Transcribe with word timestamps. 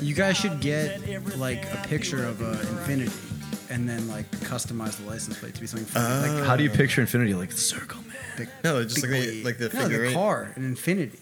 You 0.00 0.14
guys 0.14 0.36
should 0.36 0.60
get 0.60 1.00
like 1.38 1.64
a 1.72 1.86
picture 1.88 2.26
of 2.26 2.40
a 2.42 2.54
Infiniti 2.56 3.70
and 3.70 3.88
then 3.88 4.06
like 4.08 4.30
customize 4.40 4.96
the 5.02 5.08
license 5.08 5.38
plate 5.38 5.54
to 5.54 5.60
be 5.60 5.66
something 5.66 5.86
funny. 5.86 6.32
like 6.36 6.44
How 6.46 6.56
do 6.56 6.62
you 6.64 6.70
picture 6.70 7.00
Infinity? 7.00 7.34
Like 7.34 7.50
the 7.50 7.56
circle, 7.56 8.00
man. 8.02 8.16
big, 8.36 8.48
No, 8.62 8.82
just 8.82 9.00
big 9.02 9.10
like 9.44 9.58
the- 9.58 9.68
like 9.68 9.72
the 9.72 9.78
no, 9.78 9.88
the 9.88 10.12
car, 10.12 10.52
an 10.56 10.74
Infiniti. 10.74 11.20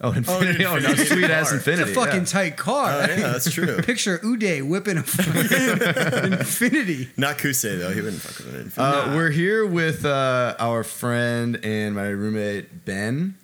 Oh, 0.00 0.10
Infiniti. 0.10 0.64
Oh, 0.64 0.76
no, 0.78 0.88
Infiniti 0.88 1.06
sweet 1.06 1.30
ass. 1.30 1.52
Infiniti. 1.52 1.80
It's 1.82 1.90
a 1.92 1.94
fucking 1.94 2.20
yeah. 2.20 2.24
tight 2.26 2.56
car. 2.56 2.90
Oh 2.90 3.00
yeah, 3.00 3.16
that's 3.32 3.50
true. 3.50 3.80
Picture 3.82 4.18
Uday 4.18 4.60
whipping 4.66 4.98
a 4.98 5.02
fucking 5.04 5.32
Infiniti. 6.40 7.16
Not 7.16 7.38
Qusay 7.38 7.78
though. 7.78 7.90
He 7.92 8.00
wouldn't 8.00 8.20
fuck 8.20 8.44
with 8.44 8.54
an 8.56 8.70
Infiniti. 8.70 9.12
Uh, 9.12 9.16
We're 9.16 9.30
here 9.30 9.64
with 9.64 10.04
uh, 10.04 10.56
our 10.58 10.82
friend 10.82 11.60
and 11.62 11.94
my 11.94 12.08
roommate 12.08 12.84
Ben. 12.84 13.36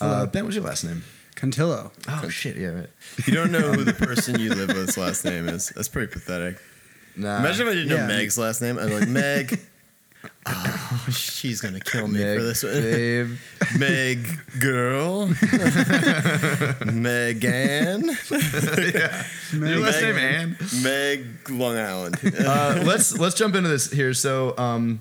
Uh, 0.00 0.24
ben, 0.26 0.44
what's 0.44 0.56
your 0.56 0.64
last 0.64 0.84
name? 0.84 1.04
Contillo. 1.38 1.92
Oh 2.08 2.28
shit, 2.28 2.56
yeah, 2.56 2.68
right. 2.68 2.90
you 3.24 3.32
don't 3.32 3.52
know 3.52 3.72
who 3.72 3.84
the 3.84 3.92
person 3.92 4.40
you 4.40 4.52
live 4.52 4.76
with's 4.76 4.98
last 4.98 5.24
name 5.24 5.48
is. 5.48 5.68
That's 5.68 5.88
pretty 5.88 6.12
pathetic. 6.12 6.58
Nah. 7.14 7.38
Imagine 7.38 7.68
if 7.68 7.72
I 7.72 7.74
didn't 7.76 7.90
yeah. 7.90 8.06
know 8.06 8.06
Meg's 8.08 8.36
last 8.36 8.60
name. 8.60 8.76
I'm 8.76 8.90
like 8.90 9.08
Meg. 9.08 9.60
Oh, 10.46 11.06
she's 11.12 11.60
gonna 11.60 11.78
kill 11.78 12.08
me 12.08 12.18
Meg, 12.18 12.38
for 12.38 12.44
this 12.44 12.64
one. 12.64 12.72
babe. 12.72 13.36
Meg 13.78 14.26
girl. 14.58 15.26
Megan. 16.92 18.16
Yeah. 18.30 19.24
Your 19.52 19.78
last 19.78 20.00
name 20.00 20.16
Ann. 20.16 20.56
Meg 20.82 21.50
Long 21.50 21.76
Island. 21.76 22.16
Uh, 22.36 22.82
let's 22.84 23.16
let's 23.16 23.36
jump 23.36 23.54
into 23.54 23.68
this 23.68 23.92
here. 23.92 24.12
So, 24.12 24.58
um, 24.58 25.00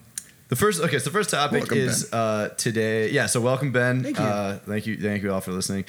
the 0.50 0.56
first 0.56 0.81
okay, 0.81 1.00
so 1.00 1.06
the 1.06 1.12
first 1.12 1.31
topic 1.31 1.62
Welcome, 1.62 1.78
is 1.80 2.14
uh, 2.14 2.50
today. 2.58 3.09
Yeah, 3.09 3.25
so 3.25 3.42
welcome 3.42 3.72
Ben. 3.72 4.03
Thank 4.03 4.19
you. 4.19 4.23
Uh, 4.23 4.59
thank 4.59 4.86
you. 4.86 4.97
Thank 4.97 5.23
you 5.23 5.34
all 5.34 5.42
for 5.42 5.52
listening. 5.52 5.86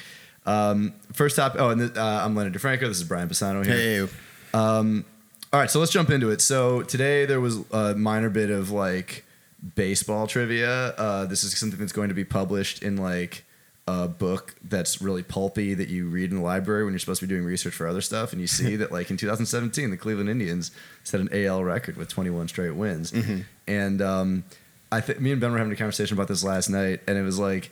Um, 0.48 0.94
first 1.12 1.36
topic. 1.36 1.60
Oh, 1.60 1.70
and 1.70 1.80
th- 1.80 1.96
uh, 1.96 2.22
I'm 2.24 2.34
Leonard 2.34 2.54
DeFranco. 2.54 2.80
This 2.80 2.96
is 2.98 3.04
Brian 3.04 3.28
Pisano 3.28 3.64
here. 3.64 3.74
hey, 3.74 4.08
All 5.52 5.60
right, 5.60 5.70
so 5.70 5.78
let's 5.78 5.92
jump 5.92 6.10
into 6.10 6.30
it. 6.30 6.40
So 6.40 6.82
today 6.82 7.24
there 7.26 7.40
was 7.40 7.58
a 7.70 7.94
minor 7.94 8.30
bit 8.30 8.50
of 8.50 8.70
like 8.70 9.24
baseball 9.74 10.26
trivia. 10.26 10.94
Uh, 10.96 11.24
this 11.26 11.44
is 11.44 11.56
something 11.58 11.78
that's 11.78 11.92
going 11.92 12.08
to 12.08 12.14
be 12.14 12.24
published 12.24 12.82
in 12.82 12.96
like 12.96 13.44
a 13.86 14.06
book 14.08 14.54
that's 14.62 15.00
really 15.00 15.22
pulpy 15.22 15.72
that 15.74 15.88
you 15.88 16.06
read 16.08 16.30
in 16.30 16.36
the 16.36 16.42
library 16.42 16.84
when 16.84 16.92
you're 16.92 16.98
supposed 16.98 17.20
to 17.20 17.26
be 17.26 17.34
doing 17.34 17.44
research 17.46 17.72
for 17.74 17.86
other 17.86 18.02
stuff, 18.02 18.32
and 18.32 18.40
you 18.40 18.46
see 18.46 18.76
that 18.80 18.92
like 18.92 19.10
in 19.10 19.16
2017 19.16 19.90
the 19.90 19.96
Cleveland 19.96 20.28
Indians 20.28 20.70
set 21.04 21.20
an 21.20 21.28
AL 21.32 21.64
record 21.64 21.96
with 21.96 22.08
21 22.08 22.48
straight 22.48 22.74
wins, 22.74 23.12
and 23.66 24.02
um, 24.02 24.44
I 24.92 25.00
think 25.00 25.20
me 25.20 25.32
and 25.32 25.40
Ben 25.40 25.52
were 25.52 25.58
having 25.58 25.72
a 25.72 25.76
conversation 25.76 26.14
about 26.16 26.28
this 26.28 26.42
last 26.44 26.68
night, 26.70 27.00
and 27.06 27.18
it 27.18 27.22
was 27.22 27.38
like. 27.38 27.70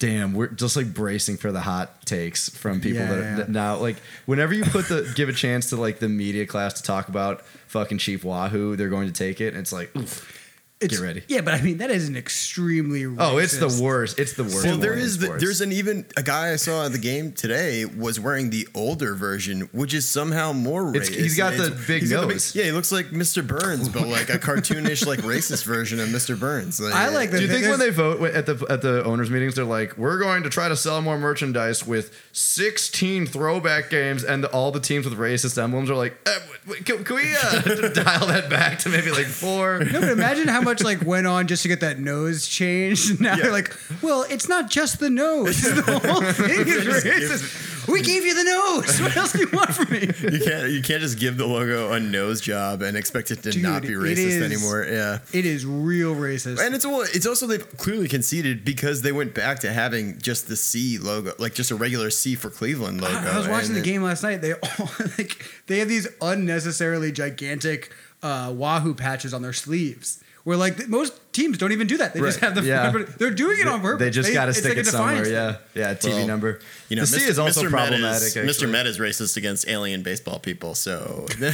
Damn, 0.00 0.32
we're 0.34 0.48
just 0.48 0.76
like 0.76 0.92
bracing 0.92 1.36
for 1.36 1.52
the 1.52 1.60
hot 1.60 2.04
takes 2.06 2.48
from 2.48 2.80
people 2.80 3.00
Yeah, 3.02 3.14
that, 3.14 3.20
yeah. 3.22 3.36
that 3.36 3.48
now 3.50 3.76
like 3.76 3.96
whenever 4.26 4.52
you 4.54 4.64
put 4.64 4.88
the 4.88 5.12
give 5.16 5.28
a 5.28 5.32
chance 5.32 5.68
to 5.70 5.76
like 5.76 5.98
the 6.00 6.08
media 6.08 6.46
class 6.46 6.72
to 6.74 6.82
talk 6.82 7.08
about 7.08 7.42
fucking 7.68 7.98
Chief 7.98 8.24
Wahoo, 8.24 8.76
they're 8.76 8.88
going 8.88 9.06
to 9.06 9.12
take 9.12 9.40
it. 9.42 9.48
And 9.48 9.58
it's 9.58 9.72
like, 9.72 9.94
oof, 9.96 10.39
It's, 10.80 10.96
get 10.96 11.02
ready. 11.04 11.22
Yeah, 11.28 11.42
but 11.42 11.52
I 11.54 11.60
mean 11.60 11.78
that 11.78 11.90
is 11.90 12.08
an 12.08 12.16
extremely 12.16 13.04
Oh, 13.18 13.36
it's 13.38 13.58
the 13.58 13.68
worst. 13.82 14.18
It's 14.18 14.32
the 14.32 14.44
worst. 14.44 14.64
Well, 14.64 14.78
there 14.78 14.92
one 14.92 14.98
in 15.00 15.04
is 15.04 15.18
the, 15.18 15.28
there's 15.38 15.60
an 15.60 15.72
even 15.72 16.06
a 16.16 16.22
guy 16.22 16.52
I 16.52 16.56
saw 16.56 16.86
at 16.86 16.92
the 16.92 16.98
game 16.98 17.32
today 17.32 17.84
was 17.84 18.18
wearing 18.18 18.48
the 18.48 18.66
older 18.74 19.14
version, 19.14 19.68
which 19.72 19.92
is 19.92 20.08
somehow 20.08 20.52
more 20.52 20.88
It's- 20.96 21.10
racist. 21.10 21.14
he's 21.22 21.36
got 21.36 21.56
the 21.58 21.66
It's- 21.66 21.86
big 21.86 22.00
he's 22.00 22.10
got 22.12 22.22
the 22.22 22.32
nose. 22.32 22.54
yeah, 22.54 22.64
he 22.64 22.72
looks 22.72 22.90
like 22.92 23.10
Mr. 23.10 23.46
Burns, 23.46 23.90
but 23.90 24.08
like 24.08 24.30
a 24.30 24.38
cartoonish, 24.38 25.06
like 25.06 25.18
racist 25.20 25.64
version 25.64 26.00
of 26.00 26.08
Mr. 26.08 26.38
Burns. 26.38 26.80
I 26.84 27.08
like 27.10 27.30
Do 27.30 27.42
you 27.42 27.48
think 27.48 27.66
when 27.66 27.78
they 27.78 27.90
vote 27.90 28.22
at 28.32 28.46
the 28.46 28.64
at 28.70 28.80
the 28.80 29.04
owners 29.04 29.28
meetings, 29.30 29.56
they're 29.56 29.64
like, 29.66 29.98
"We're 29.98 30.18
going 30.18 30.44
to 30.44 30.48
try 30.50 30.68
to 30.70 30.76
sell 30.76 31.02
more 31.02 31.18
merchandise 31.18 31.86
with 31.86 32.14
16 32.32 33.26
throwback 33.26 33.90
games," 33.90 34.24
and 34.24 34.46
all 34.46 34.70
the 34.70 34.80
teams 34.80 35.04
with 35.04 35.18
racist 35.18 35.62
emblems 35.62 35.90
are 35.90 35.94
like, 35.94 36.16
eh, 36.26 36.74
"Can, 36.84 37.04
can 37.04 37.16
we 37.16 37.34
uh, 37.34 37.88
dial 37.92 38.26
that 38.28 38.48
back 38.48 38.78
to 38.80 38.88
maybe 38.88 39.10
like 39.10 39.26
four? 39.26 39.80
No, 39.84 40.00
but 40.00 40.10
imagine 40.10 40.48
how 40.48 40.60
much 40.62 40.69
like 40.84 41.04
went 41.04 41.26
on 41.26 41.46
just 41.48 41.62
to 41.62 41.68
get 41.68 41.80
that 41.80 41.98
nose 41.98 42.46
changed. 42.46 43.20
Now 43.20 43.36
they're 43.36 43.50
like, 43.50 43.74
well, 44.02 44.24
it's 44.30 44.48
not 44.48 44.70
just 44.70 45.00
the 45.00 45.10
nose. 45.10 45.60
The 45.80 45.82
whole 46.08 46.20
thing 46.32 46.50
is 46.68 46.84
racist. 47.04 47.88
We 47.88 48.02
gave 48.02 48.24
you 48.24 48.34
the 48.34 48.44
nose. 48.44 49.00
What 49.00 49.16
else 49.16 49.32
do 49.32 49.40
you 49.40 49.48
want 49.52 49.70
from 49.74 49.90
me? 49.90 50.00
You 50.00 50.44
can't 50.44 50.70
you 50.70 50.82
can't 50.82 51.00
just 51.00 51.18
give 51.18 51.36
the 51.38 51.46
logo 51.46 51.92
a 51.92 51.98
nose 51.98 52.40
job 52.40 52.82
and 52.82 52.96
expect 52.96 53.30
it 53.30 53.42
to 53.42 53.50
Dude, 53.50 53.62
not 53.62 53.82
be 53.82 53.88
racist 53.88 54.16
is- 54.18 54.42
anymore. 54.42 54.84
Yeah. 54.88 55.18
It 55.32 55.44
is 55.46 55.64
real 55.66 56.14
racist. 56.14 56.64
And 56.64 56.74
it's 56.74 56.86
well, 56.86 57.00
it's 57.02 57.26
also 57.26 57.46
they've 57.46 57.66
clearly 57.78 58.06
conceded 58.06 58.64
because 58.64 59.02
they 59.02 59.12
went 59.12 59.34
back 59.34 59.58
to 59.60 59.72
having 59.72 60.18
just 60.18 60.46
the 60.46 60.56
C 60.56 60.98
logo, 60.98 61.32
like 61.38 61.54
just 61.54 61.70
a 61.70 61.74
regular 61.74 62.10
C 62.10 62.34
for 62.36 62.50
Cleveland 62.50 63.00
logo. 63.00 63.16
I 63.16 63.36
was 63.38 63.48
watching 63.48 63.72
the 63.74 63.80
game 63.80 64.02
last 64.02 64.22
night. 64.22 64.40
They 64.42 64.52
all 64.78 64.90
like 65.18 65.42
they 65.66 65.78
have 65.78 65.88
these 65.88 66.06
unnecessarily 66.20 67.10
gigantic 67.12 67.92
uh, 68.22 68.52
Wahoo 68.54 68.94
patches 68.94 69.32
on 69.34 69.42
their 69.42 69.52
sleeves. 69.54 70.22
Where 70.50 70.58
like 70.58 70.78
th- 70.78 70.88
most 70.88 71.12
teams 71.32 71.58
don't 71.58 71.70
even 71.70 71.86
do 71.86 71.98
that. 71.98 72.12
They 72.12 72.18
just 72.18 72.40
have 72.40 72.56
the 72.56 72.62
Yeah. 72.64 72.90
they're 73.18 73.30
doing 73.30 73.60
it 73.60 73.68
on 73.68 73.80
purpose. 73.80 74.00
They 74.04 74.10
just 74.10 74.32
got 74.32 74.46
to 74.46 74.52
stick 74.52 74.70
like 74.70 74.78
it 74.78 74.86
somewhere. 74.88 75.22
defiance 75.22 75.60
Yeah, 75.76 75.90
yeah. 75.90 75.94
TV 75.94 76.14
Well, 76.16 76.26
number. 76.26 76.58
You 76.88 76.96
know, 76.96 77.02
the 77.02 77.06
C 77.06 77.20
Mr. 77.24 77.28
is 77.28 77.38
also 77.38 77.62
Mr. 77.62 77.70
Problematic. 77.70 78.22
Is, 78.26 78.34
Mr. 78.34 78.48
actually. 78.48 78.72
Met 78.72 78.86
is 78.88 78.98
racist 78.98 79.36
against 79.36 79.68
alien 79.68 80.02
baseball 80.02 80.40
people, 80.40 80.74
so 80.74 81.26
they 81.38 81.52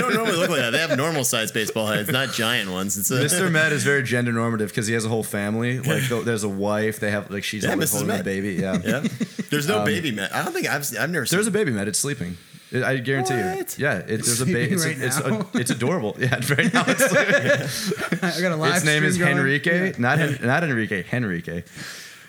don't 0.00 0.14
normally 0.14 0.38
look 0.38 0.48
like 0.48 0.60
that. 0.60 0.70
They 0.70 0.78
have 0.78 0.96
normal 0.96 1.24
sized 1.24 1.52
baseball 1.52 1.88
heads, 1.88 2.10
not 2.10 2.32
giant 2.32 2.70
ones. 2.70 2.96
It's 2.96 3.10
a, 3.10 3.20
Mr. 3.22 3.52
Met 3.52 3.70
is 3.72 3.84
very 3.84 4.02
gender 4.02 4.32
normative 4.32 4.70
because 4.70 4.86
he 4.86 4.94
has 4.94 5.04
a 5.04 5.10
whole 5.10 5.22
family. 5.22 5.78
Like 5.90 6.08
there's 6.24 6.42
a 6.44 6.48
wife. 6.48 7.00
They 7.00 7.10
have 7.10 7.30
like 7.30 7.44
she's 7.44 7.64
Yeah, 7.64 7.72
always 7.72 7.90
Mrs. 7.92 7.98
holding 7.98 8.20
a 8.20 8.24
baby. 8.24 8.54
Yeah. 8.54 8.78
Yeah, 8.82 9.06
there's 9.50 9.68
no 9.68 9.80
um, 9.80 9.84
baby 9.84 10.10
Met. 10.10 10.34
I 10.34 10.42
don't 10.42 10.54
think 10.54 10.66
I've 10.68 10.86
I've 10.98 11.10
never. 11.10 11.26
There's 11.26 11.46
a 11.46 11.50
baby 11.50 11.70
Met. 11.70 11.86
It's 11.86 11.98
sleeping. 11.98 12.38
It- 12.72 12.82
I 12.84 12.96
guarantee 12.98 13.34
What? 13.34 13.78
you. 13.78 13.84
Yeah. 13.84 13.98
It, 13.98 14.06
there's 14.06 14.40
a 14.40 14.46
baby. 14.58 14.74
It's, 14.74 14.84
right 14.84 14.98
it's, 14.98 15.24
now? 15.24 15.46
it's 15.54 15.70
adorable. 15.70 16.16
Yeah. 16.20 16.34
Right 16.48 16.72
now 16.72 16.84
it's 16.86 17.04
sleeping. 17.10 18.18
I 18.22 18.40
got 18.40 18.52
a 18.52 18.56
live 18.56 18.76
Its 18.76 18.84
name 18.84 19.04
is 19.04 19.14
stream 19.14 19.28
going. 19.28 19.38
Henrique. 19.38 19.66
Yeah. 19.66 19.92
Not 19.98 20.18
Hen- 20.18 20.38
not 20.42 20.62
Enrique. 20.64 21.04
Henrique. 21.12 21.64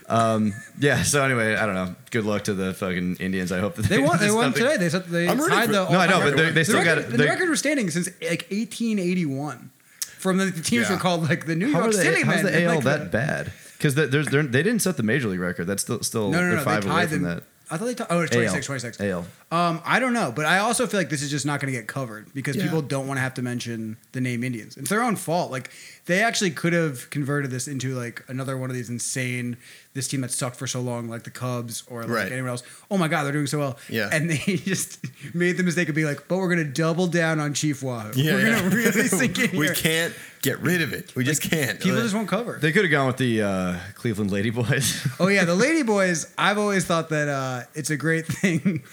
Um, 0.09 0.53
yeah. 0.79 1.03
So 1.03 1.23
anyway, 1.23 1.55
I 1.55 1.65
don't 1.65 1.75
know. 1.75 1.95
Good 2.09 2.25
luck 2.25 2.43
to 2.45 2.53
the 2.53 2.73
fucking 2.73 3.17
Indians. 3.17 3.51
I 3.51 3.59
hope 3.59 3.75
that 3.75 3.85
They 3.85 3.99
won. 3.99 4.17
They 4.17 4.25
there's 4.25 4.33
won 4.35 4.47
nothing- 4.47 4.63
today. 4.63 4.77
They 4.77 4.89
said 4.89 5.05
they 5.05 5.27
I'm 5.27 5.37
tied 5.37 5.67
for- 5.67 5.71
the. 5.73 5.89
No, 5.89 5.99
I 5.99 6.07
know, 6.07 6.19
but 6.19 6.35
they- 6.37 6.51
they 6.51 6.63
still 6.63 6.79
the 6.79 6.85
got 6.85 6.97
record, 6.97 7.05
it. 7.13 7.17
The 7.17 7.23
They- 7.23 7.29
record 7.29 7.49
was 7.49 7.59
standing 7.59 7.89
since 7.89 8.07
like 8.21 8.47
1881. 8.51 9.69
From 10.17 10.37
the, 10.37 10.45
the 10.45 10.61
teams 10.61 10.87
Yeah. 10.87 10.95
were 10.95 10.99
called 11.01 11.27
like 11.29 11.45
the 11.47 11.55
New 11.55 11.71
How 11.71 11.79
York 11.79 11.93
are 11.93 11.97
they, 11.97 12.03
City 12.03 12.21
how's 12.23 12.43
men. 12.43 12.45
the 12.53 12.63
AL 12.65 12.75
Like, 12.75 12.83
that 12.83 13.11
bad? 13.11 13.51
Because 13.77 13.95
the, 13.95 14.05
there's 14.07 14.27
they're- 14.27 14.43
they 14.43 14.61
didn't 14.63 14.81
set 14.81 14.97
the 14.97 15.03
major 15.03 15.27
league 15.29 15.39
record. 15.39 15.65
That's 15.65 15.81
still 15.81 16.01
still 16.03 16.29
No, 16.29 16.39
no, 16.41 16.47
they're 16.49 16.57
no. 16.57 16.63
five 16.63 16.83
They 16.83 16.89
away 16.89 16.99
tied 17.01 17.09
from 17.09 17.23
that. 17.23 17.43
I 17.71 17.77
thought 17.77 17.85
they 17.85 17.95
tied. 17.95 18.07
Oh, 18.09 18.19
it's 18.21 18.31
26, 18.31 18.65
26. 18.65 19.01
AL. 19.01 19.25
Um, 19.51 19.81
I 19.83 19.99
don't 19.99 20.13
know, 20.13 20.31
but 20.33 20.45
I 20.45 20.59
also 20.59 20.87
feel 20.87 20.97
like 20.99 21.09
this 21.09 21.21
is 21.21 21.29
just 21.29 21.45
not 21.45 21.59
going 21.59 21.73
to 21.73 21.77
get 21.77 21.85
covered 21.85 22.33
because 22.33 22.55
Yeah. 22.55 22.63
people 22.63 22.81
don't 22.81 23.05
want 23.05 23.17
to 23.17 23.21
have 23.21 23.33
to 23.33 23.41
mention 23.41 23.97
the 24.13 24.21
name 24.21 24.45
Indians. 24.45 24.77
It's 24.77 24.89
their 24.89 25.03
own 25.03 25.17
fault. 25.17 25.51
Like 25.51 25.71
they 26.05 26.23
actually 26.23 26.51
could 26.51 26.71
have 26.71 27.09
converted 27.09 27.51
this 27.51 27.67
into 27.67 27.93
like 27.93 28.23
another 28.29 28.57
one 28.57 28.69
of 28.69 28.75
these 28.77 28.89
insane 28.89 29.57
this 29.93 30.07
team 30.07 30.21
that 30.21 30.31
sucked 30.31 30.55
for 30.55 30.67
so 30.67 30.79
long, 30.79 31.09
like 31.09 31.23
the 31.23 31.29
Cubs 31.31 31.83
or 31.89 32.03
like 32.03 32.09
Right. 32.09 32.31
anyone 32.31 32.49
else. 32.51 32.63
Oh 32.89 32.97
my 32.97 33.09
God, 33.09 33.23
they're 33.25 33.33
doing 33.33 33.45
so 33.47 33.59
well. 33.59 33.77
Yeah. 33.89 34.09
and 34.13 34.31
they 34.31 34.37
just 34.55 35.05
made 35.35 35.57
the 35.57 35.63
mistake 35.63 35.89
of 35.89 35.95
being 35.95 36.07
like, 36.07 36.29
but 36.29 36.37
we're 36.37 36.47
going 36.47 36.65
to 36.65 36.71
double 36.73 37.07
down 37.07 37.41
on 37.41 37.53
Chief 37.53 37.83
Wahoo. 37.83 38.11
Yeah, 38.15 38.35
we're 38.35 38.47
yeah. 38.47 38.59
going 38.59 38.69
to 38.71 38.75
really 38.77 39.07
sink 39.09 39.37
in 39.37 39.51
we 39.59 39.65
here. 39.65 39.75
can't 39.75 40.13
get 40.43 40.59
rid 40.61 40.81
of 40.81 40.93
it. 40.93 41.13
We 41.13 41.25
just 41.25 41.41
can't. 41.41 41.77
People 41.81 42.01
just 42.01 42.15
won't 42.15 42.29
cover. 42.29 42.57
They 42.57 42.71
could 42.71 42.83
have 42.85 42.91
gone 42.91 43.07
with 43.07 43.17
the 43.17 43.41
uh, 43.41 43.75
Cleveland 43.95 44.31
Lady 44.31 44.49
Boys. 44.49 45.05
Oh 45.19 45.27
yeah, 45.27 45.43
the 45.43 45.55
Lady 45.55 45.83
Boys. 45.83 46.33
I've 46.37 46.57
always 46.57 46.85
thought 46.85 47.09
that 47.09 47.27
uh, 47.27 47.63
it's 47.75 47.89
a 47.89 47.97
great 47.97 48.25
thing. 48.27 48.83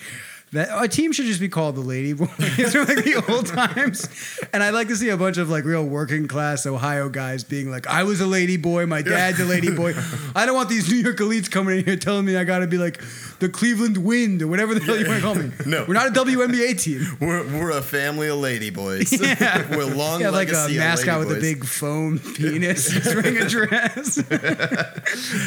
That 0.53 0.69
a 0.83 0.89
team 0.89 1.13
should 1.13 1.27
just 1.27 1.41
be 1.41 1.49
called 1.51 1.75
the 1.77 1.83
Lady 1.83 2.15
Boys 2.15 2.29
from 2.73 2.87
like 2.87 3.05
the 3.05 3.23
old 3.29 3.47
times, 3.47 4.09
and 4.53 4.63
I'd 4.63 4.73
like 4.73 4.89
to 4.89 4.97
see 4.97 5.11
a 5.11 5.17
bunch 5.17 5.37
of 5.37 5.51
like 5.51 5.65
real 5.65 5.85
working 5.85 6.27
class 6.27 6.65
Ohio 6.65 7.11
guys 7.11 7.45
being 7.45 7.71
like, 7.71 7.87
"I 7.87 8.05
was 8.05 8.21
a 8.23 8.27
lady 8.27 8.57
boy, 8.57 8.87
my 8.87 9.03
dad's 9.03 9.41
a 9.41 9.45
lady 9.45 9.71
boy." 9.71 9.93
I 10.35 10.47
don't 10.47 10.55
want 10.55 10.71
these 10.71 10.91
New 10.91 10.97
York 10.97 11.19
elites 11.19 11.51
coming 11.51 11.81
in 11.81 11.85
here 11.85 11.97
telling 11.97 12.25
me 12.25 12.37
I 12.37 12.45
got 12.45 12.61
to 12.61 12.67
be 12.67 12.79
like 12.79 13.01
the 13.41 13.49
Cleveland 13.49 13.99
Wind 13.99 14.41
or 14.43 14.47
whatever 14.49 14.75
the 14.75 14.81
hell 14.81 14.99
you 14.99 15.07
want 15.07 15.19
to 15.21 15.23
call 15.23 15.35
me. 15.35 15.51
No. 15.67 15.85
we're 15.87 15.95
not 15.95 16.09
a 16.09 16.11
WNBA 16.11 16.81
team. 16.81 17.05
We're, 17.21 17.45
we're 17.45 17.71
a 17.73 17.83
family 17.83 18.29
of 18.29 18.39
lady 18.39 18.71
boys. 18.71 19.13
Yeah. 19.21 19.77
we're 19.77 19.85
long 19.85 20.21
Yeah, 20.23 20.31
like 20.31 20.49
a 20.49 20.69
mascot 20.71 21.19
with 21.19 21.29
lady 21.31 21.39
a 21.39 21.55
big 21.55 21.65
foam 21.67 22.19
penis 22.19 23.05
wearing 23.05 23.37
a 23.37 23.47
dress. 23.49 24.19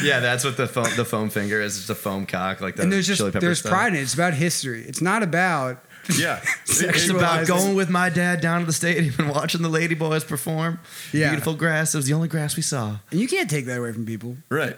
yeah, 0.02 0.20
that's 0.20 0.44
what 0.44 0.56
the 0.56 0.66
foam, 0.68 0.86
the 0.96 1.04
foam 1.04 1.28
finger 1.30 1.60
is. 1.60 1.78
It's 1.78 1.90
a 1.90 1.94
foam 1.94 2.26
cock, 2.26 2.60
like 2.60 2.76
the 2.76 2.82
and 2.82 2.92
there's 2.92 3.06
just 3.06 3.32
there's 3.32 3.58
stuff. 3.60 3.72
pride 3.72 3.94
in 3.94 3.98
it. 3.98 4.02
It's 4.02 4.14
about 4.14 4.34
history. 4.34 4.84
It's 4.92 5.00
not 5.00 5.22
about 5.22 5.82
Yeah, 6.18 6.38
It's 6.68 7.08
about 7.08 7.46
going 7.46 7.74
with 7.74 7.88
my 7.88 8.10
dad 8.10 8.42
down 8.42 8.60
to 8.60 8.66
the 8.66 8.74
stadium 8.74 9.14
and 9.18 9.30
watching 9.30 9.62
the 9.62 9.70
Lady 9.70 9.94
Boys 9.94 10.22
perform. 10.22 10.80
Yeah. 11.14 11.30
Beautiful 11.30 11.54
grass. 11.54 11.94
It 11.94 11.96
was 11.96 12.06
the 12.06 12.12
only 12.12 12.28
grass 12.28 12.56
we 12.56 12.62
saw. 12.62 12.98
And 13.10 13.18
you 13.18 13.26
can't 13.26 13.48
take 13.48 13.64
that 13.66 13.78
away 13.78 13.92
from 13.92 14.04
people. 14.04 14.36
right. 14.50 14.74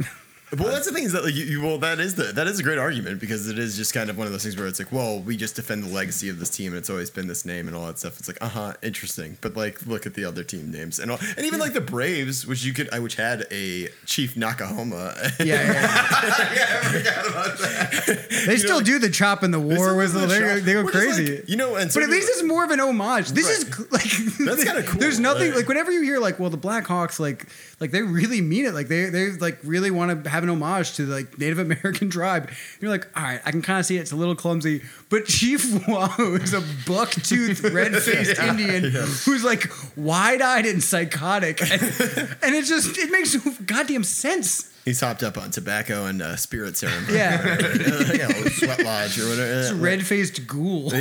Well, 0.59 0.73
that's 0.73 0.87
the 0.87 0.93
thing 0.93 1.05
is 1.05 1.13
that 1.13 1.25
like 1.25 1.35
you, 1.35 1.45
you 1.45 1.63
well 1.63 1.79
that 1.79 1.99
is 2.01 2.15
the 2.15 2.25
that 2.33 2.47
is 2.47 2.59
a 2.61 2.63
great 2.63 2.79
argument 2.79 3.21
because 3.21 3.49
it 3.49 3.59
is 3.59 3.77
just 3.77 3.93
kind 3.95 4.11
of 4.11 4.17
one 4.19 4.27
of 4.27 4.33
those 4.33 4.43
things 4.43 4.57
where 4.57 4.67
it's 4.67 4.79
like, 4.79 4.93
well, 4.93 5.21
we 5.21 5.37
just 5.37 5.57
defend 5.57 5.85
the 5.85 5.89
legacy 5.89 6.29
of 6.29 6.39
this 6.39 6.51
team 6.51 6.73
and 6.73 6.79
it's 6.79 6.91
always 6.91 7.11
been 7.11 7.27
this 7.27 7.45
name 7.45 7.67
and 7.69 7.77
all 7.77 7.87
that 7.87 7.99
stuff. 7.99 8.19
It's 8.19 8.29
like, 8.29 8.39
uh 8.43 8.49
huh, 8.49 8.75
interesting. 8.83 9.37
But 9.41 9.57
like, 9.57 9.87
look 9.87 10.07
at 10.07 10.15
the 10.15 10.25
other 10.25 10.45
team 10.45 10.71
names 10.71 10.99
and 10.99 11.11
all, 11.11 11.19
and 11.37 11.45
even 11.47 11.61
like 11.61 11.73
the 11.73 11.81
Braves, 11.81 12.47
which 12.47 12.65
you 12.65 12.73
could, 12.73 12.89
which 13.03 13.17
had 13.17 13.47
a 13.51 13.89
Chief 14.07 14.35
Noc-A-Homa. 14.35 15.15
Yeah, 15.41 15.45
yeah, 15.45 17.03
yeah. 17.05 17.21
They 18.47 18.57
still 18.59 18.81
do 18.81 18.99
the 18.99 19.11
chop 19.11 19.43
in 19.43 19.51
the 19.51 19.61
war 19.61 19.97
whistle. 19.97 20.27
They 20.27 20.41
go, 20.41 20.61
they 20.61 20.73
go 20.75 20.87
crazy. 20.87 21.37
like, 21.37 21.49
you 21.49 21.57
know, 21.57 21.77
and 21.77 21.91
but 21.93 22.03
at 22.03 22.09
least 22.09 22.29
it's 22.31 22.43
more 22.43 22.65
of 22.65 22.71
an 22.71 22.81
homage. 22.81 23.31
This 23.31 23.45
Right. 23.47 23.81
is 23.81 23.93
like 23.93 24.37
That's 24.47 24.65
kinda 24.65 24.83
cool, 24.83 25.01
There's 25.01 25.19
nothing 25.21 25.49
right? 25.51 25.57
like 25.59 25.69
whenever 25.69 25.91
you 25.93 26.03
hear 26.03 26.19
like, 26.19 26.39
well, 26.39 26.51
the 26.51 26.59
Blackhawks 26.59 27.19
like 27.19 27.47
like 27.81 27.91
they 27.91 28.03
really 28.03 28.41
mean 28.41 28.67
it. 28.67 28.75
Like 28.75 28.89
they 28.89 29.07
they 29.11 29.31
like 29.33 29.59
really 29.65 29.91
want 29.91 30.25
to 30.25 30.31
have 30.31 30.44
an 30.45 30.51
homage 30.51 30.95
to 30.97 31.07
like 31.07 31.39
Native 31.39 31.59
American 31.59 32.09
tribe. 32.19 32.51
You're 32.81 32.91
like, 32.91 33.09
all 33.17 33.23
right, 33.23 33.41
I 33.45 33.51
can 33.51 33.63
kind 33.63 33.81
of 33.81 33.87
see 33.87 33.97
it. 33.97 34.01
It's 34.03 34.13
a 34.13 34.17
little 34.17 34.37
clumsy, 34.37 34.83
but 35.11 35.27
Chief 35.27 35.87
Wahoo 35.89 36.37
is 36.37 36.55
a 36.55 36.63
buck 36.87 37.11
toothed, 37.11 37.65
red 37.73 37.95
faced 37.97 38.39
Indian 38.41 38.85
who's 39.25 39.43
like 39.45 39.71
wide 39.97 40.41
eyed 40.43 40.67
and 40.67 40.83
psychotic, 40.83 41.61
and, 41.63 41.83
and 42.43 42.55
it 42.55 42.65
just 42.65 42.97
it 42.99 43.11
makes 43.11 43.37
goddamn 43.67 44.05
sense. 44.05 44.71
he's 44.85 45.01
hopped 45.01 45.23
up 45.23 45.39
on 45.39 45.51
tobacco 45.51 46.07
and 46.07 46.21
uh, 46.23 46.37
spirit 46.37 46.77
serum. 46.77 47.07
Yeah, 47.11 47.43
yeah, 48.15 48.29
sweat 48.51 48.85
lodge 48.85 49.19
or 49.19 49.29
whatever. 49.29 49.61
it's 49.61 49.71
a 49.71 49.75
red 49.77 50.07
faced 50.07 50.47
ghoul. 50.47 50.93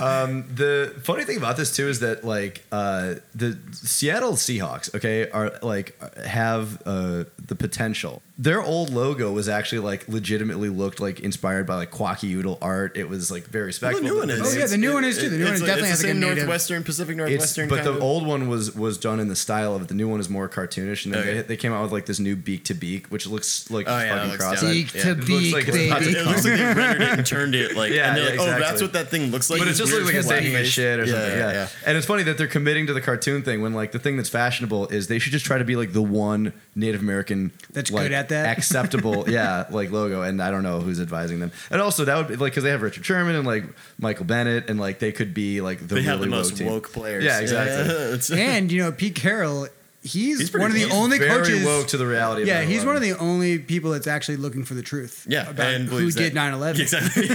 Um 0.00 0.48
the 0.54 0.94
funny 1.02 1.24
thing 1.24 1.36
about 1.36 1.56
this 1.56 1.74
too 1.76 1.88
is 1.88 2.00
that 2.00 2.24
like 2.24 2.64
uh, 2.72 3.14
the 3.34 3.56
Seattle 3.72 4.32
Seahawks, 4.32 4.94
okay, 4.94 5.30
are 5.30 5.52
like 5.62 5.96
have 6.24 6.82
uh, 6.86 7.24
the 7.46 7.54
potential. 7.56 8.20
Their 8.36 8.60
old 8.60 8.90
logo 8.90 9.30
was 9.32 9.48
actually 9.48 9.78
like 9.78 10.08
legitimately 10.08 10.68
looked 10.68 10.98
like 10.98 11.20
inspired 11.20 11.68
by 11.68 11.76
like 11.76 11.92
Kwakiutl 11.92 12.58
art. 12.60 12.96
It 12.96 13.08
was 13.08 13.30
like 13.30 13.44
very 13.44 13.72
Well, 13.80 13.94
the 13.94 14.00
new 14.00 14.16
one 14.18 14.28
is. 14.28 14.40
Oh, 14.40 14.58
yeah, 14.58 14.66
the 14.66 14.76
new 14.76 14.92
one 14.92 15.04
is 15.04 15.18
too. 15.18 15.28
The 15.28 15.36
new 15.38 15.44
one 15.44 15.54
is 15.54 15.60
like- 15.60 15.68
definitely 15.68 15.90
it's 15.90 16.00
the 16.02 16.08
has, 16.08 16.14
like, 16.16 16.16
a 16.16 16.20
same 16.20 16.20
native- 16.20 16.36
northwestern, 16.38 16.82
Pacific 16.82 17.12
It's, 17.12 17.18
Northwestern. 17.18 17.68
but 17.68 17.76
kind 17.76 17.86
the 17.86 17.92
of- 17.92 18.02
old 18.02 18.26
one 18.26 18.48
was 18.48 18.74
was 18.74 18.98
done 18.98 19.20
in 19.20 19.28
the 19.28 19.36
style 19.36 19.76
of 19.76 19.82
it. 19.82 19.88
The 19.88 19.94
new 19.94 20.08
one 20.08 20.18
is 20.18 20.28
more 20.28 20.48
cartoonish, 20.48 21.04
and 21.04 21.14
then 21.14 21.22
Oh, 21.22 21.24
they, 21.34 21.42
they 21.42 21.56
came 21.56 21.72
out 21.72 21.82
with 21.84 21.92
like 21.92 22.06
this 22.06 22.18
new 22.18 22.34
beak 22.34 22.64
to 22.64 22.74
beak, 22.74 23.06
which 23.06 23.28
looks 23.28 23.70
like 23.70 23.86
Oh, 23.88 23.96
yeah, 23.96 24.14
that 24.16 24.22
fucking 24.24 24.38
cross. 24.38 24.60
Beak 24.62 24.94
Yeah. 24.94 25.02
to 25.04 25.10
It 25.12 25.26
beak, 25.26 25.54
like 25.54 25.68
it's 25.68 25.76
about 25.76 25.98
to 26.00 26.04
baby. 26.06 26.18
It 26.18 26.26
looks 26.26 26.44
like 26.44 26.58
they 26.58 26.64
rendered 26.64 27.02
it 27.02 27.08
and 27.18 27.26
turned 27.26 27.54
it 27.54 27.76
like, 27.76 27.92
Yeah, 27.94 28.08
and 28.08 28.16
they're 28.16 28.34
yeah, 28.34 28.40
like, 28.42 28.56
oh, 28.56 28.58
that's 28.58 28.82
what 28.82 28.94
that 28.94 29.10
thing 29.10 29.30
looks 29.30 29.48
like. 29.48 29.60
but 29.60 29.68
it 29.68 29.74
just 29.74 29.92
looks 29.92 30.06
like 30.06 30.14
it's 30.16 30.26
flat 30.26 30.40
taking 30.40 30.56
a 30.56 30.58
face. 30.58 30.68
shit 30.70 30.98
or 30.98 31.06
something. 31.06 31.30
Yeah, 31.38 31.52
yeah. 31.52 31.68
And 31.86 31.96
it's 31.96 32.06
funny 32.06 32.24
that 32.24 32.36
they're 32.36 32.48
committing 32.48 32.88
to 32.88 32.92
the 32.94 33.00
cartoon 33.00 33.42
thing 33.42 33.62
when 33.62 33.74
like 33.74 33.92
the 33.92 34.00
thing 34.00 34.16
that's 34.16 34.28
fashionable 34.28 34.88
is 34.88 35.06
they 35.06 35.20
should 35.20 35.30
just 35.32 35.44
try 35.46 35.56
to 35.58 35.64
be 35.64 35.76
like 35.76 35.92
the 35.92 36.02
one 36.02 36.52
Native 36.74 37.00
American 37.00 37.52
That's 37.72 37.92
like, 37.92 38.02
good 38.06 38.12
at 38.12 38.23
that. 38.28 38.56
acceptable, 38.56 39.24
yeah, 39.28 39.66
like 39.70 39.90
logo. 39.90 40.22
And 40.22 40.42
I 40.42 40.50
don't 40.50 40.62
know 40.62 40.80
who's 40.80 41.00
advising 41.00 41.40
them. 41.40 41.52
And 41.70 41.80
also 41.80 42.04
that 42.04 42.16
would 42.16 42.28
be 42.28 42.36
like 42.36 42.52
because 42.52 42.64
they 42.64 42.70
have 42.70 42.82
Richard 42.82 43.04
Sherman 43.04 43.34
and 43.34 43.46
like 43.46 43.64
Michael 43.98 44.24
Bennett 44.24 44.68
and 44.70 44.78
like 44.80 44.98
they 44.98 45.12
could 45.12 45.34
be 45.34 45.60
like 45.60 45.78
the 45.80 45.86
They 45.86 45.94
really 45.96 46.06
have 46.06 46.18
the 46.20 46.26
woke 46.26 46.30
most 46.30 46.56
team. 46.56 46.66
woke 46.68 46.92
players. 46.92 47.24
Yeah, 47.24 47.40
exactly. 47.40 47.94
It's- 47.94 48.30
and 48.30 48.70
you 48.72 48.82
know 48.82 48.92
Pete 48.92 49.14
Carroll, 49.14 49.68
he's, 50.04 50.38
He's 50.38 50.52
one 50.52 50.66
of 50.70 50.74
the 50.74 50.90
only 50.90 51.18
Very 51.18 51.30
coaches. 51.30 51.64
woke 51.64 51.88
to 51.88 51.96
the 51.96 52.06
reality. 52.06 52.44
Yeah, 52.44 52.62
9/11. 52.62 52.66
he's 52.68 52.84
one 52.84 52.94
of 52.96 53.02
the 53.02 53.12
only 53.18 53.58
people 53.58 53.90
that's 53.90 54.06
actually 54.06 54.36
looking 54.36 54.64
for 54.64 54.74
the 54.74 54.82
truth. 54.82 55.26
Yeah, 55.28 55.48
about 55.50 55.66
and 55.74 55.88
who 55.88 56.10
did 56.10 56.34
that- 56.34 56.52
9/11. 56.54 56.78
Exactly. 56.80 57.28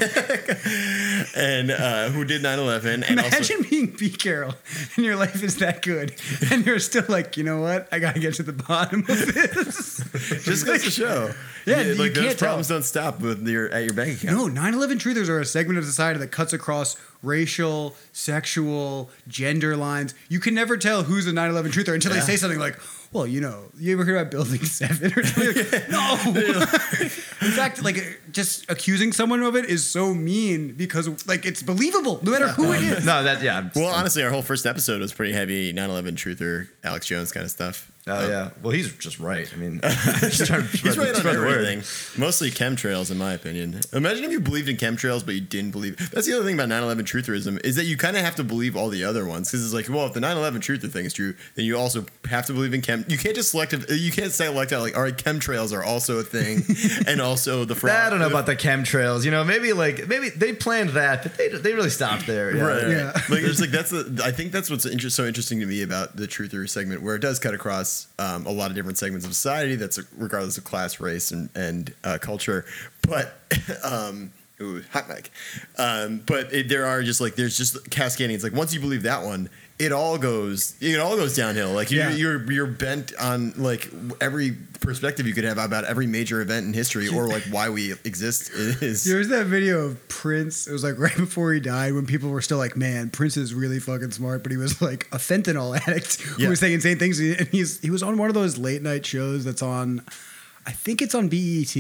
and 1.36 1.72
uh, 1.72 2.10
who 2.10 2.24
did 2.26 2.42
9/11? 2.42 3.04
And 3.10 3.20
also, 3.20 3.38
Imagine 3.38 3.62
being 3.70 3.92
Pete 3.92 4.20
Carroll 4.20 4.56
and 4.96 5.06
your 5.06 5.16
life 5.16 5.44
is 5.44 5.58
that 5.58 5.82
good, 5.82 6.16
and 6.52 6.66
you're 6.66 6.80
still 6.80 7.06
like, 7.10 7.38
you 7.38 7.44
know 7.44 7.62
what? 7.62 7.88
I 7.92 8.00
gotta 8.00 8.20
get 8.20 8.36
to 8.36 8.44
the 8.44 8.54
bottom 8.54 9.00
of 9.02 9.08
this. 9.08 9.98
just 10.46 10.66
goes 10.66 10.84
to 10.84 10.92
show. 10.92 11.34
Yeah, 11.66 11.82
you 11.82 11.96
like 11.96 12.14
those 12.14 12.24
can't 12.26 12.40
tell. 12.40 12.48
problems 12.48 12.68
don't 12.70 12.84
stop 12.84 13.20
with 13.20 13.48
your 13.48 13.70
at 13.70 13.84
your 13.84 13.94
bank 13.94 14.22
account. 14.24 14.38
No, 14.56 14.62
9/11 14.62 14.94
truthers 15.00 15.30
are 15.30 15.40
a 15.40 15.46
segment 15.46 15.78
of 15.80 15.86
society 15.86 16.20
that 16.20 16.32
cuts 16.32 16.54
across 16.54 16.96
racial, 17.22 17.96
sexual, 18.12 19.10
gender 19.28 19.76
lines. 19.76 20.14
You 20.30 20.40
can 20.40 20.54
never 20.54 20.78
tell 20.78 21.04
who's 21.04 21.28
a 21.28 21.32
9/11 21.32 21.72
truther 21.72 21.94
until 21.94 22.14
they 22.14 22.20
say 22.20 22.36
something 22.38 22.60
like, 22.60 22.80
"Well, 23.12 23.28
you 23.28 23.42
know, 23.42 23.66
you 23.78 23.94
ever 23.94 24.06
hear 24.06 24.18
about 24.18 24.32
Building 24.32 24.64
7 24.64 25.14
or 25.16 25.24
something?" 25.24 25.66
Like, 25.72 25.90
no. 25.90 26.18
In 27.42 27.52
fact, 27.52 27.84
like 27.84 28.22
just 28.32 28.70
accusing 28.70 29.12
someone 29.14 29.42
of 29.44 29.56
it 29.56 29.66
is 29.66 29.86
so 29.86 30.14
mean 30.14 30.74
because 30.74 31.28
like 31.28 31.46
it's 31.46 31.64
believable 31.64 32.20
no 32.24 32.32
matter 32.32 32.48
who 32.50 32.72
it 32.74 32.84
is. 32.84 33.06
No, 33.06 33.24
that 33.24 33.42
yeah. 33.42 33.70
Well, 33.76 33.94
honestly, 33.94 34.24
our 34.24 34.30
whole 34.30 34.42
first 34.42 34.66
episode 34.66 35.02
was 35.02 35.14
pretty 35.14 35.34
heavy 35.34 35.74
9/11 35.74 36.16
truther, 36.16 36.68
Alex 36.84 37.08
Jones 37.08 37.32
kind 37.32 37.46
of 37.46 37.52
stuff. 37.52 37.89
Oh 38.08 38.14
uh, 38.26 38.28
yeah. 38.28 38.50
Well, 38.64 38.72
he's 38.72 38.92
just 38.98 39.20
right. 39.20 39.52
I 39.54 39.58
mean, 39.58 39.82
just 39.84 40.46
trying 40.48 40.62
to 40.62 40.68
He's 40.68 40.98
right 40.98 41.10
on 41.10 41.16
spread 41.16 41.36
the 41.36 41.40
word. 41.42 41.66
everything. 41.66 42.20
Mostly 42.20 42.50
chemtrails, 42.50 43.12
in 43.12 43.18
my 43.18 43.34
opinion. 43.34 43.80
Imagine 43.94 44.24
if 44.24 44.32
you 44.32 44.40
believed 44.40 44.70
in 44.70 44.78
chemtrails, 44.78 45.24
but 45.26 45.36
you 45.36 45.42
didn't 45.42 45.72
believe. 45.72 45.98
That's 46.12 46.26
the 46.26 46.34
other 46.34 46.46
thing 46.46 46.60
about 46.60 46.70
9/11 46.70 47.02
trutherism 47.02 47.64
is 47.66 47.76
that 47.76 47.86
you 47.86 47.98
kind 47.98 48.18
of 48.18 48.24
have 48.24 48.36
to 48.38 48.44
believe 48.44 48.76
all 48.76 48.90
the 48.90 49.04
other 49.04 49.26
ones 49.26 49.52
because 49.52 49.64
it's 49.64 49.74
like, 49.74 49.90
well, 49.90 50.08
if 50.08 50.14
the 50.14 50.22
9/11 50.22 50.58
truther 50.60 50.90
thing 50.90 51.06
is 51.06 51.14
true, 51.14 51.36
then 51.56 51.66
you 51.66 51.78
also 51.78 52.06
have 52.30 52.46
to 52.48 52.54
believe 52.54 52.74
in 52.74 52.82
chem. 52.82 53.06
You 53.08 53.18
can't 53.18 53.36
just 53.36 53.52
select. 53.52 53.74
You 53.90 54.12
can't 54.12 54.32
select 54.32 54.72
out 54.72 54.82
like, 54.82 54.96
all 54.96 55.04
right, 55.04 55.16
chemtrails 55.16 55.74
are 55.74 55.84
also 55.84 56.18
a 56.20 56.24
thing, 56.24 56.64
and 57.08 57.22
also 57.22 57.66
the 57.66 57.76
fraud. 57.76 57.96
I 57.96 58.10
don't 58.10 58.20
know 58.20 58.28
about 58.28 58.46
the 58.46 58.56
chemtrails. 58.56 59.26
You 59.26 59.32
know, 59.32 59.44
maybe 59.44 59.74
like 59.74 60.08
maybe 60.08 60.30
they 60.30 60.54
planned 60.54 60.92
that, 60.92 61.24
but 61.24 61.38
they 61.38 61.50
they 61.50 61.74
really 61.74 61.90
stopped 61.90 62.26
there. 62.26 62.56
Yeah. 62.56 62.64
Right, 62.64 62.84
right. 62.84 62.92
Yeah. 62.92 63.12
like 63.30 63.44
it's 63.44 63.60
like 63.60 63.72
that's 63.72 63.92
the. 63.92 64.22
I 64.24 64.32
think 64.32 64.52
that's 64.52 64.70
what's 64.70 64.86
inter- 64.86 65.10
so 65.10 65.26
interesting 65.26 65.60
to 65.60 65.66
me 65.66 65.84
about 65.84 66.16
the 66.16 66.28
truther 66.28 66.68
segment, 66.68 67.02
where 67.04 67.16
it 67.16 67.20
does 67.20 67.38
cut 67.40 67.54
across 67.54 67.89
um, 68.18 68.46
a 68.46 68.52
lot 68.52 68.70
of 68.70 68.76
different 68.76 68.98
segments 68.98 69.26
of 69.26 69.34
society. 69.34 69.76
That's 69.76 70.00
regardless 70.18 70.58
of 70.58 70.64
class, 70.64 71.00
race, 71.00 71.32
and 71.32 71.50
and 71.56 71.94
uh, 72.04 72.18
culture. 72.22 72.66
But 73.08 73.40
um, 73.84 74.32
ooh, 74.62 74.84
hot 74.92 75.10
mic. 75.10 75.32
Um, 75.78 76.22
but 76.26 76.54
it, 76.54 76.70
there 76.70 76.86
are 76.86 77.04
just 77.04 77.22
like 77.22 77.36
there's 77.36 77.58
just 77.58 77.90
cascading. 77.90 78.36
It's 78.36 78.44
like 78.44 78.54
once 78.54 78.74
you 78.74 78.80
believe 78.80 79.04
that 79.04 79.24
one. 79.24 79.50
It 79.80 79.92
all 79.94 80.18
goes. 80.18 80.76
It 80.82 81.00
all 81.00 81.16
goes 81.16 81.36
downhill. 81.36 81.72
Like 81.72 81.90
you're, 81.90 82.10
Yeah. 82.10 82.16
you're 82.16 82.52
you're 82.52 82.68
bent 82.68 83.14
on 83.20 83.54
like 83.56 83.90
every 84.20 84.58
perspective 84.82 85.26
you 85.26 85.34
could 85.34 85.46
have 85.46 85.58
about 85.58 85.86
every 85.86 86.06
major 86.06 86.42
event 86.42 86.66
in 86.68 86.74
history, 86.74 87.08
or 87.08 87.28
like 87.28 87.44
why 87.50 87.70
we 87.70 87.94
exist 88.04 88.50
is. 88.52 89.06
There 89.06 89.18
was 89.18 89.30
that 89.30 89.46
video 89.46 89.86
of 89.86 90.08
Prince. 90.10 90.68
It 90.68 90.74
was 90.74 90.84
like 90.84 90.98
right 91.00 91.16
before 91.16 91.54
he 91.54 91.60
died 91.62 91.94
when 91.94 92.06
people 92.06 92.30
were 92.30 92.42
still 92.42 92.58
like, 92.58 92.76
man, 92.76 93.10
Prince 93.10 93.38
is 93.38 93.54
really 93.54 93.80
fucking 93.80 94.12
smart, 94.12 94.44
but 94.44 94.52
he 94.52 94.58
was 94.58 94.82
like 94.82 95.08
a 95.14 95.18
fentanyl 95.18 95.78
addict 95.88 96.22
who 96.22 96.44
Yeah. 96.44 96.50
was 96.50 96.60
saying 96.60 96.74
insane 96.74 97.00
things. 97.00 97.20
And 97.20 97.48
he's 97.48 97.80
he 97.80 97.90
was 97.90 98.04
on 98.04 98.18
one 98.18 98.28
of 98.30 98.34
those 98.36 98.58
late 98.58 98.82
night 98.82 99.06
shows 99.06 99.46
that's 99.46 99.62
on, 99.62 100.04
I 100.66 100.72
think 100.72 101.02
it's 101.02 101.16
on 101.16 101.30
BET, 101.30 101.76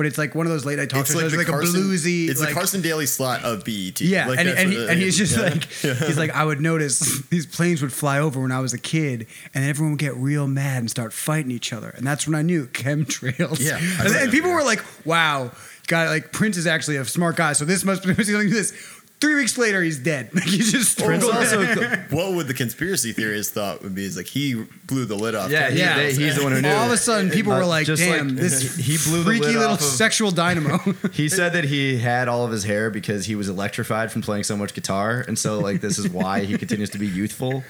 but 0.00 0.06
it's 0.06 0.16
like 0.16 0.34
one 0.34 0.46
of 0.46 0.50
those 0.50 0.64
late 0.64 0.78
night 0.78 0.88
talk 0.88 1.00
It's 1.00 1.12
shows, 1.12 1.24
like, 1.24 1.36
like, 1.36 1.46
the 1.46 1.52
a 1.52 1.56
Carson, 1.56 1.82
bluesy. 1.82 2.28
It's 2.30 2.40
like, 2.40 2.48
the 2.48 2.54
Carson 2.54 2.80
Daly 2.80 3.04
slot 3.04 3.44
of 3.44 3.66
BET. 3.66 4.00
Yeah, 4.00 4.28
Like, 4.28 4.38
and, 4.38 4.48
and, 4.48 4.72
he, 4.72 4.88
and 4.88 4.98
he's 4.98 5.18
just 5.18 5.36
Yeah. 5.36 5.42
like, 5.42 5.64
he's 6.06 6.16
like, 6.16 6.30
I 6.30 6.42
would 6.42 6.58
notice 6.62 7.00
these 7.28 7.44
planes 7.44 7.82
would 7.82 7.92
fly 7.92 8.18
over 8.18 8.40
when 8.40 8.50
I 8.50 8.60
was 8.60 8.72
a 8.72 8.78
kid, 8.78 9.26
and 9.52 9.62
then 9.62 9.68
everyone 9.68 9.92
would 9.92 10.00
get 10.00 10.16
real 10.16 10.46
mad 10.46 10.78
and 10.78 10.90
start 10.90 11.12
fighting 11.12 11.50
each 11.50 11.74
other, 11.74 11.90
and 11.90 12.06
that's 12.06 12.26
when 12.26 12.34
I 12.34 12.40
knew 12.40 12.66
chemtrails. 12.72 13.60
Yeah, 13.60 13.76
and, 14.02 14.14
and 14.16 14.32
people 14.32 14.50
were 14.50 14.62
like, 14.64 14.82
wow, 15.04 15.50
God, 15.86 16.08
like 16.08 16.32
Prince 16.32 16.56
is 16.56 16.66
actually 16.66 16.96
a 16.96 17.04
smart 17.04 17.36
guy, 17.36 17.52
so 17.52 17.66
this 17.66 17.84
must 17.84 18.02
be 18.04 18.14
something 18.14 18.48
this. 18.48 18.72
Three 19.20 19.34
weeks 19.34 19.58
later, 19.58 19.82
he's 19.82 19.98
dead. 19.98 20.30
Like 20.34 20.44
he's 20.44 20.72
just 20.72 20.98
Prince 20.98 21.24
also. 21.24 21.62
what 22.10 22.32
would 22.32 22.46
the 22.46 22.54
conspiracy 22.54 23.12
theorists 23.12 23.52
thought 23.52 23.82
would 23.82 23.94
be 23.94 24.04
is 24.06 24.16
like 24.16 24.26
he 24.26 24.64
blew 24.86 25.04
the 25.04 25.14
lid 25.14 25.34
off. 25.34 25.50
Yeah, 25.50 25.68
he, 25.70 25.78
Yeah. 25.78 25.96
they- 25.96 26.12
he's 26.14 26.36
the 26.36 26.42
one 26.42 26.52
who 26.52 26.62
knew. 26.62 26.68
All 26.70 26.86
of 26.86 26.92
a 26.92 26.96
sudden, 26.96 27.30
people 27.30 27.52
were 27.52 27.66
like, 27.66 27.84
just 27.86 28.02
"Damn, 28.02 28.28
like- 28.28 28.36
this 28.38 28.76
he 28.86 28.96
blew 29.10 29.18
the 29.18 29.24
freaky 29.24 29.44
lid 29.46 29.56
little 29.56 29.72
off 29.74 29.80
of- 29.80 29.84
sexual 29.86 30.30
dynamo." 30.30 30.78
He 31.12 31.28
said 31.28 31.52
that 31.52 31.64
he 31.64 31.98
had 31.98 32.28
all 32.28 32.46
of 32.46 32.50
his 32.50 32.64
hair 32.64 32.88
because 32.90 33.26
he 33.26 33.34
was 33.34 33.48
electrified 33.50 34.10
from 34.10 34.22
playing 34.22 34.44
so 34.44 34.56
much 34.56 34.72
guitar, 34.72 35.22
and 35.28 35.38
so 35.38 35.58
like 35.58 35.82
this 35.82 35.98
is 35.98 36.08
why 36.08 36.40
he 36.44 36.56
continues 36.56 36.88
to 36.90 36.98
be 36.98 37.06
youthful. 37.06 37.62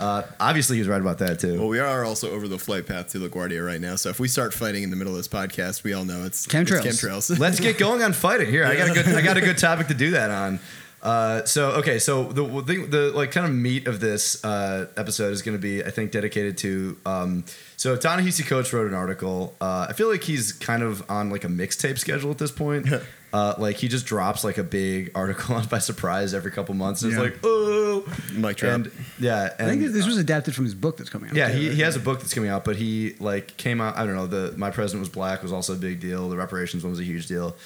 Uh, 0.00 0.22
obviously, 0.40 0.76
he 0.76 0.80
was 0.80 0.88
right 0.88 1.00
about 1.02 1.18
that 1.18 1.38
too. 1.38 1.58
Well, 1.58 1.68
we 1.68 1.80
are 1.80 2.04
also 2.06 2.30
over 2.30 2.48
the 2.48 2.58
flight 2.58 2.86
path 2.86 3.08
to 3.08 3.18
LaGuardia 3.18 3.64
right 3.64 3.80
now. 3.80 3.96
So 3.96 4.08
if 4.08 4.18
we 4.18 4.28
start 4.28 4.54
fighting 4.54 4.82
in 4.82 4.88
the 4.90 4.96
middle 4.96 5.12
of 5.12 5.18
this 5.18 5.28
podcast, 5.28 5.82
we 5.84 5.92
all 5.92 6.06
know 6.06 6.24
it's 6.24 6.46
Chemtrails. 6.46 6.84
It's 6.86 7.02
chemtrails. 7.04 7.38
Let's 7.38 7.60
get 7.60 7.76
going 7.76 8.02
on 8.02 8.14
fighting. 8.14 8.48
Here, 8.48 8.64
I 8.64 8.74
got 8.76 8.88
a 8.90 8.94
good, 8.94 9.08
I 9.14 9.20
got 9.20 9.36
a 9.36 9.42
good 9.42 9.58
topic 9.58 9.88
to 9.88 9.94
do 9.94 10.12
that 10.12 10.30
on. 10.30 10.60
Uh, 11.04 11.44
so 11.44 11.72
okay, 11.72 11.98
so 11.98 12.24
the 12.24 12.42
the, 12.62 12.86
the 12.86 13.12
like 13.14 13.30
kind 13.30 13.46
of 13.46 13.52
meat 13.52 13.86
of 13.86 14.00
this 14.00 14.42
uh, 14.42 14.86
episode 14.96 15.32
is 15.34 15.42
going 15.42 15.56
to 15.56 15.60
be, 15.60 15.84
I 15.84 15.90
think, 15.90 16.10
dedicated 16.10 16.56
to. 16.58 16.96
Um, 17.04 17.44
so 17.76 17.94
Ta-Nehisi 17.94 18.46
Coates 18.46 18.72
wrote 18.72 18.86
an 18.86 18.94
article. 18.94 19.54
Uh, 19.60 19.86
I 19.88 19.92
feel 19.92 20.10
like 20.10 20.22
he's 20.22 20.52
kind 20.52 20.82
of 20.82 21.08
on 21.10 21.28
like 21.28 21.44
a 21.44 21.48
mixtape 21.48 21.98
schedule 21.98 22.30
at 22.30 22.38
this 22.38 22.50
point. 22.50 22.88
Uh, 23.34 23.52
like 23.58 23.76
he 23.76 23.88
just 23.88 24.06
drops 24.06 24.44
like 24.44 24.58
a 24.58 24.62
big 24.62 25.10
article 25.14 25.54
on 25.56 25.66
by 25.66 25.78
surprise 25.78 26.32
every 26.32 26.52
couple 26.52 26.74
months. 26.74 27.02
And 27.02 27.12
Yeah. 27.12 27.22
It's 27.24 27.34
like 27.34 27.40
oh, 27.44 28.04
Mic 28.32 28.56
drop. 28.56 28.72
and 28.74 28.92
yeah, 29.18 29.50
I 29.58 29.62
and 29.62 29.80
think 29.80 29.92
this 29.92 30.06
was 30.06 30.16
adapted 30.16 30.54
from 30.54 30.64
his 30.64 30.74
book 30.74 30.96
that's 30.96 31.10
coming 31.10 31.28
out. 31.28 31.36
yeah, 31.36 31.48
too, 31.48 31.58
he, 31.58 31.66
right? 31.66 31.76
he 31.76 31.82
has 31.82 31.96
a 31.96 32.00
book 32.00 32.20
that's 32.20 32.32
coming 32.32 32.48
out, 32.48 32.64
but 32.64 32.76
he 32.76 33.14
like 33.20 33.56
came 33.58 33.80
out. 33.80 33.98
I 33.98 34.06
don't 34.06 34.14
know. 34.14 34.26
The 34.26 34.56
My 34.56 34.70
President 34.70 35.00
Was 35.00 35.10
Black 35.10 35.42
was 35.42 35.52
also 35.52 35.74
a 35.74 35.76
big 35.76 36.00
deal. 36.00 36.30
The 36.30 36.36
reparations 36.36 36.82
one 36.82 36.92
was 36.92 37.00
a 37.00 37.04
huge 37.04 37.26
deal, 37.26 37.56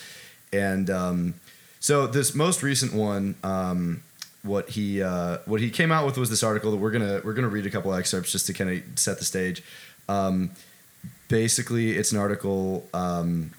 and 0.52 0.88
um, 0.90 1.35
so 1.81 2.07
this 2.07 2.35
most 2.35 2.63
recent 2.63 2.93
one, 2.93 3.35
um, 3.43 4.03
what 4.43 4.71
he 4.71 5.03
uh, 5.03 5.39
what 5.47 5.61
he 5.61 5.71
came 5.71 5.93
out 5.93 6.07
with 6.07 6.17
was 6.17 6.31
this 6.31 6.43
article 6.43 6.71
that 6.71 6.79
we're 6.79 6.91
gonna 6.91 7.21
we're 7.25 7.35
gonna 7.35 7.49
read 7.49 7.67
a 7.67 7.71
couple 7.71 7.93
excerpts 7.95 8.33
just 8.33 8.47
to 8.47 8.53
kind 8.53 8.71
of 8.71 8.99
set 8.99 9.19
the 9.19 9.25
stage. 9.25 9.63
Um, 10.09 10.51
basically, 11.29 11.97
it's 11.97 12.13
an 12.13 12.19
article 12.19 12.89
um, 12.95 13.53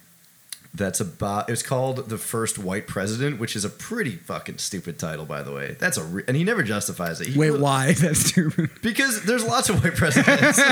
that's 0.74 1.00
about. 1.00 1.50
It's 1.50 1.64
called 1.64 2.10
"The 2.10 2.18
First 2.18 2.60
White 2.60 2.86
President," 2.88 3.40
which 3.40 3.56
is 3.56 3.66
a 3.66 3.70
pretty 3.70 4.12
fucking 4.18 4.60
stupid 4.60 5.00
title, 5.00 5.26
by 5.26 5.42
the 5.42 5.52
way. 5.52 5.76
That's 5.80 5.98
a 5.98 6.04
re- 6.04 6.24
and 6.28 6.38
he 6.38 6.44
never 6.44 6.62
justifies 6.64 7.20
it. 7.22 7.28
He 7.30 7.40
Wait, 7.40 7.52
why? 7.60 7.94
That's 7.98 8.20
stupid. 8.20 8.70
Because 8.84 9.24
there's 9.24 9.44
lots 9.46 9.70
of 9.70 9.84
white 9.84 9.96
presidents. 9.96 10.60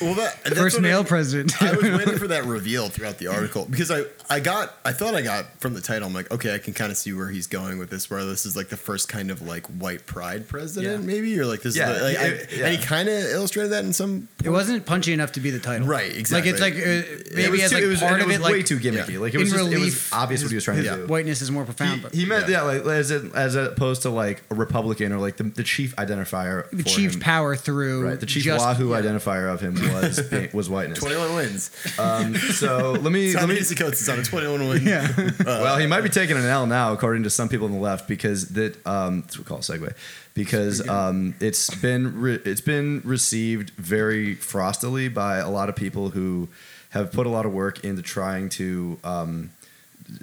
Well, 0.00 0.14
that, 0.14 0.34
First 0.54 0.80
male 0.80 1.00
I, 1.00 1.04
president. 1.04 1.60
I 1.62 1.72
was 1.74 1.82
waiting 1.90 2.18
for 2.18 2.28
that 2.28 2.44
reveal 2.46 2.88
throughout 2.88 3.18
the 3.18 3.28
article 3.28 3.66
because 3.68 3.90
I, 3.90 4.02
I 4.30 4.40
got 4.40 4.74
I 4.84 4.92
thought 4.92 5.14
I 5.14 5.22
got 5.22 5.46
from 5.60 5.74
the 5.74 5.80
title 5.80 6.06
I'm 6.08 6.14
like 6.14 6.30
okay 6.30 6.54
I 6.54 6.58
can 6.58 6.72
kind 6.74 6.90
of 6.90 6.96
see 6.98 7.12
where 7.12 7.28
he's 7.28 7.46
going 7.46 7.78
with 7.78 7.90
this 7.90 8.10
where 8.10 8.24
this 8.24 8.46
is 8.46 8.56
like 8.56 8.68
the 8.68 8.76
first 8.76 9.08
kind 9.08 9.30
of 9.30 9.42
like 9.42 9.66
white 9.66 10.06
pride 10.06 10.48
president 10.48 11.00
Yeah. 11.00 11.06
maybe 11.06 11.38
or 11.38 11.46
like 11.46 11.62
this 11.62 11.76
Yeah, 11.76 11.90
is 11.92 11.98
the, 11.98 12.04
like, 12.04 12.18
I- 12.18 12.56
yeah. 12.56 12.66
and 12.66 12.76
he 12.78 12.82
kind 12.84 13.08
of 13.08 13.14
illustrated 13.30 13.70
that 13.70 13.84
in 13.84 13.92
some 13.92 14.28
It 14.44 14.50
wasn't 14.50 14.84
punchy 14.86 15.12
enough 15.12 15.32
to 15.32 15.40
be 15.40 15.50
the 15.50 15.60
title. 15.60 15.86
Right, 15.86 16.14
exactly. 16.14 16.52
Like 16.52 16.60
it's 16.74 16.78
like 16.78 16.86
uh, 16.86 17.30
it 17.30 17.34
maybe 17.34 17.50
was 17.52 17.62
as 17.64 17.72
like 17.74 17.82
it 17.82 17.86
was, 17.86 18.00
part 18.00 18.12
and 18.14 18.22
of 18.22 18.30
it 18.30 18.34
it, 18.34 18.38
was 18.40 18.50
way 18.50 18.56
like 18.58 18.66
too 18.66 18.78
gimmicky. 18.92 19.14
yeah. 19.14 19.18
Like 19.20 19.34
it 19.34 19.38
was, 19.38 19.52
in 19.52 19.58
just, 19.58 19.70
relief, 19.70 19.82
it 19.82 19.84
was 19.84 20.12
obvious 20.12 20.42
what 20.42 20.48
he 20.50 20.54
was 20.56 20.64
trying 20.64 20.78
his 20.78 20.86
to 20.88 20.96
do. 20.96 21.06
Whiteness 21.06 21.42
is 21.42 21.50
more 21.50 21.64
profound, 21.64 22.02
but 22.02 22.14
He 22.14 22.24
meant 22.24 22.48
Yeah. 22.48 22.64
yeah, 22.72 22.80
like 22.80 22.86
as, 22.86 23.10
a, 23.10 23.30
as 23.34 23.54
opposed 23.54 24.02
to 24.02 24.10
like 24.10 24.42
a 24.50 24.54
Republican 24.54 25.12
or 25.12 25.18
like 25.18 25.36
the, 25.36 25.44
the 25.44 25.62
chief 25.62 25.94
identifier. 25.96 26.68
the 26.70 26.82
for 26.82 26.88
chief 26.88 27.14
him. 27.14 27.20
power 27.20 27.56
through 27.56 28.06
Right, 28.08 28.20
the 28.20 28.26
chief 28.26 28.44
just- 28.44 28.64
Wahoo 28.64 28.90
yeah. 28.90 29.00
identifier 29.02 29.52
of 29.52 29.60
him 29.60 29.74
was 29.74 30.52
was 30.52 30.68
whiteness. 30.70 30.98
21 30.98 31.34
wins. 31.34 31.70
Um, 31.98 32.34
so 32.36 32.92
let 32.92 33.12
me 33.12 33.26
let 33.32 33.40
Simon 33.40 33.54
me. 33.56 33.60
Easy 33.60 33.74
Coates 33.74 34.00
is 34.00 34.08
on 34.08 34.18
a 34.18 34.22
21 34.22 34.68
win. 34.68 34.82
Yeah. 34.86 35.08
well, 35.44 35.76
he 35.78 35.86
might 35.86 36.02
be 36.02 36.08
taking 36.08 36.36
an 36.36 36.44
L 36.44 36.66
now, 36.66 36.92
according 36.92 37.22
to 37.24 37.30
some 37.30 37.48
people 37.48 37.66
on 37.66 37.72
the 37.72 37.78
left, 37.78 38.08
because 38.08 38.48
that 38.50 38.84
um, 38.86 39.22
that's 39.22 39.38
what 39.38 39.44
we 39.46 39.48
call 39.48 39.58
a 39.58 39.60
segue, 39.60 39.94
because 40.34 40.86
um, 40.88 41.34
it's 41.40 41.74
been 41.76 42.20
re- 42.20 42.40
it's 42.44 42.60
been 42.60 43.02
received 43.04 43.70
very 43.70 44.36
frostily 44.36 45.12
by 45.12 45.36
a 45.38 45.50
lot 45.50 45.68
of 45.68 45.76
people 45.76 46.10
who 46.10 46.48
have 46.90 47.12
put 47.12 47.26
a 47.26 47.30
lot 47.30 47.46
of 47.46 47.52
work 47.52 47.84
into 47.84 48.02
trying 48.02 48.48
to 48.50 48.98
um, 49.04 49.50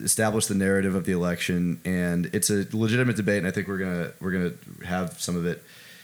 establish 0.02 0.48
the 0.48 0.56
narrative 0.56 0.96
of 0.96 1.06
the 1.06 1.12
election, 1.12 1.80
and 1.86 2.28
it's 2.34 2.50
a 2.50 2.66
legitimate 2.72 3.16
debate, 3.16 3.40
and 3.40 3.48
I 3.48 3.52
think 3.52 3.68
we're 3.68 3.78
gonna 3.78 4.12
we're 4.20 4.32
gonna 4.32 4.54
have 4.86 5.20
some 5.22 5.36
of 5.36 5.46
it 5.46 5.64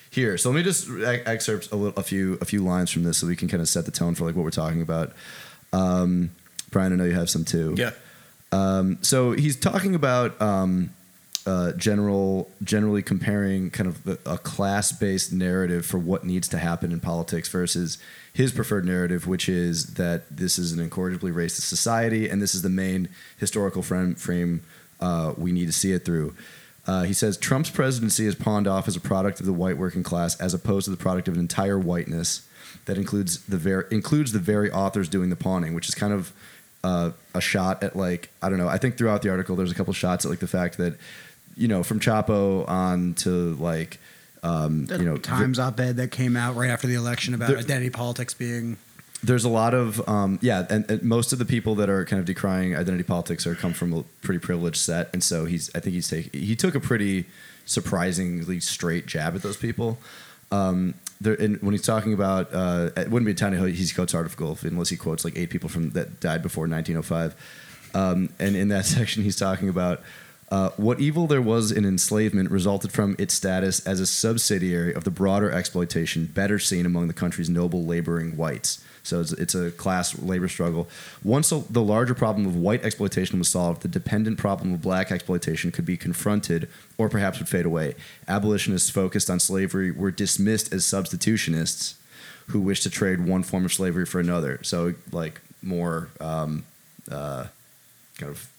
here. 0.10 0.38
So 0.38 0.50
let 0.50 0.58
me 0.58 0.64
just 0.64 0.88
excerpt 1.26 1.72
a, 1.72 1.76
little, 1.76 2.00
a 2.00 2.04
few 2.04 2.38
a 2.42 2.46
few 2.46 2.64
lines 2.64 2.92
from 2.92 3.04
this, 3.04 3.18
so 3.18 3.28
we 3.28 3.36
can 3.36 3.48
kind 3.48 3.62
of 3.62 3.70
set 3.70 3.86
the 3.86 3.92
tone 3.92 4.16
for 4.16 4.26
like 4.26 4.36
what 4.36 4.44
we're 4.44 4.52
talking 4.52 4.82
about. 4.82 5.14
Um, 5.74 6.32
Brian, 6.70 6.94
I 6.94 6.96
know 6.96 7.06
you 7.06 7.14
have 7.14 7.30
some 7.30 7.46
too. 7.46 7.76
Yeah. 7.78 7.92
Um, 8.52 8.98
so 9.02 9.32
he's 9.32 9.56
talking 9.56 9.96
about 9.96 10.40
um, 10.42 10.92
uh, 11.46 11.72
general, 11.74 12.50
generally 12.64 13.02
comparing 13.02 13.70
kind 13.70 13.88
of 13.88 14.20
a 14.26 14.38
class-based 14.38 15.32
narrative 15.32 15.86
for 15.86 15.98
what 15.98 16.26
needs 16.26 16.48
to 16.50 16.58
happen 16.58 16.92
in 16.92 17.00
politics 17.00 17.48
versus 17.50 17.98
his 18.34 18.52
preferred 18.52 18.86
narrative, 18.86 19.28
which 19.28 19.50
is 19.50 19.96
that 19.96 20.24
this 20.30 20.58
is 20.58 20.72
an 20.72 20.80
incorrigibly 20.80 21.32
racist 21.32 21.64
society, 21.64 22.30
and 22.30 22.42
this 22.42 22.56
is 22.56 22.62
the 22.62 22.70
main 22.70 23.10
historical 23.38 23.82
frame, 23.82 24.16
frame 24.16 24.64
uh, 25.00 25.34
we 25.38 25.52
need 25.52 25.66
to 25.66 25.74
see 25.74 25.92
it 25.92 26.06
through. 26.06 26.36
Uh, 26.88 27.04
he 27.04 27.14
says 27.14 27.38
Trump's 27.38 27.70
presidency 27.70 28.26
is 28.26 28.36
pawned 28.36 28.68
off 28.68 28.88
as 28.88 28.96
a 28.96 29.00
product 29.02 29.40
of 29.40 29.46
the 29.46 29.54
white 29.54 29.78
working 29.78 30.04
class, 30.04 30.40
as 30.40 30.54
opposed 30.54 30.86
to 30.86 30.92
the 30.92 30.98
product 30.98 31.28
of 31.28 31.36
an 31.36 31.40
entire 31.40 31.78
whiteness 31.78 32.48
that 32.86 32.98
includes 32.98 33.46
the 33.46 33.58
very 33.58 33.86
includes 33.92 34.32
the 34.32 34.40
very 34.40 34.72
authors 34.72 35.08
doing 35.08 35.30
the 35.30 35.36
pawning, 35.36 35.74
which 35.74 35.88
is 35.88 35.96
kind 35.96 36.14
of 36.14 36.34
uh, 36.84 37.12
a 37.36 37.42
shot 37.42 37.84
at 37.84 37.96
like 37.96 38.30
I 38.42 38.50
don't 38.50 38.58
know. 38.58 38.68
I 38.68 38.78
think 38.78 38.98
throughout 38.98 39.22
the 39.22 39.30
article 39.30 39.56
there's 39.56 39.72
a 39.72 39.76
couple 39.76 39.94
shots 39.94 40.26
at 40.26 40.32
like 40.32 40.40
the 40.40 40.48
fact 40.48 40.78
that 40.78 40.96
you 41.56 41.68
know 41.68 41.84
from 41.84 42.00
Chapo 42.00 42.68
on 42.68 43.14
to 43.16 43.56
like 43.56 44.00
um, 44.44 44.88
you 44.90 45.06
know 45.06 45.18
Times 45.18 45.60
op-ed 45.60 45.98
that 45.98 46.12
came 46.12 46.36
out 46.36 46.56
right 46.56 46.70
after 46.70 46.88
the 46.88 46.96
election 46.96 47.34
about 47.34 47.50
There- 47.50 47.58
identity 47.58 47.90
politics 47.90 48.34
being 48.34 48.78
there's 49.24 49.44
a 49.44 49.50
lot 49.50 49.74
of 49.74 50.08
um, 50.10 50.40
yeah, 50.42 50.66
and, 50.70 50.90
and 50.90 51.04
most 51.04 51.32
of 51.32 51.40
the 51.40 51.46
people 51.46 51.76
that 51.76 51.90
are 51.90 52.06
kind 52.06 52.20
of 52.20 52.26
decrying 52.26 52.76
identity 52.76 53.04
politics 53.04 53.46
are 53.46 53.54
come 53.54 53.74
from 53.74 53.94
a 53.94 54.04
pretty 54.24 54.40
privileged 54.40 54.78
set, 54.78 55.10
and 55.14 55.24
so 55.24 55.46
he's 55.46 55.70
I 55.76 55.80
think 55.80 55.94
he's 55.94 56.10
take, 56.10 56.34
he 56.34 56.56
took 56.56 56.74
a 56.74 56.80
pretty 56.80 57.26
surprisingly 57.66 58.60
straight 58.60 59.06
jab 59.06 59.36
at 59.36 59.44
those 59.44 59.58
people. 59.58 60.00
Um, 60.52 60.96
there, 61.22 61.36
and 61.36 61.62
when 61.62 61.72
he's 61.74 61.84
talking 61.84 62.14
about 62.14 62.50
uh, 62.52 62.90
it 62.98 63.12
wouldn't 63.12 63.28
be 63.28 63.32
a 63.32 63.36
tiny 63.36 63.72
he 63.72 63.94
quotes 63.94 64.16
article 64.16 64.58
unless 64.64 64.90
he 64.90 64.98
quotes 64.98 65.24
like 65.24 65.38
eight 65.38 65.52
people 65.52 65.70
from 65.70 65.92
that 65.92 66.20
died 66.20 66.42
before 66.42 66.68
1905, 66.68 67.36
um, 67.94 68.30
and 68.40 68.56
in 68.56 68.70
that 68.70 68.86
section 68.98 69.24
he's 69.24 69.38
talking 69.38 69.70
about. 69.70 70.02
Uh, 70.52 70.70
what 70.76 71.00
evil 71.00 71.28
there 71.28 71.42
was 71.42 71.72
in 71.72 71.86
enslavement 71.86 72.52
resulted 72.52 72.92
from 72.92 73.16
its 73.18 73.34
status 73.34 73.80
as 73.88 74.02
a 74.02 74.06
subsidiary 74.06 74.94
of 74.94 75.06
the 75.06 75.10
broader 75.10 75.50
exploitation 75.50 76.26
better 76.26 76.60
seen 76.60 76.86
among 76.86 77.08
the 77.08 77.14
country's 77.14 77.50
noble 77.50 77.86
laboring 77.86 78.36
whites. 78.36 78.84
So 79.02 79.22
it's, 79.22 79.32
it's 79.32 79.56
a 79.56 79.72
class 79.72 80.20
labor 80.20 80.50
struggle. 80.50 80.90
Once 81.24 81.50
the- 81.50 81.64
the 81.70 81.82
larger 81.82 82.14
problem 82.14 82.46
of 82.46 82.56
white 82.56 82.84
exploitation 82.84 83.40
was 83.40 83.48
solved, 83.48 83.82
the 83.82 83.88
dependent 83.88 84.38
problem 84.38 84.74
of 84.74 84.82
black 84.82 85.10
exploitation 85.10 85.72
could 85.72 85.86
be 85.86 85.96
confronted 85.98 86.68
or 86.98 87.08
perhaps 87.08 87.40
would 87.40 87.50
fade 87.50 87.66
away. 87.66 87.96
Abolitionists 88.28 88.90
focused 88.90 89.30
on 89.30 89.40
slavery 89.40 89.90
were 89.90 90.12
dismissed 90.12 90.74
as 90.74 90.84
substitutionists 90.84 91.96
who 92.48 92.60
wished 92.60 92.84
to 92.84 92.90
trade 92.90 93.26
one 93.26 93.42
form 93.42 93.64
of 93.64 93.74
slavery 93.74 94.06
for 94.06 94.20
another. 94.20 94.60
So, 94.64 94.96
like, 95.12 95.40
more 95.64 96.10
um, 96.20 96.66
uh, 97.10 97.46
kind 98.18 98.30
of 98.30 98.51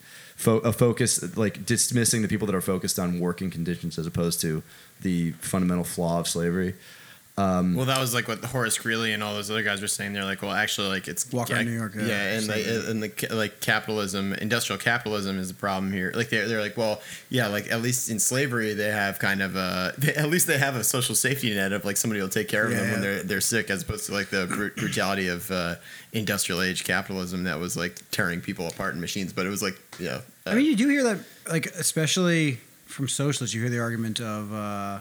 fo- 0.43 0.59
a 0.59 0.73
focus, 0.73 1.37
like 1.37 1.65
dismissing 1.65 2.23
the 2.23 2.29
people 2.29 2.47
that 2.47 2.55
are 2.55 2.61
focused 2.61 2.99
on 2.99 3.21
working 3.21 3.51
conditions 3.51 3.99
as 3.99 4.07
opposed 4.07 4.41
to 4.41 4.63
the 5.01 5.33
fundamental 5.33 5.85
flaw 5.85 6.21
of 6.21 6.29
slavery. 6.29 6.75
Well, 7.77 7.87
that 7.87 8.01
was 8.01 8.15
like 8.15 8.29
what 8.29 8.45
Horace 8.45 8.79
Greeley 8.79 9.13
and 9.13 9.23
all 9.23 9.35
those 9.35 9.51
other 9.51 9.63
guys 9.63 9.81
were 9.81 9.87
saying. 9.89 10.13
They're 10.13 10.25
like, 10.25 10.43
well, 10.43 10.53
actually, 10.53 10.89
like 10.89 11.09
it's 11.09 11.31
Walker 11.33 11.57
in 11.57 11.67
New 11.67 11.73
York, 11.73 11.95
yeah. 11.97 12.07
yeah, 12.07 12.39
and 12.39 12.47
like 12.47 12.67
and 12.67 13.03
the 13.03 13.35
like 13.35 13.61
capitalism, 13.61 14.33
industrial 14.35 14.79
capitalism 14.79 15.39
is 15.39 15.49
the 15.49 15.55
problem 15.55 15.93
here. 15.93 16.13
Like 16.15 16.29
they're 16.31 16.49
they're 16.49 16.61
like, 16.61 16.77
well, 16.77 17.01
yeah, 17.31 17.49
like 17.49 17.71
at 17.71 17.83
least 17.83 18.11
in 18.11 18.19
slavery 18.19 18.75
they 18.75 18.91
have 18.91 19.19
kind 19.19 19.43
of 19.43 19.57
a 19.57 19.93
they, 19.99 20.15
at 20.17 20.29
least 20.31 20.47
they 20.47 20.59
have 20.59 20.77
a 20.77 20.85
social 20.85 21.15
safety 21.15 21.55
net 21.55 21.73
of 21.73 21.85
like 21.85 21.97
somebody 21.97 22.21
will 22.21 22.29
take 22.29 22.49
care 22.49 22.65
of 22.65 22.71
them 22.71 22.85
Yeah. 22.87 22.93
when 22.93 23.01
they're 23.01 23.23
they're 23.23 23.41
sick, 23.41 23.71
as 23.71 23.83
opposed 23.83 24.07
to 24.07 24.13
like 24.13 24.31
the 24.31 24.47
bru- 24.47 24.71
brutality 24.77 25.29
of 25.29 25.51
uh, 25.51 25.77
industrial 26.13 26.63
age 26.63 26.85
capitalism 26.85 27.45
that 27.45 27.59
was 27.59 27.77
like 27.77 28.01
tearing 28.11 28.41
people 28.41 28.67
apart 28.67 28.95
in 28.95 29.01
machines. 29.01 29.33
But 29.33 29.47
it 29.47 29.51
was 29.51 29.63
like, 29.63 29.81
yeah, 29.99 30.21
uh, 30.47 30.51
I 30.51 30.55
mean, 30.55 30.67
you 30.67 30.77
do 30.77 30.89
hear 30.89 31.03
that, 31.05 31.19
like, 31.51 31.67
especially 31.67 32.59
from 32.87 33.09
socialists, 33.09 33.55
you 33.55 33.61
hear 33.63 33.71
the 33.71 33.79
argument 33.81 34.21
of, 34.21 34.53
uh, 34.53 35.01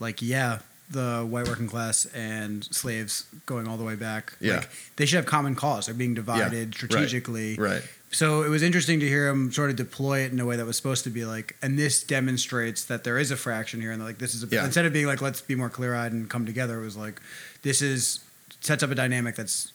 like, 0.00 0.20
yeah, 0.20 0.58
the 0.90 1.26
white 1.28 1.48
working 1.48 1.66
class 1.66 2.06
and 2.14 2.64
slaves 2.64 3.26
going 3.46 3.66
all 3.66 3.76
the 3.76 3.84
way 3.84 3.96
back. 3.96 4.34
Yeah. 4.40 4.56
Like, 4.56 4.70
they 4.96 5.06
should 5.06 5.16
have 5.16 5.26
common 5.26 5.54
cause. 5.54 5.86
They're 5.86 5.94
being 5.94 6.14
divided 6.14 6.68
right. 6.68 6.74
strategically. 6.74 7.56
Right. 7.56 7.82
So 8.10 8.44
it 8.44 8.48
was 8.48 8.62
interesting 8.62 9.00
to 9.00 9.08
hear 9.08 9.26
him 9.28 9.50
sort 9.50 9.70
of 9.70 9.76
deploy 9.76 10.20
it 10.20 10.30
in 10.30 10.38
a 10.38 10.46
way 10.46 10.56
that 10.56 10.64
was 10.64 10.76
supposed 10.76 11.02
to 11.04 11.10
be 11.10 11.24
like, 11.24 11.56
and 11.62 11.76
this 11.76 12.04
demonstrates 12.04 12.84
that 12.84 13.02
there 13.02 13.18
is 13.18 13.32
a 13.32 13.36
fraction 13.36 13.80
here, 13.80 13.90
and 13.90 14.04
like 14.04 14.18
this 14.18 14.34
is 14.34 14.44
a, 14.44 14.46
Yeah. 14.46 14.64
instead 14.64 14.84
of 14.84 14.92
being 14.92 15.06
like, 15.06 15.20
let's 15.20 15.40
be 15.40 15.56
more 15.56 15.68
clear 15.68 15.96
eyed 15.96 16.12
and 16.12 16.30
come 16.30 16.46
together, 16.46 16.80
it 16.80 16.84
was 16.84 16.96
like, 16.96 17.20
this 17.62 17.82
is 17.82 18.20
sets 18.64 18.82
up 18.82 18.90
a 18.90 18.94
dynamic 18.94 19.36
that's 19.36 19.72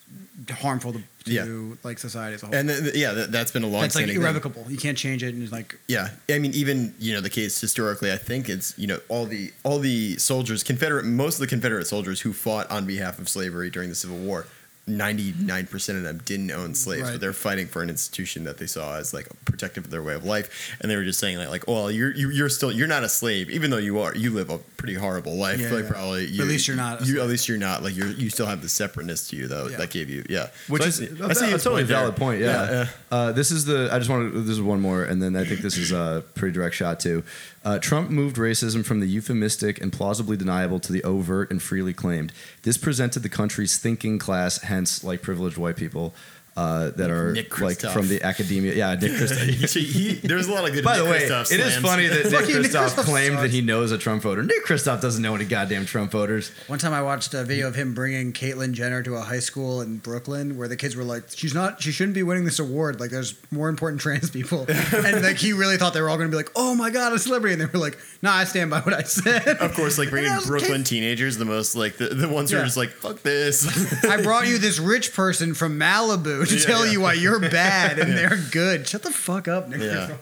harmful 0.51 0.93
to, 0.93 1.00
to 1.25 1.31
Yeah. 1.31 1.75
like 1.84 2.00
society 2.00 2.34
as 2.36 2.43
a 2.43 2.48
whole. 2.48 2.55
And 2.55 2.69
th- 2.69 2.81
th- 2.81 2.96
yeah, 2.96 3.12
that, 3.13 3.31
that's 3.31 3.51
been 3.51 3.63
a 3.63 3.67
long 3.67 3.81
that's 3.84 3.96
like 3.96 4.08
irrevocable. 4.08 4.65
You 4.67 4.77
can't 4.77 4.98
change 4.98 5.22
it, 5.24 5.34
and 5.34 5.43
it's 5.43 5.51
like 5.51 5.77
Yeah, 5.88 6.10
I 6.29 6.39
mean, 6.39 6.53
even 6.53 6.96
you 7.00 7.13
know 7.13 7.22
the 7.22 7.29
case 7.29 7.60
historically, 7.62 8.12
I 8.12 8.17
think 8.17 8.50
it's 8.50 8.77
you 8.77 8.88
know 8.88 9.00
all 9.10 9.25
the 9.25 9.53
all 9.63 9.79
the 9.79 10.17
soldiers, 10.17 10.63
Confederate, 10.63 11.05
most 11.05 11.36
of 11.36 11.41
the 11.41 11.48
Confederate 11.48 11.86
soldiers 11.86 12.22
who 12.22 12.34
fought 12.34 12.69
on 12.72 12.86
behalf 12.88 13.19
of 13.19 13.29
slavery 13.29 13.69
during 13.69 13.89
the 13.89 13.96
Civil 13.96 14.17
War, 14.17 14.48
ninety 14.89 15.34
nine 15.39 15.67
percent 15.67 15.98
of 15.98 16.03
them 16.03 16.22
didn't 16.25 16.51
own 16.51 16.75
slaves, 16.75 17.03
Right. 17.03 17.12
but 17.13 17.22
they're 17.22 17.34
fighting 17.34 17.67
for 17.67 17.81
an 17.81 17.89
institution 17.89 18.43
that 18.46 18.58
they 18.58 18.67
saw 18.67 18.98
as 18.98 19.13
like 19.13 19.27
protective 19.46 19.86
of 19.86 19.91
their 19.91 20.03
way 20.03 20.13
of 20.15 20.25
life, 20.25 20.75
and 20.81 20.89
they 20.91 20.96
were 20.96 21.03
just 21.03 21.19
saying 21.19 21.38
like, 21.38 21.50
like 21.50 21.67
well, 21.67 21.89
you're 21.91 22.13
you, 22.13 22.29
you're 22.29 22.50
still 22.50 22.72
you're 22.72 22.88
not 22.88 23.03
a 23.03 23.10
slave, 23.10 23.50
even 23.50 23.72
though 23.72 23.77
you 23.77 24.00
are, 24.00 24.15
you 24.15 24.31
live 24.31 24.50
a 24.50 24.58
pretty 24.77 24.93
horrible 24.96 25.36
life, 25.36 25.60
Yeah, 25.60 25.72
like 25.72 25.84
yeah. 25.86 25.91
probably. 25.91 26.25
You, 26.25 26.41
at 26.41 26.48
least 26.48 26.67
you're 26.67 26.77
not 26.77 27.05
You, 27.05 27.22
at 27.22 27.27
least 27.27 27.48
you're 27.48 27.58
not 27.58 27.84
like 27.84 27.96
you're 27.96 28.08
you 28.12 28.29
still 28.29 28.46
have 28.48 28.62
the 28.62 28.69
separateness 28.69 29.29
to 29.29 29.36
you 29.36 29.48
though 29.48 29.67
Yeah. 29.67 29.77
that 29.77 29.89
gave 29.91 30.10
you 30.10 30.25
yeah, 30.29 30.48
which 30.67 30.81
So 30.81 30.86
I 30.86 30.89
is 30.89 30.96
see- 30.98 31.05
a, 31.22 31.27
I 31.27 31.34
see 31.34 31.46
a 31.51 31.58
totally 31.58 31.84
there. 31.84 31.98
valid 31.98 32.15
point. 32.15 32.41
Yeah. 32.41 32.48
Yeah, 32.50 32.72
yeah. 32.72 32.88
Uh, 33.12 33.31
this 33.31 33.51
is 33.51 33.65
the. 33.65 33.89
I 33.91 33.98
just 34.00 34.10
wanted. 34.10 34.34
This 34.34 34.50
is 34.51 34.62
one 34.62 34.81
more, 34.81 35.03
and 35.03 35.22
then 35.22 35.36
I 35.36 35.43
think 35.46 35.62
this 35.62 35.77
is 35.77 35.91
a 35.91 36.24
pretty 36.36 36.53
direct 36.53 36.75
shot 36.75 37.00
too. 37.00 37.24
Uh, 37.63 37.78
Trump 37.78 38.10
moved 38.10 38.38
racism 38.38 38.86
from 38.86 39.00
the 39.00 39.08
euphemistic 39.08 39.82
and 39.82 39.92
plausibly 39.92 40.38
deniable 40.38 40.80
to 40.80 40.94
the 40.94 41.04
overt 41.04 41.51
and 41.51 41.62
freely 41.62 41.94
claimed. 41.94 42.32
This 42.63 42.78
presented 42.78 43.22
the 43.22 43.30
country's 43.30 43.78
thinking 43.78 44.18
class, 44.18 44.62
hence 44.62 45.04
like 45.04 45.22
privileged 45.22 45.58
white 45.58 45.75
people. 45.75 46.13
Uh, 46.60 46.89
that 46.92 47.10
are 47.10 47.32
Nick 47.32 47.60
like 47.62 47.80
from 47.80 48.08
the 48.10 48.22
academia. 48.22 48.74
Yeah, 48.74 48.96
Nick 48.96 49.12
Kristof. 49.13 49.74
He- 49.74 49.84
he- 50.16 50.28
there's 50.28 50.48
a 50.48 50.51
lot 50.51 50.68
of 50.68 50.74
good. 50.74 50.84
Stuff 50.84 50.94
by 50.94 50.98
the 50.98 51.06
way, 51.06 51.22
Kristof 51.22 51.51
it 51.54 51.60
is 51.62 51.74
slams. 51.74 51.86
funny 51.86 52.08
that 52.08 52.25
Nick 52.25 52.34
Fucking 52.34 52.62
Nick 52.62 52.72
Kristof 52.72 52.89
Kristof 52.89 53.04
claimed 53.06 53.38
that 53.38 53.51
he 53.51 53.62
knows 53.62 53.92
a 53.92 53.98
Trump 53.98 54.24
voter. 54.24 54.44
Nick 54.44 54.66
Kristof 54.66 55.01
doesn't 55.01 55.22
know 55.22 55.36
any 55.36 55.46
goddamn 55.46 55.86
Trump 55.86 56.12
voters. 56.12 56.51
One 56.68 56.80
time 56.80 56.92
I 56.94 57.01
watched 57.01 57.34
a 57.34 57.44
video 57.46 57.68
of 57.70 57.75
him 57.75 57.94
bringing 57.94 58.34
Caitlyn 58.34 58.74
Jenner 58.74 59.01
to 59.04 59.16
a 59.16 59.22
high 59.22 59.39
school 59.39 59.82
in 59.82 59.98
Brooklyn 59.98 60.58
where 60.58 60.68
the 60.68 60.75
kids 60.75 60.96
were 60.98 61.04
like, 61.04 61.24
she's 61.30 61.54
not, 61.54 61.82
she 61.82 61.92
shouldn't 61.94 62.16
be 62.16 62.24
winning 62.24 62.44
this 62.44 62.60
award. 62.60 63.00
Like, 63.00 63.12
there's 63.12 63.36
more 63.51 63.70
important 63.70 64.01
trans 64.01 64.30
people. 64.30 64.66
and 64.94 65.24
like, 65.24 65.38
he 65.38 65.54
really 65.54 65.78
thought 65.78 65.94
they 65.94 66.01
were 66.01 66.10
all 66.10 66.18
going 66.18 66.30
to 66.30 66.32
be 66.32 66.38
like, 66.38 66.51
oh 66.56 66.75
my 66.75 66.89
God, 66.89 67.13
a 67.13 67.20
celebrity. 67.20 67.54
And 67.54 67.62
they 67.62 67.66
were 67.68 67.80
like, 67.80 67.98
nah, 68.22 68.34
I 68.34 68.44
stand 68.44 68.70
by 68.70 68.82
what 68.82 68.94
I 68.94 69.04
said. 69.04 69.48
Of 69.60 69.74
course, 69.75 69.98
like 69.98 70.10
bringing 70.12 70.28
And 70.28 70.36
I 70.36 70.39
was 70.39 70.48
Brooklyn 70.48 70.80
like, 70.80 70.86
teenagers, 70.86 71.38
the 71.38 71.46
most 71.46 71.75
like 71.75 71.96
the, 71.98 72.10
the 72.10 72.28
ones 72.28 72.51
who 72.51 72.58
are 72.58 72.63
just 72.63 72.78
like 72.78 72.89
fuck 72.89 73.22
this. 73.22 74.04
I 74.04 74.22
brought 74.22 74.48
you 74.48 74.58
this 74.58 74.80
rich 74.80 75.13
person 75.13 75.54
from 75.54 75.80
Malibu 75.80 76.49
to 76.50 76.58
Yeah, 76.58 76.65
tell 76.65 76.86
yeah. 76.86 76.91
you 76.91 77.01
why 77.01 77.13
you're 77.13 77.39
bad 77.39 78.00
and 78.00 78.12
they're 78.18 78.38
good. 78.51 78.88
Shut 78.88 79.03
the 79.03 79.12
fuck 79.12 79.48
up, 79.48 79.70
Nick. 79.70 79.82
Yeah. 79.82 80.15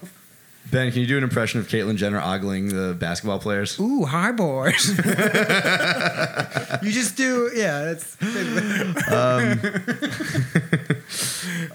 Ben, 0.70 0.92
can 0.92 1.00
you 1.00 1.06
do 1.06 1.16
an 1.16 1.24
impression 1.24 1.60
of 1.60 1.66
Caitlyn 1.68 1.96
Jenner 1.96 2.20
ogling 2.20 2.68
the 2.68 2.92
basketball 2.92 3.38
players? 3.38 3.80
Ooh, 3.80 4.04
hi, 4.04 4.32
boys. 4.32 4.86
you 6.82 6.92
just 6.92 7.16
do, 7.16 7.50
yeah. 7.54 7.94
That's 7.94 8.16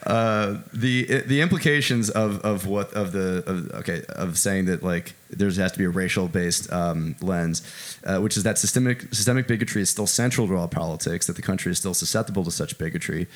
Uh, 0.05 0.57
the 0.73 1.21
the 1.25 1.39
implications 1.41 2.09
of, 2.09 2.39
of 2.41 2.67
what 2.67 2.91
of 2.93 3.13
the 3.13 3.41
of, 3.47 3.71
okay 3.71 4.03
of 4.09 4.37
saying 4.37 4.65
that 4.65 4.83
like 4.83 5.13
there 5.29 5.49
has 5.49 5.71
to 5.71 5.77
be 5.79 5.85
a 5.85 5.89
racial 5.89 6.27
based 6.27 6.71
um, 6.71 7.15
lens, 7.21 7.61
uh, 8.05 8.19
which 8.19 8.35
is 8.37 8.43
that 8.43 8.57
systemic 8.57 9.01
systemic 9.13 9.47
bigotry 9.47 9.81
is 9.81 9.89
still 9.89 10.05
central 10.05 10.45
to 10.47 10.55
all 10.55 10.67
politics. 10.67 11.25
That 11.27 11.37
the 11.37 11.41
country 11.41 11.71
is 11.71 11.77
still 11.79 11.93
susceptible 11.93 12.43
to 12.43 12.51
such 12.51 12.77
bigotry. 12.77 13.27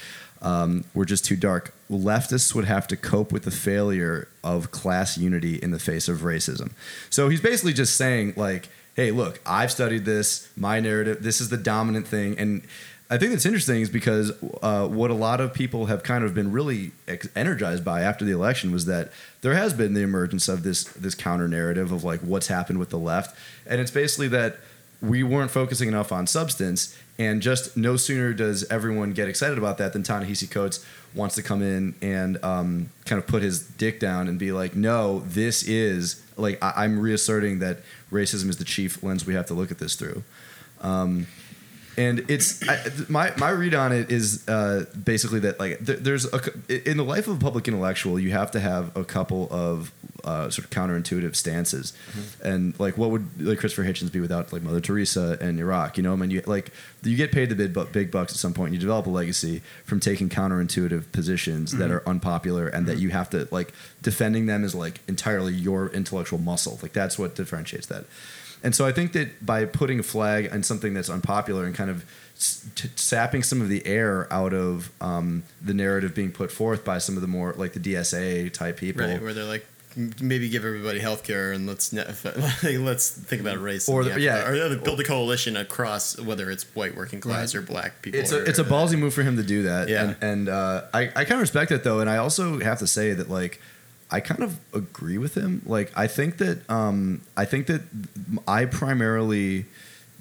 Um, 0.42 0.84
we're 0.94 1.06
just 1.06 1.26
too 1.26 1.36
dark. 1.36 1.74
Leftists 1.90 2.54
would 2.54 2.66
have 2.66 2.88
to 2.88 2.98
cope 2.98 3.32
with 3.32 3.44
the 3.44 3.52
failure 3.52 4.28
of 4.44 4.72
class 4.72 5.18
unity 5.18 5.56
in 5.56 5.72
the 5.72 5.80
face 5.80 6.08
of 6.08 6.20
racism. 6.20 6.72
So 7.10 7.30
he's 7.30 7.42
basically 7.42 7.74
just 7.74 7.96
saying 7.96 8.34
like, 8.36 8.70
hey, 8.96 9.12
look, 9.12 9.40
I've 9.46 9.72
studied 9.72 10.06
this. 10.06 10.50
My 10.56 10.80
narrative. 10.80 11.24
This 11.24 11.42
is 11.42 11.50
the 11.50 11.58
dominant 11.58 12.08
thing, 12.08 12.38
and 12.38 12.62
I 13.10 13.18
think 13.18 13.32
that's 13.32 13.46
interesting 13.46 13.82
is 13.82 13.90
because 13.90 14.32
uh, 14.62 14.88
what 14.88 15.12
a 15.12 15.14
lot 15.14 15.40
of 15.40 15.54
people 15.54 15.86
have 15.86 16.04
kind 16.04 16.26
of 16.26 16.34
been 16.34 16.52
really 16.52 16.92
ex- 17.08 17.30
energized 17.36 17.86
by 17.86 18.02
after 18.02 18.26
the 18.26 18.34
election 18.34 18.72
was 18.72 18.86
that 18.86 19.12
there 19.42 19.54
has 19.54 19.74
been 19.74 19.94
the 19.94 20.02
emergence 20.02 20.50
of 20.50 20.64
this 20.64 20.84
this 20.84 21.16
counter 21.16 21.48
narrative 21.48 21.92
of 21.92 22.04
like 22.04 22.20
what's 22.20 22.48
happened 22.48 22.80
with 22.80 22.90
the 22.90 23.00
left, 23.00 23.38
and 23.66 23.80
it's 23.80 23.92
basically 23.92 24.28
that 24.30 24.58
we 25.02 25.24
weren't 25.24 25.52
focusing 25.52 25.88
enough 25.88 26.12
on 26.12 26.28
substance, 26.28 26.98
and 27.20 27.42
just 27.42 27.76
no 27.76 27.98
sooner 27.98 28.34
does 28.34 28.64
everyone 28.70 29.14
get 29.14 29.28
excited 29.28 29.58
about 29.58 29.78
that 29.80 29.94
than 29.94 30.04
Ta-Nehisi 30.04 30.50
Coates 30.50 30.86
wants 31.16 31.36
to 31.36 31.44
come 31.44 31.62
in 31.64 31.96
and 32.02 32.44
um, 32.44 32.90
kind 33.06 33.20
of 33.20 33.28
put 33.28 33.42
his 33.42 33.62
dick 33.62 34.00
down 34.00 34.28
and 34.28 34.38
be 34.38 34.52
like, 34.52 34.76
no, 34.76 35.20
this 35.20 35.64
is 35.64 36.22
like 36.38 36.62
I- 36.64 36.84
I'm 36.84 37.00
reasserting 37.00 37.60
that 37.60 37.80
racism 38.12 38.50
is 38.50 38.58
the 38.58 38.66
chief 38.66 39.02
lens 39.04 39.26
we 39.26 39.34
have 39.34 39.48
to 39.48 39.54
look 39.54 39.72
at 39.72 39.80
this 39.80 39.96
through. 39.96 40.24
Um, 40.82 41.26
and 41.98 42.30
it's 42.30 42.62
I, 42.70 42.80
my 43.10 43.34
my 43.38 43.50
read 43.50 43.74
on 43.74 43.92
it 43.92 44.12
is 44.12 44.48
uh, 44.48 44.86
basically 45.04 45.40
that 45.40 45.60
like 45.60 45.84
th- 45.84 46.00
there's 46.00 46.32
a 46.32 46.40
in 46.88 46.98
the 46.98 47.04
life 47.04 47.28
of 47.28 47.38
a 47.38 47.40
public 47.40 47.68
intellectual 47.68 48.20
you 48.20 48.30
have 48.30 48.52
to 48.52 48.60
have 48.60 48.96
a 48.96 49.04
couple 49.04 49.48
of 49.50 49.92
uh, 50.28 50.50
sort 50.50 50.66
of 50.66 50.70
counterintuitive 50.70 51.36
stances, 51.36 51.94
and 52.44 52.78
like 52.80 52.98
what 52.98 53.10
would 53.12 53.42
like 53.42 53.60
Christopher 53.60 53.84
Hitchens 53.88 54.12
be 54.12 54.20
without 54.20 54.52
like 54.52 54.62
Mother 54.62 54.82
Teresa 54.82 55.38
and 55.42 55.60
Iraq? 55.60 55.98
You 55.98 56.04
know, 56.04 56.14
I 56.14 56.16
mean, 56.18 56.30
you 56.32 56.42
like 56.46 56.72
you 57.04 57.16
get 57.16 57.32
paid 57.32 57.50
the 57.50 57.56
big 57.56 57.74
bu- 57.74 57.86
big 57.86 58.12
bucks 58.12 58.34
at 58.34 58.38
some 58.38 58.54
point. 58.54 58.68
And 58.68 58.76
you 58.76 58.82
develop 58.82 59.08
a 59.08 59.10
legacy 59.10 59.62
from 59.86 60.00
taking 60.00 60.30
counterintuitive 60.30 61.12
positions 61.12 61.72
that 61.78 61.92
are 61.92 62.08
unpopular 62.08 62.68
and 62.68 62.86
that 62.88 62.98
you 62.98 63.10
have 63.10 63.30
to 63.32 63.48
like 63.52 63.74
defending 64.02 64.46
them 64.46 64.64
is 64.64 64.76
like 64.76 65.00
entirely 65.08 65.54
your 65.54 65.88
intellectual 65.90 66.40
muscle. 66.40 66.80
Like 66.82 66.94
that's 66.94 67.18
what 67.18 67.36
differentiates 67.36 67.88
that. 67.88 68.06
And 68.64 68.74
so 68.76 68.86
I 68.86 68.92
think 68.92 69.14
that 69.14 69.46
by 69.46 69.66
putting 69.66 70.00
a 70.00 70.04
flag 70.04 70.52
on 70.52 70.64
something 70.64 70.94
that's 70.94 71.10
unpopular 71.10 71.66
and 71.66 71.76
kind 71.76 71.90
of 71.90 72.04
t- 72.76 72.90
sapping 72.96 73.44
some 73.44 73.62
of 73.62 73.70
the 73.70 73.86
air 73.86 74.28
out 74.34 74.54
of 74.54 74.92
um, 75.00 75.44
the 75.62 75.74
narrative 75.74 76.16
being 76.16 76.32
put 76.32 76.52
forth 76.52 76.84
by 76.84 76.98
some 76.98 77.16
of 77.16 77.22
the 77.22 77.28
more 77.28 77.54
like 77.54 77.74
the 77.74 77.80
DSA 77.80 78.52
type 78.52 78.78
people, 78.78 79.08
right, 79.08 79.22
where 79.22 79.34
they're 79.34 79.44
like 79.44 79.66
maybe 80.22 80.48
give 80.50 80.64
everybody 80.64 81.00
health 81.00 81.24
care 81.24 81.52
and 81.52 81.66
let's 81.68 81.92
let's 82.64 83.10
think 83.12 83.42
about 83.42 83.62
race 83.62 83.90
Or 83.90 84.04
the- 84.04 84.20
yeah. 84.20 84.48
or 84.48 84.76
build 84.78 85.00
a 85.00 85.04
coalition 85.04 85.58
across 85.58 86.20
whether 86.20 86.50
it's 86.52 86.64
white 86.76 86.96
working 86.96 87.20
class 87.20 87.54
Right. 87.56 87.64
or 87.64 87.66
black 87.66 88.02
people. 88.02 88.20
it's 88.20 88.32
a 88.32 88.40
or- 88.42 88.44
it's 88.46 88.60
a 88.60 88.64
ballsy 88.64 88.98
move 88.98 89.14
for 89.14 89.24
him 89.24 89.36
to 89.38 89.44
do 89.44 89.64
that. 89.64 89.90
Yeah. 89.90 90.04
And, 90.04 90.18
and 90.22 90.50
uh, 90.50 90.84
I 90.94 91.02
I 91.08 91.24
kind 91.26 91.34
of 91.34 91.40
respect 91.42 91.72
it 91.72 91.84
though, 91.84 92.00
and 92.00 92.10
I 92.10 92.18
also 92.18 92.60
have 92.60 92.80
to 92.80 92.88
say 92.88 93.14
that 93.14 93.30
like. 93.30 93.60
I 94.10 94.22
kind 94.22 94.42
of 94.42 94.58
agree 94.74 95.18
with 95.18 95.36
him. 95.36 95.62
Like, 95.66 95.92
I 95.94 96.08
think 96.08 96.38
that 96.38 96.60
um, 96.70 97.20
I 97.36 97.44
think 97.44 97.68
that 97.68 97.82
I 98.48 98.64
primarily 98.64 99.66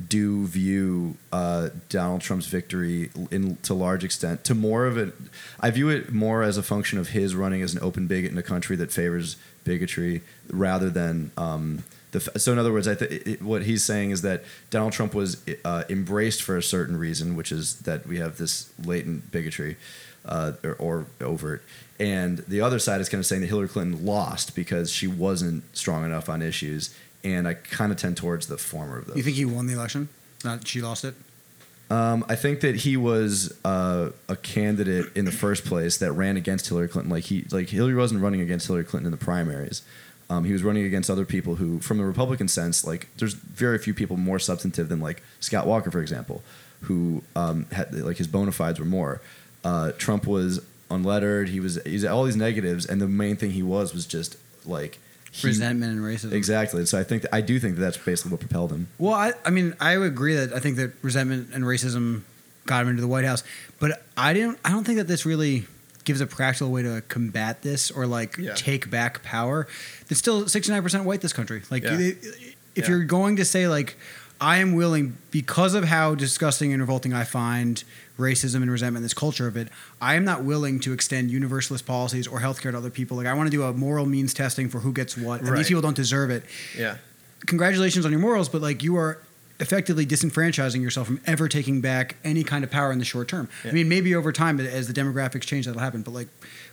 do 0.09 0.45
view 0.49 1.17
uh, 1.33 1.69
Donald 1.89 2.21
Trump's 2.21 2.47
victory 2.47 3.11
in 3.31 3.59
to 3.63 3.75
large 3.75 4.03
extent 4.03 4.43
to 4.47 4.57
more 4.57 4.87
of 4.87 4.97
it. 4.99 5.15
I 5.61 5.71
view 5.71 5.89
it 5.89 6.13
more 6.13 6.43
as 6.43 6.57
a 6.59 6.65
function 6.65 6.99
of 6.99 7.11
his 7.11 7.37
running 7.37 7.63
as 7.63 7.75
an 7.77 7.81
open 7.81 8.09
bigot 8.09 8.33
in 8.33 8.39
a 8.39 8.43
country 8.43 8.75
that 8.75 8.91
favors 8.91 9.37
bigotry 9.67 10.23
rather 10.49 10.89
than. 10.89 11.31
Um, 11.37 11.85
the, 12.13 12.19
f- 12.35 12.41
so 12.41 12.53
in 12.53 12.59
other 12.59 12.73
words, 12.73 12.89
I 12.89 12.95
th- 12.95 13.41
what 13.43 13.65
he's 13.65 13.85
saying 13.85 14.13
is 14.13 14.23
that 14.23 14.45
Donald 14.71 14.93
Trump 14.95 15.13
was 15.13 15.45
uh, 15.65 15.83
embraced 15.91 16.43
for 16.43 16.57
a 16.57 16.63
certain 16.63 16.97
reason, 16.97 17.37
which 17.37 17.53
is 17.53 17.81
that 17.81 18.07
we 18.07 18.17
have 18.19 18.39
this 18.39 18.71
latent 18.83 19.31
bigotry 19.31 19.77
uh, 20.25 20.53
or, 20.65 20.75
or 20.75 21.07
overt, 21.21 21.63
and 22.01 22.39
the 22.49 22.61
other 22.63 22.79
side 22.79 23.01
is 23.01 23.09
kind 23.09 23.19
of 23.19 23.27
saying 23.27 23.43
that 23.43 23.49
Hillary 23.49 23.69
Clinton 23.69 24.07
lost 24.07 24.55
because 24.55 24.91
she 24.91 25.07
wasn't 25.07 25.65
strong 25.77 26.05
enough 26.05 26.29
on 26.29 26.41
issues, 26.43 26.97
and 27.25 27.47
I 27.47 27.55
kind 27.55 27.93
of 27.93 27.99
tend 27.99 28.17
towards 28.17 28.47
the 28.47 28.57
former 28.57 28.99
of 28.99 29.09
those. 29.09 29.17
You 29.17 29.23
think 29.23 29.37
he 29.37 29.45
won 29.45 29.67
the 29.67 29.75
election? 29.75 30.09
Not 30.45 30.67
she 30.67 30.81
lost 30.81 31.05
it. 31.05 31.15
Um, 31.89 32.25
I 32.29 32.35
think 32.35 32.61
that 32.61 32.77
he 32.77 32.97
was 32.97 33.57
uh, 33.65 34.11
a 34.29 34.37
candidate 34.37 35.07
in 35.15 35.25
the 35.25 35.33
first 35.33 35.65
place 35.65 35.99
that 35.99 36.13
ran 36.13 36.37
against 36.37 36.69
Hillary 36.69 36.89
Clinton. 36.89 37.13
Like 37.13 37.25
he, 37.25 37.45
like 37.51 37.69
Hillary 37.69 37.95
wasn't 37.95 38.23
running 38.23 38.41
against 38.41 38.67
Hillary 38.67 38.85
Clinton 38.85 39.07
in 39.07 39.13
the 39.17 39.25
primaries. 39.25 39.83
Um, 40.29 40.45
he 40.45 40.53
was 40.53 40.65
running 40.65 40.85
against 40.85 41.09
other 41.09 41.25
people 41.25 41.57
who, 41.57 41.79
from 41.79 41.99
the 41.99 42.05
Republican 42.05 42.49
sense, 42.49 42.85
like 42.85 43.09
there's 43.19 43.35
very 43.35 43.79
few 43.79 43.95
people 43.95 44.17
more 44.17 44.41
substantive 44.41 44.89
than 44.89 45.01
like 45.01 45.23
Scott 45.39 45.67
Walker, 45.67 45.91
for 45.91 46.01
example, 46.01 46.43
who 46.83 47.23
um, 47.37 47.67
had 47.71 47.95
like 47.95 48.17
his 48.17 48.27
bona 48.27 48.51
fides 48.51 48.81
were 48.81 48.87
more. 48.87 49.21
Uh, 49.63 49.93
Trump 49.93 50.27
was 50.27 50.61
unlettered. 50.91 51.49
He 51.51 51.61
was 51.61 51.79
he's 51.85 52.05
all 52.05 52.25
these 52.25 52.37
negatives, 52.37 52.85
and 52.87 53.01
the 53.01 53.07
main 53.07 53.37
thing 53.37 53.53
he 53.53 53.63
was 53.63 53.95
was 53.95 54.07
just 54.07 54.37
like 54.65 54.99
he- 55.37 55.49
Resentment 55.49 55.93
and 55.93 56.01
racism. 56.01 56.33
Exactly. 56.33 56.87
So 56.87 56.99
I 56.99 57.05
think 57.05 57.23
that, 57.23 57.35
I 57.35 57.41
do 57.41 57.59
think 57.59 57.77
that 57.77 57.83
that's 57.83 57.97
basically 57.99 58.31
what 58.33 58.41
propelled 58.41 58.73
him. 58.73 58.89
Well, 58.99 59.13
I, 59.15 59.33
I 59.45 59.51
mean, 59.51 59.75
I 59.81 59.99
would 59.99 60.09
agree 60.09 60.35
that 60.35 60.53
I 60.53 60.61
think 60.61 60.77
that 60.77 60.93
resentment 61.03 61.51
and 61.53 61.65
racism 61.65 62.23
got 62.67 62.83
him 62.83 62.89
into 62.89 63.03
the 63.03 63.09
White 63.09 63.25
House, 63.25 63.45
but 63.79 64.03
I 64.17 64.33
didn't. 64.33 64.59
I 64.65 64.71
don't 64.71 64.85
think 64.85 64.99
that 64.99 65.09
this 65.09 65.25
really 65.27 65.67
gives 66.05 66.21
a 66.21 66.27
practical 66.27 66.71
way 66.73 66.83
to 66.83 67.03
combat 67.09 67.63
this 67.63 67.91
or 67.91 68.07
like 68.07 68.37
Yeah. 68.39 68.55
take 68.55 68.91
back 68.91 69.23
power. 69.23 69.67
It's 70.09 70.19
still 70.21 70.49
sixty 70.49 70.73
nine 70.73 70.83
percent 70.83 71.05
white. 71.05 71.21
This 71.21 71.33
country, 71.33 71.63
like, 71.71 71.83
Yeah. 71.83 71.99
if 72.01 72.17
Yeah. 72.77 72.89
you're 72.89 73.05
going 73.05 73.37
to 73.37 73.45
say 73.45 73.69
like, 73.69 73.97
I 74.41 74.59
am 74.59 74.75
willing 74.75 75.17
because 75.31 75.75
of 75.75 75.85
how 75.85 76.15
disgusting 76.15 76.73
and 76.73 76.83
revolting 76.83 77.13
I 77.15 77.25
find 77.25 77.83
racism 78.19 78.57
and 78.57 78.71
resentment, 78.71 79.03
this 79.03 79.15
culture 79.15 79.47
of 79.47 79.57
it, 79.57 79.69
I 80.01 80.15
am 80.15 80.25
not 80.25 80.45
willing 80.45 80.81
to 80.81 80.93
extend 80.93 81.31
universalist 81.31 81.87
policies 81.87 82.27
or 82.27 82.41
healthcare 82.41 82.71
to 82.73 82.77
other 82.79 82.91
people. 82.91 83.17
Like, 83.17 83.27
I 83.27 83.35
want 83.35 83.47
to 83.47 83.51
do 83.51 83.63
a 83.63 83.73
moral 83.73 84.07
means 84.07 84.35
testing 84.35 84.69
for 84.69 84.81
who 84.81 84.93
gets 84.93 85.17
what, 85.17 85.41
and 85.41 85.49
Right. 85.51 85.59
these 85.59 85.69
people 85.69 85.83
don't 85.83 85.97
deserve 85.97 86.31
it 86.31 86.45
yeah. 86.77 86.97
congratulations 87.47 88.05
on 88.05 88.11
your 88.13 88.21
morals, 88.21 88.49
but 88.49 88.61
like 88.63 88.83
you 88.83 88.97
are 88.97 89.19
effectively 89.59 90.05
disenfranchising 90.05 90.83
yourself 90.83 91.07
from 91.07 91.19
ever 91.27 91.49
taking 91.49 91.81
back 91.81 92.17
any 92.23 92.45
kind 92.45 92.63
of 92.63 92.71
power 92.71 92.93
in 92.93 92.99
the 92.99 93.05
short 93.07 93.29
term. 93.29 93.49
Yeah. 93.65 93.71
I 93.71 93.75
mean, 93.75 93.89
maybe 93.89 94.15
over 94.15 94.31
time 94.33 94.61
as 94.61 94.87
the 94.87 94.93
demographics 94.93 95.43
change, 95.43 95.65
that'll 95.65 95.81
happen. 95.81 96.03
But 96.03 96.13
like, 96.13 96.29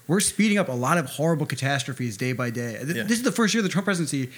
we're 0.07 0.19
speeding 0.19 0.57
up 0.57 0.67
a 0.67 0.73
lot 0.73 0.97
of 0.97 1.05
horrible 1.11 1.45
catastrophes 1.45 2.17
day 2.17 2.33
by 2.33 2.49
day. 2.49 2.73
Yeah. 2.85 3.03
This 3.03 3.19
is 3.19 3.23
the 3.23 3.31
first 3.31 3.53
year 3.53 3.59
of 3.59 3.63
the 3.63 3.69
Trump 3.69 3.85
presidency. 3.85 4.31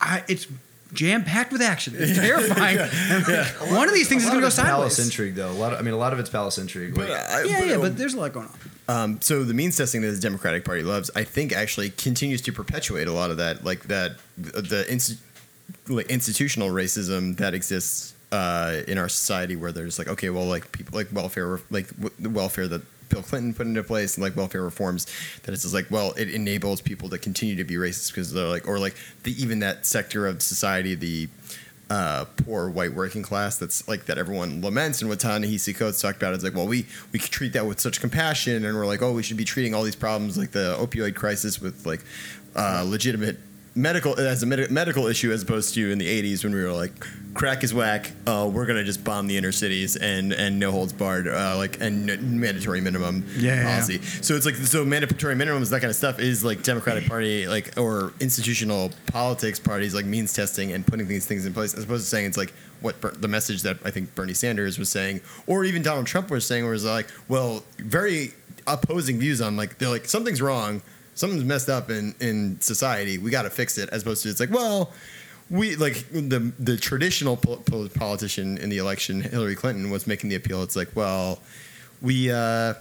I, 0.00 0.24
it's 0.26 0.48
jam 0.92 1.24
packed 1.24 1.52
with 1.52 1.62
action. 1.62 1.94
It's 1.96 2.16
terrifying. 2.18 2.78
And, 3.10 3.26
like, 3.28 3.70
One 3.70 3.88
of 3.88 3.94
these 3.94 4.08
things 4.08 4.22
is 4.24 4.28
going 4.30 4.40
to 4.40 4.42
go 4.42 4.46
of 4.46 4.52
it's 4.52 4.60
Palace 4.62 4.98
intrigue, 4.98 5.34
though. 5.34 5.50
A 5.50 5.52
lot 5.52 5.72
of, 5.72 5.78
I 5.78 5.82
mean, 5.82 5.94
a 5.94 5.98
lot 5.98 6.12
of 6.12 6.18
it's 6.18 6.30
palace 6.30 6.58
intrigue. 6.58 6.94
But, 6.94 7.08
Like, 7.08 7.18
I, 7.20 7.42
Yeah, 7.44 7.58
but, 7.60 7.68
yeah, 7.68 7.74
um, 7.74 7.80
but 7.80 7.96
there's 7.96 8.14
a 8.14 8.20
lot 8.20 8.32
going 8.32 8.46
on. 8.46 8.58
Um, 8.86 9.20
so 9.22 9.44
the 9.44 9.54
means 9.54 9.76
testing 9.76 10.02
that 10.02 10.10
the 10.10 10.20
Democratic 10.20 10.64
Party 10.64 10.82
loves, 10.82 11.10
I 11.16 11.24
think, 11.24 11.52
actually 11.52 11.90
continues 11.90 12.42
to 12.42 12.52
perpetuate 12.52 13.08
a 13.08 13.12
lot 13.12 13.30
of 13.30 13.38
that, 13.38 13.64
like 13.64 13.84
that 13.84 14.16
the 14.36 14.84
insti- 14.90 15.16
like 15.88 16.06
institutional 16.10 16.68
racism 16.68 17.36
that 17.38 17.54
exists 17.54 18.12
uh, 18.30 18.82
in 18.86 18.98
our 18.98 19.08
society, 19.08 19.56
where 19.56 19.72
there's 19.72 19.98
like, 19.98 20.08
okay, 20.08 20.28
well, 20.28 20.44
like 20.44 20.70
people 20.72 20.96
like 20.98 21.08
welfare, 21.12 21.60
like 21.70 21.88
w- 21.96 22.14
the 22.18 22.28
welfare 22.28 22.68
that 22.68 22.82
Bill 23.14 23.22
Clinton 23.22 23.54
put 23.54 23.66
into 23.66 23.82
place, 23.82 24.16
and 24.16 24.24
like 24.24 24.36
welfare 24.36 24.62
reforms, 24.62 25.06
that 25.44 25.52
it's 25.52 25.62
just 25.62 25.74
like, 25.74 25.90
well, 25.90 26.12
it 26.16 26.28
enables 26.28 26.80
people 26.80 27.08
to 27.10 27.18
continue 27.18 27.54
to 27.56 27.64
be 27.64 27.74
racist 27.74 28.10
because 28.10 28.32
they're 28.32 28.48
like, 28.48 28.66
or 28.66 28.78
like 28.78 28.96
the 29.22 29.40
even 29.40 29.60
that 29.60 29.86
sector 29.86 30.26
of 30.26 30.42
society, 30.42 30.94
the 30.96 31.28
uh, 31.90 32.24
poor 32.38 32.68
white 32.68 32.92
working 32.92 33.22
class 33.22 33.56
that's 33.56 33.86
like 33.86 34.06
that 34.06 34.18
everyone 34.18 34.60
laments 34.62 35.00
and 35.00 35.08
what 35.08 35.20
Ta-Nehisi 35.20 35.76
Coates 35.76 36.00
talked 36.00 36.16
about 36.16 36.32
is 36.32 36.42
like 36.42 36.54
well 36.54 36.66
we 36.66 36.86
we 37.12 37.18
could 37.18 37.30
treat 37.30 37.52
that 37.52 37.66
with 37.66 37.78
such 37.78 38.00
compassion 38.00 38.64
and 38.64 38.74
we're 38.74 38.86
like 38.86 39.02
oh 39.02 39.12
we 39.12 39.22
should 39.22 39.36
be 39.36 39.44
treating 39.44 39.74
all 39.74 39.82
these 39.82 39.94
problems 39.94 40.38
like 40.38 40.50
the 40.52 40.74
opioid 40.80 41.14
crisis 41.14 41.60
with 41.60 41.84
like 41.84 42.00
uh, 42.56 42.82
legitimate 42.86 43.38
medical 43.76 44.18
as 44.20 44.42
a 44.42 44.46
med- 44.46 44.70
medical 44.70 45.06
issue 45.08 45.32
as 45.32 45.42
opposed 45.42 45.74
to 45.74 45.90
in 45.90 45.98
the 45.98 46.06
80s 46.22 46.44
when 46.44 46.54
we 46.54 46.62
were 46.62 46.70
like 46.72 46.92
crack 47.34 47.64
is 47.64 47.74
whack 47.74 48.12
uh, 48.28 48.48
we're 48.52 48.66
gonna 48.66 48.84
just 48.84 49.02
bomb 49.02 49.26
the 49.26 49.36
inner 49.36 49.50
cities 49.50 49.96
and 49.96 50.32
and 50.32 50.60
no 50.60 50.70
holds 50.70 50.92
barred 50.92 51.26
uh, 51.26 51.56
like 51.56 51.80
and 51.80 52.08
n- 52.08 52.38
mandatory 52.38 52.80
minimum 52.80 53.24
Yeah, 53.36 53.54
yeah, 53.56 53.74
policy. 53.74 54.00
So 54.00 54.36
it's 54.36 54.46
like 54.46 54.54
so 54.54 54.84
mandatory 54.84 55.34
minimums 55.34 55.70
that 55.70 55.80
kind 55.80 55.90
of 55.90 55.96
stuff 55.96 56.20
is 56.20 56.44
like 56.44 56.62
democratic 56.62 57.08
party 57.08 57.48
like 57.48 57.76
or 57.76 58.12
institutional 58.20 58.92
politics 59.06 59.58
parties 59.58 59.92
like 59.92 60.04
means 60.06 60.32
testing 60.32 60.70
and 60.72 60.86
putting 60.86 61.08
these 61.08 61.26
things 61.26 61.44
in 61.44 61.52
place 61.52 61.74
as 61.74 61.82
opposed 61.82 62.04
to 62.04 62.08
saying 62.08 62.26
it's 62.26 62.36
like 62.36 62.52
what 62.80 63.00
Ber- 63.00 63.10
the 63.10 63.28
message 63.28 63.62
that 63.62 63.78
i 63.84 63.90
think 63.90 64.14
bernie 64.14 64.34
sanders 64.34 64.78
was 64.78 64.88
saying 64.88 65.20
or 65.48 65.64
even 65.64 65.82
donald 65.82 66.06
trump 66.06 66.30
was 66.30 66.46
saying 66.46 66.64
was 66.68 66.84
like 66.84 67.08
well 67.28 67.64
very 67.78 68.34
opposing 68.68 69.18
views 69.18 69.40
on 69.40 69.56
like 69.56 69.78
they're 69.78 69.88
like 69.88 70.04
something's 70.06 70.40
wrong 70.40 70.82
something's 71.14 71.44
messed 71.44 71.68
up 71.68 71.90
in 71.90 72.14
in 72.20 72.60
society 72.60 73.18
we 73.18 73.30
got 73.30 73.42
to 73.42 73.50
fix 73.50 73.78
it 73.78 73.88
as 73.90 74.02
opposed 74.02 74.22
to 74.22 74.28
it's 74.28 74.40
like 74.40 74.50
well 74.50 74.92
we 75.50 75.76
like 75.76 76.06
the 76.10 76.52
the 76.58 76.76
traditional 76.76 77.36
pol- 77.36 77.58
pol- 77.58 77.88
politician 77.88 78.58
in 78.58 78.68
the 78.70 78.78
election 78.78 79.20
hillary 79.20 79.54
clinton 79.54 79.90
was 79.90 80.06
making 80.06 80.30
the 80.30 80.36
appeal 80.36 80.62
it's 80.62 80.76
like 80.76 80.88
well 80.94 81.40
we 82.02 82.30
uh 82.30 82.74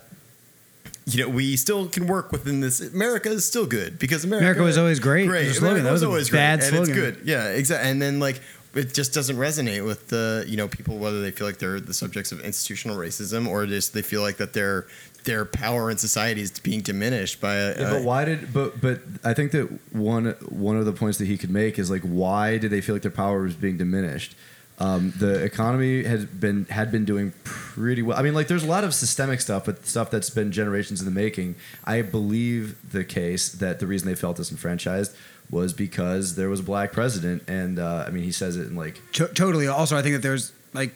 you 1.05 1.21
know, 1.21 1.29
we 1.29 1.57
still 1.57 1.89
can 1.89 2.07
work 2.07 2.31
within 2.31 2.61
this. 2.61 2.79
America 2.79 3.29
is 3.29 3.45
still 3.45 3.65
good 3.65 3.99
because 3.99 4.23
America, 4.23 4.43
America 4.45 4.63
was 4.63 4.77
always 4.77 5.01
great. 5.01 5.27
Great, 5.27 5.47
was 5.47 5.57
slogan. 5.57 5.79
America 5.79 5.83
That 5.87 5.91
was 5.91 6.03
a 6.03 6.07
always 6.07 6.29
bad 6.29 6.59
great, 6.59 6.69
slogan. 6.69 6.89
it's 6.89 6.97
good. 7.17 7.27
Yeah, 7.27 7.47
exactly. 7.49 7.89
And 7.89 8.01
then 8.01 8.21
like 8.21 8.41
it 8.73 8.93
just 8.93 9.13
doesn't 9.13 9.35
resonate 9.35 9.85
with 9.85 10.07
the 10.07 10.45
you 10.47 10.55
know 10.55 10.69
people 10.69 10.97
whether 10.97 11.21
they 11.21 11.31
feel 11.31 11.45
like 11.45 11.57
they're 11.57 11.81
the 11.81 11.93
subjects 11.93 12.31
of 12.31 12.39
institutional 12.39 12.95
racism 12.97 13.47
or 13.49 13.65
just 13.65 13.93
they 13.93 14.01
feel 14.01 14.21
like 14.21 14.37
that 14.37 14.53
their 14.53 14.85
their 15.23 15.45
power 15.45 15.89
in 15.89 15.97
society 15.97 16.41
is 16.41 16.51
being 16.59 16.81
diminished 16.81 17.39
by 17.39 17.55
a, 17.55 17.79
Yeah, 17.79 17.89
but 17.91 18.03
why 18.03 18.25
did 18.25 18.53
but 18.53 18.81
but 18.81 18.99
I 19.23 19.33
think 19.33 19.51
that 19.51 19.67
one 19.93 20.35
one 20.49 20.77
of 20.77 20.85
the 20.85 20.93
points 20.93 21.17
that 21.19 21.25
he 21.25 21.37
could 21.37 21.49
make 21.49 21.79
is 21.79 21.89
like 21.89 22.01
why 22.01 22.57
did 22.57 22.71
they 22.71 22.81
feel 22.81 22.95
like 22.95 23.01
their 23.03 23.11
power 23.11 23.43
was 23.43 23.55
being 23.55 23.77
diminished? 23.77 24.35
Um, 24.79 25.13
the 25.17 25.43
economy 25.43 26.03
had 26.03 26.39
been 26.41 26.65
had 26.65 26.91
been 26.91 27.05
doing 27.05 27.31
pretty 27.43 28.01
well. 28.01 28.17
I 28.17 28.23
mean, 28.23 28.33
like 28.33 28.47
there's 28.47 28.63
a 28.63 28.67
lot 28.67 28.83
of 28.83 28.93
systemic 28.93 29.39
stuff, 29.39 29.65
but 29.65 29.85
stuff 29.85 30.09
that's 30.09 30.29
been 30.31 30.51
generations 30.51 30.99
in 30.99 31.05
the 31.05 31.11
making. 31.11 31.55
I 31.85 32.01
believe 32.01 32.91
the 32.91 33.03
case 33.03 33.49
that 33.49 33.79
the 33.79 33.87
reason 33.87 34.07
they 34.07 34.15
felt 34.15 34.37
disenfranchised 34.37 35.15
was 35.51 35.73
because 35.73 36.35
there 36.35 36.49
was 36.49 36.59
a 36.61 36.63
black 36.63 36.91
president, 36.91 37.43
and 37.47 37.77
uh, 37.77 38.05
I 38.07 38.09
mean, 38.09 38.23
he 38.23 38.31
says 38.31 38.57
it 38.57 38.67
in 38.67 38.75
like 38.75 38.99
To- 39.13 39.27
totally. 39.27 39.67
Also, 39.67 39.95
I 39.95 40.01
think 40.01 40.15
that 40.15 40.21
there's 40.23 40.51
like 40.73 40.95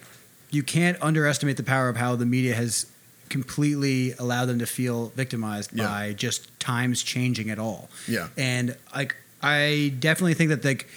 you 0.50 0.64
can't 0.64 0.98
underestimate 1.02 1.58
the 1.58 1.64
power 1.64 1.88
of 1.88 1.98
how 1.98 2.16
the 2.16 2.26
media 2.26 2.56
has 2.56 2.88
completely 3.30 4.14
allow 4.20 4.46
them 4.46 4.60
to 4.60 4.66
feel 4.66 5.10
victimized 5.16 5.72
Yeah. 5.74 5.86
by 5.86 6.14
just 6.14 6.58
times 6.60 7.04
changing 7.04 7.50
at 7.50 7.60
all. 7.60 7.90
Yeah. 8.08 8.28
And 8.38 8.76
like 8.96 9.16
I 9.42 9.94
definitely 10.00 10.34
think 10.34 10.50
that 10.50 10.64
like 10.66 10.88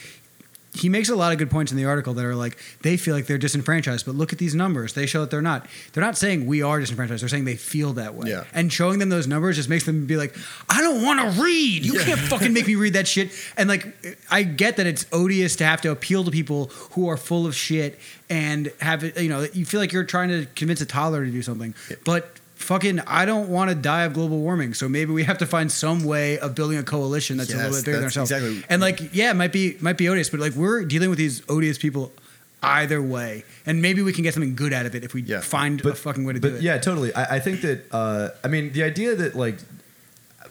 he 0.73 0.87
makes 0.87 1.09
a 1.09 1.15
lot 1.15 1.33
of 1.33 1.37
good 1.37 1.51
points 1.51 1.71
in 1.71 1.77
the 1.77 1.83
article 1.85 2.13
that 2.13 2.23
are 2.23 2.33
like 2.35 2.57
they 2.81 2.95
feel 2.95 3.13
like 3.13 3.25
they're 3.27 3.37
disenfranchised, 3.37 4.05
but 4.05 4.15
look 4.15 4.31
at 4.31 4.39
these 4.39 4.55
numbers. 4.55 4.93
They 4.93 5.05
show 5.05 5.19
that 5.21 5.29
they're 5.29 5.41
not. 5.41 5.67
They're 5.91 6.03
not 6.03 6.17
saying 6.17 6.45
we 6.45 6.61
are 6.61 6.79
disenfranchised. 6.79 7.21
They're 7.21 7.29
saying 7.29 7.43
they 7.45 7.57
feel 7.57 7.93
that 7.93 8.15
way. 8.15 8.29
Yeah. 8.29 8.45
And 8.53 8.71
showing 8.71 8.99
them 8.99 9.09
those 9.09 9.27
numbers 9.27 9.57
just 9.57 9.67
makes 9.67 9.83
them 9.85 10.05
be 10.05 10.15
like, 10.15 10.33
I 10.69 10.79
don't 10.81 11.03
want 11.03 11.19
to 11.35 11.41
read. 11.41 11.83
You 11.85 11.95
Yeah. 11.99 12.05
can't 12.05 12.19
fucking 12.21 12.53
make 12.53 12.67
me 12.67 12.75
read 12.75 12.93
that 12.93 13.07
shit. 13.07 13.31
And 13.57 13.67
like, 13.67 13.93
I 14.31 14.43
get 14.43 14.77
that 14.77 14.87
it's 14.87 15.05
odious 15.11 15.57
to 15.57 15.65
have 15.65 15.81
to 15.81 15.91
appeal 15.91 16.23
to 16.23 16.31
people 16.31 16.67
who 16.91 17.09
are 17.09 17.17
full 17.17 17.45
of 17.45 17.53
shit 17.55 17.99
and 18.29 18.71
have 18.79 19.03
it. 19.03 19.19
You 19.19 19.27
know, 19.29 19.41
you 19.53 19.65
feel 19.65 19.81
like 19.81 19.91
you're 19.91 20.05
trying 20.05 20.29
to 20.29 20.45
convince 20.55 20.79
a 20.79 20.85
toddler 20.85 21.25
to 21.25 21.31
do 21.31 21.41
something, 21.41 21.75
but. 22.05 22.37
Fucking, 22.61 22.99
I 23.01 23.25
don't 23.25 23.49
want 23.49 23.69
to 23.69 23.75
die 23.75 24.03
of 24.03 24.13
global 24.13 24.39
warming, 24.39 24.73
so 24.73 24.87
maybe 24.87 25.11
we 25.11 25.23
have 25.23 25.37
to 25.39 25.45
find 25.45 25.71
some 25.71 26.03
way 26.03 26.39
of 26.39 26.55
building 26.55 26.77
a 26.77 26.83
coalition 26.83 27.37
that's 27.37 27.53
a 27.53 27.57
little 27.57 27.71
bit 27.71 27.85
bigger 27.85 27.97
than 27.97 28.03
ourselves. 28.05 28.31
exactly- 28.31 28.63
And 28.69 28.81
like, 28.81 29.13
yeah, 29.13 29.31
it 29.31 29.35
might 29.35 29.51
be 29.51 29.77
might 29.81 29.97
be 29.97 30.07
odious, 30.09 30.29
but 30.29 30.39
like 30.39 30.53
we're 30.53 30.83
dealing 30.85 31.09
with 31.09 31.17
these 31.17 31.41
odious 31.49 31.77
people 31.77 32.11
either 32.63 33.01
way, 33.01 33.43
and 33.65 33.81
maybe 33.81 34.01
we 34.03 34.13
can 34.13 34.23
get 34.23 34.33
something 34.33 34.55
good 34.55 34.71
out 34.73 34.85
of 34.85 34.93
it 34.95 35.03
if 35.03 35.13
we 35.13 35.21
Yeah. 35.23 35.41
find 35.41 35.83
a 35.85 35.95
fucking 35.95 36.23
way 36.23 36.33
to 36.33 36.39
but 36.39 36.49
do 36.51 36.55
it. 36.57 36.61
yeah, 36.61 36.77
totally. 36.77 37.13
I, 37.15 37.37
I 37.37 37.39
think 37.39 37.61
that 37.61 37.85
uh, 37.91 38.29
I 38.43 38.47
mean 38.47 38.71
the 38.73 38.83
idea 38.83 39.15
that 39.15 39.35
like 39.35 39.57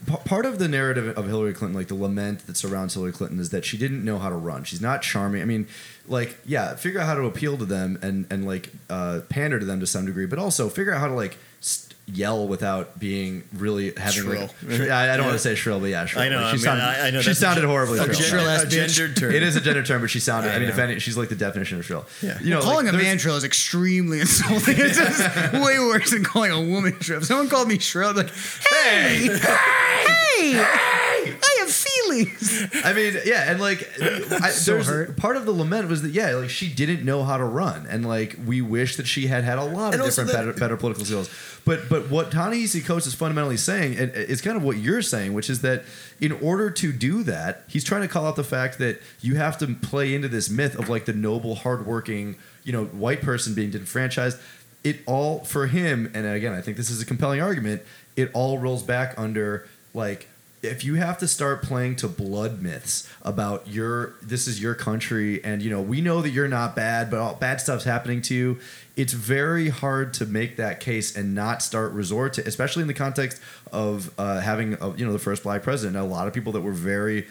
p- 0.06 0.16
part 0.24 0.44
of 0.46 0.58
the 0.58 0.66
narrative 0.68 1.16
of 1.16 1.26
Hillary 1.26 1.52
Clinton, 1.54 1.76
like 1.78 1.86
the 1.88 1.94
lament 1.94 2.46
that 2.48 2.56
surrounds 2.56 2.94
Hillary 2.94 3.12
Clinton, 3.12 3.38
is 3.38 3.50
that 3.50 3.64
she 3.64 3.76
didn't 3.78 4.04
know 4.04 4.18
how 4.18 4.28
to 4.28 4.34
run. 4.34 4.64
She's 4.64 4.80
not 4.80 5.02
charming. 5.02 5.40
I 5.42 5.44
mean, 5.44 5.68
like 6.08 6.36
yeah, 6.44 6.74
figure 6.74 6.98
out 7.00 7.06
how 7.06 7.14
to 7.14 7.22
appeal 7.26 7.56
to 7.58 7.64
them 7.64 7.98
and 8.02 8.26
and 8.30 8.44
like 8.44 8.70
uh, 8.88 9.20
pander 9.28 9.60
to 9.60 9.64
them 9.64 9.78
to 9.80 9.86
some 9.86 10.04
degree, 10.06 10.26
but 10.26 10.38
also 10.40 10.68
figure 10.68 10.92
out 10.92 11.00
how 11.00 11.06
to 11.08 11.14
like. 11.14 11.36
St- 11.60 11.89
yell 12.14 12.46
without 12.48 12.98
being 12.98 13.42
really 13.54 13.92
having 13.96 14.22
Shrill. 14.22 14.50
like 14.66 14.80
I, 14.90 15.14
I 15.14 15.16
don't 15.16 15.26
want 15.26 15.36
to 15.36 15.42
say 15.42 15.54
shrill 15.54 15.80
but 15.80 15.86
yeah 15.90 16.06
shrill 16.06 16.24
I 16.24 16.28
know, 16.28 16.36
Like, 16.36 16.44
I 16.44 16.50
she 16.50 16.56
mean, 16.56 16.62
sounded, 16.64 16.82
I- 16.84 17.06
I 17.06 17.10
know 17.10 17.20
she 17.22 17.34
sounded 17.34 17.64
horribly 17.64 17.98
a 17.98 18.12
shrill 18.14 18.44
gen- 18.66 18.66
a 18.66 18.70
gendered 18.70 19.16
term. 19.16 19.32
it 19.34 19.42
is 19.42 19.56
a 19.56 19.60
gender 19.60 19.82
term 19.82 20.00
but 20.00 20.10
she 20.10 20.20
sounded 20.20 20.50
I, 20.52 20.56
I 20.56 20.58
mean 20.58 20.68
if 20.68 20.78
any, 20.78 20.98
she's 20.98 21.16
like 21.16 21.28
the 21.28 21.34
definition 21.36 21.78
of 21.78 21.84
shrill 21.84 22.06
Yeah. 22.22 22.38
you 22.40 22.50
know 22.50 22.60
calling 22.60 22.86
like, 22.86 22.94
a 22.94 22.98
man 22.98 23.18
shrill 23.18 23.36
is 23.36 23.44
extremely 23.44 24.20
insulting. 24.20 24.74
It's 24.78 24.96
just 24.98 25.52
way 25.54 25.78
worse 25.78 26.10
than 26.10 26.24
calling 26.24 26.50
a 26.52 26.60
woman 26.60 26.98
shrill. 27.00 27.18
If 27.20 27.26
someone 27.26 27.48
called 27.48 27.68
me 27.68 27.78
shrill, 27.78 28.10
I'd 28.10 28.14
be 28.16 28.22
like, 28.22 28.32
hey, 28.70 29.26
hey, 29.26 29.38
hey, 29.38 30.52
hey, 30.52 31.36
I 31.42 31.56
have 31.60 31.70
feelings. 31.70 32.66
I 32.84 32.92
mean, 32.92 33.14
yeah, 33.24 33.50
and 33.50 33.60
like, 33.60 33.88
I, 34.00 34.50
So 34.50 34.74
there's 34.74 34.86
hurt. 34.86 35.16
part 35.16 35.36
of 35.36 35.44
the 35.46 35.52
lament 35.52 35.88
was 35.88 36.02
that 36.02 36.10
yeah, 36.12 36.34
like 36.34 36.50
she 36.50 36.68
didn't 36.72 37.04
know 37.04 37.24
how 37.24 37.36
to 37.36 37.44
run, 37.44 37.86
and 37.88 38.06
like 38.06 38.36
we 38.44 38.60
wish 38.60 38.96
that 38.96 39.06
she 39.06 39.26
had 39.26 39.44
had 39.44 39.58
a 39.58 39.64
lot 39.64 39.88
of 39.88 39.94
And 39.94 40.02
also 40.02 40.22
different 40.24 40.28
that- 40.28 40.46
better, 40.54 40.58
better 40.58 40.76
political 40.76 41.04
skills. 41.04 41.30
But 41.64 41.88
but 41.88 42.10
what 42.10 42.30
Ta-Nehisi 42.30 42.84
Coates 42.84 43.06
is 43.06 43.14
fundamentally 43.14 43.56
saying, 43.56 43.98
and 43.98 44.10
it's 44.14 44.40
kind 44.40 44.56
of 44.56 44.62
what 44.62 44.78
you're 44.78 45.02
saying, 45.02 45.34
which 45.34 45.50
is 45.50 45.60
that 45.60 45.84
in 46.20 46.32
order 46.32 46.70
to 46.70 46.92
do 46.92 47.22
that, 47.24 47.64
he's 47.68 47.84
trying 47.84 48.02
to 48.02 48.08
call 48.08 48.26
out 48.26 48.36
the 48.36 48.44
fact 48.44 48.78
that 48.78 49.00
you 49.20 49.36
have 49.36 49.58
to 49.58 49.66
play 49.74 50.14
into 50.14 50.28
this 50.28 50.48
myth 50.48 50.78
of 50.78 50.88
like 50.88 51.04
the 51.04 51.12
noble, 51.12 51.56
hardworking, 51.56 52.36
you 52.64 52.72
know, 52.72 52.86
white 52.86 53.20
person 53.20 53.54
being 53.54 53.70
disenfranchised. 53.70 54.38
It 54.82 55.00
all 55.04 55.40
for 55.40 55.66
him, 55.66 56.10
and 56.14 56.26
again, 56.26 56.54
I 56.54 56.62
think 56.62 56.78
this 56.78 56.88
is 56.88 57.02
a 57.02 57.06
compelling 57.06 57.42
argument. 57.42 57.82
It 58.16 58.30
all 58.32 58.58
rolls 58.58 58.82
back 58.82 59.14
under 59.18 59.68
like 59.92 60.28
if 60.62 60.84
you 60.84 60.96
have 60.96 61.16
to 61.18 61.26
start 61.26 61.62
playing 61.62 61.96
to 61.96 62.06
blood 62.08 62.60
myths 62.60 63.08
about 63.22 63.66
your 63.66 64.14
this 64.22 64.46
is 64.46 64.60
your 64.60 64.74
country 64.74 65.42
and 65.42 65.62
you 65.62 65.70
know 65.70 65.80
we 65.80 66.00
know 66.00 66.20
that 66.20 66.30
you're 66.30 66.48
not 66.48 66.76
bad 66.76 67.10
but 67.10 67.18
all 67.18 67.34
bad 67.34 67.60
stuff's 67.60 67.84
happening 67.84 68.20
to 68.20 68.34
you 68.34 68.58
it's 68.96 69.14
very 69.14 69.70
hard 69.70 70.12
to 70.12 70.26
make 70.26 70.56
that 70.56 70.78
case 70.80 71.16
and 71.16 71.34
not 71.34 71.62
start 71.62 71.92
resort 71.92 72.34
to 72.34 72.46
especially 72.46 72.82
in 72.82 72.88
the 72.88 72.94
context 72.94 73.40
of 73.72 74.12
uh, 74.18 74.40
having 74.40 74.74
a, 74.80 74.94
you 74.96 75.06
know 75.06 75.12
the 75.12 75.18
first 75.18 75.42
black 75.42 75.62
president 75.62 75.96
a 75.96 76.02
lot 76.02 76.28
of 76.28 76.34
people 76.34 76.52
that 76.52 76.60
were 76.60 76.72
very 76.72 77.26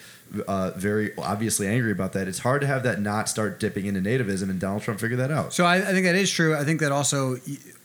uh, 0.47 0.71
very 0.71 1.15
obviously 1.17 1.67
angry 1.67 1.91
about 1.91 2.13
that 2.13 2.27
it's 2.27 2.39
hard 2.39 2.61
to 2.61 2.67
have 2.67 2.83
that 2.83 2.99
not 2.99 3.29
start 3.29 3.59
dipping 3.59 3.85
into 3.85 3.99
nativism 3.99 4.49
and 4.49 4.59
donald 4.59 4.81
trump 4.81 4.99
figured 4.99 5.19
that 5.19 5.31
out 5.31 5.53
So 5.53 5.65
I, 5.65 5.75
I 5.77 5.91
think 5.91 6.05
that 6.05 6.15
is 6.15 6.31
true. 6.31 6.55
I 6.55 6.63
think 6.63 6.79
that 6.79 6.91
also 6.91 7.37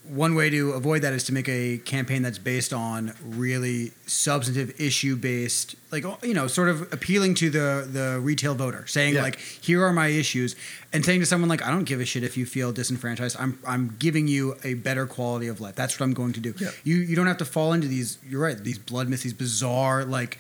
one 0.09 0.35
way 0.35 0.51
to 0.51 0.73
avoid 0.73 1.01
that 1.03 1.15
is 1.15 1.25
to 1.25 1.33
make 1.33 1.49
a 1.49 1.79
campaign 1.79 2.21
that's 2.23 2.37
based 2.39 2.73
on 2.75 3.15
really 3.25 3.93
substantive 4.07 4.79
issue 4.79 5.17
based, 5.17 5.77
like 5.91 6.05
you 6.23 6.35
know, 6.35 6.47
sort 6.47 6.69
of 6.69 6.93
appealing 6.93 7.35
to 7.37 7.49
the 7.49 7.89
the 7.91 8.21
retail 8.21 8.55
voter, 8.55 8.87
saying 8.87 9.15
Yeah. 9.15 9.23
like, 9.23 9.39
here 9.39 9.83
are 9.85 9.93
my 9.93 10.09
issues, 10.09 10.57
and 10.93 11.05
saying 11.05 11.21
to 11.21 11.27
someone 11.27 11.49
like, 11.49 11.63
I 11.65 11.71
don't 11.71 11.85
give 11.85 12.01
a 12.01 12.05
shit 12.05 12.23
if 12.23 12.37
you 12.37 12.45
feel 12.45 12.71
disenfranchised. 12.73 13.37
I'm 13.41 13.59
I'm 13.67 13.97
giving 13.99 14.29
you 14.29 14.57
a 14.63 14.75
better 14.75 15.07
quality 15.07 15.47
of 15.49 15.61
life. 15.61 15.75
That's 15.75 15.99
what 15.99 16.05
I'm 16.05 16.13
going 16.15 16.35
to 16.35 16.41
do. 16.41 16.55
Yeah. 16.61 16.71
You 16.85 16.97
you 16.97 17.17
don't 17.17 17.27
have 17.27 17.39
to 17.39 17.47
fall 17.47 17.73
into 17.73 17.89
these. 17.89 18.19
You're 18.29 18.43
right. 18.43 18.59
These 18.63 18.79
blood 18.79 19.09
myths, 19.09 19.23
these 19.23 19.33
bizarre 19.33 20.05
like 20.05 20.39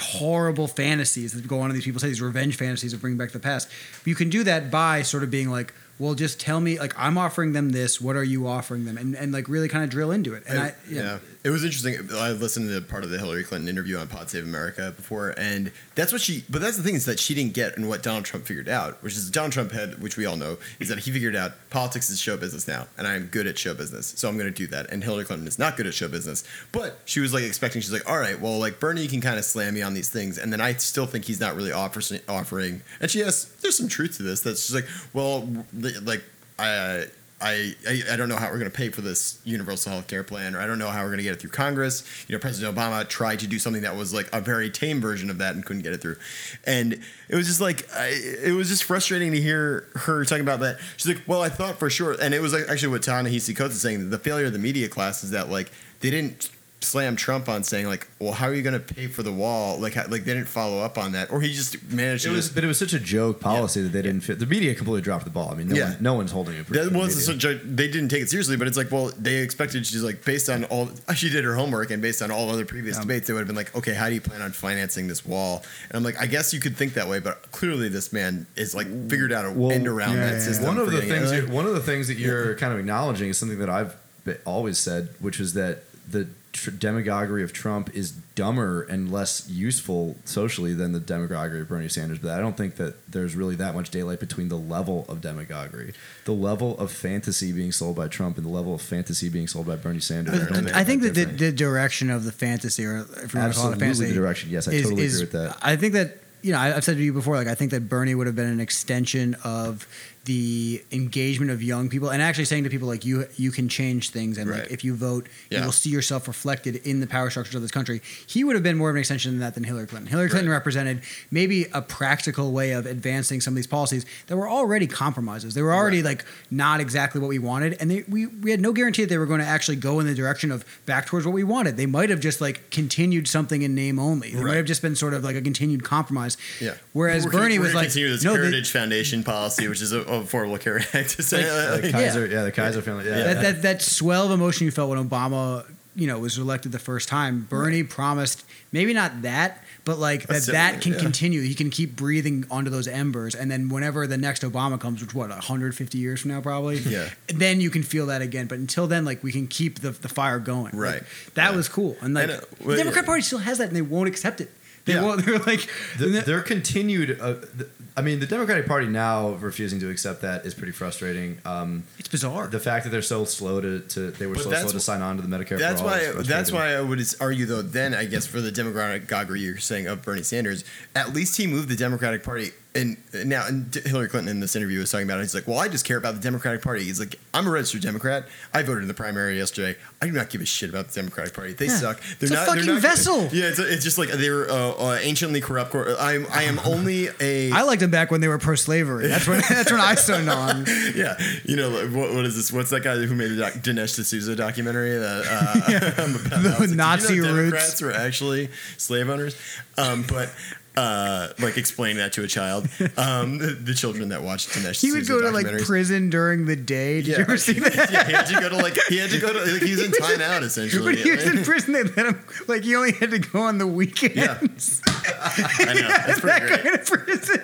horrible 0.00 0.68
fantasies 0.68 1.32
that 1.32 1.46
go 1.48 1.60
on 1.60 1.70
in 1.70 1.74
these 1.74 1.84
people 1.84 2.00
say 2.00 2.06
these 2.08 2.22
revenge 2.22 2.56
fantasies 2.56 2.92
of 2.92 3.00
bringing 3.00 3.18
back 3.18 3.32
the 3.32 3.40
past. 3.40 3.68
You 4.04 4.14
can 4.14 4.30
do 4.30 4.44
that 4.44 4.70
by 4.70 5.02
sort 5.02 5.24
of 5.24 5.30
being 5.32 5.50
like, 5.50 5.74
well, 5.98 6.14
just 6.14 6.38
tell 6.40 6.60
me 6.60 6.78
like 6.78 6.94
I'm 6.96 7.18
offering 7.18 7.52
them 7.52 7.70
this. 7.70 8.00
What 8.00 8.16
are 8.16 8.24
you 8.24 8.46
offering 8.46 8.84
them? 8.84 8.96
And 8.96 9.14
and 9.14 9.32
like 9.32 9.48
really 9.48 9.68
kind 9.68 9.84
of 9.84 9.90
drill 9.90 10.12
into 10.12 10.34
it. 10.34 10.44
And 10.48 10.58
I, 10.58 10.74
yeah. 10.88 11.18
it 11.42 11.50
was 11.50 11.64
interesting. 11.64 11.96
I 12.14 12.30
listened 12.30 12.70
to 12.70 12.80
part 12.80 13.04
of 13.04 13.10
the 13.10 13.18
Hillary 13.18 13.44
Clinton 13.44 13.68
interview 13.68 13.98
on 13.98 14.06
Pod 14.06 14.30
Save 14.30 14.44
America 14.44 14.92
before, 14.94 15.34
and 15.36 15.72
that's 15.98 16.12
what 16.12 16.20
she. 16.20 16.44
But 16.48 16.62
that's 16.62 16.76
the 16.76 16.84
thing 16.84 16.94
is 16.94 17.06
that 17.06 17.18
she 17.18 17.34
didn't 17.34 17.54
get, 17.54 17.76
and 17.76 17.88
what 17.88 18.04
Donald 18.04 18.24
Trump 18.24 18.46
figured 18.46 18.68
out, 18.68 19.02
which 19.02 19.14
is 19.14 19.28
Donald 19.30 19.52
Trump 19.52 19.72
had, 19.72 20.00
which 20.00 20.16
we 20.16 20.26
all 20.26 20.36
know, 20.36 20.56
is 20.78 20.88
that 20.90 21.00
he 21.00 21.10
figured 21.10 21.34
out 21.34 21.54
politics 21.70 22.08
is 22.08 22.20
show 22.20 22.36
business 22.36 22.68
now, 22.68 22.86
and 22.96 23.08
I'm 23.08 23.26
good 23.26 23.48
at 23.48 23.58
show 23.58 23.74
business, 23.74 24.14
so 24.16 24.28
I'm 24.28 24.38
going 24.38 24.46
to 24.46 24.56
do 24.56 24.68
that. 24.68 24.92
And 24.92 25.02
Hillary 25.02 25.24
Clinton 25.24 25.48
is 25.48 25.58
not 25.58 25.76
good 25.76 25.88
at 25.88 25.94
show 25.94 26.06
business, 26.06 26.44
but 26.70 27.00
she 27.04 27.18
was 27.18 27.34
like 27.34 27.42
expecting. 27.42 27.82
She's 27.82 27.92
like, 27.92 28.08
all 28.08 28.18
right, 28.18 28.40
well, 28.40 28.60
like 28.60 28.78
Bernie 28.78 29.08
can 29.08 29.20
kind 29.20 29.38
of 29.38 29.44
slam 29.44 29.74
me 29.74 29.82
on 29.82 29.94
these 29.94 30.08
things, 30.08 30.38
and 30.38 30.52
then 30.52 30.60
I 30.60 30.74
still 30.74 31.06
think 31.06 31.24
he's 31.24 31.40
not 31.40 31.56
really 31.56 31.72
offering. 31.72 32.20
Offering, 32.28 32.82
and 33.00 33.10
she 33.10 33.18
has. 33.18 33.46
There's 33.60 33.76
some 33.76 33.88
truth 33.88 34.18
to 34.18 34.22
this. 34.22 34.42
That's 34.42 34.68
just 34.68 34.74
like, 34.74 34.86
well, 35.12 35.48
like 35.72 36.22
I 36.58 37.06
I, 37.40 37.74
I, 37.88 38.02
I 38.12 38.16
don't 38.16 38.28
know 38.28 38.36
how 38.36 38.46
we're 38.46 38.58
going 38.58 38.70
to 38.70 38.76
pay 38.76 38.88
for 38.88 39.00
this 39.00 39.38
universal 39.44 39.92
health 39.92 40.08
care 40.08 40.24
plan, 40.24 40.56
or 40.56 40.60
I 40.60 40.66
don't 40.66 40.78
know 40.78 40.88
how 40.88 41.02
we're 41.02 41.08
going 41.08 41.18
to 41.18 41.24
get 41.24 41.34
it 41.34 41.40
through 41.40 41.50
Congress. 41.50 42.02
You 42.26 42.34
know, 42.34 42.40
President 42.40 42.76
Obama 42.76 43.08
tried 43.08 43.38
to 43.40 43.46
do 43.46 43.58
something 43.58 43.82
that 43.82 43.96
was 43.96 44.12
like 44.12 44.28
a 44.32 44.40
very 44.40 44.70
tame 44.70 45.00
version 45.00 45.30
of 45.30 45.38
that 45.38 45.54
and 45.54 45.64
couldn't 45.64 45.82
get 45.82 45.92
it 45.92 46.00
through. 46.00 46.16
And 46.64 46.94
it 47.28 47.36
was 47.36 47.46
just 47.46 47.60
like, 47.60 47.88
I, 47.94 48.08
it 48.44 48.54
was 48.56 48.68
just 48.68 48.84
frustrating 48.84 49.32
to 49.32 49.40
hear 49.40 49.86
her 49.94 50.24
talking 50.24 50.42
about 50.42 50.60
that. 50.60 50.78
She's 50.96 51.14
like, 51.14 51.22
well, 51.28 51.42
I 51.42 51.48
thought 51.48 51.78
for 51.78 51.88
sure. 51.88 52.16
And 52.20 52.34
it 52.34 52.42
was 52.42 52.52
like 52.52 52.64
actually 52.68 52.88
what 52.88 53.02
Ta-Nehisi 53.04 53.54
Coates 53.54 53.74
is 53.74 53.80
saying 53.80 54.10
the 54.10 54.18
failure 54.18 54.46
of 54.46 54.52
the 54.52 54.58
media 54.58 54.88
class 54.88 55.22
is 55.22 55.30
that 55.30 55.48
like 55.48 55.70
they 56.00 56.10
didn't 56.10 56.50
slam 56.80 57.16
Trump 57.16 57.48
on 57.48 57.64
saying 57.64 57.86
like, 57.86 58.06
well, 58.20 58.32
how 58.32 58.46
are 58.46 58.54
you 58.54 58.62
going 58.62 58.80
to 58.80 58.94
pay 58.94 59.08
for 59.08 59.22
the 59.24 59.32
wall? 59.32 59.80
Like, 59.80 59.94
how, 59.94 60.02
like 60.08 60.24
they 60.24 60.32
didn't 60.34 60.48
follow 60.48 60.78
up 60.78 60.96
on 60.96 61.12
that, 61.12 61.30
or 61.32 61.40
he 61.40 61.52
just 61.52 61.82
managed 61.90 62.24
It 62.24 62.28
to 62.28 62.34
was, 62.34 62.44
just 62.46 62.54
but 62.54 62.62
it 62.62 62.68
was 62.68 62.78
such 62.78 62.92
a 62.92 63.00
joke 63.00 63.40
policy 63.40 63.82
that 63.82 63.88
they 63.88 64.00
didn't 64.02 64.20
fit. 64.20 64.38
The 64.38 64.46
media 64.46 64.74
completely 64.74 65.02
dropped 65.02 65.24
the 65.24 65.30
ball. 65.30 65.50
I 65.50 65.56
mean, 65.56 65.68
no, 65.68 65.74
Yeah. 65.76 65.90
one, 65.94 65.96
no 66.02 66.14
one's 66.14 66.30
holding 66.30 66.54
it. 66.56 66.66
That 66.68 66.92
was 66.92 67.24
such 67.26 67.44
a, 67.44 67.54
they 67.56 67.88
didn't 67.88 68.10
take 68.10 68.22
it 68.22 68.30
seriously, 68.30 68.56
but 68.56 68.68
it's 68.68 68.76
like, 68.76 68.92
well, 68.92 69.10
they 69.18 69.38
expected 69.38 69.84
she's 69.86 70.02
like 70.04 70.24
based 70.24 70.48
on 70.48 70.64
all 70.64 70.88
she 71.16 71.28
did 71.30 71.44
her 71.44 71.54
homework 71.56 71.90
and 71.90 72.00
based 72.00 72.22
on 72.22 72.30
all 72.30 72.48
other 72.50 72.64
previous 72.64 72.96
Yeah. 72.96 73.02
debates, 73.02 73.26
they 73.26 73.32
would 73.32 73.40
have 73.40 73.48
been 73.48 73.56
like, 73.56 73.74
okay, 73.76 73.94
how 73.94 74.08
do 74.08 74.14
you 74.14 74.20
plan 74.20 74.40
on 74.40 74.52
financing 74.52 75.08
this 75.08 75.26
wall? 75.26 75.64
And 75.88 75.96
I'm 75.96 76.04
like, 76.04 76.20
I 76.20 76.26
guess 76.26 76.54
you 76.54 76.60
could 76.60 76.76
think 76.76 76.94
that 76.94 77.08
way, 77.08 77.18
but 77.18 77.50
clearly 77.50 77.88
this 77.88 78.12
man 78.12 78.46
is 78.56 78.74
like 78.74 78.86
figured 79.10 79.32
out 79.32 79.44
a 79.46 79.50
Well, 79.50 79.72
end 79.72 79.88
around 79.88 80.14
yeah, 80.16 80.26
that 80.26 80.32
yeah, 80.34 80.38
system. 80.40 80.66
one 80.66 80.78
of 80.78 80.92
the 80.92 81.02
things 81.02 81.50
one 81.50 81.66
of 81.66 81.74
the 81.74 81.80
things 81.80 82.06
that 82.08 82.18
you're 82.18 82.54
kind 82.54 82.72
of 82.72 82.78
acknowledging 82.78 83.28
is 83.30 83.36
something 83.36 83.58
that 83.58 83.68
I've 83.68 83.96
always 84.44 84.78
said, 84.78 85.08
which 85.20 85.40
is 85.40 85.54
that 85.54 85.82
the 86.10 86.28
tr- 86.52 86.70
demagoguery 86.70 87.42
of 87.42 87.52
Trump 87.52 87.94
is 87.94 88.12
dumber 88.12 88.82
and 88.82 89.10
less 89.12 89.48
useful 89.48 90.16
socially 90.24 90.74
than 90.74 90.92
the 90.92 91.00
demagoguery 91.00 91.60
of 91.60 91.68
Bernie 91.68 91.88
Sanders. 91.88 92.18
But 92.18 92.32
I 92.32 92.40
don't 92.40 92.56
think 92.56 92.76
that 92.76 92.94
there's 93.10 93.34
really 93.36 93.56
that 93.56 93.74
much 93.74 93.90
daylight 93.90 94.20
between 94.20 94.48
the 94.48 94.56
level 94.56 95.04
of 95.08 95.20
demagoguery, 95.20 95.92
the 96.24 96.32
level 96.32 96.78
of 96.78 96.90
fantasy 96.90 97.52
being 97.52 97.72
sold 97.72 97.96
by 97.96 98.08
Trump, 98.08 98.36
and 98.36 98.46
the 98.46 98.50
level 98.50 98.74
of 98.74 98.82
fantasy 98.82 99.28
being 99.28 99.46
sold 99.46 99.66
by 99.66 99.76
Bernie 99.76 100.00
Sanders. 100.00 100.46
Don't 100.48 100.74
I 100.74 100.84
think 100.84 101.02
that 101.02 101.14
the, 101.14 101.24
the 101.24 101.52
direction 101.52 102.10
of 102.10 102.24
the 102.24 102.32
fantasy, 102.32 102.84
or 102.84 103.06
if 103.22 103.34
you 103.34 103.40
want 103.40 103.52
to 103.54 103.58
call 103.60 103.72
it 103.72 103.78
fantasy, 103.78 104.06
the 104.06 104.14
direction. 104.14 104.50
Yes, 104.50 104.68
I 104.68 104.72
is- 104.72 104.82
totally 104.84 105.02
is- 105.04 105.20
agree 105.20 105.24
with 105.24 105.32
that. 105.52 105.58
I 105.62 105.76
think 105.76 105.94
that 105.94 106.18
you 106.42 106.52
know 106.52 106.58
I- 106.58 106.76
I've 106.76 106.84
said 106.84 106.96
to 106.96 107.02
you 107.02 107.12
before, 107.12 107.36
like 107.36 107.48
I 107.48 107.54
think 107.54 107.70
that 107.72 107.88
Bernie 107.88 108.14
would 108.14 108.26
have 108.26 108.36
been 108.36 108.48
an 108.48 108.60
extension 108.60 109.34
of 109.44 109.86
the 110.28 110.82
engagement 110.92 111.50
of 111.50 111.62
young 111.62 111.88
people, 111.88 112.10
and 112.10 112.20
actually 112.20 112.44
saying 112.44 112.62
to 112.64 112.68
people 112.70 112.86
like 112.86 113.02
you, 113.02 113.26
you 113.36 113.50
can 113.50 113.66
change 113.66 114.10
things, 114.10 114.36
and 114.36 114.48
Right. 114.50 114.60
like 114.64 114.70
if 114.70 114.84
you 114.84 114.94
vote, 114.94 115.26
Yeah. 115.50 115.60
you 115.60 115.64
will 115.64 115.72
see 115.72 115.88
yourself 115.88 116.28
reflected 116.28 116.76
in 116.84 117.00
the 117.00 117.06
power 117.06 117.30
structures 117.30 117.54
of 117.54 117.62
this 117.62 117.70
country. 117.70 118.02
He 118.26 118.44
would 118.44 118.54
have 118.54 118.62
been 118.62 118.76
more 118.76 118.90
of 118.90 118.96
an 118.96 119.00
extension 119.00 119.32
than 119.32 119.40
that 119.40 119.54
than 119.54 119.64
Hillary 119.64 119.86
Clinton. 119.86 120.06
Hillary 120.10 120.28
Clinton 120.28 120.50
Right. 120.50 120.56
represented 120.56 121.00
maybe 121.30 121.66
a 121.72 121.80
practical 121.80 122.52
way 122.52 122.72
of 122.72 122.84
advancing 122.84 123.40
some 123.40 123.52
of 123.52 123.56
these 123.56 123.66
policies 123.66 124.04
that 124.26 124.36
were 124.36 124.48
already 124.48 124.86
compromises. 124.86 125.54
They 125.54 125.62
were 125.62 125.72
already 125.72 125.98
Right. 126.02 126.16
like 126.18 126.24
not 126.50 126.78
exactly 126.80 127.22
what 127.22 127.28
we 127.28 127.38
wanted, 127.38 127.78
and 127.80 127.90
they, 127.90 128.04
we 128.06 128.26
we 128.26 128.50
had 128.50 128.60
no 128.60 128.72
guarantee 128.74 129.02
that 129.04 129.08
they 129.08 129.16
were 129.18 129.24
going 129.26 129.40
to 129.40 129.46
actually 129.46 129.76
go 129.76 129.98
in 129.98 130.06
the 130.06 130.14
direction 130.14 130.50
of 130.52 130.64
back 130.84 131.06
towards 131.06 131.24
what 131.24 131.32
we 131.34 131.42
wanted. 131.42 131.78
They 131.78 131.86
might 131.86 132.10
have 132.10 132.20
just 132.20 132.42
like 132.42 132.68
continued 132.70 133.26
something 133.26 133.62
in 133.62 133.74
name 133.74 133.98
only. 133.98 134.32
They 134.34 134.42
might 134.44 134.56
have 134.56 134.66
just 134.66 134.82
been 134.82 134.94
sort 134.94 135.14
of 135.14 135.24
like 135.24 135.36
a 135.36 135.40
continued 135.40 135.84
compromise. 135.84 136.36
Yeah. 136.60 136.74
Whereas 136.92 137.24
We're 137.24 137.30
Bernie 137.30 137.58
was 137.58 137.72
like, 137.72 137.84
continue 137.86 138.10
this 138.10 138.22
no, 138.24 138.32
they- 138.34 138.40
Heritage 138.40 138.70
Foundation 138.70 139.22
policy, 139.24 139.66
which 139.68 139.80
is 139.80 139.92
a, 139.92 140.00
a 140.02 140.17
Affordable 140.24 140.60
Care 140.60 140.78
Act. 140.92 141.10
To 141.16 141.22
say, 141.22 141.38
Like 141.38 141.80
uh, 141.80 141.82
like, 141.82 141.92
Kaiser, 141.92 142.26
yeah. 142.26 142.44
the 142.44 142.52
Kaiser 142.52 142.82
family. 142.82 143.06
Yeah, 143.06 143.24
that, 143.34 143.42
that 143.42 143.62
that 143.62 143.82
swell 143.82 144.26
of 144.26 144.30
emotion 144.32 144.64
you 144.66 144.70
felt 144.70 144.90
when 144.90 144.98
Obama, 145.08 145.64
you 145.94 146.06
know, 146.06 146.18
was 146.18 146.38
elected 146.38 146.72
the 146.72 146.78
first 146.78 147.08
time. 147.08 147.46
Bernie 147.48 147.82
promised 147.82 148.44
maybe 148.72 148.92
not 148.92 149.22
that, 149.22 149.64
but 149.84 149.98
like 149.98 150.22
that 150.22 150.28
That's 150.28 150.46
that 150.46 150.74
it, 150.76 150.80
can 150.82 150.92
yeah. 150.92 150.98
continue. 151.00 151.40
He 151.42 151.54
can 151.54 151.70
keep 151.70 151.96
breathing 151.96 152.44
onto 152.50 152.70
those 152.70 152.86
embers, 152.86 153.34
and 153.34 153.50
then 153.50 153.68
whenever 153.68 154.06
the 154.06 154.18
next 154.18 154.42
Obama 154.42 154.78
comes, 154.78 155.00
which 155.00 155.14
what 155.14 155.30
150 155.30 155.98
years 155.98 156.20
from 156.20 156.30
now 156.32 156.40
probably, 156.40 156.78
Yeah. 156.78 157.08
then 157.28 157.60
you 157.60 157.70
can 157.70 157.82
feel 157.82 158.06
that 158.06 158.20
again. 158.22 158.46
But 158.46 158.58
until 158.58 158.86
then, 158.86 159.04
like 159.04 159.22
we 159.22 159.32
can 159.32 159.46
keep 159.48 159.80
the 159.80 159.90
the 159.92 160.08
fire 160.08 160.38
going. 160.38 160.64
Like, 160.64 160.74
Right. 160.74 161.02
that 161.34 161.50
Yeah. 161.52 161.56
was 161.56 161.68
cool, 161.68 161.96
and 162.02 162.14
like 162.14 162.28
know. 162.28 162.34
Uh, 162.34 162.40
the 162.58 162.64
Well, 162.66 162.76
Democrat 162.76 163.04
yeah. 163.04 163.06
Party 163.06 163.22
still 163.22 163.38
has 163.38 163.58
that, 163.58 163.68
and 163.68 163.76
they 163.76 163.82
won't 163.82 164.08
accept 164.08 164.40
it. 164.40 164.50
They 164.88 164.94
Yeah. 164.94 165.02
won't. 165.04 165.22
They're 165.26 165.38
like, 165.38 165.68
The, 165.98 166.04
and 166.06 166.14
the- 166.14 166.20
their 166.22 166.40
continued, 166.40 167.18
uh, 167.20 167.34
th- 167.34 167.70
I 167.96 168.00
mean, 168.00 168.20
the 168.20 168.26
Democratic 168.26 168.66
Party 168.66 168.86
now 168.86 169.30
refusing 169.30 169.80
to 169.80 169.90
accept 169.90 170.22
that 170.22 170.46
is 170.46 170.54
pretty 170.54 170.72
frustrating. 170.72 171.38
Um, 171.44 171.82
it's 171.98 172.06
bizarre. 172.08 172.46
the 172.46 172.60
fact 172.60 172.84
that 172.84 172.90
they're 172.90 173.02
so 173.02 173.24
slow 173.24 173.60
to, 173.60 173.80
to 173.80 174.10
they 174.12 174.26
were 174.26 174.34
But 174.36 174.44
so 174.44 174.50
slow 174.52 174.70
to 174.70 174.78
sign 174.80 175.02
on 175.02 175.16
to 175.16 175.22
the 175.22 175.28
Medicare. 175.28 175.58
That's 175.58 175.80
for 175.80 175.88
all 175.88 175.92
why. 175.94 175.98
is 176.00 176.26
That's 176.28 176.52
why 176.52 176.74
I 176.74 176.80
would 176.80 177.02
argue, 177.20 177.44
though. 177.46 177.60
Then 177.62 177.94
I 177.94 178.04
guess 178.04 178.24
for 178.26 178.40
the 178.40 178.52
demagoguery 178.52 179.40
you're 179.40 179.58
saying 179.58 179.88
of 179.88 180.02
Bernie 180.02 180.22
Sanders, 180.22 180.62
at 180.94 181.12
least 181.12 181.36
he 181.38 181.46
moved 181.48 181.68
the 181.68 181.76
Democratic 181.76 182.22
Party. 182.22 182.52
And 182.78 182.96
now, 183.26 183.46
and 183.46 183.74
Hillary 183.74 184.08
Clinton 184.08 184.30
in 184.30 184.40
this 184.40 184.54
interview 184.54 184.78
was 184.78 184.90
talking 184.92 185.06
about 185.08 185.18
it. 185.18 185.22
He's 185.22 185.34
like, 185.34 185.48
"Well, 185.48 185.58
I 185.58 185.66
just 185.68 185.84
care 185.84 185.96
about 185.96 186.14
the 186.14 186.20
Democratic 186.20 186.62
Party." 186.62 186.84
He's 186.84 187.00
like, 187.00 187.18
"I'm 187.34 187.46
a 187.46 187.50
registered 187.50 187.82
Democrat. 187.82 188.28
I 188.54 188.62
voted 188.62 188.82
in 188.82 188.88
the 188.88 188.94
primary 188.94 189.36
yesterday. 189.36 189.76
I 190.00 190.06
do 190.06 190.12
not 190.12 190.30
give 190.30 190.40
a 190.40 190.46
shit 190.46 190.70
about 190.70 190.88
the 190.88 190.94
Democratic 190.94 191.34
Party. 191.34 191.54
They 191.54 191.66
Yeah. 191.66 191.76
suck. 191.76 192.00
They're 192.20 192.30
it's 192.30 192.32
a 192.32 192.46
fucking 192.46 192.78
vessel. 192.78 193.28
Yeah, 193.32 193.46
it's, 193.48 193.58
it's 193.58 193.82
just 193.82 193.98
like 193.98 194.10
they're 194.10 194.48
uh, 194.50 194.70
uh, 194.72 194.98
anciently 195.02 195.40
corrupt. 195.40 195.72
cor- 195.72 195.96
I'm 195.98 196.26
I 196.32 196.44
am 196.44 196.60
only 196.64 197.08
a 197.20 197.50
I 197.52 197.62
liked 197.62 197.80
them 197.80 197.90
back 197.90 198.10
when 198.12 198.20
they 198.20 198.28
were 198.28 198.38
pro-slavery. 198.38 199.08
That's 199.08 199.26
when 199.26 199.40
that's 199.48 199.72
when 199.72 199.80
I 199.80 199.94
started 199.96 200.28
on. 200.28 200.64
yeah, 200.94 201.18
you 201.44 201.56
know 201.56 201.70
like, 201.70 201.90
what, 201.92 202.14
what 202.14 202.24
is 202.26 202.36
this? 202.36 202.52
What's 202.52 202.70
that 202.70 202.84
guy 202.84 202.94
who 202.96 203.14
made 203.14 203.30
the 203.32 203.36
doc, 203.36 203.54
Dinesh 203.54 203.96
D'Souza 204.00 204.36
documentary? 204.36 204.96
That 204.98 205.26
uh, 205.26 205.92
about 206.26 206.42
The? 206.42 206.48
Like, 206.50 206.58
did 206.60 206.70
you 206.70 206.76
Nazi 206.76 207.16
know 207.20 207.32
roots. 207.34 207.50
Democrats 207.50 207.82
were 207.82 207.92
actually 207.92 208.50
slave 208.76 209.08
owners, 209.08 209.36
um, 209.76 210.04
but. 210.08 210.30
Uh, 210.78 211.32
like 211.40 211.56
explaining 211.56 211.96
that 211.96 212.12
to 212.12 212.22
a 212.22 212.28
child, 212.28 212.68
um, 212.96 213.38
the, 213.38 213.46
the 213.48 213.74
children 213.74 214.10
that 214.10 214.22
watched 214.22 214.50
Dinesh. 214.50 214.80
He 214.80 214.92
would 214.92 215.02
D'Souza 215.02 215.12
go 215.12 215.20
to 215.22 215.30
like 215.32 215.64
prison 215.64 216.08
during 216.08 216.44
the 216.46 216.54
day. 216.54 217.02
Did 217.02 217.06
you 217.08 217.14
ever 217.16 217.36
see 217.36 217.54
that? 217.54 217.90
yeah, 217.90 218.06
he 218.06 218.12
had 218.12 218.26
to 218.26 218.40
go 218.40 218.48
to 218.48 218.56
like 218.58 218.76
he 218.88 218.98
had 218.98 219.10
to 219.10 219.18
go 219.18 219.32
to 219.32 219.40
like 219.52 219.62
he 219.68 219.72
was 219.72 219.84
in 219.84 219.90
timeout 219.90 220.42
essentially. 220.42 220.84
When 220.84 220.96
he 220.96 221.10
was 221.10 221.26
in 221.26 221.42
prison, 221.42 221.72
they 221.72 221.82
let 221.82 222.06
him 222.06 222.24
like 222.46 222.62
he 222.62 222.76
only 222.76 222.92
had 222.92 223.10
to 223.10 223.18
go 223.18 223.40
on 223.40 223.58
the 223.58 223.66
weekends. 223.66 224.80
I 224.86 225.72
know 225.74 225.88
that's 225.88 226.20
pretty 226.20 226.38
that 226.38 226.46
great. 226.46 226.62
kind 226.62 226.74
of 226.76 226.86
prison. 226.86 227.42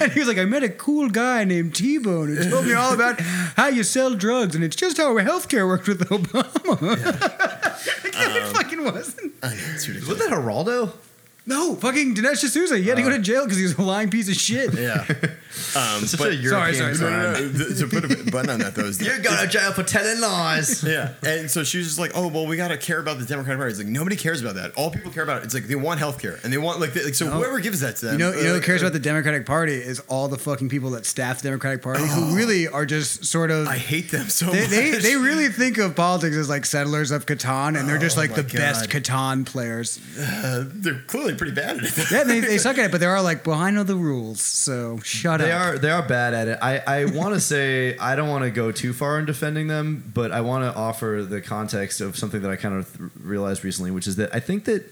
And 0.00 0.12
he 0.12 0.20
was 0.20 0.28
like, 0.28 0.38
I 0.38 0.44
met 0.44 0.62
a 0.62 0.68
cool 0.68 1.08
guy 1.10 1.42
named 1.44 1.74
T 1.74 1.98
Bone 1.98 2.28
who 2.36 2.48
told 2.48 2.66
me 2.66 2.72
all 2.74 2.94
about 2.94 3.20
how 3.20 3.66
you 3.66 3.82
sell 3.82 4.14
drugs, 4.14 4.54
and 4.54 4.62
it's 4.62 4.76
just 4.76 4.96
how 4.96 5.12
healthcare 5.16 5.66
worked 5.66 5.88
with 5.88 6.08
Obama. 6.08 6.96
it 8.04 8.44
Um, 8.46 8.54
fucking 8.54 8.84
wasn't. 8.84 9.32
I 9.42 9.48
know 9.48 9.54
it's 9.74 9.88
ridiculous. 9.88 10.08
was 10.20 10.28
that 10.28 10.30
Geraldo? 10.36 10.92
No, 11.48 11.76
fucking 11.76 12.14
Dinesh 12.16 12.40
D'Souza. 12.44 12.76
He 12.78 12.88
had 12.88 12.96
to 12.96 13.02
go 13.02 13.10
to 13.10 13.20
jail 13.20 13.44
because 13.44 13.56
he 13.58 13.62
was 13.62 13.78
a 13.78 13.82
lying 13.82 14.10
piece 14.10 14.28
of 14.28 14.34
shit. 14.34 14.74
Yeah, 14.74 15.04
um, 15.76 16.04
Such 16.04 16.18
but 16.18 16.30
a 16.30 16.34
European 16.34 16.74
sorry, 16.74 16.94
no, 16.98 17.08
no, 17.10 17.32
no, 17.32 17.52
th- 17.52 17.78
to 17.78 17.86
put 17.86 18.04
a 18.04 18.30
button 18.32 18.50
on 18.50 18.58
that 18.58 18.74
though 18.74 18.84
is 18.86 19.00
You're 19.00 19.20
going 19.20 19.38
to 19.38 19.46
jail 19.46 19.72
for 19.72 19.82
telling 19.84 20.20
lies. 20.20 20.82
Yeah, 20.96 21.14
and 21.22 21.50
so 21.50 21.62
she 21.64 21.78
was 21.78 21.86
just 21.88 21.98
like, 21.98 22.12
"Oh, 22.14 22.28
well, 22.28 22.46
we 22.46 22.56
got 22.56 22.68
to 22.68 22.76
care 22.76 22.98
about 22.98 23.18
the 23.18 23.24
Democratic 23.24 23.58
Party." 23.58 23.70
It's 23.70 23.78
like 23.78 23.88
nobody 23.88 24.16
cares 24.16 24.40
about 24.40 24.56
that. 24.56 24.72
All 24.76 24.90
people 24.90 25.10
care 25.12 25.22
about 25.22 25.44
it's 25.44 25.54
like 25.54 25.64
they 25.68 25.74
want 25.76 25.98
health 26.00 26.20
care 26.20 26.38
and 26.42 26.52
they 26.52 26.58
want 26.58 26.80
like, 26.80 26.92
they, 26.94 27.04
like 27.04 27.14
so 27.14 27.26
No. 27.26 27.32
whoever 27.32 27.60
gives 27.60 27.80
that 27.80 27.96
to 27.96 28.06
them. 28.06 28.12
You 28.14 28.18
know, 28.18 28.32
you 28.36 28.44
know 28.44 28.50
uh, 28.50 28.54
who 28.54 28.60
cares 28.60 28.82
about 28.82 28.92
the 28.92 28.98
Democratic 29.00 29.46
Party 29.46 29.74
is 29.74 30.00
all 30.08 30.26
the 30.28 30.38
fucking 30.38 30.68
people 30.68 30.90
that 30.90 31.06
staff 31.06 31.42
the 31.42 31.48
Democratic 31.48 31.82
Party 31.82 32.04
who 32.06 32.34
really 32.36 32.66
are 32.68 32.86
just 32.86 33.24
sort 33.24 33.50
of. 33.52 33.68
I 33.68 33.78
hate 33.78 34.10
them 34.10 34.28
so 34.28 34.46
they, 34.50 34.62
much. 34.62 34.70
they, 34.70 34.90
they 34.98 35.16
really 35.16 35.48
think 35.48 35.78
of 35.78 35.94
politics 35.94 36.34
as 36.36 36.48
like 36.48 36.66
settlers 36.66 37.10
of 37.12 37.26
Catan, 37.26 37.78
and 37.78 37.88
they're 37.88 37.98
just 37.98 38.16
Oh 38.16 38.20
like 38.22 38.30
my 38.30 38.36
the 38.36 38.42
best 38.44 38.90
God. 38.90 39.02
Catan 39.04 39.46
players. 39.46 40.00
Uh, 40.18 40.64
they're 40.72 41.02
clearly 41.06 41.35
pretty 41.36 41.52
bad 41.54 41.78
at 41.78 41.84
it. 41.84 42.10
Yeah, 42.10 42.24
they, 42.24 42.40
they 42.40 42.58
suck 42.66 42.78
at 42.78 42.86
it, 42.86 42.90
but 42.90 43.00
they 43.00 43.06
are 43.06 43.22
like, 43.22 43.46
well, 43.46 43.58
I 43.58 43.70
know 43.70 43.82
the 43.84 43.96
rules, 43.96 44.40
so 44.42 44.98
shut 45.04 45.40
They 45.40 45.52
up. 45.52 45.60
are 45.74 45.78
they 45.78 45.90
are 45.90 46.02
bad 46.06 46.34
at 46.34 46.48
it. 46.48 46.58
I, 46.60 46.78
I 46.86 47.04
want 47.06 47.34
to 47.34 47.40
say 47.40 47.96
I 47.98 48.16
don't 48.16 48.28
want 48.28 48.44
to 48.44 48.50
go 48.50 48.72
too 48.72 48.92
far 48.92 49.18
in 49.18 49.24
defending 49.26 49.68
them, 49.68 50.10
but 50.14 50.32
I 50.32 50.40
want 50.40 50.64
to 50.64 50.78
offer 50.78 51.24
the 51.28 51.40
context 51.40 52.00
of 52.00 52.16
something 52.16 52.42
that 52.42 52.50
I 52.50 52.56
kind 52.56 52.74
of 52.74 52.96
th- 52.96 53.10
realized 53.20 53.64
recently, 53.64 53.90
which 53.90 54.06
is 54.06 54.16
that 54.16 54.34
I 54.34 54.40
think 54.40 54.64
that 54.64 54.84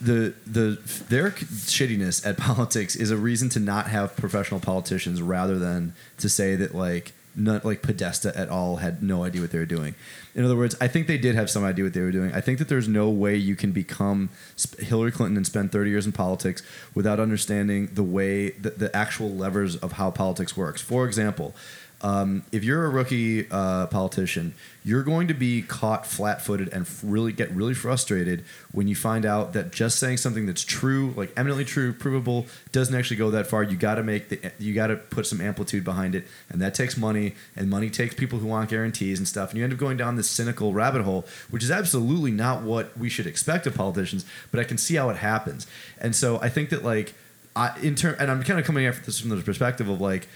the 0.00 0.32
the 0.46 0.78
their 1.08 1.30
shittiness 1.32 2.24
at 2.26 2.36
politics 2.48 2.94
is 2.94 3.10
a 3.10 3.16
reason 3.16 3.48
to 3.50 3.60
not 3.60 3.88
have 3.88 4.14
professional 4.16 4.60
politicians 4.60 5.20
rather 5.20 5.58
than 5.58 5.94
to 6.18 6.28
say 6.28 6.54
that 6.56 6.74
like 6.74 7.12
not 7.38 7.64
like 7.64 7.82
Podesta 7.82 8.36
at 8.36 8.48
all 8.48 8.76
had 8.76 9.02
no 9.02 9.24
idea 9.24 9.40
what 9.40 9.50
they 9.50 9.58
were 9.58 9.66
doing. 9.66 9.94
In 10.34 10.44
other 10.44 10.56
words, 10.56 10.76
I 10.80 10.88
think 10.88 11.06
they 11.06 11.18
did 11.18 11.34
have 11.34 11.48
some 11.48 11.64
idea 11.64 11.84
what 11.84 11.94
they 11.94 12.00
were 12.00 12.12
doing. 12.12 12.32
I 12.32 12.40
think 12.40 12.58
that 12.58 12.68
there's 12.68 12.88
no 12.88 13.08
way 13.08 13.36
you 13.36 13.56
can 13.56 13.72
become 13.72 14.30
Hillary 14.78 15.12
Clinton 15.12 15.36
and 15.36 15.46
spend 15.46 15.72
30 15.72 15.90
years 15.90 16.06
in 16.06 16.12
politics 16.12 16.62
without 16.94 17.20
understanding 17.20 17.88
the 17.92 18.02
way 18.02 18.50
the, 18.50 18.70
the 18.70 18.94
actual 18.96 19.30
levers 19.30 19.76
of 19.76 19.92
how 19.92 20.10
politics 20.10 20.56
works. 20.56 20.82
For 20.82 21.06
example, 21.06 21.54
um, 22.00 22.44
if 22.52 22.62
you're 22.62 22.84
a 22.84 22.88
rookie 22.88 23.50
uh, 23.50 23.88
politician, 23.88 24.54
you're 24.84 25.02
going 25.02 25.26
to 25.28 25.34
be 25.34 25.62
caught 25.62 26.06
flat-footed 26.06 26.68
and 26.68 26.86
really 27.02 27.32
get 27.32 27.50
really 27.50 27.74
frustrated 27.74 28.44
when 28.70 28.86
you 28.86 28.94
find 28.94 29.26
out 29.26 29.52
that 29.52 29.72
just 29.72 29.98
saying 29.98 30.16
something 30.16 30.46
that's 30.46 30.62
true, 30.64 31.12
like 31.16 31.32
eminently 31.36 31.64
true, 31.64 31.92
provable, 31.92 32.46
doesn't 32.70 32.94
actually 32.94 33.16
go 33.16 33.30
that 33.30 33.48
far. 33.48 33.64
You 33.64 33.76
got 33.76 33.96
to 33.96 34.04
make 34.04 34.28
the, 34.28 34.52
you 34.60 34.74
got 34.74 34.86
to 34.86 34.96
put 34.96 35.26
some 35.26 35.40
amplitude 35.40 35.82
behind 35.82 36.14
it, 36.14 36.24
and 36.48 36.62
that 36.62 36.74
takes 36.74 36.96
money, 36.96 37.34
and 37.56 37.68
money 37.68 37.90
takes 37.90 38.14
people 38.14 38.38
who 38.38 38.46
want 38.46 38.70
guarantees 38.70 39.18
and 39.18 39.26
stuff, 39.26 39.50
and 39.50 39.58
you 39.58 39.64
end 39.64 39.72
up 39.72 39.78
going 39.78 39.96
down 39.96 40.14
this 40.14 40.30
cynical 40.30 40.72
rabbit 40.72 41.02
hole, 41.02 41.26
which 41.50 41.64
is 41.64 41.70
absolutely 41.70 42.30
not 42.30 42.62
what 42.62 42.96
we 42.96 43.08
should 43.08 43.26
expect 43.26 43.66
of 43.66 43.74
politicians. 43.74 44.24
But 44.52 44.60
I 44.60 44.64
can 44.64 44.78
see 44.78 44.94
how 44.94 45.10
it 45.10 45.16
happens, 45.16 45.66
and 46.00 46.14
so 46.14 46.40
I 46.40 46.48
think 46.48 46.70
that 46.70 46.84
like, 46.84 47.12
I 47.56 47.76
in 47.80 47.96
turn, 47.96 48.14
and 48.20 48.30
I'm 48.30 48.44
kind 48.44 48.60
of 48.60 48.64
coming 48.64 48.86
at 48.86 49.04
this 49.04 49.18
from 49.18 49.30
the 49.30 49.36
perspective 49.42 49.88
of 49.88 50.00
like 50.00 50.28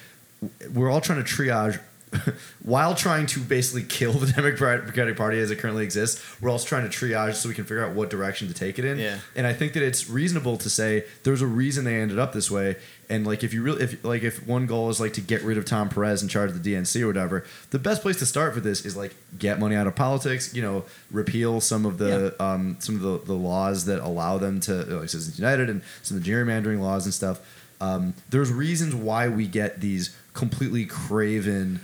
we're 0.73 0.91
all 0.91 1.01
trying 1.01 1.23
to 1.23 1.29
triage 1.29 1.81
while 2.63 2.95
trying 2.95 3.27
to 3.27 3.41
basically 3.41 3.83
kill 3.83 4.13
the 4.13 4.27
Democratic 4.33 5.17
Party 5.17 5.39
as 5.39 5.51
it 5.51 5.59
currently 5.59 5.85
exists, 5.85 6.23
we're 6.41 6.51
also 6.51 6.67
trying 6.67 6.89
to 6.89 6.97
triage 6.97 7.35
so 7.35 7.49
we 7.49 7.55
can 7.55 7.65
figure 7.65 7.85
out 7.85 7.95
what 7.95 8.11
direction 8.11 8.49
to 8.49 8.55
take 8.55 8.79
it 8.79 8.85
in. 8.85 8.99
Yeah. 8.99 9.19
And 9.35 9.47
I 9.47 9.53
think 9.53 9.73
that 9.75 9.83
it's 9.83 10.09
reasonable 10.09 10.57
to 10.59 10.71
say 10.71 11.05
there's 11.23 11.43
a 11.43 11.47
reason 11.47 11.85
they 11.85 12.01
ended 12.01 12.19
up 12.19 12.33
this 12.33 12.51
way. 12.51 12.77
And 13.09 13.27
like 13.27 13.43
if 13.45 13.53
you 13.53 13.63
really 13.63 13.83
if 13.83 14.05
like 14.05 14.23
if 14.23 14.47
one 14.47 14.67
goal 14.67 14.89
is 14.91 15.01
like 15.01 15.15
to 15.15 15.21
get 15.21 15.43
rid 15.43 15.59
of 15.59 15.65
Tom 15.65 15.89
Perez 15.89 16.23
in 16.23 16.29
charge 16.29 16.51
of 16.51 16.63
the 16.63 16.75
DNC 16.75 17.03
or 17.03 17.07
whatever, 17.07 17.45
the 17.71 17.79
best 17.79 18.03
place 18.03 18.19
to 18.19 18.27
start 18.27 18.55
for 18.55 18.61
this 18.61 18.85
is 18.85 18.97
like 18.97 19.15
get 19.39 19.59
money 19.59 19.77
out 19.77 19.87
of 19.87 19.95
politics. 19.95 20.55
You 20.55 20.63
know, 20.63 20.85
repeal 21.11 21.61
some 21.61 21.85
of 21.85 21.99
the 21.99 22.41
um, 22.43 22.77
some 22.81 22.95
of 22.97 23.03
the, 23.03 23.19
the 23.19 23.35
laws 23.35 23.85
that 23.87 24.01
allow 24.01 24.39
them 24.39 24.61
to 24.61 24.73
like 24.73 25.09
Citizens 25.11 25.39
United 25.39 25.69
and 25.69 25.83
some 26.03 26.17
of 26.17 26.25
the 26.25 26.31
gerrymandering 26.31 26.81
laws 26.81 27.05
and 27.05 27.13
stuff. 27.13 27.41
Um, 27.83 28.15
there's 28.31 28.53
reasons 28.53 28.95
why 28.95 29.29
we 29.29 29.49
get 29.49 29.81
these 29.81 30.17
completely 30.35 30.87
craven 30.87 31.81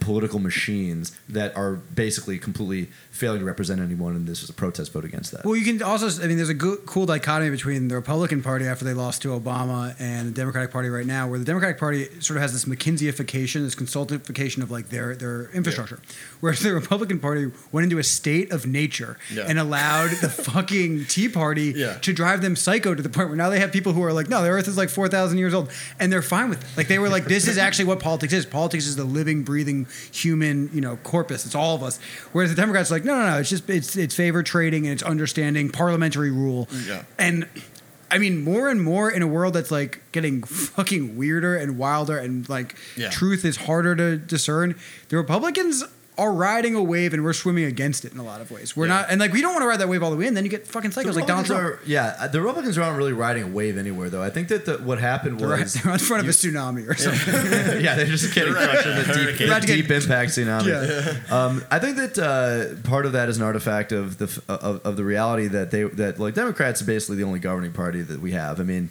political 0.00 0.38
machines 0.38 1.12
that 1.28 1.56
are 1.56 1.74
basically 1.74 2.38
completely 2.38 2.88
failing 3.10 3.40
to 3.40 3.44
represent 3.44 3.80
anyone, 3.80 4.16
and 4.16 4.26
this 4.26 4.40
was 4.40 4.50
a 4.50 4.52
protest 4.54 4.92
vote 4.92 5.04
against 5.04 5.32
that. 5.32 5.44
Well, 5.44 5.56
you 5.56 5.64
can 5.64 5.82
also, 5.82 6.08
I 6.22 6.26
mean, 6.26 6.36
there's 6.36 6.48
a 6.48 6.54
good, 6.54 6.86
cool 6.86 7.06
dichotomy 7.06 7.50
between 7.50 7.88
the 7.88 7.94
Republican 7.94 8.42
Party 8.42 8.66
after 8.66 8.84
they 8.84 8.94
lost 8.94 9.22
to 9.22 9.28
Obama 9.28 9.94
and 9.98 10.28
the 10.28 10.32
Democratic 10.32 10.70
Party 10.70 10.88
right 10.88 11.06
now, 11.06 11.28
where 11.28 11.38
the 11.38 11.44
Democratic 11.44 11.78
Party 11.78 12.06
sort 12.20 12.36
of 12.36 12.42
has 12.42 12.52
this 12.52 12.64
McKinseyfication, 12.64 13.62
this 13.62 13.74
consultantification 13.74 14.62
of 14.62 14.70
like 14.70 14.88
their 14.88 15.14
their 15.14 15.50
infrastructure, 15.52 16.00
whereas 16.40 16.60
the 16.60 16.72
Republican 16.72 17.18
Party 17.18 17.50
went 17.70 17.84
into 17.84 17.98
a 17.98 18.04
state 18.04 18.50
of 18.52 18.66
nature 18.66 19.18
Yeah. 19.32 19.44
and 19.46 19.58
allowed 19.58 20.10
the 20.20 20.28
fucking 20.28 21.06
Tea 21.06 21.28
Party 21.28 21.72
Yeah. 21.76 21.94
to 21.98 22.12
drive 22.12 22.42
them 22.42 22.56
psycho 22.56 22.94
to 22.94 23.02
the 23.02 23.08
point 23.08 23.28
where 23.28 23.36
now 23.36 23.50
they 23.50 23.60
have 23.60 23.72
people 23.72 23.92
who 23.92 24.02
are 24.02 24.12
like, 24.12 24.28
no, 24.28 24.42
the 24.42 24.48
Earth 24.48 24.68
is 24.68 24.76
like 24.76 24.88
four 24.88 25.08
thousand 25.08 25.38
years 25.38 25.54
old, 25.54 25.70
and 26.00 26.12
they're 26.12 26.22
fine 26.22 26.48
with 26.48 26.62
it. 26.62 26.68
Like 26.76 26.88
they 26.88 26.98
were 26.98 27.08
like, 27.08 27.24
this 27.26 27.46
is 27.48 27.58
actually 27.58 27.84
what 27.86 28.00
politics 28.00 28.32
is. 28.32 28.46
Politics 28.46 28.86
is 28.86 28.96
the 28.96 29.04
living, 29.04 29.42
breathing 29.42 29.81
human, 30.12 30.70
you 30.72 30.80
know, 30.80 30.96
corpus. 30.96 31.46
It's 31.46 31.54
all 31.54 31.74
of 31.74 31.82
us. 31.82 31.98
Whereas 32.32 32.50
the 32.50 32.56
Democrats 32.56 32.90
are 32.90 32.94
like, 32.94 33.04
no, 33.04 33.14
no, 33.18 33.30
no. 33.30 33.38
It's 33.38 33.50
just 33.50 33.68
it's 33.70 33.96
it's 33.96 34.14
favor 34.14 34.42
trading 34.42 34.84
and 34.86 34.92
it's 34.94 35.02
understanding 35.02 35.70
parliamentary 35.70 36.30
rule. 36.30 36.68
Yeah. 36.86 37.04
And 37.18 37.48
I 38.10 38.18
mean, 38.18 38.42
more 38.44 38.68
and 38.68 38.82
more 38.82 39.10
in 39.10 39.22
a 39.22 39.26
world 39.26 39.54
that's 39.54 39.70
like 39.70 40.02
getting 40.12 40.42
fucking 40.42 41.16
weirder 41.16 41.56
and 41.56 41.78
wilder, 41.78 42.18
and 42.18 42.46
like 42.48 42.74
Yeah. 42.96 43.08
truth 43.10 43.44
is 43.44 43.56
harder 43.56 43.96
to 43.96 44.16
discern. 44.18 44.74
The 45.08 45.16
Republicans 45.16 45.82
are 46.18 46.30
riding 46.32 46.74
a 46.74 46.82
wave, 46.82 47.14
and 47.14 47.24
we're 47.24 47.32
swimming 47.32 47.64
against 47.64 48.04
it 48.04 48.12
in 48.12 48.18
a 48.18 48.22
lot 48.22 48.40
of 48.42 48.50
ways. 48.50 48.76
We're 48.76 48.86
Yeah. 48.86 48.94
not, 49.00 49.06
and 49.10 49.18
like 49.18 49.32
we 49.32 49.40
don't 49.40 49.52
want 49.54 49.62
to 49.62 49.66
ride 49.66 49.80
that 49.80 49.88
wave 49.88 50.02
all 50.02 50.10
the 50.10 50.16
way 50.16 50.26
in. 50.26 50.34
Then 50.34 50.44
you 50.44 50.50
get 50.50 50.66
fucking 50.66 50.90
The 50.90 51.00
psychos 51.02 51.14
like 51.14 51.26
Donald 51.26 51.46
Trump. 51.46 51.62
Are- 51.62 51.80
yeah, 51.86 52.14
uh, 52.18 52.28
the 52.28 52.40
Republicans 52.42 52.76
aren't 52.76 52.98
really 52.98 53.14
riding 53.14 53.44
a 53.44 53.46
wave 53.46 53.78
anywhere, 53.78 54.10
though. 54.10 54.22
I 54.22 54.28
think 54.28 54.48
that 54.48 54.66
the, 54.66 54.74
what 54.78 54.98
happened 55.00 55.40
They're, 55.40 55.48
was, 55.48 55.72
they're 55.82 55.92
in 55.92 55.98
front 55.98 56.22
of 56.22 56.28
a 56.28 56.32
tsunami 56.32 56.86
or 56.88 56.94
something. 56.94 57.34
yeah, 57.82 57.94
they're 57.94 58.04
just 58.04 58.34
getting 58.34 58.52
Right. 58.52 58.68
crushed 58.68 58.86
in 58.86 58.96
the 58.96 59.04
deep, 59.04 59.14
Hurricane. 59.14 59.36
the 59.38 59.44
About 59.46 59.66
get- 59.66 59.74
deep 59.76 59.90
impact 59.90 60.30
tsunami. 60.32 60.66
Yeah. 60.66 61.14
Um, 61.34 61.64
I 61.70 61.78
think 61.78 61.96
that 61.96 62.18
uh, 62.18 62.86
part 62.88 63.06
of 63.06 63.12
that 63.12 63.28
is 63.30 63.38
an 63.38 63.42
artifact 63.42 63.92
of 63.92 64.18
the 64.18 64.42
of, 64.48 64.82
of 64.84 64.96
the 64.98 65.04
reality 65.04 65.46
that 65.48 65.70
they 65.70 65.84
that 65.84 66.18
like 66.18 66.34
Democrats 66.34 66.82
are 66.82 66.84
basically 66.84 67.16
the 67.16 67.24
only 67.24 67.38
governing 67.40 67.72
party 67.72 68.02
that 68.02 68.20
we 68.20 68.32
have. 68.32 68.60
I 68.60 68.64
mean. 68.64 68.90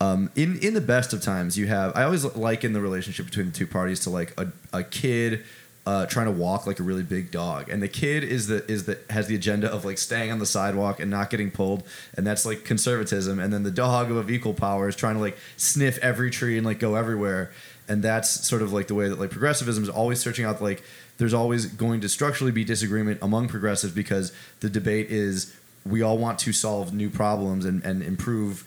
Um, 0.00 0.30
in 0.34 0.58
in 0.58 0.74
the 0.74 0.80
best 0.80 1.12
of 1.12 1.20
times, 1.22 1.56
you 1.56 1.68
have. 1.68 1.94
I 1.94 2.02
always 2.02 2.24
liken 2.24 2.72
the 2.72 2.80
relationship 2.80 3.26
between 3.26 3.46
the 3.46 3.52
two 3.52 3.68
parties 3.68 4.00
to 4.00 4.10
like 4.10 4.32
a, 4.36 4.48
a 4.72 4.82
kid 4.82 5.44
uh, 5.84 6.06
trying 6.06 6.26
to 6.26 6.32
walk 6.32 6.66
like 6.66 6.78
a 6.78 6.82
really 6.82 7.02
big 7.02 7.30
dog, 7.30 7.68
and 7.68 7.82
the 7.82 7.88
kid 7.88 8.22
is 8.22 8.46
the 8.46 8.64
is 8.70 8.84
the 8.84 8.98
has 9.10 9.26
the 9.26 9.34
agenda 9.34 9.70
of 9.70 9.84
like 9.84 9.98
staying 9.98 10.30
on 10.30 10.38
the 10.38 10.46
sidewalk 10.46 11.00
and 11.00 11.10
not 11.10 11.28
getting 11.28 11.50
pulled, 11.50 11.82
and 12.16 12.26
that's 12.26 12.46
like 12.46 12.64
conservatism. 12.64 13.40
And 13.40 13.52
then 13.52 13.64
the 13.64 13.70
dog 13.70 14.10
of 14.10 14.30
equal 14.30 14.54
power 14.54 14.88
is 14.88 14.94
trying 14.94 15.16
to 15.16 15.20
like 15.20 15.36
sniff 15.56 15.98
every 15.98 16.30
tree 16.30 16.56
and 16.56 16.64
like 16.64 16.78
go 16.78 16.94
everywhere, 16.94 17.50
and 17.88 18.02
that's 18.02 18.46
sort 18.46 18.62
of 18.62 18.72
like 18.72 18.86
the 18.86 18.94
way 18.94 19.08
that 19.08 19.18
like 19.18 19.30
progressivism 19.30 19.82
is 19.82 19.90
always 19.90 20.20
searching 20.20 20.44
out 20.44 20.62
like 20.62 20.84
there's 21.18 21.34
always 21.34 21.66
going 21.66 22.00
to 22.00 22.08
structurally 22.08 22.52
be 22.52 22.64
disagreement 22.64 23.18
among 23.20 23.48
progressives 23.48 23.92
because 23.92 24.32
the 24.60 24.70
debate 24.70 25.10
is 25.10 25.54
we 25.84 26.02
all 26.02 26.18
want 26.18 26.38
to 26.38 26.52
solve 26.52 26.94
new 26.94 27.10
problems 27.10 27.64
and, 27.64 27.84
and 27.84 28.02
improve 28.02 28.64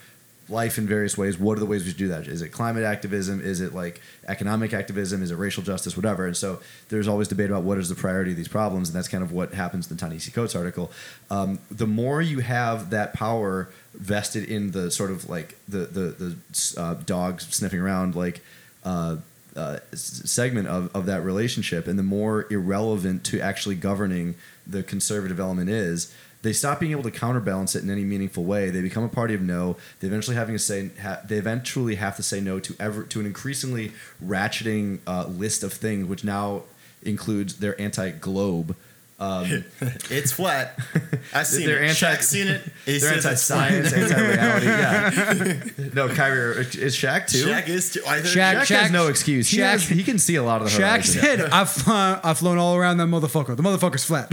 life 0.48 0.78
in 0.78 0.86
various 0.86 1.18
ways. 1.18 1.38
What 1.40 1.58
are 1.58 1.60
the 1.60 1.66
ways 1.66 1.84
we 1.84 1.90
should 1.90 1.98
do 1.98 2.08
that? 2.10 2.28
Is 2.28 2.42
it 2.42 2.50
climate 2.50 2.84
activism? 2.84 3.42
Is 3.42 3.62
it 3.62 3.74
like 3.74 4.02
economic 4.28 4.74
activism? 4.74 5.24
Is 5.24 5.32
it 5.32 5.36
racial 5.36 5.64
justice? 5.64 5.96
Whatever. 5.96 6.28
And 6.28 6.38
so 6.38 6.60
there's 6.90 7.08
always 7.08 7.28
debate 7.28 7.50
about 7.50 7.64
what 7.64 7.78
is 7.78 7.90
the 7.90 7.96
priority 7.96 8.32
of 8.32 8.38
these 8.38 8.48
problems, 8.48 8.90
and 8.90 8.96
that's 8.96 9.08
kind 9.08 9.24
of 9.24 9.32
what 9.32 9.54
happens 9.54 9.90
in 9.90 9.98
the 9.98 10.00
Ta-Nehisi 10.00 10.34
Coates 10.34 10.56
article. 10.56 10.92
Um, 11.32 11.60
the 11.72 11.88
more 11.88 12.22
you 12.22 12.40
have 12.40 12.92
that 12.92 13.14
power 13.14 13.70
vested 13.94 14.44
in 14.44 14.72
the 14.72 14.92
sort 14.92 15.12
of 15.12 15.30
like 15.30 15.58
the 15.68 15.80
the 15.80 16.36
the 16.52 17.16
uh, 17.16 17.38
sniffing 17.38 17.80
around 17.80 18.16
like. 18.16 18.42
Uh, 18.84 19.18
uh, 19.56 19.80
segment 19.94 20.68
of, 20.68 20.94
of 20.94 21.06
that 21.06 21.24
relationship, 21.24 21.88
and 21.88 21.98
the 21.98 22.04
more 22.04 22.46
irrelevant 22.52 23.24
to 23.24 23.40
actually 23.40 23.74
governing 23.76 24.36
the 24.68 24.84
conservative 24.84 25.40
element 25.40 25.70
is, 25.70 26.14
they 26.46 26.54
stop 26.54 26.80
being 26.80 26.92
able 26.92 27.02
to 27.02 27.10
counterbalance 27.10 27.76
it 27.76 27.82
in 27.82 27.90
any 27.90 28.04
meaningful 28.04 28.44
way. 28.44 28.70
They 28.70 28.82
become 28.82 29.04
a 29.04 29.10
party 29.10 29.34
of 29.34 29.42
no. 29.42 29.78
They 30.00 30.08
eventually 30.08 30.36
having 30.36 30.54
to 30.54 30.60
say 30.60 30.92
ha, 31.02 31.20
they 31.26 31.38
eventually 31.38 31.96
have 31.96 32.16
to 32.18 32.24
say 32.24 32.40
no 32.40 32.60
to 32.60 32.76
ever 32.80 33.02
to 33.02 33.20
an 33.20 33.26
increasingly 33.26 33.94
ratcheting 34.24 35.00
uh, 35.08 35.26
list 35.26 35.64
of 35.64 35.74
things, 35.74 36.06
which 36.06 36.24
now 36.24 36.62
includes 37.02 37.58
their 37.58 37.80
anti-globe. 37.82 38.76
Um, 39.18 39.64
It's 40.10 40.34
flat. 40.34 40.78
I've 41.34 41.48
seen 41.48 41.66
They're 41.68 41.82
it. 41.84 41.88
anti- 41.90 42.06
Shaq's 42.06 42.28
seen 42.28 42.48
it. 42.48 42.62
He 42.86 42.98
they're 43.00 43.22
says 43.22 43.26
it's 43.26 43.48
flat. 43.48 43.72
anti-science, 43.72 44.12
anti-reality. 44.12 44.66
Yeah. 44.68 45.90
no, 45.94 46.10
Kyrie 46.14 46.58
is 46.66 46.96
Shaq 46.96 47.28
too. 47.32 47.46
Shaq 47.46 47.68
is 47.70 47.94
too. 47.94 48.02
I 48.06 48.22
think 48.22 48.36
Shaq- 48.36 48.62
Shaq, 48.62 48.68
has 48.82 48.92
no 48.92 49.08
excuse. 49.08 49.50
He, 49.50 49.58
Shaq- 49.60 49.72
has- 49.72 49.88
he 49.88 50.04
can 50.04 50.20
see 50.20 50.36
a 50.36 50.44
lot 50.44 50.62
of 50.62 50.70
the 50.70 50.78
Shaq 50.78 50.92
horizon. 51.06 51.22
said, 51.22 51.42
I've, 51.42 51.70
flown, 51.70 52.20
I've 52.24 52.38
flown 52.38 52.58
all 52.58 52.76
around 52.76 52.98
that 52.98 53.08
motherfucker. 53.08 53.56
The 53.56 53.64
motherfucker's 53.64 54.04
flat. 54.04 54.28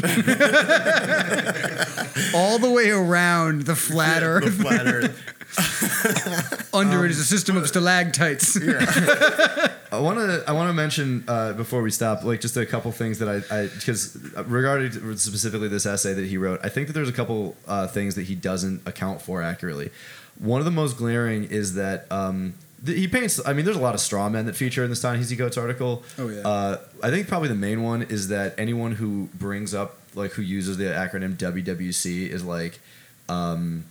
all 2.34 2.58
the 2.58 2.70
way 2.70 2.90
around 2.90 3.62
the 3.62 3.76
flat 3.76 4.20
the 4.20 4.26
earth. 4.26 4.54
flat 4.60 4.86
Earth. 4.86 5.31
Under 6.74 7.04
it 7.04 7.10
is 7.10 7.18
a 7.18 7.24
system 7.24 7.56
of 7.56 7.68
stalactites. 7.68 8.56
I 9.92 10.00
want 10.00 10.18
to 10.18 10.42
I 10.46 10.52
want 10.52 10.70
to 10.70 10.72
mention 10.72 11.24
uh, 11.28 11.52
before 11.52 11.82
we 11.82 11.90
stop, 11.90 12.24
like 12.24 12.40
just 12.40 12.56
a 12.56 12.64
couple 12.64 12.90
things 12.92 13.18
that 13.18 13.28
I 13.50 13.66
because 13.66 14.16
regarding 14.46 15.16
specifically 15.18 15.68
this 15.68 15.84
essay 15.84 16.14
that 16.14 16.24
he 16.24 16.38
wrote, 16.38 16.60
I 16.62 16.70
think 16.70 16.86
that 16.86 16.94
there's 16.94 17.10
a 17.10 17.12
couple 17.12 17.56
uh, 17.68 17.86
things 17.86 18.14
that 18.14 18.22
he 18.22 18.34
doesn't 18.34 18.86
account 18.86 19.20
for 19.20 19.42
accurately. 19.42 19.90
One 20.38 20.60
of 20.60 20.64
the 20.64 20.70
most 20.70 20.96
glaring 20.96 21.44
is 21.44 21.74
that 21.74 22.10
um, 22.10 22.54
th- 22.86 22.96
he 22.96 23.06
paints. 23.06 23.38
I 23.44 23.52
mean, 23.52 23.66
there's 23.66 23.76
a 23.76 23.80
lot 23.82 23.94
of 23.94 24.00
straw 24.00 24.30
men 24.30 24.46
that 24.46 24.56
feature 24.56 24.82
in 24.82 24.88
this 24.88 25.02
Ta-Nehisi 25.02 25.36
Coates 25.36 25.58
article. 25.58 26.02
Oh, 26.18 26.28
yeah. 26.28 26.40
Uh, 26.40 26.78
I 27.02 27.10
think 27.10 27.28
probably 27.28 27.48
the 27.48 27.54
main 27.54 27.82
one 27.82 28.02
is 28.02 28.28
that 28.28 28.54
anyone 28.56 28.92
who 28.92 29.28
brings 29.34 29.74
up 29.74 29.98
like 30.14 30.32
who 30.32 30.42
uses 30.42 30.78
the 30.78 30.84
acronym 30.84 31.36
WWC 31.36 32.28
is 32.28 32.42
like. 32.44 32.80
Um, 33.28 33.84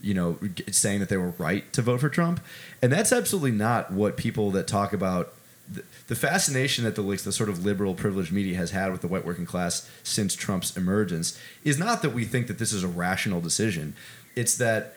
you 0.00 0.14
know, 0.14 0.38
saying 0.70 1.00
that 1.00 1.08
they 1.08 1.16
were 1.16 1.32
right 1.38 1.70
to 1.72 1.82
vote 1.82 2.00
for 2.00 2.08
Trump, 2.08 2.40
and 2.82 2.92
that's 2.92 3.12
absolutely 3.12 3.52
not 3.52 3.92
what 3.92 4.16
people 4.16 4.50
that 4.52 4.66
talk 4.66 4.92
about 4.92 5.34
the, 5.70 5.82
the 6.06 6.14
fascination 6.14 6.84
that 6.84 6.94
the 6.94 7.02
the 7.02 7.32
sort 7.32 7.48
of 7.48 7.64
liberal 7.64 7.94
privileged 7.94 8.32
media 8.32 8.56
has 8.56 8.70
had 8.70 8.90
with 8.90 9.00
the 9.00 9.08
white 9.08 9.24
working 9.24 9.46
class 9.46 9.88
since 10.02 10.34
Trump's 10.34 10.76
emergence 10.76 11.38
is 11.64 11.78
not 11.78 12.02
that 12.02 12.10
we 12.10 12.24
think 12.24 12.46
that 12.46 12.58
this 12.58 12.72
is 12.72 12.82
a 12.82 12.88
rational 12.88 13.40
decision. 13.40 13.94
It's 14.34 14.56
that 14.56 14.96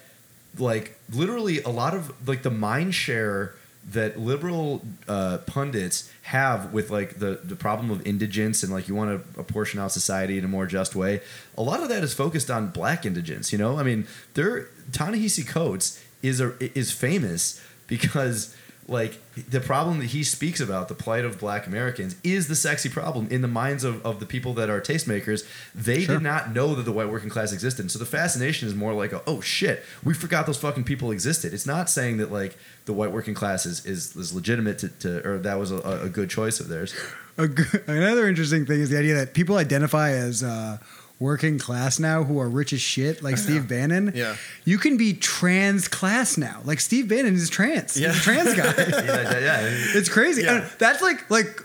like 0.58 0.98
literally 1.12 1.62
a 1.64 1.70
lot 1.70 1.94
of 1.94 2.28
like 2.28 2.44
the 2.44 2.52
mind 2.52 2.96
share 2.96 3.56
that 3.90 4.20
liberal 4.20 4.84
uh, 5.08 5.40
pundits 5.48 6.12
have 6.24 6.72
with 6.72 6.92
like 6.92 7.20
the, 7.20 7.40
the 7.44 7.56
problem 7.56 7.90
of 7.90 8.06
indigence 8.06 8.64
and 8.64 8.72
like 8.72 8.88
you 8.88 8.96
want 8.96 9.10
to 9.10 9.40
apportion 9.40 9.80
out 9.80 9.92
society 9.92 10.38
in 10.38 10.46
a 10.46 10.48
more 10.48 10.68
just 10.68 10.96
way 10.96 11.20
a 11.58 11.64
lot 11.64 11.82
of 11.82 11.90
that 11.90 12.04
is 12.04 12.14
focused 12.14 12.52
on 12.52 12.68
black 12.70 13.06
indigence 13.06 13.52
you 13.52 13.58
know? 13.58 13.80
I 13.80 13.84
mean 13.84 14.08
there 14.36 14.68
ta-nehisi 14.92 15.48
coates 15.48 16.04
is 16.22 16.40
a 16.40 16.54
is 16.78 16.92
famous 16.92 17.62
because 17.88 18.56
like 18.92 19.20
the 19.50 19.60
problem 19.62 20.00
that 20.00 20.08
he 20.08 20.24
speaks 20.24 20.60
about 20.60 20.90
the 20.90 20.94
plight 20.94 21.24
of 21.24 21.40
black 21.40 21.66
americans 21.66 22.16
is 22.24 22.48
the 22.50 22.56
sexy 22.56 22.90
problem 22.90 23.28
in 23.32 23.42
the 23.42 23.48
minds 23.48 23.84
of, 23.84 24.06
of 24.06 24.20
the 24.20 24.26
people 24.26 24.54
that 24.56 24.70
are 24.70 24.82
tastemakers. 24.82 25.48
They 25.74 26.02
Sure. 26.04 26.16
did 26.18 26.24
not 26.24 26.54
know 26.54 26.76
that 26.76 26.84
the 26.84 26.92
white 26.92 27.10
working 27.10 27.30
class 27.30 27.54
existed. 27.54 27.90
So 27.90 27.98
the 28.00 28.06
fascination 28.06 28.68
is 28.68 28.76
more 28.76 28.94
like 28.94 29.14
a, 29.14 29.22
oh 29.26 29.40
shit 29.42 29.84
we 30.04 30.14
forgot 30.14 30.46
those 30.46 30.58
fucking 30.58 30.84
people 30.84 31.10
existed. 31.12 31.54
It's 31.54 31.66
not 31.66 31.90
saying 31.90 32.18
that 32.18 32.32
like 32.32 32.58
the 32.86 32.94
white 32.94 33.12
working 33.12 33.34
class 33.34 33.66
is 33.66 33.86
is, 33.86 34.16
is 34.16 34.34
legitimate 34.34 34.78
to, 34.80 34.90
to 35.04 35.28
or 35.28 35.38
that 35.40 35.58
was 35.58 35.72
a, 35.72 35.78
a 36.04 36.10
good 36.10 36.30
choice 36.30 36.60
of 36.60 36.68
theirs. 36.68 36.94
A 37.38 37.48
g- 37.48 37.64
another 37.88 38.28
interesting 38.28 38.66
thing 38.66 38.82
is 38.82 38.90
the 38.90 38.98
idea 39.00 39.16
that 39.16 39.34
people 39.34 39.56
identify 39.56 40.10
as 40.12 40.44
uh, 40.44 40.78
working 41.22 41.60
class 41.60 42.00
now 42.00 42.24
who 42.24 42.40
are 42.40 42.50
rich 42.50 42.74
as 42.74 42.82
shit, 42.82 43.22
like 43.22 43.38
Steve 43.46 43.70
Bannon. 43.70 44.12
Yeah. 44.14 44.36
You 44.66 44.78
can 44.78 44.98
be 44.98 45.14
trans 45.14 45.88
class 45.88 46.38
now. 46.38 46.62
Like 46.66 46.82
Steve 46.82 47.08
Bannon 47.08 47.36
is 47.36 47.50
trans. 47.50 47.98
Yeah. 47.98 48.12
He's 48.12 48.20
a 48.20 48.24
trans 48.24 48.54
guy. 48.56 48.64
yeah, 48.78 49.06
yeah, 49.06 49.40
yeah. 49.40 49.60
it's 49.96 50.10
crazy. 50.10 50.42
Yeah. 50.42 50.68
That's 50.80 51.02
like 51.02 51.30
like 51.30 51.64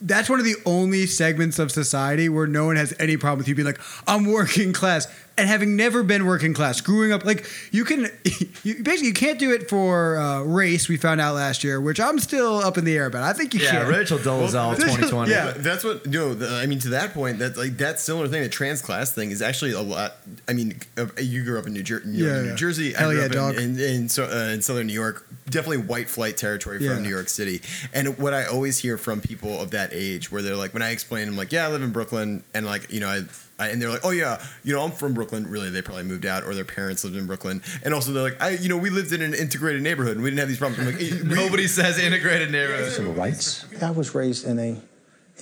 that's 0.00 0.28
one 0.28 0.38
of 0.38 0.44
the 0.44 0.56
only 0.66 1.06
segments 1.06 1.58
of 1.58 1.70
society 1.72 2.28
where 2.28 2.46
no 2.46 2.66
one 2.66 2.76
has 2.76 2.92
any 2.98 3.16
problem 3.16 3.38
with 3.38 3.48
you 3.48 3.54
being 3.54 3.66
like, 3.66 3.80
I'm 4.06 4.26
working 4.26 4.72
class. 4.72 5.06
And 5.38 5.48
having 5.48 5.76
never 5.76 6.02
been 6.02 6.26
working 6.26 6.52
class, 6.52 6.80
growing 6.82 7.10
up, 7.10 7.24
like 7.24 7.46
you 7.70 7.84
can, 7.84 8.02
you, 8.64 8.82
basically, 8.82 9.06
you 9.08 9.14
can't 9.14 9.38
do 9.38 9.50
it 9.52 9.70
for 9.70 10.18
uh, 10.18 10.42
race. 10.42 10.88
We 10.90 10.98
found 10.98 11.22
out 11.22 11.34
last 11.34 11.64
year, 11.64 11.80
which 11.80 11.98
I'm 12.00 12.18
still 12.18 12.58
up 12.58 12.76
in 12.76 12.84
the 12.84 12.94
air 12.94 13.06
about. 13.06 13.22
I 13.22 13.32
think 13.32 13.54
you 13.54 13.60
Yeah, 13.60 13.70
can. 13.82 13.88
Rachel 13.88 14.18
Dolezal, 14.18 14.76
this 14.76 14.84
is- 14.84 14.94
2020. 14.96 15.30
yeah. 15.30 15.52
That's 15.56 15.84
what 15.84 16.04
no. 16.06 16.34
The, 16.34 16.48
I 16.56 16.66
mean, 16.66 16.80
to 16.80 16.90
that 16.90 17.14
point, 17.14 17.38
that's 17.38 17.56
like 17.56 17.78
that 17.78 17.98
similar 17.98 18.28
thing. 18.28 18.42
The 18.42 18.50
trans 18.50 18.82
class 18.82 19.12
thing 19.12 19.30
is 19.30 19.40
actually 19.40 19.72
a 19.72 19.80
lot. 19.80 20.16
I 20.48 20.52
mean, 20.52 20.78
uh, 20.98 21.06
you 21.18 21.44
grew 21.44 21.58
up 21.58 21.66
in 21.66 21.72
New, 21.72 21.82
Jer- 21.82 22.02
New, 22.04 22.26
Yeah, 22.26 22.42
New 22.42 22.48
yeah. 22.50 22.54
Jersey. 22.54 22.92
Hell 22.92 23.08
I 23.08 23.12
grew 23.14 23.20
yeah, 23.20 23.26
up 23.26 23.32
dog. 23.32 23.54
in, 23.56 23.62
in, 23.62 23.80
in, 23.80 24.08
so, 24.10 24.24
uh, 24.24 24.50
in 24.52 24.60
southern 24.60 24.86
New 24.86 24.92
York. 24.92 25.26
Definitely 25.48 25.78
white 25.86 26.08
flight 26.10 26.36
territory 26.36 26.76
from 26.78 26.86
Yeah. 26.86 26.98
New 26.98 27.08
York 27.08 27.28
City. 27.30 27.62
And 27.94 28.18
what 28.18 28.34
I 28.34 28.44
always 28.44 28.78
hear 28.78 28.96
from 28.98 29.20
people 29.22 29.60
of 29.60 29.70
that 29.72 29.90
age, 29.94 30.30
where 30.30 30.42
they're 30.42 30.56
like, 30.56 30.72
when 30.74 30.82
I 30.82 30.90
explain, 30.90 31.26
I'm 31.28 31.36
like, 31.38 31.52
yeah, 31.52 31.66
I 31.66 31.68
live 31.70 31.82
in 31.82 31.90
Brooklyn, 31.90 32.42
and 32.52 32.66
like, 32.66 32.92
you 32.92 33.00
know, 33.00 33.08
I. 33.08 33.22
I, 33.58 33.68
and 33.68 33.80
they're 33.80 33.90
like, 33.90 34.04
oh 34.04 34.10
yeah, 34.10 34.42
you 34.64 34.72
know, 34.74 34.82
I'm 34.82 34.90
from 34.92 35.14
Brooklyn. 35.14 35.46
Really, 35.48 35.70
they 35.70 35.82
probably 35.82 36.04
moved 36.04 36.26
out, 36.26 36.42
or 36.44 36.54
their 36.54 36.64
parents 36.64 37.04
lived 37.04 37.16
in 37.16 37.26
Brooklyn. 37.26 37.62
And 37.84 37.92
also, 37.94 38.12
they're 38.12 38.22
like, 38.22 38.40
I, 38.42 38.50
you 38.50 38.68
know, 38.68 38.76
we 38.78 38.90
lived 38.90 39.12
in 39.12 39.22
an 39.22 39.34
integrated 39.34 39.82
neighborhood, 39.82 40.14
and 40.16 40.22
we 40.24 40.30
didn't 40.30 40.40
have 40.40 40.48
these 40.48 40.58
problems. 40.58 40.88
I'm 40.88 40.94
like, 40.94 41.02
"Eh, 41.02 41.16
we- 41.22 41.34
Nobody 41.34 41.66
says 41.66 41.98
integrated 41.98 42.50
neighborhood. 42.50 42.92
civil 42.92 43.12
rights. 43.12 43.64
I 43.82 43.90
was 43.90 44.14
raised 44.14 44.46
in 44.46 44.58
a 44.58 44.80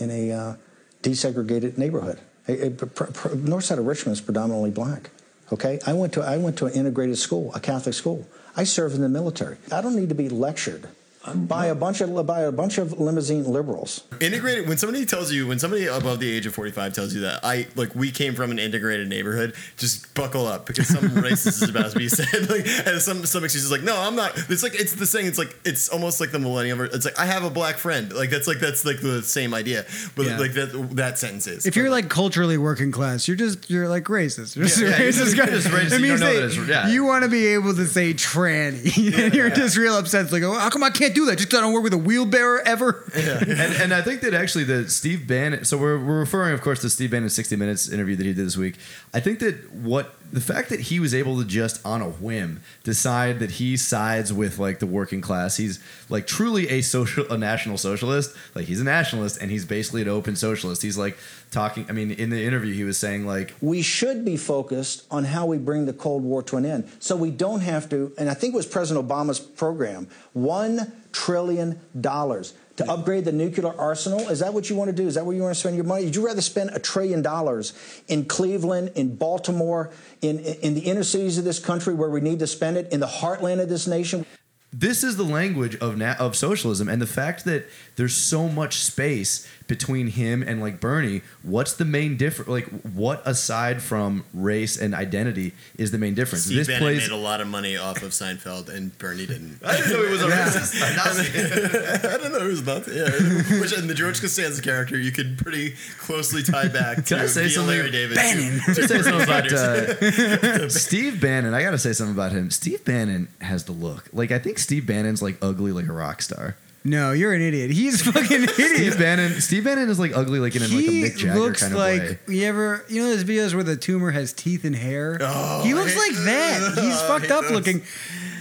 in 0.03 0.11
a 0.11 0.33
uh, 0.33 0.55
desegregated 1.03 1.79
neighborhood. 1.79 2.19
A, 2.49 2.67
a, 2.67 2.71
pr- 2.71 3.05
pr- 3.05 3.35
north 3.37 3.65
side 3.65 3.79
of 3.79 3.87
Richmond 3.87 4.15
is 4.17 4.21
predominantly 4.21 4.71
black. 4.71 5.11
Okay, 5.53 5.79
I 5.87 5.93
went 5.95 6.13
to 6.15 6.23
I 6.23 6.37
went 6.37 6.57
to 6.59 6.67
an 6.67 6.73
integrated 6.75 7.19
school, 7.19 7.53
a 7.55 7.61
Catholic 7.61 7.95
school. 7.95 8.27
I 8.57 8.65
served 8.65 8.95
in 8.95 9.01
the 9.01 9.09
military. 9.09 9.57
I 9.73 9.81
don't 9.81 9.95
need 9.97 10.09
to 10.09 10.15
be 10.15 10.29
lectured 10.29 10.89
by 11.35 11.67
a 11.67 11.75
bunch 11.75 12.01
of 12.01 12.27
by 12.27 12.41
a 12.41 12.51
bunch 12.53 12.79
of 12.79 12.99
limousine 12.99 13.45
liberals. 13.45 14.05
integrated 14.23 14.67
when 14.67 14.79
somebody 14.79 15.05
tells 15.05 15.31
you 15.31 15.47
when 15.47 15.59
somebody 15.59 15.87
above 15.87 16.19
the 16.19 16.31
age 16.33 16.47
of 16.47 16.55
45 16.55 16.95
tells 16.95 17.15
you 17.15 17.21
that 17.21 17.41
i 17.45 17.67
like 17.77 17.95
we 17.95 18.11
came 18.11 18.35
from 18.35 18.51
an 18.51 18.59
integrated 18.59 19.07
neighborhood 19.07 19.55
just 19.77 20.15
buckle 20.15 20.47
up 20.47 20.65
because 20.67 20.89
some 20.89 21.05
racist 21.11 21.63
is 21.63 21.69
about 21.69 21.91
to 21.91 21.99
be 21.99 22.09
said 22.09 22.49
like 22.49 22.67
and 22.87 23.03
some 23.03 23.27
some 23.27 23.45
excuse 23.45 23.65
is 23.65 23.71
like 23.71 23.83
no 23.83 23.95
i'm 24.01 24.17
not 24.17 24.33
it's 24.49 24.63
like 24.63 24.75
it's 24.75 24.95
the 24.95 25.05
saying 25.05 25.27
it's 25.27 25.37
like 25.37 25.55
it's 25.67 25.91
almost 25.91 26.21
like 26.21 26.31
the 26.33 26.39
millennium 26.39 26.79
ver- 26.79 26.85
it's 26.87 27.05
like 27.05 27.19
i 27.19 27.27
have 27.27 27.45
a 27.45 27.51
black 27.51 27.77
friend 27.77 28.15
like 28.15 28.31
that's 28.31 28.47
like 28.47 28.59
that's 28.59 28.87
like 28.87 29.01
the 29.03 29.23
same 29.23 29.53
idea 29.53 29.85
but 30.17 30.25
Yeah. 30.25 30.39
like 30.39 30.55
that 30.55 30.89
that 30.97 31.19
sentence 31.19 31.47
is 31.47 31.67
If 31.67 31.77
you're 31.77 31.91
like 31.91 32.09
culturally 32.09 32.57
working 32.57 32.91
class, 32.93 33.29
you're 33.29 33.37
just 33.37 33.69
you're 33.71 33.89
like 33.89 34.05
racist. 34.05 34.57
You're 34.57 34.65
just 34.67 34.81
Yeah, 34.81 34.87
a 34.87 34.91
yeah, 34.91 34.99
you're 34.99 35.09
racist 35.13 35.19
just- 35.25 35.37
guy. 35.37 35.45
you're 35.45 35.55
just 35.61 35.69
racist, 35.69 35.93
It 35.93 35.93
you 35.93 35.99
means 36.01 36.21
don't 36.21 36.35
know 36.35 36.49
they- 36.49 36.57
that 36.57 36.69
yeah. 36.69 36.89
you 36.89 37.05
want 37.05 37.25
to 37.25 37.31
be 37.31 37.47
able 37.49 37.75
to 37.75 37.87
say 37.87 38.15
tranny, 38.15 39.19
and 39.25 39.35
you're 39.35 39.51
just 39.51 39.77
real 39.77 39.97
upset. 39.97 40.23
It's 40.25 40.33
like, 40.33 40.43
oh, 40.43 40.55
how 40.55 40.71
come 40.71 40.83
I 40.83 40.91
can't 40.91 41.10
do 41.11 41.27
that? 41.27 41.37
Just 41.39 41.51
'cause 41.51 41.59
I 41.59 41.61
don't 41.63 41.73
work 41.73 41.83
with 41.83 41.93
a 41.93 41.99
wheelbarrow 41.99 42.61
ever. 42.65 43.05
and, 43.15 43.51
and 43.51 43.95
I 43.95 44.03
think 44.03 44.21
that 44.23 44.35
actually 44.35 44.65
the 44.65 44.89
Steve 44.89 45.27
Bannon. 45.27 45.65
So 45.65 45.77
we're, 45.79 45.99
we're 45.99 46.21
referring, 46.21 46.55
of 46.55 46.61
course, 46.63 46.81
to 46.83 46.91
Steve 46.91 47.11
Bannon's 47.11 47.35
60 47.35 47.57
Minutes 47.57 47.89
interview 47.89 48.17
that 48.17 48.25
he 48.27 48.33
did 48.33 48.47
this 48.47 48.57
week. 48.57 48.77
I 49.13 49.21
think 49.21 49.39
that 49.41 49.73
what 49.73 50.15
the 50.33 50.41
fact 50.41 50.69
that 50.69 50.81
he 50.81 51.01
was 51.01 51.15
able 51.15 51.39
to 51.39 51.45
just 51.45 51.85
on 51.85 52.03
a 52.03 52.09
whim 52.09 52.61
decide 52.85 53.41
that 53.41 53.53
he 53.53 53.77
sides 53.77 54.33
with 54.33 54.59
like 54.59 54.79
the 54.79 54.87
working 54.87 55.21
class. 55.21 55.57
He's 55.57 55.83
like 56.09 56.27
truly 56.27 56.69
a 56.69 56.83
social, 56.83 57.31
a 57.33 57.39
national 57.39 57.79
socialist. 57.79 58.35
Like 58.55 58.67
he's 58.67 58.81
a 58.81 58.85
nationalist, 58.85 59.41
and 59.41 59.51
he's 59.51 59.65
basically 59.65 60.03
an 60.03 60.09
open 60.09 60.37
socialist. 60.37 60.83
He's 60.83 60.99
like 60.99 61.19
talking. 61.51 61.87
I 61.89 61.93
mean, 61.93 62.11
in 62.11 62.31
the 62.31 62.45
interview, 62.45 62.75
he 62.75 62.85
was 62.85 62.99
saying 62.99 63.27
like 63.27 63.55
We 63.61 63.83
should 63.83 64.25
be 64.25 64.37
focused 64.37 65.07
on 65.11 65.25
how 65.25 65.47
we 65.47 65.59
bring 65.59 65.87
the 65.87 65.93
Cold 65.93 66.23
War 66.23 66.43
to 66.45 66.57
an 66.57 66.65
end, 66.65 66.91
so 67.01 67.17
we 67.17 67.31
don't 67.31 67.61
have 67.61 67.89
to. 67.91 68.13
And 68.17 68.31
I 68.31 68.35
think 68.35 68.55
it 68.55 68.57
was 68.57 68.67
President 68.67 69.07
Obama's 69.07 69.41
program: 69.41 70.09
one 70.33 70.93
trillion 71.13 71.81
dollars 72.01 72.55
to 72.81 72.91
upgrade 72.91 73.27
the 73.27 73.33
nuclear 73.33 73.79
arsenal. 73.79 74.21
Is 74.31 74.39
that 74.39 74.55
what 74.55 74.71
you 74.71 74.77
want 74.77 74.89
to 74.89 74.97
do? 74.97 75.07
Is 75.07 75.15
that 75.15 75.27
where 75.27 75.37
you 75.37 75.43
want 75.43 75.55
to 75.55 75.61
spend 75.61 75.77
your 75.77 75.85
money? 75.85 76.07
Would 76.07 76.17
you 76.17 76.27
rather 76.27 76.41
spend 76.41 76.71
a 76.71 76.79
trillion 76.79 77.21
dollars 77.21 77.75
in 78.09 78.25
Cleveland, 78.25 78.93
in 78.95 79.17
Baltimore, 79.17 79.91
in 80.23 80.39
in 80.39 80.75
the 80.75 80.81
inner 80.81 81.05
cities 81.05 81.37
of 81.37 81.45
this 81.45 81.59
country 81.59 81.93
where 81.93 82.09
we 82.09 82.23
need 82.23 82.39
to 82.39 82.47
spend 82.47 82.79
it, 82.79 82.91
in 82.91 83.01
the 83.01 83.07
heartland 83.07 83.61
of 83.61 83.69
this 83.69 83.87
nation? 83.87 84.25
this 84.73 85.03
is 85.03 85.17
the 85.17 85.25
language 85.25 85.77
of 85.77 85.99
na- 85.99 86.15
of 86.19 86.37
socialism 86.37 86.89
and 86.89 87.03
the 87.03 87.07
fact 87.07 87.45
that 87.45 87.67
there's 87.97 88.15
so 88.15 88.49
much 88.49 88.77
space 88.77 89.49
between 89.71 90.09
him 90.09 90.43
and 90.43 90.61
like 90.61 90.81
Bernie 90.81 91.23
what's 91.43 91.73
the 91.75 91.85
main 91.85 92.17
difference 92.17 92.49
like 92.51 92.67
what 92.83 93.23
aside 93.25 93.81
from 93.81 94.25
race 94.35 94.77
and 94.77 94.95
identity 94.95 95.53
is 95.79 95.93
the 95.93 95.99
main 95.99 96.13
difference 96.15 96.45
Steve 96.45 96.59
this 96.59 96.67
Bannon 96.67 96.83
plays 96.83 97.09
made 97.09 97.15
a 97.15 97.17
lot 97.17 97.41
of 97.41 97.47
money 97.47 97.77
off 97.77 98.03
of 98.03 98.11
Seinfeld, 98.11 98.69
and 98.69 98.97
Bernie 98.99 99.27
didn't. 99.27 99.61
I 99.65 99.77
didn't 99.77 99.93
know 99.93 100.05
he 100.07 100.11
was 100.13 100.23
a 100.23 100.27
racist 100.29 100.83
I 102.15 102.17
don't 102.19 102.33
know 102.33 102.41
who's 102.41 102.67
not. 102.67 102.87
Yeah, 102.89 103.61
which 103.61 103.73
in 103.79 103.87
the 103.87 103.95
George 103.95 104.21
Costanza 104.21 104.61
character, 104.61 104.99
you 104.99 105.13
could 105.13 105.39
pretty 105.39 105.75
closely 105.99 106.43
tie 106.43 106.69
back 106.69 106.97
to 106.97 107.03
Can 107.15 107.21
I 107.21 107.27
say 107.27 107.49
something? 107.49 107.77
Larry 107.77 107.91
David. 107.93 108.17
Bannon. 108.17 108.61
to- 108.67 108.75
to 108.75 108.89
say 108.89 109.03
something 109.03 109.23
about 109.23 109.53
uh, 109.53 110.69
Steve 110.69 111.21
Bannon. 111.21 111.55
I 111.55 111.63
gotta 111.63 111.79
say 111.79 111.93
something 111.93 112.15
about 112.15 112.33
him. 112.33 112.51
Steve 112.51 112.85
Bannon 112.85 113.29
has 113.41 113.65
the 113.65 113.73
look. 113.73 114.09
Like 114.13 114.33
I 114.33 114.39
think 114.41 114.59
Steve 114.59 114.87
Bannon's 114.87 115.23
like 115.23 115.37
ugly 115.41 115.71
like 115.73 115.87
a 115.87 115.93
rock 115.93 116.23
star. 116.23 116.57
No, 116.83 117.13
you're 117.13 117.35
an 117.35 117.43
idiot. 117.43 117.71
He's 117.71 118.01
fucking 118.03 118.43
idiot. 118.43 118.51
Steve. 118.77 118.99
Bannon. 118.99 119.41
Steve 119.41 119.65
Bannon 119.65 119.91
is 119.91 119.99
like 119.99 120.17
ugly 120.17 120.39
like 120.39 120.57
in, 120.57 120.63
like 120.63 120.71
a 120.71 120.75
Mick 120.75 121.17
Jagger 121.17 121.39
looks 121.39 121.61
kind 121.61 121.75
of 121.75 121.79
like 121.79 122.03
way. 122.03 122.19
you 122.29 122.47
ever 122.47 122.85
you 122.89 123.03
know 123.03 123.09
those 123.09 123.25
videos 123.25 123.55
where 123.55 123.65
the 123.65 123.77
tumor 123.77 124.11
has 124.11 124.33
teeth 124.33 124.65
and 124.65 124.75
hair. 124.75 125.19
Oh, 125.21 125.63
he 125.63 125.75
looks 125.75 125.95
like 125.97 126.17
that. 126.25 126.79
He's 126.81 127.01
fucked 127.03 127.31
up 127.31 127.43
those. 127.43 127.51
looking. 127.53 127.83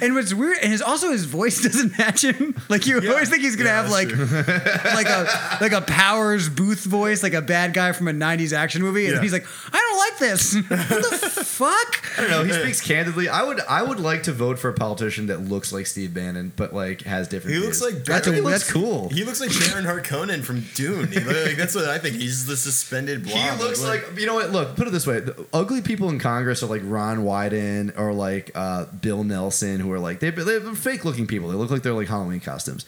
And 0.02 0.16
what's 0.16 0.34
weird, 0.34 0.58
and 0.62 0.72
his 0.72 0.82
also 0.82 1.12
his 1.12 1.26
voice 1.26 1.62
doesn't 1.64 1.97
match 1.97 2.24
him. 2.24 2.56
Like 2.70 2.86
you 2.88 3.02
Yeah. 3.02 3.12
always 3.12 3.30
think 3.30 3.41
he's 3.43 3.56
gonna 3.56 3.70
Yeah, 3.70 3.82
have 3.84 3.91
like 3.91 4.10
like 4.95 5.08
a 5.08 5.58
like 5.62 5.72
a 5.72 5.82
Powers 5.82 6.50
Boothe 6.50 6.80
voice, 6.80 7.24
like 7.24 7.34
a 7.34 7.41
bad 7.41 7.74
guy 7.74 7.91
from 7.91 8.08
a 8.08 8.12
'90s 8.14 8.54
action 8.54 8.82
movie, 8.82 9.06
and 9.06 9.16
Yeah. 9.16 9.22
he's 9.22 9.34
like, 9.34 9.45
I 9.72 9.78
don't 9.78 9.97
like 9.97 10.18
this. 10.20 10.54
what 10.70 11.10
the 11.12 11.43
fuck? 11.45 12.06
I 12.18 12.22
don't 12.22 12.30
know. 12.30 12.43
He 12.43 12.54
speaks 12.54 12.82
candidly. 12.82 13.30
I 13.30 13.43
would. 13.43 13.60
I 13.62 13.82
would 13.84 14.00
like 14.00 14.24
to 14.24 14.32
vote 14.32 14.60
for 14.60 14.70
a 14.70 14.74
politician 14.74 15.28
that 15.28 15.41
looks 15.41 15.72
like 15.74 15.88
Steve 15.88 16.14
Bannon, 16.14 16.52
but 16.56 16.74
like 16.74 17.02
has 17.04 17.28
different. 17.28 17.56
He 17.56 17.62
views. 17.62 17.82
looks 17.82 17.93
like 17.95 18.06
That's 18.06 18.28
a- 18.28 18.34
he 18.34 18.41
looks 18.41 18.60
that's- 18.68 18.72
cool. 18.72 19.10
He 19.10 19.24
looks 19.24 19.41
like 19.41 19.52
Baron 19.60 19.86
Harkonnen 19.86 20.43
from 20.43 20.64
Dune. 20.76 21.12
Like, 21.12 21.58
that's 21.58 21.76
what 21.76 21.86
I 21.86 21.97
think. 22.00 22.16
He's 22.16 22.45
the 22.45 22.58
suspended 22.58 23.24
blob. 23.24 23.38
He 23.38 23.64
looks 23.64 23.82
like 23.84 24.06
you 24.18 24.26
know 24.26 24.36
what? 24.36 24.52
Look, 24.52 24.76
put 24.76 24.88
it 24.88 24.91
this 24.91 25.06
way: 25.08 25.20
the 25.20 25.45
ugly 25.54 25.82
people 25.82 26.10
in 26.10 26.20
Congress 26.20 26.64
are 26.64 26.68
like 26.68 26.82
Ron 26.86 27.20
Wyden 27.20 27.97
or 27.97 28.14
like 28.14 28.52
uh, 28.56 28.86
Bill 28.86 29.24
Nelson, 29.24 29.80
who 29.80 29.88
are 29.91 29.99
like 29.99 30.19
they, 30.19 30.29
they're 30.29 30.59
fake-looking 30.73 31.27
people. 31.27 31.49
They 31.49 31.55
look 31.55 31.69
like 31.71 31.83
they're 31.83 31.93
like 31.93 32.07
Halloween 32.07 32.39
costumes. 32.39 32.85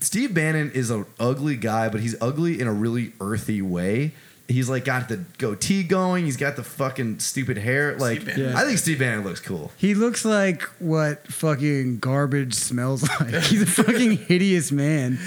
Steve 0.00 0.34
Bannon 0.34 0.70
is 0.72 0.90
an 0.90 1.06
ugly 1.18 1.56
guy, 1.56 1.88
but 1.88 2.00
he's 2.00 2.16
ugly 2.20 2.60
in 2.60 2.66
a 2.66 2.72
really 2.72 3.12
earthy 3.20 3.62
way. 3.62 4.12
He's 4.46 4.68
like 4.68 4.84
got 4.84 5.08
the 5.08 5.24
goatee 5.38 5.82
going. 5.82 6.26
He's 6.26 6.36
got 6.36 6.56
the 6.56 6.62
fucking 6.62 7.20
stupid 7.20 7.56
hair. 7.56 7.96
Like 7.96 8.24
Bannon. 8.26 8.50
Yeah. 8.50 8.58
I 8.58 8.64
think 8.64 8.78
Steve 8.78 8.98
Bannon 8.98 9.24
looks 9.24 9.40
cool. 9.40 9.72
He 9.78 9.94
looks 9.94 10.24
like 10.24 10.62
what 10.80 11.26
fucking 11.28 11.98
garbage 11.98 12.52
smells 12.54 13.02
like. 13.20 13.34
He's 13.44 13.62
a 13.62 13.66
fucking 13.66 14.18
hideous 14.18 14.70
man. 14.70 15.18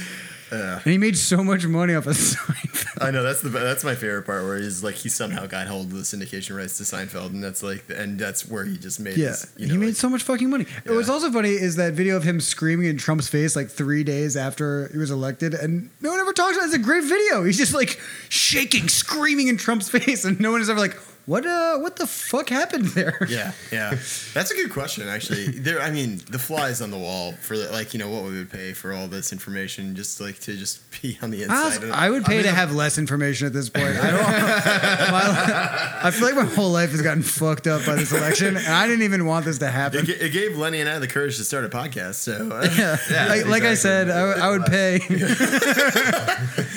Yeah. 0.51 0.75
And 0.83 0.91
he 0.91 0.97
made 0.97 1.17
so 1.17 1.43
much 1.43 1.65
money 1.65 1.93
off 1.93 2.07
of 2.07 2.13
Seinfeld. 2.17 3.03
I 3.05 3.11
know 3.11 3.21
that's 3.23 3.41
the 3.41 3.49
that's 3.49 3.83
my 3.83 3.95
favorite 3.95 4.23
part 4.23 4.43
where 4.43 4.57
he's 4.57 4.83
like 4.83 4.95
he 4.95 5.09
somehow 5.09 5.45
got 5.45 5.67
hold 5.67 5.87
of 5.87 5.91
the 5.93 5.99
syndication 6.01 6.55
rights 6.57 6.77
to 6.77 6.83
Seinfeld 6.83 7.27
and 7.27 7.43
that's 7.43 7.61
like 7.61 7.83
and 7.89 8.17
that's 8.19 8.47
where 8.47 8.63
he 8.65 8.77
just 8.77 8.99
made 8.99 9.17
Yeah, 9.17 9.29
his, 9.29 9.51
you 9.57 9.67
he 9.67 9.77
made 9.77 9.85
like- 9.87 9.95
so 9.95 10.09
much 10.09 10.23
fucking 10.23 10.49
money. 10.49 10.65
What's 10.85 11.07
Yeah. 11.07 11.13
also 11.13 11.31
funny 11.31 11.49
is 11.49 11.75
that 11.75 11.93
video 11.93 12.15
of 12.17 12.23
him 12.23 12.39
screaming 12.39 12.87
in 12.87 12.97
Trump's 12.97 13.27
face 13.27 13.55
like 13.55 13.69
three 13.69 14.03
days 14.03 14.35
after 14.37 14.87
he 14.91 14.97
was 14.97 15.11
elected, 15.11 15.53
and 15.53 15.89
no 16.01 16.11
one 16.11 16.19
ever 16.19 16.33
talks 16.33 16.55
about 16.55 16.63
it. 16.63 16.67
It's 16.67 16.75
a 16.75 16.79
great 16.79 17.03
video. 17.03 17.43
He's 17.43 17.57
just 17.57 17.73
like 17.73 17.99
shaking, 18.29 18.87
screaming 18.89 19.47
in 19.49 19.57
Trump's 19.57 19.89
face, 19.97 20.23
and 20.25 20.39
no 20.39 20.51
one 20.51 20.61
is 20.61 20.69
ever 20.69 20.79
like, 20.79 20.97
"What? 21.27 21.45
Uh, 21.45 21.77
what 21.77 21.95
the 21.97 22.07
fuck 22.07 22.49
happened 22.49 22.85
there?" 22.95 23.17
Yeah, 23.29 23.51
yeah, 23.71 23.91
that's 24.33 24.49
a 24.49 24.55
good 24.55 24.71
question. 24.71 25.07
Actually, 25.07 25.47
there. 25.67 25.79
I 25.81 25.91
mean, 25.91 26.19
the 26.31 26.39
flies 26.39 26.81
on 26.81 26.89
the 26.89 26.97
wall 26.97 27.33
for 27.33 27.55
the, 27.57 27.71
like 27.71 27.93
you 27.93 27.99
know 27.99 28.09
what 28.09 28.23
we 28.23 28.31
would 28.31 28.49
pay 28.49 28.73
for 28.73 28.91
all 28.93 29.07
this 29.07 29.31
information, 29.31 29.95
just 29.95 30.19
like 30.19 30.39
to 30.41 30.57
just 30.57 30.81
be 31.01 31.19
on 31.21 31.29
the 31.29 31.41
I, 31.41 31.43
inside. 31.43 31.81
was- 31.83 31.91
I 31.91 32.09
would 32.09 32.25
pay 32.25 32.37
mean, 32.37 32.43
to 32.45 32.51
have 32.51 32.73
less 32.73 32.97
information 32.97 33.45
at 33.45 33.53
this 33.53 33.69
point. 33.69 33.95
I 33.97 34.09
don't. 34.11 34.21
my, 35.11 35.99
I 36.03 36.11
feel 36.11 36.25
like 36.27 36.35
my 36.35 36.45
whole 36.55 36.71
life 36.71 36.91
has 36.91 37.01
gotten 37.03 37.21
fucked 37.23 37.67
up 37.67 37.85
by 37.85 37.95
this 37.95 38.11
election, 38.11 38.57
and 38.57 38.67
I 38.67 38.87
didn't 38.87 39.03
even 39.03 39.25
want 39.25 39.45
this 39.45 39.59
to 39.59 39.69
happen. 39.69 39.99
It, 40.09 40.09
it 40.21 40.31
gave 40.31 40.57
Lenny 40.57 40.79
and 40.81 40.89
I 40.89 40.97
the 40.99 41.07
courage 41.07 41.37
to 41.37 41.43
start 41.43 41.65
a 41.65 41.69
podcast. 41.69 42.15
So 42.15 42.49
uh, 42.51 42.67
Yeah, 42.77 42.97
Yeah, 43.11 43.27
like, 43.27 43.45
like 43.45 43.63
I 43.63 43.73
said, 43.75 44.09
I, 44.09 44.47
I 44.47 44.49
would 44.49 44.65
pay. 44.65 44.99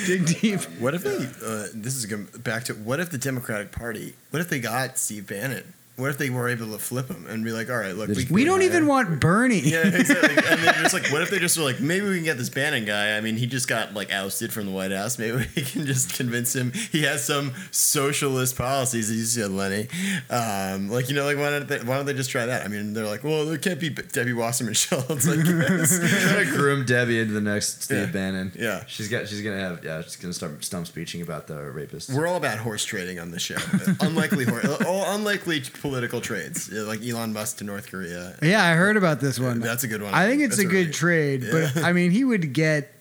Dig 0.05 0.25
deep. 0.41 0.61
what 0.79 0.93
if 0.93 1.03
they? 1.03 1.15
Uh, 1.17 1.67
this 1.73 1.95
is 1.95 2.05
going 2.05 2.27
back 2.39 2.65
to 2.65 2.73
what 2.73 2.99
if 2.99 3.09
the 3.09 3.17
Democratic 3.17 3.71
Party? 3.71 4.15
What 4.31 4.40
if 4.41 4.49
they 4.49 4.59
got 4.59 4.97
Steve 4.97 5.27
Bannon? 5.27 5.73
What 5.97 6.09
if 6.09 6.17
they 6.17 6.29
were 6.29 6.49
able 6.49 6.71
to 6.71 6.77
flip 6.79 7.09
him 7.09 7.27
and 7.27 7.43
be 7.43 7.51
like, 7.51 7.69
all 7.69 7.77
right, 7.77 7.95
look, 7.95 8.09
we, 8.09 8.25
We 8.31 8.43
don't 8.43 8.61
even 8.63 8.87
want 8.87 9.19
Bernie. 9.19 9.59
Yeah, 9.59 9.85
exactly. 9.85 10.35
and 10.49 10.61
they're 10.63 10.73
just 10.81 10.93
like, 10.93 11.11
what 11.11 11.21
if 11.21 11.29
they 11.29 11.37
just 11.37 11.57
were 11.57 11.63
like, 11.63 11.79
maybe 11.79 12.07
we 12.07 12.15
can 12.15 12.23
get 12.23 12.37
this 12.37 12.49
Bannon 12.49 12.85
guy. 12.85 13.15
I 13.17 13.21
mean, 13.21 13.35
he 13.37 13.45
just 13.45 13.67
got 13.67 13.93
like 13.93 14.11
ousted 14.11 14.51
from 14.51 14.65
the 14.65 14.71
White 14.71 14.91
House. 14.91 15.19
Maybe 15.19 15.37
we 15.55 15.61
can 15.61 15.85
just 15.85 16.15
convince 16.15 16.55
him 16.55 16.71
he 16.91 17.03
has 17.03 17.23
some 17.23 17.53
socialist 17.71 18.57
policies. 18.57 19.09
As 19.11 19.17
you 19.17 19.25
said, 19.25 19.51
Lenny. 19.51 19.87
Um, 20.29 20.89
like 20.89 21.09
you 21.09 21.15
know, 21.15 21.25
like 21.25 21.37
why 21.37 21.49
don't 21.51 21.67
they, 21.67 21.79
why 21.79 21.97
don't 21.97 22.05
they 22.05 22.13
just 22.13 22.29
try 22.31 22.45
that? 22.45 22.63
I 22.65 22.67
mean, 22.67 22.93
they're 22.93 23.05
like, 23.05 23.23
well, 23.23 23.45
there 23.45 23.57
can't 23.57 23.79
be 23.79 23.89
Debbie 23.89 24.33
Wasserman 24.33 24.73
Schultz. 24.75 25.27
Like, 25.27 25.45
yes. 25.45 25.99
trying 26.31 26.45
to 26.47 26.51
groom 26.51 26.85
Debbie 26.85 27.19
into 27.19 27.33
the 27.33 27.41
next 27.41 27.83
Steve 27.83 27.97
Yeah. 27.97 28.05
Bannon. 28.07 28.51
Yeah. 28.55 28.83
she's 28.87 29.07
got. 29.09 29.27
She's 29.27 29.41
gonna 29.41 29.59
have. 29.59 29.83
Yeah, 29.83 30.01
she's 30.01 30.15
gonna 30.15 30.33
start 30.33 30.63
stump 30.63 30.87
speeching 30.87 31.21
about 31.21 31.47
the 31.47 31.61
rapist. 31.71 32.11
we're 32.11 32.27
all 32.27 32.37
about 32.37 32.57
horse 32.59 32.85
trading 32.85 33.19
on 33.19 33.31
the 33.31 33.39
show. 33.39 33.57
unlikely, 33.99 34.45
horse, 34.45 34.65
all 34.85 35.13
unlikely 35.15 35.61
political 35.81 36.21
trades, 36.21 36.69
Yeah, 36.71 36.81
like 36.83 37.01
Elon 37.03 37.33
Musk 37.33 37.57
to 37.57 37.63
North 37.63 37.87
Korea. 37.91 38.35
Yeah, 38.41 38.63
I 38.63 38.73
heard 38.73 38.97
about 38.97 39.19
this 39.19 39.39
one. 39.39 39.59
That's 39.59 39.83
a 39.83 39.87
good 39.87 40.01
one. 40.01 40.13
I 40.13 40.27
think 40.27 40.41
it's 40.41 40.57
That's 40.57 40.65
a 40.65 40.67
a 40.67 40.71
good 40.71 40.77
really- 40.87 40.91
trade, 40.93 41.47
but 41.51 41.83
I 41.83 41.91
mean, 41.93 42.11
he 42.11 42.23
would 42.23 42.53
get 42.53 42.93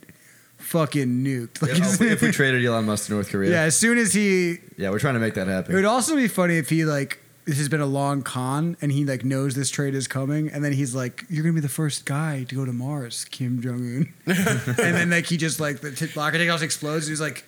fucking 0.59 1.09
nuked. 1.25 1.63
Like, 1.63 1.79
Yeah, 1.79 1.93
if, 1.93 2.01
we, 2.01 2.09
if 2.11 2.23
we 2.23 2.31
traded 2.33 2.65
Elon 2.65 2.85
Musk 2.87 3.07
to 3.07 3.13
North 3.13 3.31
Korea, 3.31 3.51
yeah, 3.51 3.63
as 3.63 3.77
soon 3.77 3.99
as 3.99 4.13
he, 4.13 4.59
yeah, 4.77 4.91
we're 4.91 4.99
trying 4.99 5.15
to 5.15 5.21
make 5.21 5.35
that 5.35 5.47
happen. 5.49 5.73
it 5.73 5.77
would 5.77 5.85
also 5.85 6.17
be 6.17 6.29
funny 6.29 6.57
if 6.59 6.69
he 6.71 6.85
like 6.85 7.19
this 7.47 7.57
has 7.59 7.69
been 7.69 7.81
a 7.81 7.87
long 7.87 8.23
con 8.23 8.77
and 8.81 8.93
he 8.93 9.05
like 9.05 9.25
knows 9.25 9.55
this 9.55 9.71
trade 9.71 9.95
is 9.95 10.07
coming, 10.07 10.49
and 10.51 10.63
then 10.65 10.73
he's 10.73 10.95
like, 10.95 11.25
"You're 11.29 11.43
gonna 11.43 11.55
be 11.55 11.61
the 11.61 11.69
first 11.69 12.05
guy 12.07 12.45
to 12.45 12.55
go 12.55 12.65
to 12.65 12.73
Mars, 12.73 13.25
Kim 13.25 13.61
Jong 13.61 13.75
Un," 13.81 14.13
and 14.27 14.77
then 14.77 15.11
like 15.11 15.27
he 15.27 15.37
just 15.37 15.59
like 15.59 15.81
the 15.81 15.91
t- 15.91 16.07
rocket 16.15 16.47
house 16.47 16.63
explodes. 16.63 17.07
And 17.07 17.13
he's 17.13 17.21
like. 17.21 17.45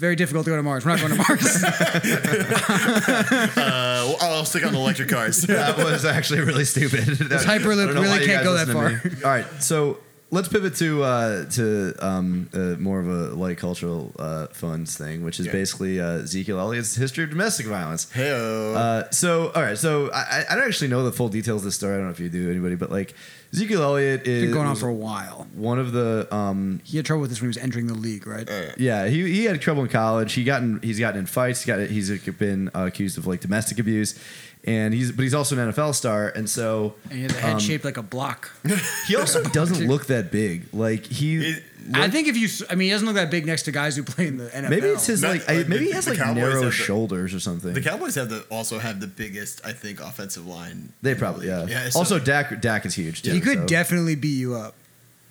It's 0.00 0.02
very 0.02 0.16
difficult 0.16 0.46
to 0.46 0.52
go 0.52 0.56
to 0.56 0.62
Mars. 0.62 0.86
We're 0.86 0.92
not 0.96 1.00
going 1.00 1.12
to 1.12 1.18
Mars. 1.18 1.62
Uh, 3.60 4.16
well, 4.18 4.32
I'll 4.34 4.44
stick 4.46 4.64
on 4.64 4.72
the 4.72 4.78
electric 4.78 5.10
cars. 5.10 5.42
that 5.42 5.76
was 5.76 6.06
actually 6.06 6.40
really 6.40 6.64
stupid. 6.64 7.04
This 7.04 7.44
Hyperloop 7.44 7.92
really 7.92 8.24
can't 8.24 8.42
go 8.42 8.54
that 8.54 8.68
far. 8.68 8.86
All 9.22 9.30
right, 9.30 9.44
so 9.62 9.98
let's 10.30 10.48
pivot 10.48 10.76
to 10.76 11.02
uh, 11.02 11.44
to 11.50 11.94
um, 12.00 12.48
uh, 12.54 12.58
more 12.78 12.98
of 13.00 13.08
a 13.08 13.34
light 13.34 13.58
cultural 13.58 14.12
uh, 14.18 14.46
funds 14.46 14.96
thing, 14.96 15.22
which 15.22 15.38
is 15.38 15.46
Yeah. 15.46 15.52
basically 15.52 16.00
uh, 16.00 16.20
Ezekiel 16.22 16.58
Elliott's 16.58 16.94
history 16.96 17.24
of 17.24 17.30
domestic 17.30 17.66
violence. 17.66 18.06
Heyo. 18.14 18.74
Uh, 18.74 19.10
so, 19.10 19.50
all 19.54 19.62
right. 19.62 19.76
So, 19.76 20.10
I, 20.12 20.44
I 20.48 20.54
don't 20.54 20.66
actually 20.66 20.88
know 20.88 21.04
the 21.04 21.12
full 21.12 21.28
details 21.28 21.60
of 21.60 21.66
the 21.66 21.72
story. 21.72 21.94
I 21.94 21.96
don't 21.98 22.06
know 22.06 22.12
if 22.12 22.20
you 22.20 22.30
do, 22.30 22.50
anybody, 22.50 22.74
but 22.74 22.90
like 22.90 23.14
Ezekiel 23.52 23.82
Elliott 23.82 24.26
is 24.28 24.44
Been 24.44 24.52
going 24.54 24.68
on 24.68 24.76
for 24.76 24.88
a 24.88 24.94
while. 24.94 25.48
one 25.54 25.78
of 25.80 25.90
the. 25.92 26.28
Um, 26.34 26.80
He 26.84 26.96
had 26.96 27.06
trouble 27.06 27.22
with 27.22 27.30
this 27.30 27.40
when 27.40 27.46
he 27.46 27.56
was 27.56 27.58
entering 27.58 27.88
the 27.88 27.94
league, 27.94 28.26
right? 28.26 28.48
yeah, 28.78 29.08
he, 29.08 29.22
he 29.32 29.44
had 29.44 29.60
trouble 29.60 29.82
in 29.82 29.88
college. 29.88 30.32
He 30.34 30.44
gotten 30.44 30.80
he's 30.82 31.00
gotten 31.00 31.18
in 31.20 31.26
fights. 31.26 31.62
He 31.62 31.66
got 31.66 31.80
he's 31.88 32.10
been 32.38 32.70
uh, 32.74 32.86
accused 32.86 33.18
of 33.18 33.26
like 33.26 33.40
domestic 33.40 33.78
abuse, 33.80 34.16
and 34.64 34.92
he's 34.94 35.12
but 35.12 35.22
he's 35.22 35.34
also 35.34 35.56
an 35.58 35.72
NFL 35.72 35.94
star, 35.94 36.28
and 36.28 36.48
so 36.48 36.94
And 37.04 37.12
he 37.14 37.22
had 37.22 37.30
the 37.30 37.40
head 37.40 37.52
um, 37.54 37.58
shaped 37.60 37.84
like 37.84 37.96
a 37.96 38.02
block. 38.02 38.50
he 39.06 39.16
also 39.16 39.42
doesn't 39.52 39.86
look 39.88 40.06
that 40.06 40.30
big. 40.30 40.66
Like 40.72 41.06
he. 41.06 41.36
It- 41.36 41.64
I 41.94 42.08
think 42.10 42.28
if 42.28 42.36
you, 42.36 42.46
I 42.68 42.74
mean, 42.76 42.86
he 42.86 42.92
doesn't 42.92 43.06
look 43.06 43.16
that 43.16 43.30
big 43.30 43.46
next 43.46 43.62
to 43.62 43.72
guys 43.72 43.96
who 43.96 44.04
play 44.04 44.28
in 44.28 44.36
the 44.36 44.44
NFL. 44.50 44.68
Maybe 44.68 44.88
it's 44.88 45.06
his 45.06 45.22
Not- 45.22 45.30
like, 45.30 45.48
I, 45.50 45.56
like, 45.56 45.68
maybe 45.68 45.78
the- 45.78 45.84
he 45.86 45.92
has 45.92 46.06
like 46.06 46.18
Cowboys 46.18 46.36
narrow 46.36 46.64
the- 46.66 46.70
shoulders 46.70 47.32
or 47.34 47.40
something. 47.40 47.72
The 47.72 47.80
Cowboys 47.80 48.14
have 48.16 48.28
the 48.28 48.42
also 48.50 48.78
have 48.78 49.00
the 49.00 49.06
biggest, 49.06 49.64
I 49.64 49.72
think, 49.72 49.98
offensive 49.98 50.46
line. 50.46 50.92
they 51.02 51.12
in 51.12 51.16
the 51.16 51.20
probably 51.20 51.48
yeah. 51.48 51.62
league. 51.64 51.90
so- 51.92 51.98
also, 51.98 52.18
Dak 52.20 52.60
Dak 52.60 52.84
is 52.84 52.94
huge. 52.94 53.22
Too, 53.22 53.32
He 53.32 53.40
could 53.40 53.58
so- 53.60 53.66
definitely 53.66 54.14
beat 54.14 54.36
you 54.38 54.54
up. 54.54 54.74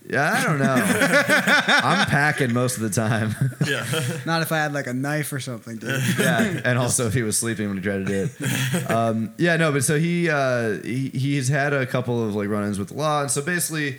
Yeah, 0.07 0.33
I 0.33 0.43
don't 0.43 0.57
know. 0.59 0.73
I'm 1.83 2.07
packing 2.07 2.51
most 2.53 2.77
of 2.77 2.81
the 2.81 2.89
time. 2.89 3.35
yeah. 3.67 3.85
Not 4.25 4.41
if 4.41 4.51
I 4.51 4.57
had 4.57 4.73
like 4.73 4.87
a 4.87 4.93
knife 4.93 5.31
or 5.31 5.39
something, 5.39 5.77
dude. 5.77 6.01
yeah, 6.17 6.61
and 6.65 6.79
also 6.79 7.07
if 7.07 7.13
he 7.13 7.21
was 7.21 7.37
sleeping 7.37 7.67
when 7.67 7.77
he 7.77 7.83
tried 7.83 8.05
to 8.05 8.05
do 8.05 8.29
it. 8.39 8.89
Um, 8.89 9.33
yeah, 9.37 9.55
no, 9.57 9.71
but 9.71 9.83
so 9.83 9.99
he, 9.99 10.29
uh, 10.29 10.81
he 10.81 11.09
he's 11.09 11.47
had 11.47 11.73
a 11.73 11.85
couple 11.85 12.25
of 12.27 12.35
like 12.35 12.49
run-ins 12.49 12.79
with 12.79 12.89
the 12.89 12.95
law, 12.95 13.21
and 13.21 13.29
so 13.29 13.41
basically, 13.43 13.97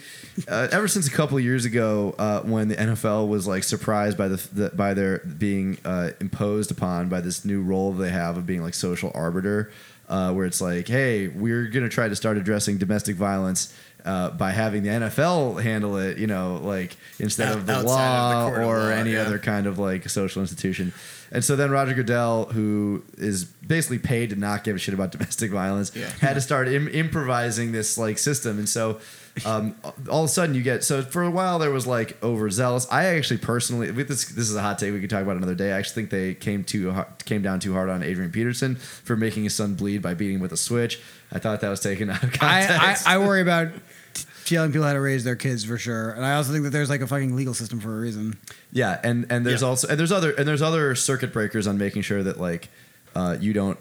uh, 0.49 0.69
ever 0.73 0.89
since 0.89 1.07
a 1.07 1.13
couple 1.13 1.39
of 1.39 1.45
years 1.45 1.65
ago, 1.65 2.15
uh, 2.19 2.41
when 2.41 2.69
the 2.69 2.77
NFL 2.77 3.29
was 3.29 3.47
like 3.47 3.63
surprised 3.63 4.19
by 4.19 4.29
the, 4.29 4.49
the 4.53 4.71
by 4.71 4.95
their 4.95 5.19
being 5.19 5.79
uh, 5.85 6.11
imposed 6.21 6.71
upon 6.73 7.09
by 7.09 7.21
this 7.21 7.45
new 7.45 7.63
role 7.63 7.93
they 7.93 8.11
have 8.11 8.37
of 8.37 8.47
being 8.47 8.63
like 8.63 8.75
social 8.75 9.13
arbiter, 9.15 9.71
uh, 10.09 10.33
where 10.33 10.45
it's 10.47 10.61
like, 10.61 10.89
hey, 10.89 11.29
we're 11.29 11.67
gonna 11.69 11.89
try 11.89 12.09
to 12.09 12.17
start 12.17 12.37
addressing 12.37 12.79
domestic 12.79 13.15
violence. 13.17 13.73
Uh, 14.05 14.31
by 14.31 14.51
having 14.51 14.83
the 14.83 14.89
NFL 14.89 15.63
handle 15.63 15.97
it, 15.99 16.19
you 16.19 16.27
know, 16.27 16.61
like 16.63 16.97
instead 17.19 17.53
of 17.57 17.67
the 17.67 17.75
Outside 17.75 18.47
of 18.47 18.55
the 18.55 18.61
law 18.61 18.69
or 18.71 18.79
law, 18.85 18.89
any 18.89 19.13
yeah. 19.13 19.23
other 19.23 19.39
kind 19.39 19.67
of 19.67 19.79
like 19.79 20.09
social 20.09 20.41
institution. 20.43 20.93
And 21.33 21.45
so 21.45 21.55
then 21.55 21.71
Roger 21.71 21.95
Goodell, 21.95 22.47
who 22.47 23.05
is 23.19 23.45
basically 23.45 23.99
paid 23.99 24.31
to 24.31 24.37
not 24.37 24.65
give 24.65 24.75
a 24.75 24.79
shit 24.79 24.95
about 24.95 25.13
domestic 25.13 25.51
violence, 25.53 25.93
Yeah. 25.95 26.11
had 26.21 26.35
to 26.35 26.41
start 26.41 26.67
Im- 26.69 26.89
improvising 26.89 27.73
this 27.73 27.97
like 27.97 28.19
system. 28.19 28.59
And 28.59 28.69
so 28.69 29.01
um, 29.47 29.75
all 30.11 30.25
of 30.25 30.27
a 30.27 30.29
sudden 30.33 30.55
you 30.55 30.63
get 30.63 30.85
so 30.85 31.03
for 31.03 31.23
a 31.23 31.31
while 31.31 31.59
there 31.59 31.71
was 31.71 31.87
like 31.87 32.23
overzealous. 32.23 32.87
I 32.91 33.05
actually 33.17 33.39
personally 33.39 33.91
with 33.91 34.09
this 34.09 34.27
this 34.29 34.51
is 34.51 34.57
a 34.57 34.61
hot 34.63 34.79
take 34.79 34.93
we 34.93 35.01
could 35.01 35.11
talk 35.11 35.23
about 35.23 35.37
another 35.37 35.55
day. 35.55 35.73
I 35.73 35.79
actually 35.79 35.95
think 35.95 36.11
they 36.11 36.35
came 36.35 36.65
too 36.65 36.95
came 37.25 37.43
down 37.43 37.61
too 37.61 37.73
hard 37.73 37.89
on 37.89 38.03
Adrian 38.03 38.33
Peterson 38.33 38.77
for 38.77 39.17
making 39.17 39.45
his 39.45 39.55
son 39.55 39.75
bleed 39.75 40.03
by 40.03 40.15
beating 40.15 40.37
him 40.37 40.41
with 40.41 40.53
a 40.53 40.57
switch. 40.57 41.01
I 41.33 41.39
thought 41.39 41.61
that 41.61 41.69
was 41.69 41.81
taken 41.81 42.11
out 42.11 42.23
of 42.23 42.35
I, 42.41 42.67
context. 42.67 43.07
I, 43.09 43.15
I 43.15 43.19
worry 43.19 43.41
about 43.49 43.69
t- 44.15 44.25
telling 44.45 44.73
people 44.73 44.87
how 44.87 44.93
to 44.95 45.01
raise 45.01 45.23
their 45.25 45.37
kids 45.37 45.65
for 45.65 45.79
sure, 45.79 46.11
and 46.11 46.25
I 46.27 46.35
also 46.35 46.51
think 46.53 46.65
that 46.65 46.71
there's 46.71 46.91
like 46.91 47.01
a 47.01 47.07
fucking 47.07 47.37
legal 47.37 47.55
system 47.55 47.79
for 47.81 47.97
a 47.97 48.01
reason. 48.01 48.37
Yeah, 48.73 49.01
and 49.05 49.27
and 49.31 49.47
there's 49.47 49.63
Yeah. 49.63 49.69
also 49.69 49.89
and 49.89 49.99
there's 49.99 50.13
other 50.13 50.33
and 50.33 50.47
there's 50.47 50.63
other 50.63 50.95
circuit 50.97 51.33
breakers 51.33 51.67
on 51.67 51.79
making 51.79 52.03
sure 52.03 52.23
that 52.23 52.41
like 52.41 52.69
uh, 53.15 53.37
you 53.41 53.53
don't. 53.53 53.79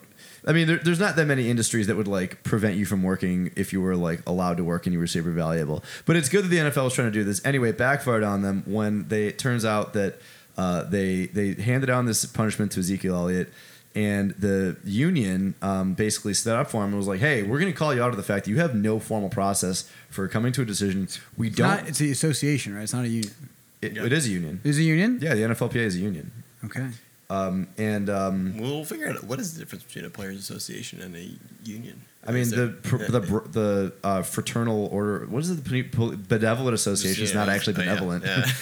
I 0.47 0.53
mean, 0.53 0.67
there, 0.67 0.77
there's 0.77 0.99
not 0.99 1.15
that 1.17 1.25
many 1.25 1.49
industries 1.49 1.87
that 1.87 1.95
would 1.97 2.07
like 2.07 2.43
prevent 2.43 2.77
you 2.77 2.85
from 2.85 3.03
working 3.03 3.51
if 3.55 3.73
you 3.73 3.81
were 3.81 3.95
like 3.95 4.21
allowed 4.27 4.57
to 4.57 4.63
work 4.63 4.85
and 4.85 4.93
you 4.93 4.99
were 4.99 5.07
super 5.07 5.31
valuable. 5.31 5.83
But 6.05 6.15
it's 6.15 6.29
good 6.29 6.45
that 6.45 6.47
the 6.49 6.57
NFL 6.57 6.87
is 6.87 6.93
trying 6.93 7.07
to 7.07 7.11
do 7.11 7.23
this. 7.23 7.43
Anyway, 7.45 7.69
it 7.69 7.77
backfired 7.77 8.23
on 8.23 8.41
them 8.41 8.63
when 8.65 9.07
they 9.09 9.27
it 9.27 9.37
turns 9.39 9.65
out 9.65 9.93
that 9.93 10.19
uh, 10.57 10.83
they 10.83 11.25
they 11.27 11.53
handed 11.53 11.87
down 11.87 12.05
this 12.05 12.25
punishment 12.25 12.71
to 12.73 12.79
Ezekiel 12.79 13.15
Elliott. 13.15 13.51
And 13.95 14.31
the 14.31 14.77
union 14.85 15.55
um, 15.63 15.93
basically 15.95 16.35
stood 16.35 16.53
up 16.53 16.69
for 16.69 16.83
him 16.83 16.89
and 16.89 16.97
was 16.97 17.07
like, 17.07 17.19
"Hey, 17.19 17.41
we're 17.41 17.59
going 17.59 17.71
to 17.71 17.77
call 17.77 17.93
you 17.93 18.03
out 18.03 18.11
of 18.11 18.17
the 18.17 18.23
fact 18.23 18.45
that 18.45 18.51
you 18.51 18.59
have 18.59 18.75
no 18.75 18.99
formal 18.99 19.29
process 19.29 19.89
for 20.11 20.27
coming 20.27 20.51
to 20.53 20.61
a 20.61 20.65
decision. 20.65 21.07
We 21.35 21.47
It's 21.47 21.55
don't. 21.57 21.67
not. 21.67 21.87
It's 21.89 21.97
the 21.97 22.11
association, 22.11 22.75
right? 22.75 22.83
It's 22.83 22.93
not 22.93 23.05
a 23.05 23.07
union. 23.09 23.33
it, 23.81 23.97
it 23.97 24.13
is 24.13 24.27
a 24.27 24.29
union. 24.29 24.61
Is 24.63 24.77
a 24.77 24.83
union? 24.83 25.17
Yeah, 25.21 25.33
the 25.33 25.41
NFLPA 25.41 25.75
is 25.77 25.95
a 25.95 25.99
union. 25.99 26.31
Okay. 26.63 26.87
Um, 27.29 27.67
and 27.77 28.09
um, 28.09 28.57
We'll 28.57 28.85
figure 28.85 29.09
out 29.09 29.23
what 29.23 29.39
is 29.39 29.53
the 29.53 29.59
difference 29.59 29.83
between 29.83 30.05
a 30.05 30.09
players' 30.09 30.39
association 30.39 31.01
and 31.01 31.15
a 31.15 31.29
union. 31.63 32.01
I 32.27 32.31
mean 32.31 32.49
the 32.49 32.75
pr- 32.83 32.97
the 32.97 33.21
br- 33.21 33.47
the 33.49 33.93
uh, 34.03 34.21
fraternal 34.23 34.87
order. 34.91 35.25
What 35.27 35.39
is 35.39 35.49
it? 35.51 35.63
The 35.63 35.83
Pol- 35.83 36.13
benevolent 36.27 36.75
association 36.75 37.23
is 37.23 37.31
Yeah, 37.33 37.39
not 37.39 37.49
actually 37.49 37.75
oh, 37.77 37.79
yeah, 37.81 37.95
benevolent. 37.95 38.25
yeah. 38.25 38.43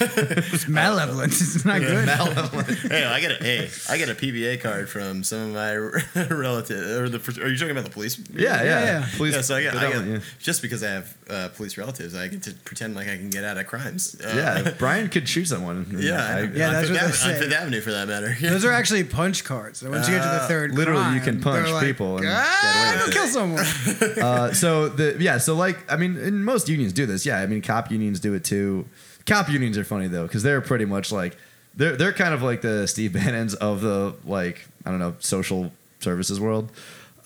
It's 0.54 0.68
malevolent. 0.68 1.32
It's 1.32 1.64
not 1.64 1.80
good. 1.80 2.08
hey, 2.90 3.04
I 3.04 3.20
got 3.20 3.32
a 3.32 3.34
hey, 3.42 3.68
I 3.90 3.98
get 3.98 4.08
a 4.08 4.14
PBA 4.14 4.60
card 4.60 4.88
from 4.88 5.24
some 5.24 5.48
of 5.48 5.54
my 5.54 5.74
relatives. 6.34 6.80
Or 6.96 7.08
the 7.08 7.18
are 7.42 7.48
you 7.48 7.56
talking 7.58 7.72
about 7.72 7.84
the 7.84 7.90
police? 7.90 8.16
Yeah, 8.32 8.62
yeah. 8.62 8.64
Yeah, 8.64 8.84
yeah. 8.84 9.06
Please, 9.16 9.34
yeah, 9.34 9.40
so 9.42 9.56
I 9.56 9.62
get, 9.62 9.74
I 9.74 9.80
get 9.80 9.92
benevolent, 9.98 10.24
just 10.38 10.62
because 10.62 10.82
I 10.84 10.90
have 10.90 11.16
uh, 11.28 11.48
police 11.48 11.76
relatives, 11.76 12.14
I 12.14 12.28
get 12.28 12.44
to 12.44 12.54
pretend 12.64 12.94
like 12.94 13.08
I 13.08 13.16
can 13.16 13.28
get 13.28 13.42
out 13.44 13.58
of 13.58 13.66
crimes. 13.66 14.18
Uh, 14.24 14.32
yeah. 14.36 14.60
yeah, 14.62 14.74
Brian 14.78 15.08
could 15.08 15.28
shoot 15.28 15.46
someone. 15.46 15.84
yeah, 15.98 16.14
I- 16.24 16.40
Yeah, 16.42 16.68
on 16.68 16.72
that's 16.74 16.88
Fifth 16.88 16.90
what 16.90 17.00
they 17.00 17.06
Ave- 17.06 17.12
say. 17.12 17.34
on 17.34 17.42
Fifth 17.42 17.52
Avenue 17.52 17.80
for 17.80 17.90
that 17.90 18.06
matter. 18.08 18.36
Those 18.40 18.64
are 18.64 18.72
actually 18.72 19.02
punch 19.04 19.42
cards. 19.44 19.80
So 19.80 19.90
once 19.90 20.06
you 20.08 20.14
get 20.14 20.22
to 20.22 20.28
the 20.28 20.42
Uh, 20.44 20.48
third, 20.48 20.72
literally, 20.74 21.02
you 21.14 21.20
crime, 21.20 21.24
can 21.24 21.40
punch 21.40 21.64
they're 21.66 21.74
like, 21.74 21.84
people 21.86 22.18
and 22.18 22.26
ah, 22.28 22.58
get 22.62 22.94
away 22.94 23.04
with 23.06 23.14
kill 23.14 23.24
it." 23.24 23.28
Someone. 23.56 24.18
uh, 24.22 24.52
so 24.52 24.88
the 24.88 25.16
yeah, 25.18 25.38
so 25.38 25.54
like 25.54 25.78
I 25.90 25.96
mean, 25.96 26.16
and 26.16 26.44
most 26.44 26.68
unions 26.68 26.92
do 26.92 27.06
this. 27.06 27.24
Yeah, 27.24 27.38
I 27.38 27.46
mean, 27.46 27.62
cop 27.62 27.90
unions 27.90 28.20
do 28.20 28.34
it 28.34 28.44
too. 28.44 28.86
Cop 29.26 29.48
unions 29.48 29.76
are 29.78 29.84
funny 29.84 30.08
though 30.08 30.26
because 30.26 30.42
they're 30.42 30.60
pretty 30.60 30.84
much 30.84 31.12
like 31.12 31.36
they're 31.74 31.96
they're 31.96 32.12
kind 32.12 32.34
of 32.34 32.42
like 32.42 32.60
the 32.62 32.86
Steve 32.86 33.12
Bannons 33.14 33.54
of 33.54 33.80
the 33.80 34.14
like 34.24 34.66
I 34.84 34.90
don't 34.90 34.98
know 34.98 35.14
social 35.20 35.72
services 36.00 36.40
world. 36.40 36.70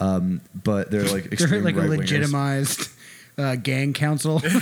Um, 0.01 0.41
but 0.55 0.91
they're 0.91 1.05
like 1.05 1.25
They're 1.31 1.33
extreme 1.35 1.62
like 1.64 1.77
a 1.77 1.81
right-wingers. 1.81 1.99
legitimized 1.99 2.89
uh, 3.43 3.57
gang 3.57 3.93
council. 3.93 4.40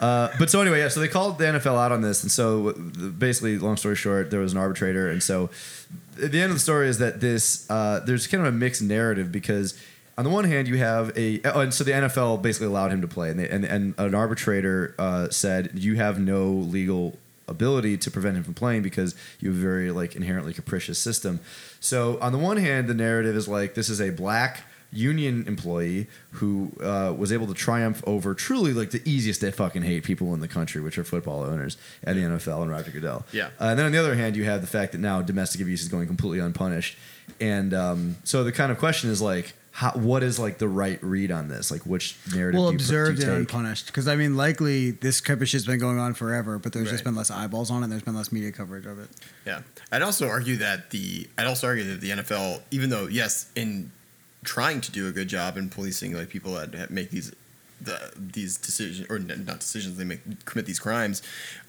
Uh, 0.00 0.30
but 0.38 0.50
so 0.50 0.60
anyway, 0.60 0.80
yeah. 0.80 0.88
So 0.88 1.00
they 1.00 1.08
called 1.08 1.38
the 1.38 1.44
NFL 1.44 1.78
out 1.78 1.90
on 1.90 2.02
this, 2.02 2.22
and 2.22 2.30
so 2.30 2.72
basically, 2.72 3.56
long 3.56 3.78
story 3.78 3.96
short, 3.96 4.30
there 4.30 4.40
was 4.40 4.52
an 4.52 4.58
arbitrator, 4.58 5.08
and 5.08 5.22
so 5.22 5.48
at 6.22 6.30
the 6.30 6.42
end 6.42 6.50
of 6.50 6.56
the 6.56 6.60
story 6.60 6.88
is 6.88 6.98
that 6.98 7.20
this 7.20 7.68
uh, 7.70 8.00
there's 8.04 8.26
kind 8.26 8.46
of 8.46 8.52
a 8.52 8.56
mixed 8.56 8.82
narrative 8.82 9.32
because 9.32 9.78
on 10.18 10.24
the 10.24 10.30
one 10.30 10.44
hand 10.44 10.68
you 10.68 10.76
have 10.76 11.16
a 11.16 11.40
oh, 11.44 11.60
and 11.60 11.72
so 11.72 11.84
the 11.84 11.92
NFL 11.92 12.42
basically 12.42 12.66
allowed 12.66 12.92
him 12.92 13.00
to 13.00 13.08
play, 13.08 13.30
and 13.30 13.38
they, 13.38 13.48
and, 13.48 13.64
and 13.64 13.94
an 13.98 14.14
arbitrator 14.14 14.94
uh, 14.98 15.30
said 15.30 15.70
you 15.74 15.96
have 15.96 16.20
no 16.20 16.50
legal 16.50 17.16
ability 17.48 17.96
to 17.98 18.10
prevent 18.10 18.36
him 18.36 18.42
from 18.42 18.54
playing 18.54 18.82
because 18.82 19.14
you 19.40 19.50
have 19.50 19.58
a 19.58 19.60
very 19.60 19.90
like 19.90 20.16
inherently 20.16 20.52
capricious 20.52 20.98
system. 20.98 21.40
So 21.80 22.18
on 22.20 22.32
the 22.32 22.38
one 22.38 22.56
hand, 22.56 22.88
the 22.88 22.94
narrative 22.94 23.36
is 23.36 23.48
like 23.48 23.74
this 23.74 23.88
is 23.88 24.00
a 24.00 24.10
black 24.10 24.64
union 24.94 25.46
employee 25.46 26.06
who 26.32 26.72
uh, 26.82 27.12
was 27.16 27.32
able 27.32 27.46
to 27.46 27.54
triumph 27.54 28.02
over 28.06 28.34
truly 28.34 28.72
like 28.72 28.90
the 28.90 29.02
easiest 29.04 29.40
to 29.40 29.50
fucking 29.52 29.82
hate 29.82 30.04
people 30.04 30.32
in 30.34 30.40
the 30.40 30.48
country, 30.48 30.80
which 30.80 30.96
are 30.98 31.04
football 31.04 31.42
owners 31.42 31.76
and 32.02 32.16
the 32.18 32.22
NFL 32.22 32.62
and 32.62 32.70
Roger 32.70 32.90
Goodell. 32.90 33.24
Yeah. 33.32 33.46
Uh, 33.60 33.64
and 33.70 33.78
then 33.78 33.86
on 33.86 33.92
the 33.92 33.98
other 33.98 34.14
hand, 34.14 34.36
you 34.36 34.44
have 34.44 34.60
the 34.60 34.66
fact 34.66 34.92
that 34.92 34.98
now 34.98 35.20
domestic 35.22 35.60
abuse 35.60 35.82
is 35.82 35.88
going 35.88 36.06
completely 36.06 36.38
unpunished. 36.38 36.96
and 37.40 37.74
um, 37.74 38.16
so 38.24 38.44
the 38.44 38.52
kind 38.52 38.70
of 38.72 38.78
question 38.78 39.10
is 39.10 39.20
like, 39.20 39.52
how, 39.72 39.90
what 39.90 40.22
is 40.22 40.38
like 40.38 40.58
the 40.58 40.68
right 40.68 41.02
read 41.02 41.32
on 41.32 41.48
this? 41.48 41.72
Like, 41.72 41.84
which 41.84 42.16
narrative? 42.32 42.60
well 42.60 42.70
do 42.70 42.74
you, 42.74 42.78
pr- 42.78 42.84
do 42.84 42.84
observed 42.84 43.18
you 43.18 43.24
and 43.24 43.32
take? 43.32 43.38
unpunished 43.40 43.86
because 43.86 44.06
i 44.06 44.14
mean 44.14 44.36
likely 44.36 44.92
this 44.92 45.20
type 45.20 45.40
of 45.40 45.48
shit's 45.48 45.66
been 45.66 45.80
going 45.80 45.98
on 45.98 46.14
forever 46.14 46.60
but 46.60 46.72
there's 46.72 46.90
just 46.92 47.02
been 47.02 47.16
less 47.16 47.28
eyeballs 47.28 47.72
on 47.72 47.82
it 47.82 47.88
there's 47.88 48.04
been 48.04 48.14
less 48.14 48.30
media 48.30 48.52
coverage 48.52 48.86
of 48.86 49.00
it 49.00 49.08
Yeah, 49.44 49.62
I'd 49.90 50.02
also 50.02 50.28
argue 50.28 50.56
that 50.58 50.90
the 50.90 51.26
I'd 51.36 51.48
also 51.48 51.66
argue 51.66 51.82
that 51.90 52.00
the 52.00 52.10
NFL, 52.10 52.62
even 52.70 52.88
though 52.90 53.08
yes, 53.08 53.50
in 53.56 53.90
trying 54.44 54.80
to 54.82 54.92
do 54.92 55.08
a 55.08 55.12
good 55.12 55.28
job 55.28 55.56
in 55.56 55.68
policing 55.68 56.14
like 56.14 56.28
people 56.28 56.54
that 56.54 56.90
make 56.90 57.10
these 57.10 57.32
the 57.80 58.12
these 58.16 58.56
decisions 58.56 59.06
or 59.10 59.18
not 59.18 59.58
decisions 59.58 59.96
they 59.96 60.04
make 60.04 60.44
commit 60.44 60.66
these 60.66 60.78
crimes 60.78 61.22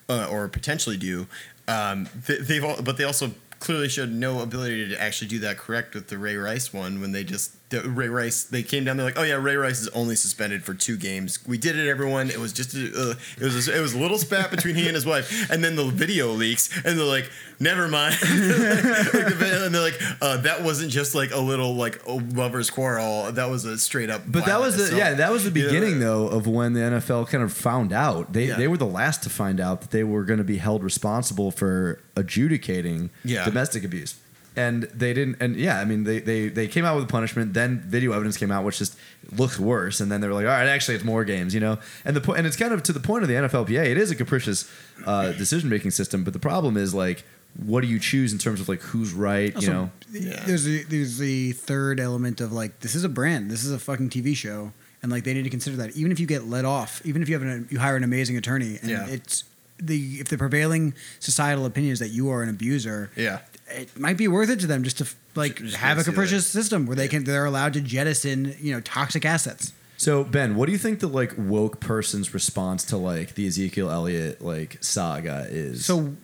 uh, 0.09 0.27
or 0.29 0.47
potentially 0.47 0.97
do, 0.97 1.27
um, 1.67 2.07
they, 2.27 2.37
they've 2.37 2.63
all, 2.63 2.81
but 2.81 2.97
they 2.97 3.03
also 3.03 3.31
clearly 3.59 3.89
showed 3.89 4.11
no 4.11 4.41
ability 4.41 4.89
to 4.89 5.01
actually 5.01 5.27
do 5.27 5.39
that 5.39 5.57
correct 5.57 5.95
with 5.95 6.07
the 6.07 6.17
Ray 6.17 6.35
Rice 6.35 6.73
one 6.73 7.01
when 7.01 7.11
they 7.11 7.23
just 7.23 7.64
the 7.69 7.81
Ray 7.81 8.09
Rice 8.09 8.43
they 8.43 8.61
came 8.61 8.83
down 8.85 8.95
they're 8.97 9.05
like 9.07 9.17
oh 9.17 9.23
yeah 9.23 9.35
Ray 9.35 9.55
Rice 9.55 9.81
is 9.81 9.87
only 9.89 10.15
suspended 10.15 10.63
for 10.63 10.73
two 10.73 10.97
games. 10.97 11.39
We 11.47 11.57
did 11.57 11.77
it 11.77 11.89
everyone. 11.89 12.29
It 12.29 12.37
was 12.37 12.53
just 12.53 12.75
a, 12.75 12.85
uh, 13.11 13.13
it 13.39 13.43
was 13.43 13.67
a, 13.67 13.77
it 13.77 13.81
was 13.81 13.93
a 13.93 13.99
little 13.99 14.17
spat 14.19 14.51
between 14.51 14.75
he 14.75 14.85
and 14.87 14.93
his 14.95 15.05
wife. 15.05 15.49
And 15.51 15.63
then 15.63 15.75
the 15.75 15.85
video 15.85 16.31
leaks 16.31 16.69
and 16.85 16.97
they're 16.97 17.05
like 17.05 17.29
never 17.59 17.87
mind. 17.87 18.15
And 18.25 19.73
they're 19.73 19.81
like 19.81 19.99
uh, 20.21 20.37
that 20.41 20.61
wasn't 20.63 20.91
just 20.91 21.15
like 21.15 21.31
a 21.31 21.39
little 21.39 21.75
like 21.75 22.05
a 22.05 22.11
lovers 22.13 22.69
quarrel. 22.69 23.31
That 23.31 23.49
was 23.49 23.65
a 23.65 23.77
straight 23.77 24.09
up 24.09 24.21
But 24.27 24.45
that 24.45 24.59
was 24.59 24.77
the 24.77 24.95
yeah 24.95 25.13
that 25.15 25.31
was 25.31 25.43
the 25.43 25.51
beginning 25.51 25.99
though 25.99 26.27
of 26.27 26.45
when 26.47 26.73
the 26.73 26.81
NFL 26.81 27.27
kind 27.29 27.43
of 27.43 27.51
found 27.51 27.91
out. 27.93 28.33
They 28.33 28.45
Yeah. 28.45 28.57
they 28.57 28.67
were 28.67 28.77
the 28.77 28.85
last 28.85 29.23
to 29.23 29.29
find 29.29 29.59
out 29.59 29.81
that 29.81 29.91
they 29.91 30.03
were 30.03 30.23
going 30.23 30.37
to 30.37 30.43
be 30.45 30.57
held 30.57 30.83
responsible 30.83 31.49
for 31.51 31.99
adjudicating 32.15 33.09
Yeah. 33.23 33.45
domestic 33.45 33.83
abuse 33.83 34.15
and 34.55 34.83
they 34.83 35.13
didn't 35.13 35.37
and 35.41 35.55
yeah 35.55 35.79
I 35.79 35.85
mean 35.85 36.03
they, 36.05 36.19
they 36.19 36.47
they 36.49 36.67
came 36.67 36.85
out 36.85 36.95
with 36.95 37.03
a 37.05 37.07
punishment 37.07 37.53
then 37.53 37.79
video 37.81 38.11
evidence 38.13 38.37
came 38.37 38.51
out 38.51 38.63
which 38.63 38.77
just 38.77 38.97
looks 39.31 39.59
worse. 39.59 39.99
And 39.99 40.11
then 40.11 40.21
they 40.21 40.27
were 40.27 40.33
like 40.33 40.45
all 40.45 40.51
right 40.51 40.67
actually 40.67 40.95
it's 40.95 41.03
more 41.03 41.23
games 41.25 41.53
you 41.53 41.59
know? 41.59 41.77
And 42.05 42.15
the 42.15 42.21
po- 42.21 42.33
and 42.33 42.45
it's 42.47 42.55
kind 42.55 42.73
of 42.73 42.83
to 42.83 42.93
the 42.93 42.99
point 42.99 43.23
of 43.23 43.27
the 43.29 43.35
NFLPA 43.35 43.85
it 43.85 43.97
is 43.97 44.11
a 44.11 44.15
capricious 44.15 44.69
uh, 45.05 45.31
decision 45.33 45.69
making 45.69 45.91
system. 45.91 46.23
But 46.23 46.33
the 46.33 46.39
problem 46.39 46.77
is 46.77 46.93
like 46.93 47.23
what 47.65 47.81
do 47.81 47.87
you 47.87 47.99
choose 47.99 48.33
in 48.33 48.39
terms 48.39 48.59
of 48.59 48.67
like 48.67 48.81
who's 48.81 49.13
right 49.13 49.53
you 49.61 49.69
know? 49.69 49.89
Yeah. 50.11 50.43
there's 50.45 50.63
the, 50.65 50.83
there's 50.83 51.17
the 51.17 51.53
third 51.53 51.99
element 51.99 52.41
of 52.41 52.51
like 52.51 52.79
this 52.81 52.95
is 52.95 53.03
a 53.03 53.09
brand, 53.09 53.49
this 53.49 53.63
is 53.63 53.71
a 53.71 53.79
fucking 53.79 54.09
TV 54.09 54.35
show, 54.35 54.73
and 55.01 55.11
like 55.11 55.23
they 55.23 55.33
need 55.33 55.43
to 55.43 55.49
consider 55.49 55.77
that. 55.77 55.95
Even 55.95 56.11
if 56.11 56.19
you 56.19 56.27
get 56.27 56.45
let 56.45 56.65
off, 56.65 57.01
even 57.05 57.21
if 57.21 57.29
you 57.29 57.35
have 57.35 57.43
an 57.43 57.67
you 57.71 57.79
hire 57.79 57.95
an 57.95 58.03
amazing 58.03 58.35
attorney, 58.37 58.77
and 58.81 58.89
Yeah. 58.89 59.07
it's 59.07 59.45
the 59.77 60.19
if 60.19 60.27
the 60.29 60.37
prevailing 60.37 60.93
societal 61.19 61.65
opinion 61.65 61.93
is 61.93 61.99
that 61.99 62.09
you 62.09 62.29
are 62.29 62.41
an 62.43 62.49
abuser, 62.49 63.09
yeah 63.15 63.39
it 63.67 63.97
might 63.99 64.17
be 64.17 64.27
worth 64.27 64.49
it 64.49 64.59
to 64.61 64.67
them 64.67 64.83
just 64.83 64.97
to 64.99 65.07
like 65.35 65.57
Just 65.57 65.77
have 65.77 65.97
a 65.97 66.01
see 66.01 66.05
that. 66.05 66.11
capricious 66.11 66.47
system 66.47 66.85
where 66.85 66.95
they 66.95 67.07
can 67.07 67.23
they're 67.23 67.45
allowed 67.45 67.73
to 67.73 67.81
jettison 67.81 68.55
you 68.59 68.73
know 68.73 68.81
toxic 68.81 69.25
assets. 69.25 69.73
So 69.97 70.23
Ben, 70.23 70.55
what 70.55 70.65
do 70.65 70.71
you 70.71 70.77
think 70.77 70.99
the 70.99 71.07
like 71.07 71.33
woke 71.37 71.79
person's 71.79 72.33
response 72.33 72.83
to 72.85 72.97
like 72.97 73.35
the 73.35 73.47
Ezekiel 73.47 73.89
Elliott 73.89 74.41
like 74.41 74.77
saga 74.83 75.47
is? 75.49 75.85
So 75.85 76.15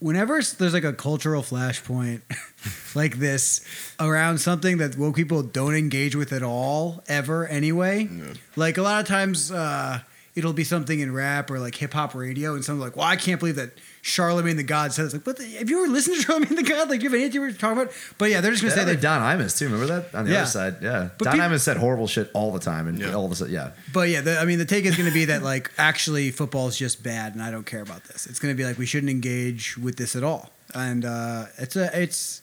whenever 0.00 0.40
there's 0.58 0.72
like 0.74 0.84
a 0.84 0.92
cultural 0.92 1.42
flashpoint 1.42 2.22
like 2.96 3.18
this 3.18 3.64
around 4.00 4.38
something 4.38 4.78
that 4.78 4.96
woke 4.96 5.14
people 5.16 5.42
don't 5.42 5.74
engage 5.76 6.16
with 6.16 6.32
at 6.32 6.42
all 6.42 7.04
ever 7.08 7.46
anyway, 7.46 8.08
like 8.56 8.78
a 8.78 8.82
lot 8.82 9.00
of 9.00 9.06
times 9.06 9.52
uh, 9.52 10.00
it'll 10.34 10.52
be 10.52 10.64
something 10.64 10.98
in 10.98 11.12
rap 11.12 11.50
or 11.50 11.58
like 11.60 11.74
hip 11.76 11.92
hop 11.92 12.14
radio, 12.14 12.54
and 12.54 12.64
someone's 12.64 12.90
like, 12.90 12.96
"Well, 12.96 13.06
I 13.06 13.16
can't 13.16 13.38
believe 13.38 13.56
that 13.56 13.70
Charlamagne 14.02 14.56
the 14.56 14.62
God 14.62 14.92
said 14.92 15.04
it's 15.04 15.14
like, 15.14 15.24
but 15.24 15.36
the, 15.36 15.44
have 15.58 15.68
you 15.68 15.82
ever 15.84 15.92
listened 15.92 16.20
to 16.20 16.26
Charlamagne 16.32 16.56
the 16.56 16.62
God? 16.62 16.88
Like, 16.88 17.02
you 17.02 17.08
have 17.10 17.14
any 17.14 17.24
idea 17.24 17.40
what 17.40 17.48
you're 17.48 17.56
talking 17.58 17.82
about? 17.82 17.94
But 18.18 18.30
yeah, 18.30 18.40
they're 18.40 18.50
just 18.52 18.62
gonna 18.62 18.74
yeah, 18.74 18.80
say 18.84 18.90
like 18.90 19.00
that. 19.00 19.20
Don 19.20 19.38
Imus 19.38 19.58
too. 19.58 19.66
Remember 19.68 19.86
that 19.86 20.14
on 20.14 20.24
the 20.24 20.32
Yeah. 20.32 20.38
other 20.38 20.46
side? 20.46 20.76
Yeah, 20.80 21.08
But 21.18 21.24
Don 21.26 21.34
peop- 21.34 21.42
Imus 21.42 21.60
said 21.60 21.76
horrible 21.76 22.06
shit 22.06 22.30
all 22.32 22.52
the 22.52 22.60
time, 22.60 22.88
and 22.88 22.98
Yeah. 22.98 23.12
all 23.12 23.26
of 23.26 23.32
a 23.32 23.34
sudden, 23.36 23.52
yeah. 23.52 23.70
But 23.92 24.08
yeah, 24.08 24.20
the, 24.22 24.38
I 24.38 24.44
mean, 24.46 24.58
the 24.58 24.64
take 24.64 24.84
is 24.86 24.96
going 24.96 25.08
to 25.08 25.14
be 25.14 25.26
that 25.26 25.42
like 25.42 25.70
actually 25.78 26.30
football 26.30 26.68
is 26.68 26.76
just 26.78 27.02
bad, 27.02 27.34
and 27.34 27.42
I 27.42 27.50
don't 27.50 27.66
care 27.66 27.82
about 27.82 28.04
this. 28.04 28.26
It's 28.26 28.38
going 28.38 28.54
to 28.54 28.56
be 28.56 28.64
like 28.64 28.78
we 28.78 28.86
shouldn't 28.86 29.10
engage 29.10 29.76
with 29.76 29.96
this 29.96 30.16
at 30.16 30.24
all, 30.24 30.50
and 30.74 31.04
uh, 31.04 31.46
it's 31.58 31.76
a 31.76 31.90
it's 32.02 32.40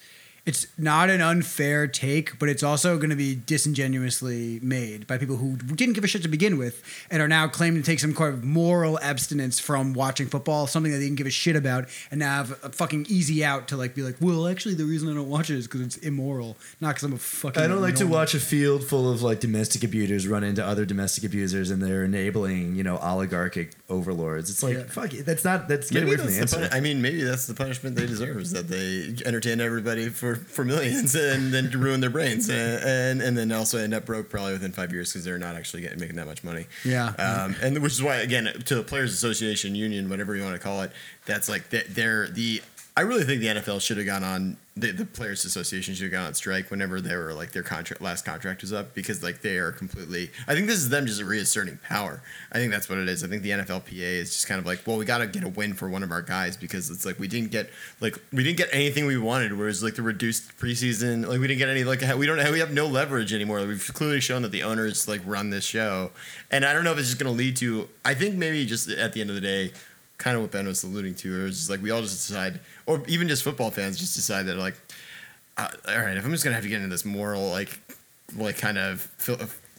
it's 0.48 0.66
not 0.78 1.10
an 1.10 1.22
unfair 1.22 1.88
take, 1.88 2.40
but 2.40 2.50
it's 2.50 2.64
also 2.64 2.98
going 2.98 3.10
to 3.12 3.16
be 3.16 3.36
disingenuously 3.36 4.60
made 4.64 5.06
by 5.08 5.18
people 5.18 5.38
who 5.38 5.56
didn't 5.58 5.94
give 5.94 6.04
a 6.04 6.08
shit 6.08 6.24
to 6.24 6.28
begin 6.28 6.58
with 6.58 6.82
and 7.12 7.22
are 7.22 7.28
now 7.28 7.48
claiming 7.48 7.82
to 7.82 7.86
take 7.86 8.00
some 8.00 8.14
kind 8.14 8.34
of 8.34 8.44
moral 8.44 9.00
abstinence 9.02 9.60
from 9.60 9.94
watching 9.94 10.28
football, 10.28 10.66
something 10.68 10.92
that 10.92 10.98
they 10.98 11.04
didn't 11.06 11.18
give 11.18 11.28
a 11.28 11.32
shit 11.32 11.56
about, 11.56 11.86
and 12.12 12.20
now 12.20 12.38
have 12.38 12.52
a 12.64 12.70
fucking 12.70 13.06
easy 13.10 13.44
out 13.46 13.68
to 13.68 13.78
like 13.78 13.94
be 13.94 14.02
like, 14.02 14.16
well, 14.20 14.48
actually, 14.48 14.74
the 14.76 14.86
reason 14.86 15.10
I 15.10 15.14
don't 15.14 15.30
watch 15.30 15.50
it 15.50 15.58
is 15.58 15.68
because 15.68 15.82
it's 15.82 15.98
immoral, 15.98 16.58
not 16.82 16.90
because 16.96 17.04
I'm 17.04 17.14
a 17.14 17.18
fucking. 17.18 17.62
I 17.62 17.68
don't 17.68 17.82
like 17.82 17.96
to 17.96 18.08
watch 18.08 18.34
a 18.34 18.40
field 18.40 18.84
full 18.84 19.12
of 19.12 19.22
like 19.22 19.40
domestic 19.40 19.84
abusers 19.84 20.28
run 20.28 20.44
into 20.44 20.66
other 20.66 20.86
domestic 20.86 21.24
abusers, 21.24 21.70
and 21.70 21.82
they're 21.84 22.04
enabling 22.06 22.76
you 22.76 22.84
know 22.84 22.98
oligarchic 22.98 23.74
overlords. 23.90 24.50
It's 24.50 24.64
like 24.64 24.78
Yeah. 24.78 24.84
fuck 24.84 25.14
it. 25.14 25.26
That's 25.26 25.44
not. 25.44 25.68
That's 25.68 25.90
get 25.92 26.00
Maybe 26.06 26.12
away 26.12 26.18
from 26.18 26.26
the 26.28 26.32
the 26.34 26.40
answer. 26.42 26.56
puni- 26.58 26.72
I 26.72 26.80
mean, 26.80 27.02
maybe 27.02 27.24
that's 27.24 27.48
the 27.48 27.54
punishment 27.54 27.96
they 27.96 28.06
deserve 28.08 28.38
is 28.38 28.52
that 28.52 28.68
they 28.68 29.14
entertain 29.26 29.60
everybody 29.62 30.10
for, 30.10 30.37
for 30.38 30.64
millions 30.64 31.16
and 31.16 31.54
then 31.54 31.70
ruin 31.80 32.00
their 32.00 32.10
brains 32.10 32.50
and, 32.50 32.84
and 32.84 33.22
and 33.22 33.38
then 33.38 33.52
also 33.52 33.78
end 33.78 33.94
up 33.94 34.06
broke 34.06 34.30
probably 34.30 34.54
within 34.54 34.72
five 34.72 34.92
years 34.94 35.12
because 35.12 35.26
they're 35.26 35.38
not 35.38 35.56
actually 35.56 35.82
getting 35.82 36.00
making 36.00 36.16
that 36.16 36.26
much 36.28 36.44
money. 36.44 36.66
Yeah. 36.86 37.08
um, 37.18 37.56
and 37.62 37.80
which 37.82 37.94
is 37.94 38.02
why 38.04 38.18
again 38.18 38.46
to 38.66 38.76
the 38.76 38.84
Players 38.84 39.14
Association 39.14 39.76
Union, 39.76 40.10
whatever 40.10 40.36
you 40.36 40.44
want 40.44 40.56
to 40.56 40.60
call 40.62 40.82
it, 40.84 40.92
that's 41.26 41.50
like 41.50 41.70
they- 41.70 41.86
they're 41.90 42.28
the. 42.28 42.62
I 42.98 43.02
really 43.02 43.26
think 43.26 43.42
the 43.42 43.48
NFL 43.48 43.80
should 43.80 43.98
have 43.98 44.08
gone 44.08 44.24
on 44.24 44.58
the, 44.76 44.92
the 44.92 45.06
Players 45.06 45.46
Association 45.46 45.94
should 45.94 46.06
have 46.06 46.12
gone 46.12 46.26
on 46.26 46.34
strike 46.34 46.72
whenever 46.72 47.00
they 47.00 47.16
were 47.16 47.32
like 47.32 47.52
their 47.52 47.62
contract 47.62 48.02
last 48.02 48.26
contract 48.26 48.62
was 48.62 48.74
up 48.74 48.96
because 48.96 49.22
like 49.22 49.42
they 49.42 49.58
are 49.58 49.72
completely. 49.72 50.32
I 50.48 50.56
think 50.56 50.66
this 50.66 50.78
is 50.78 50.90
them 50.90 51.06
just 51.06 51.22
reasserting 51.22 51.78
power. 51.84 52.24
I 52.52 52.58
think 52.58 52.72
that's 52.72 52.90
what 52.90 52.98
it 52.98 53.08
is. 53.08 53.24
I 53.24 53.28
think 53.28 53.44
the 53.44 53.52
NFLPA 53.52 54.00
is 54.00 54.32
just 54.32 54.48
kind 54.48 54.58
of 54.58 54.66
like, 54.66 54.82
well, 54.88 54.98
we 54.98 55.06
got 55.06 55.20
to 55.20 55.28
get 55.28 55.44
a 55.44 55.48
win 55.48 55.76
for 55.76 55.88
one 55.88 56.02
of 56.02 56.12
our 56.12 56.24
guys 56.24 56.58
because 56.58 56.90
it's 56.90 57.06
like 57.06 57.20
we 57.20 57.28
didn't 57.28 57.52
get 57.52 57.70
like 58.02 58.18
we 58.34 58.44
didn't 58.44 58.58
get 58.58 58.70
anything 58.72 59.06
we 59.06 59.16
wanted. 59.16 59.56
Whereas 59.56 59.84
like 59.84 59.94
the 59.94 60.02
reduced 60.02 60.58
preseason, 60.58 61.28
like 61.28 61.40
we 61.40 61.46
didn't 61.46 61.60
get 61.60 61.70
any 61.70 61.84
like 61.84 62.02
we 62.18 62.26
don't 62.26 62.52
we 62.52 62.58
have 62.58 62.74
no 62.74 62.88
leverage 62.88 63.32
anymore. 63.32 63.64
We've 63.64 63.94
clearly 63.94 64.22
shown 64.22 64.42
that 64.42 64.52
the 64.52 64.64
owners 64.64 65.08
like 65.08 65.22
run 65.24 65.52
this 65.52 65.66
show, 65.66 66.10
and 66.50 66.66
I 66.66 66.74
don't 66.74 66.84
know 66.84 66.94
if 66.94 66.98
it's 66.98 67.10
just 67.10 67.20
going 67.20 67.32
to 67.32 67.38
lead 67.38 67.58
to. 67.58 67.90
I 68.04 68.16
think 68.16 68.36
maybe 68.36 68.66
just 68.66 68.90
at 68.90 69.14
the 69.14 69.22
end 69.22 69.30
of 69.30 69.36
the 69.36 69.42
day 69.42 69.72
kind 70.18 70.36
of 70.36 70.42
what 70.42 70.52
Ben 70.52 70.68
was 70.68 70.84
alluding 70.84 71.16
to. 71.16 71.42
It 71.42 71.44
was 71.44 71.58
just 71.58 71.70
like 71.70 71.82
we 71.82 71.92
all 71.92 72.02
just 72.02 72.28
decide, 72.28 72.60
or 72.86 73.04
even 73.08 73.28
just 73.28 73.44
football 73.44 73.72
fans 73.72 73.98
just 73.98 74.16
decide 74.16 74.48
that 74.48 74.58
like, 74.58 74.76
uh, 75.58 75.70
all 75.88 76.00
right, 76.00 76.18
if 76.18 76.26
I'm 76.26 76.32
just 76.32 76.44
gonna 76.44 76.56
have 76.56 76.64
to 76.64 76.70
get 76.70 76.78
into 76.78 76.90
this 76.90 77.06
moral 77.06 77.50
like, 77.50 77.80
like 78.36 78.58
kind 78.58 78.78
of 78.78 79.02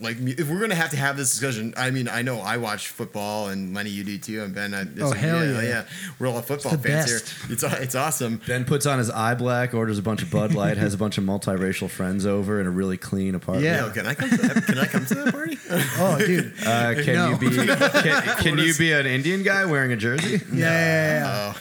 like 0.01 0.17
if 0.21 0.49
we're 0.49 0.61
gonna 0.61 0.75
have 0.75 0.91
to 0.91 0.97
have 0.97 1.17
this 1.17 1.31
discussion. 1.31 1.75
I 1.77 1.91
mean, 1.91 2.09
I 2.09 2.23
know 2.23 2.39
I 2.41 2.57
watch 2.59 2.89
football 2.89 3.49
and 3.49 3.75
Lenny, 3.75 3.91
you 3.91 4.05
do 4.05 4.19
too, 4.19 4.43
and 4.43 4.55
Ben. 4.55 4.75
I, 4.75 4.87
Oh, 5.01 5.13
hell 5.13 5.45
yeah. 5.45 5.63
yeah, 5.63 5.85
We're 6.19 6.29
all 6.29 6.41
football 6.43 6.75
It's 6.75 6.83
fans 6.83 7.11
best. 7.13 7.29
here. 7.47 7.53
It's 7.53 7.63
it's 7.63 7.95
awesome. 7.95 8.41
Ben 8.47 8.65
puts 8.65 8.87
on 8.87 8.99
his 8.99 9.11
eye 9.11 9.35
black, 9.35 9.75
orders 9.75 9.99
a 9.99 10.03
bunch 10.03 10.23
of 10.23 10.31
Bud 10.31 10.55
Light, 10.55 10.77
has 10.77 10.95
a 10.95 10.99
bunch 10.99 11.19
of 11.19 11.25
multiracial 11.25 11.91
friends 11.91 12.27
over 12.27 12.61
in 12.61 12.67
a 12.67 12.71
really 12.71 12.97
clean 12.97 13.35
apartment. 13.35 13.65
Yeah. 13.67 13.87
Yo, 13.87 13.91
can 13.93 14.07
I 14.07 14.15
come? 14.15 14.31
To 14.31 14.37
that, 14.37 14.65
can 14.67 14.79
I 14.79 14.87
come 14.87 15.07
to 15.07 15.15
that 15.15 15.33
party? 15.33 15.59
Oh, 16.01 16.19
dude. 16.19 16.53
Uh, 16.65 16.95
can 17.03 17.15
No. 17.15 17.31
you 17.31 17.37
be 17.39 17.51
can, 17.57 18.37
can 18.39 18.59
you 18.59 18.75
be 18.75 18.93
an 18.93 19.07
Indian 19.07 19.43
guy 19.43 19.65
wearing 19.65 19.93
a 19.93 19.97
jersey? 19.97 20.41
Yeah, 20.53 20.65
yeah, 20.71 21.19
yeah. 21.21 21.53
Oh, 21.57 21.61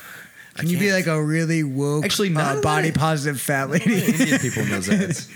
I 0.56 0.60
Can 0.62 0.70
you 0.70 0.78
be 0.80 0.86
can't. 0.86 0.96
like 0.96 1.08
a 1.08 1.22
really 1.24 1.64
woke, 1.64 2.04
Actually, 2.06 2.30
not 2.30 2.58
uh, 2.58 2.62
body 2.62 2.92
positive 2.92 3.40
fat 3.40 3.70
lady 3.70 4.04
Indian 4.06 4.40
people 4.40 4.64
in 4.64 4.70
those 4.72 4.88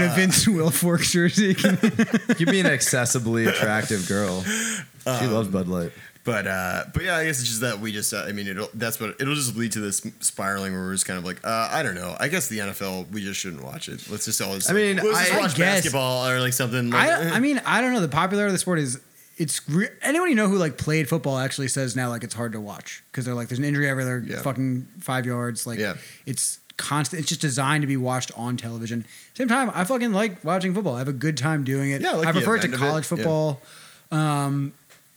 ads. 0.00 0.02
in 0.02 0.10
a 0.10 0.14
Vince 0.14 0.44
Wilfork 0.46 1.02
jersey? 1.10 1.48
You'd 2.38 2.50
be 2.50 2.60
an 2.60 2.66
accessibly 2.66 3.48
attractive 3.48 4.06
girl. 4.08 4.42
She 4.42 5.26
loves 5.26 5.48
Bud 5.48 5.68
Light. 5.68 5.92
But 6.24 6.46
uh, 6.46 6.84
but 6.94 7.02
yeah, 7.04 7.16
I 7.16 7.26
guess 7.26 7.38
it's 7.40 7.48
just 7.50 7.60
that 7.60 7.80
we 7.80 7.92
just 7.92 8.14
uh, 8.14 8.24
I 8.26 8.32
mean 8.32 8.46
it'll 8.46 8.70
that's 8.72 8.98
what 8.98 9.10
it'll 9.20 9.34
just 9.34 9.56
lead 9.56 9.72
to 9.72 9.80
this 9.80 9.98
spiraling 10.20 10.72
where 10.72 10.80
we're 10.82 10.94
just 10.94 11.04
kind 11.04 11.18
of 11.18 11.24
like 11.26 11.38
uh, 11.44 11.68
I 11.70 11.82
don't 11.82 11.94
know. 11.94 12.16
I 12.18 12.28
guess 12.28 12.48
the 12.48 12.60
NFL 12.60 13.10
we 13.10 13.20
just 13.22 13.38
shouldn't 13.38 13.62
watch 13.62 13.90
it. 13.90 14.08
Let's 14.10 14.24
just 14.24 14.40
all 14.40 14.54
just 14.54 14.70
I 14.70 14.72
mean, 14.72 14.96
let's 14.96 15.10
just 15.10 15.32
I- 15.34 15.36
watch 15.36 15.54
I 15.54 15.58
guess- 15.58 15.58
basketball 15.58 16.26
or 16.26 16.40
like 16.40 16.54
something. 16.54 16.88
Like, 16.88 17.10
I, 17.10 17.28
I 17.36 17.40
mean, 17.40 17.60
I 17.66 17.82
don't 17.82 17.92
know. 17.92 18.00
The 18.00 18.08
popularity 18.08 18.48
of 18.48 18.54
the 18.54 18.58
sport 18.58 18.78
is 18.78 18.98
it's 19.36 19.68
re- 19.68 19.88
anyone 20.00 20.30
you 20.30 20.34
know 20.34 20.48
who 20.48 20.56
like 20.56 20.78
played 20.78 21.10
football 21.10 21.36
actually 21.36 21.68
says 21.68 21.94
now 21.94 22.08
like 22.08 22.24
it's 22.24 22.34
hard 22.34 22.52
to 22.52 22.60
watch 22.60 23.02
because 23.12 23.26
they're 23.26 23.34
like 23.34 23.48
there's 23.48 23.58
an 23.58 23.64
injury 23.66 23.86
every 23.90 24.04
other 24.04 24.24
Yeah. 24.26 24.40
fucking 24.40 24.88
five 25.00 25.26
yards. 25.26 25.66
Like 25.66 25.78
Yeah. 25.78 25.96
it's 26.24 26.58
constant. 26.76 27.20
It's 27.20 27.28
just 27.28 27.40
designed 27.40 27.82
to 27.82 27.86
be 27.86 27.96
watched 27.96 28.30
on 28.36 28.56
television. 28.56 29.04
Same 29.34 29.48
time, 29.48 29.70
I 29.74 29.84
fucking 29.84 30.12
like 30.12 30.42
watching 30.44 30.74
football. 30.74 30.94
I 30.96 30.98
have 30.98 31.08
a 31.08 31.12
good 31.12 31.36
time 31.36 31.64
doing 31.64 31.90
it. 31.90 32.02
Yeah, 32.02 32.12
I 32.12 32.14
like 32.16 32.26
I 32.28 32.32
the 32.32 32.38
prefer 32.40 32.56
it 32.56 32.60
to 32.62 32.66
event 32.68 32.74
of 32.74 32.80
it. 32.82 32.88
college 32.90 33.04
Yeah. 33.04 33.08
football. 33.16 33.62
Um, 34.10 34.72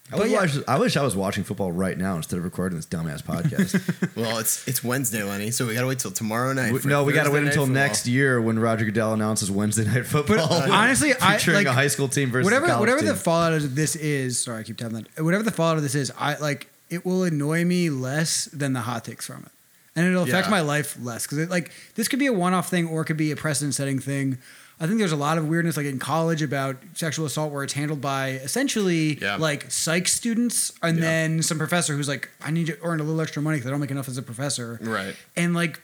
I, 0.10 0.16
would 0.16 0.22
But 0.22 0.30
yeah. 0.30 0.40
watch, 0.40 0.52
I 0.70 0.80
wish 0.80 0.96
I 0.96 1.04
was 1.04 1.18
watching 1.18 1.44
football 1.44 1.70
right 1.70 1.98
now 1.98 2.16
instead 2.16 2.38
of 2.38 2.46
recording 2.46 2.78
this 2.78 2.86
dumbass 2.86 3.22
podcast. 3.22 4.16
well, 4.16 4.38
it's 4.38 4.66
it's 4.66 4.82
Wednesday, 4.82 5.22
Lenny, 5.22 5.52
so 5.52 5.68
we 5.68 5.74
gotta 5.74 5.86
wait 5.88 6.00
till 6.00 6.12
tomorrow 6.12 6.54
night. 6.54 6.72
We- 6.72 6.80
for 6.80 6.88
no, 6.88 7.04
we 7.04 7.12
got 7.12 7.24
to 7.24 7.30
Thursday 7.30 7.34
wait 7.34 7.40
night 7.44 7.48
until 7.50 7.66
football. 7.66 7.84
next 7.84 8.08
year 8.08 8.42
when 8.42 8.58
Roger 8.58 8.86
Goodell 8.86 9.12
announces 9.12 9.52
Wednesday 9.52 9.84
night 9.84 10.06
football. 10.06 10.48
But 10.48 10.70
honestly, 10.72 11.12
I- 11.22 11.38
featuring 11.38 11.58
like, 11.58 11.68
a 11.68 11.74
high 11.74 11.88
school 11.90 12.08
team 12.08 12.32
versus 12.32 12.46
whatever 12.46 12.68
a 12.68 12.70
college 12.70 12.80
whatever 12.80 13.00
team. 13.00 13.08
the 13.10 13.16
fallout 13.16 13.52
of 13.54 13.76
this 13.76 13.98
is. 13.98 14.40
Sorry, 14.40 14.62
I 14.62 14.64
keep 14.64 14.78
tapping 14.78 15.06
that. 15.16 15.22
Whatever 15.24 15.44
the 15.44 15.52
fallout 15.52 15.76
of 15.76 15.84
this 15.84 15.94
is, 15.96 16.10
I 16.18 16.38
like 16.38 16.70
it 16.90 17.06
will 17.06 17.26
annoy 17.26 17.66
me 17.66 17.90
less 17.90 18.46
than 18.46 18.72
the 18.72 18.80
hot 18.82 19.04
takes 19.04 19.26
from 19.26 19.44
it. 19.46 19.52
And 19.98 20.08
it'll 20.08 20.24
affect 20.24 20.48
Yeah. 20.48 20.52
my 20.52 20.62
life 20.62 20.96
less 21.02 21.24
because 21.26 21.40
it, 21.40 21.50
like 21.50 21.72
this 21.96 22.08
could 22.08 22.20
be 22.20 22.28
a 22.28 22.34
one-off 22.34 22.70
thing 22.70 22.88
or 22.88 23.02
it 23.02 23.06
could 23.06 23.18
be 23.18 23.32
a 23.32 23.36
precedent-setting 23.36 24.00
thing. 24.00 24.38
I 24.80 24.86
think 24.86 25.00
there's 25.00 25.12
a 25.12 25.16
lot 25.18 25.40
of 25.40 25.48
weirdness 25.48 25.76
like 25.76 25.88
in 25.88 25.98
college 25.98 26.44
about 26.44 26.78
sexual 26.94 27.26
assault 27.26 27.52
where 27.52 27.64
it's 27.64 27.74
handled 27.74 28.00
by 28.00 28.30
essentially 28.30 29.18
Yeah. 29.20 29.36
like 29.38 29.72
psych 29.72 30.08
students 30.08 30.72
and 30.84 30.98
Yeah. 30.98 31.04
then 31.04 31.42
some 31.44 31.58
professor 31.58 31.96
who's 31.96 32.08
like, 32.08 32.30
I 32.42 32.52
need 32.52 32.68
to 32.68 32.78
earn 32.84 33.00
a 33.00 33.04
little 33.04 33.20
extra 33.20 33.42
money 33.42 33.58
because 33.58 33.68
I 33.68 33.72
don't 33.72 33.80
make 33.82 33.90
enough 33.92 34.08
as 34.08 34.18
a 34.18 34.22
professor. 34.22 34.80
Right. 34.82 35.16
And 35.36 35.54
like, 35.56 35.82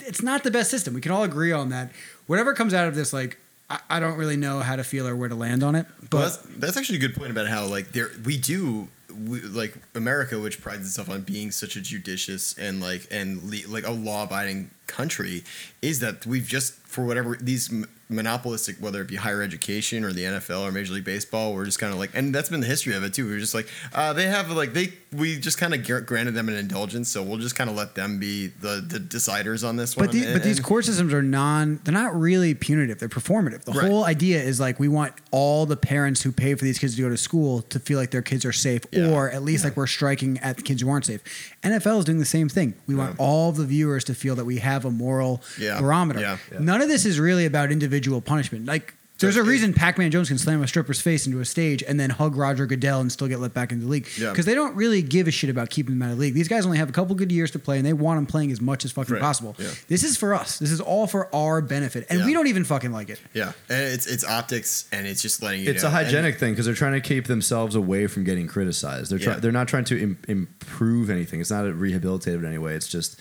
it's 0.00 0.22
not 0.22 0.42
the 0.44 0.50
best 0.50 0.70
system. 0.70 0.94
We 0.94 1.00
can 1.02 1.12
all 1.12 1.22
agree 1.24 1.52
on 1.52 1.68
that. 1.68 1.92
Whatever 2.26 2.54
comes 2.54 2.72
out 2.74 2.88
of 2.88 2.94
this, 2.94 3.12
like, 3.12 3.36
I, 3.68 3.78
I 3.90 4.00
don't 4.00 4.16
really 4.16 4.36
know 4.36 4.60
how 4.60 4.76
to 4.76 4.82
feel 4.84 5.06
or 5.06 5.14
where 5.14 5.28
to 5.28 5.34
land 5.34 5.62
on 5.62 5.74
it. 5.74 5.86
But 6.10 6.12
Well, 6.16 6.22
that's, 6.30 6.38
that's 6.56 6.76
actually 6.78 6.96
a 6.96 7.00
good 7.00 7.14
point 7.14 7.30
about 7.30 7.48
how 7.48 7.66
like 7.66 7.92
there 7.92 8.10
we 8.24 8.36
do 8.38 8.88
we, 9.26 9.40
like 9.42 9.74
America, 9.94 10.38
which 10.38 10.60
prides 10.60 10.86
itself 10.86 11.08
on 11.10 11.22
being 11.22 11.50
such 11.50 11.76
a 11.76 11.80
judicious 11.80 12.56
and 12.58 12.80
like 12.80 13.06
and 13.10 13.42
le- 13.44 13.68
like 13.68 13.86
a 13.86 13.90
law 13.92 14.24
abiding 14.24 14.70
country, 14.86 15.44
is 15.80 16.00
that 16.00 16.26
we've 16.26 16.46
just 16.46 16.74
for 16.74 17.04
whatever 17.04 17.36
these 17.40 17.72
m- 17.72 17.86
monopolistic 18.08 18.76
whether 18.78 19.00
it 19.00 19.08
be 19.08 19.16
higher 19.16 19.40
education 19.40 20.04
or 20.04 20.12
the 20.12 20.22
NFL 20.22 20.68
or 20.68 20.70
Major 20.72 20.92
League 20.92 21.04
Baseball, 21.04 21.54
we're 21.54 21.64
just 21.64 21.78
kind 21.78 21.92
of 21.92 21.98
like 21.98 22.10
and 22.14 22.34
that's 22.34 22.50
been 22.50 22.60
the 22.60 22.66
history 22.66 22.94
of 22.94 23.02
it 23.04 23.14
too. 23.14 23.26
We're 23.26 23.38
just 23.38 23.54
like 23.54 23.68
uh, 23.94 24.12
they 24.12 24.26
have 24.26 24.50
like 24.50 24.72
they 24.74 24.92
we 25.12 25.38
just 25.38 25.58
kind 25.58 25.74
of 25.74 26.06
granted 26.06 26.32
them 26.34 26.48
an 26.48 26.54
indulgence, 26.54 27.08
so 27.10 27.22
we'll 27.22 27.38
just 27.38 27.54
kind 27.56 27.68
of 27.70 27.76
let 27.76 27.94
them 27.94 28.18
be 28.18 28.48
the 28.48 28.84
the 28.86 28.98
deciders 28.98 29.66
on 29.66 29.76
this 29.76 29.96
one. 29.96 30.06
But, 30.06 30.12
the, 30.12 30.24
And- 30.24 30.32
but 30.34 30.42
these 30.42 30.60
court 30.60 30.84
systems 30.84 31.12
are 31.12 31.22
non, 31.22 31.80
they're 31.84 31.92
not 31.94 32.18
really 32.18 32.54
punitive. 32.54 32.98
They're 32.98 33.08
performative. 33.08 33.64
The 33.64 33.72
Right. 33.72 33.88
whole 33.90 34.04
idea 34.04 34.42
is 34.42 34.60
like 34.60 34.78
we 34.78 34.88
want 34.88 35.14
all 35.30 35.64
the 35.66 35.76
parents 35.76 36.22
who 36.22 36.32
pay 36.32 36.54
for 36.54 36.64
these 36.64 36.78
kids 36.78 36.96
to 36.96 37.02
go 37.02 37.08
to 37.08 37.16
school 37.16 37.62
to 37.62 37.78
feel 37.80 37.98
like 37.98 38.10
their 38.10 38.22
kids 38.22 38.44
are 38.44 38.52
safe 38.52 38.82
Yeah. 38.92 39.01
Or 39.10 39.30
at 39.30 39.42
least 39.42 39.64
like 39.64 39.76
we're 39.76 39.86
striking 39.86 40.38
at 40.38 40.56
the 40.56 40.62
kids 40.62 40.82
who 40.82 40.88
aren't 40.90 41.06
safe. 41.06 41.22
NFL 41.62 41.98
is 42.00 42.04
doing 42.04 42.18
the 42.18 42.24
same 42.24 42.48
thing. 42.48 42.74
We 42.86 42.94
want 42.94 43.16
all 43.18 43.52
the 43.52 43.64
viewers 43.64 44.04
to 44.04 44.14
feel 44.14 44.34
that 44.36 44.44
we 44.44 44.58
have 44.58 44.84
a 44.84 44.90
moral 44.90 45.42
Yeah. 45.58 45.80
barometer. 45.80 46.20
Yeah. 46.20 46.36
None 46.58 46.80
of 46.80 46.88
this 46.88 47.04
is 47.06 47.18
really 47.20 47.44
about 47.46 47.70
individual 47.72 48.20
punishment. 48.20 48.66
Like 48.66 48.94
there's 49.22 49.36
a 49.36 49.42
reason 49.42 49.72
Pac-Man 49.74 50.10
Jones 50.10 50.28
can 50.28 50.38
slam 50.38 50.62
a 50.62 50.68
stripper's 50.68 51.00
face 51.00 51.26
into 51.26 51.40
a 51.40 51.44
stage 51.44 51.82
and 51.82 51.98
then 51.98 52.10
hug 52.10 52.36
Roger 52.36 52.66
Goodell 52.66 53.00
and 53.00 53.10
still 53.10 53.28
get 53.28 53.40
let 53.40 53.54
back 53.54 53.72
into 53.72 53.84
the 53.84 53.90
league 53.90 54.08
Yeah. 54.18 54.30
because 54.30 54.44
they 54.46 54.54
don't 54.54 54.74
really 54.76 55.02
give 55.02 55.26
a 55.28 55.30
shit 55.30 55.50
about 55.50 55.70
keeping 55.70 55.94
them 55.98 56.02
out 56.02 56.12
of 56.12 56.16
the 56.18 56.20
league. 56.20 56.34
These 56.34 56.48
guys 56.48 56.64
only 56.66 56.78
have 56.78 56.88
a 56.88 56.92
couple 56.92 57.14
good 57.14 57.32
years 57.32 57.50
to 57.52 57.58
play 57.58 57.78
and 57.78 57.86
they 57.86 57.92
want 57.92 58.18
them 58.18 58.26
playing 58.26 58.52
as 58.52 58.60
much 58.60 58.84
as 58.84 58.92
fucking 58.92 59.14
Right. 59.14 59.22
possible. 59.22 59.54
Yeah. 59.58 59.68
This 59.88 60.04
is 60.04 60.16
for 60.16 60.34
us. 60.34 60.58
This 60.58 60.70
is 60.70 60.80
all 60.80 61.06
for 61.06 61.34
our 61.34 61.60
benefit, 61.60 62.06
and 62.10 62.20
Yeah. 62.20 62.26
we 62.26 62.32
don't 62.34 62.46
even 62.48 62.64
fucking 62.64 62.92
like 62.92 63.08
it. 63.10 63.20
yeah, 63.32 63.52
and 63.68 63.82
it's 63.92 64.06
it's 64.06 64.24
optics 64.24 64.84
and 64.92 65.06
it's 65.06 65.22
just 65.22 65.42
letting 65.42 65.62
you. 65.62 65.70
It's 65.70 65.82
know. 65.82 65.88
a 65.88 65.92
And- 65.92 66.06
hygienic 66.06 66.38
thing 66.38 66.52
because 66.52 66.66
they're 66.66 66.74
trying 66.74 66.94
to 66.94 67.00
keep 67.00 67.26
themselves 67.26 67.74
away 67.74 68.06
from 68.06 68.24
getting 68.24 68.46
criticized. 68.46 69.10
They're 69.10 69.18
try- 69.18 69.32
Yeah. 69.34 69.40
they're 69.40 69.52
not 69.52 69.68
trying 69.68 69.84
to 69.84 70.00
Im- 70.00 70.18
improve 70.28 71.10
anything. 71.10 71.40
It's 71.40 71.50
not 71.50 71.64
rehabilitative 71.66 72.38
in 72.38 72.44
any 72.46 72.58
way. 72.58 72.74
It's 72.74 72.88
just 72.88 73.18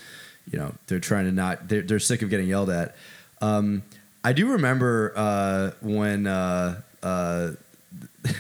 you 0.52 0.58
know 0.58 0.74
they're 0.88 1.00
trying 1.00 1.26
to 1.26 1.32
not. 1.32 1.70
They're, 1.70 1.82
they're 1.84 2.00
sick 2.00 2.22
of 2.22 2.30
getting 2.30 2.48
yelled 2.48 2.70
at. 2.70 2.96
Um, 3.42 3.84
I 4.24 4.34
do 4.34 4.52
remember 4.52 5.14
uh, 5.16 5.72
when 5.82 6.28
uh, 6.28 6.82
uh, 7.02 7.52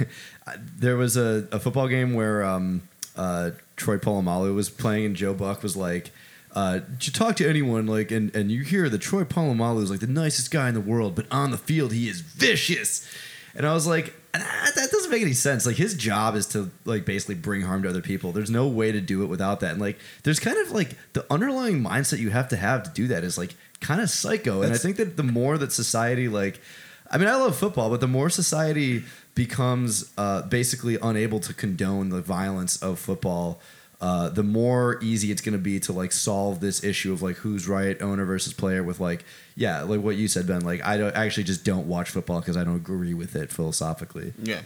there 0.77 0.97
was 0.97 1.17
a, 1.17 1.47
a 1.51 1.59
football 1.59 1.88
game 1.88 2.13
where 2.13 2.43
um, 2.43 2.84
uh, 3.15 3.51
Troy 3.75 3.97
Polamalu 3.97 4.53
was 4.53 4.69
playing 4.69 5.05
and 5.05 5.15
Joe 5.15 5.34
Buck 5.34 5.63
was 5.63 5.75
like. 5.75 6.11
Uh, 6.53 6.82
you 6.99 7.13
talk 7.13 7.38
to 7.38 7.47
anyone 7.47 7.88
like 7.88 8.11
and, 8.11 8.36
and 8.36 8.51
you 8.51 8.61
hear 8.61 8.89
that 8.89 8.97
Troy 8.99 9.23
Polamalu 9.23 9.84
is 9.84 9.89
like 9.89 10.01
the 10.01 10.07
nicest 10.07 10.51
guy 10.51 10.67
in 10.67 10.73
the 10.73 10.82
world, 10.82 11.15
but 11.15 11.25
on 11.32 11.51
the 11.51 11.57
field 11.57 11.93
he 11.93 12.09
is 12.09 12.19
vicious. 12.19 13.09
And 13.55 13.65
I 13.65 13.73
was 13.73 13.88
like, 13.88 14.13
"Ah, 14.34 14.71
that 14.75 14.91
doesn't 14.91 15.11
make 15.11 15.21
any 15.21 15.32
sense. 15.32 15.65
Like 15.65 15.77
his 15.77 15.93
job 15.93 16.36
is 16.36 16.45
to 16.47 16.69
like 16.84 17.05
basically 17.05 17.36
bring 17.36 17.61
harm 17.61 17.84
to 17.84 17.89
other 17.89 18.01
people. 18.01 18.34
There's 18.34 18.49
no 18.49 18.67
way 18.67 18.91
to 18.91 18.99
do 18.99 19.23
it 19.23 19.27
without 19.27 19.61
that. 19.61 19.71
And 19.71 19.79
like 19.79 19.97
there's 20.23 20.41
kind 20.41 20.57
of 20.57 20.71
like 20.71 20.97
the 21.13 21.25
underlying 21.32 21.82
mindset 21.82 22.19
you 22.19 22.32
have 22.32 22.49
to 22.49 22.57
have 22.57 22.84
to 22.84 22.89
do 22.89 23.07
that 23.07 23.23
is 23.23 23.38
like 23.38 23.55
kind 23.82 23.99
of 23.99 24.09
psycho. 24.09 24.61
and 24.61 24.73
I 24.73 24.77
think 24.77 24.95
that 24.97 25.17
the 25.17 25.23
more 25.23 25.57
that 25.57 25.71
society 25.73 26.27
like 26.29 26.61
I 27.09 27.17
mean 27.17 27.27
I 27.27 27.36
love 27.36 27.55
football, 27.57 27.89
but 27.89 27.99
the 27.99 28.07
more 28.07 28.29
society 28.29 29.03
becomes 29.36 30.11
uh, 30.17 30.43
basically 30.43 30.97
unable 31.01 31.39
to 31.41 31.53
condone 31.53 32.09
the 32.09 32.21
violence 32.21 32.82
of 32.82 32.99
football, 32.99 33.59
uh, 33.99 34.29
the 34.29 34.43
more 34.43 34.97
easy 35.01 35.32
it's 35.32 35.41
going 35.41 35.53
to 35.53 35.59
be 35.59 35.79
to 35.79 35.93
like 35.93 36.11
solve 36.11 36.59
this 36.59 36.84
issue 36.84 37.13
of 37.13 37.21
like 37.21 37.38
who's 37.38 37.67
right, 37.67 38.01
owner 38.01 38.25
versus 38.25 38.51
player. 38.51 38.84
With 38.84 38.99
like, 38.99 39.23
yeah, 39.55 39.84
like 39.84 40.01
what 40.01 40.15
you 40.15 40.27
said, 40.27 40.47
Ben. 40.47 40.61
Like, 40.61 40.84
I 40.84 40.97
don't 40.97 41.15
I 41.15 41.25
actually 41.25 41.43
just 41.43 41.63
don't 41.63 41.88
watch 41.88 42.09
football 42.09 42.39
because 42.39 42.57
I 42.57 42.63
don't 42.63 42.77
agree 42.77 43.13
with 43.13 43.36
it 43.36 43.51
philosophically. 43.51 44.34
Yeah. 44.41 44.61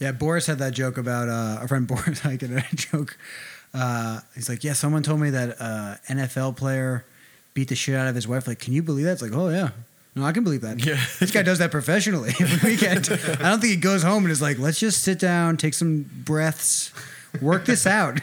Yeah, 0.00 0.10
Boris 0.10 0.46
had 0.46 0.58
that 0.58 0.72
joke 0.72 0.98
about 0.98 1.28
uh, 1.28 1.60
our 1.60 1.68
friend 1.68 1.86
Boris 1.86 2.20
Hyken 2.22 2.50
had 2.50 2.72
a 2.72 2.76
joke. 2.76 3.16
Uh, 3.72 4.20
he's 4.34 4.48
like, 4.48 4.64
yeah, 4.64 4.72
someone 4.72 5.04
told 5.04 5.20
me 5.20 5.30
that 5.30 5.56
uh, 5.60 5.96
NFL 6.08 6.56
player 6.56 7.04
beat 7.54 7.68
the 7.68 7.74
shit 7.74 7.94
out 7.94 8.06
of 8.08 8.14
his 8.14 8.28
wife. 8.28 8.46
Like, 8.46 8.58
can 8.58 8.72
you 8.72 8.82
believe 8.82 9.06
that? 9.06 9.12
It's 9.12 9.22
like, 9.22 9.32
oh 9.32 9.48
yeah. 9.48 9.70
No, 10.16 10.24
I 10.24 10.32
can 10.32 10.44
believe 10.44 10.60
that. 10.60 10.84
Yeah. 10.84 11.02
This 11.18 11.30
guy 11.32 11.42
does 11.42 11.58
that 11.58 11.70
professionally 11.70 12.30
every 12.40 12.70
weekend. 12.72 13.08
I 13.10 13.50
don't 13.50 13.60
think 13.60 13.72
he 13.72 13.76
goes 13.76 14.02
home 14.02 14.24
and 14.24 14.30
is 14.32 14.42
like, 14.42 14.58
let's 14.58 14.78
just 14.78 15.02
sit 15.02 15.18
down, 15.18 15.56
take 15.56 15.74
some 15.74 16.08
breaths, 16.24 16.92
work 17.40 17.64
this 17.64 17.86
out. 17.98 18.20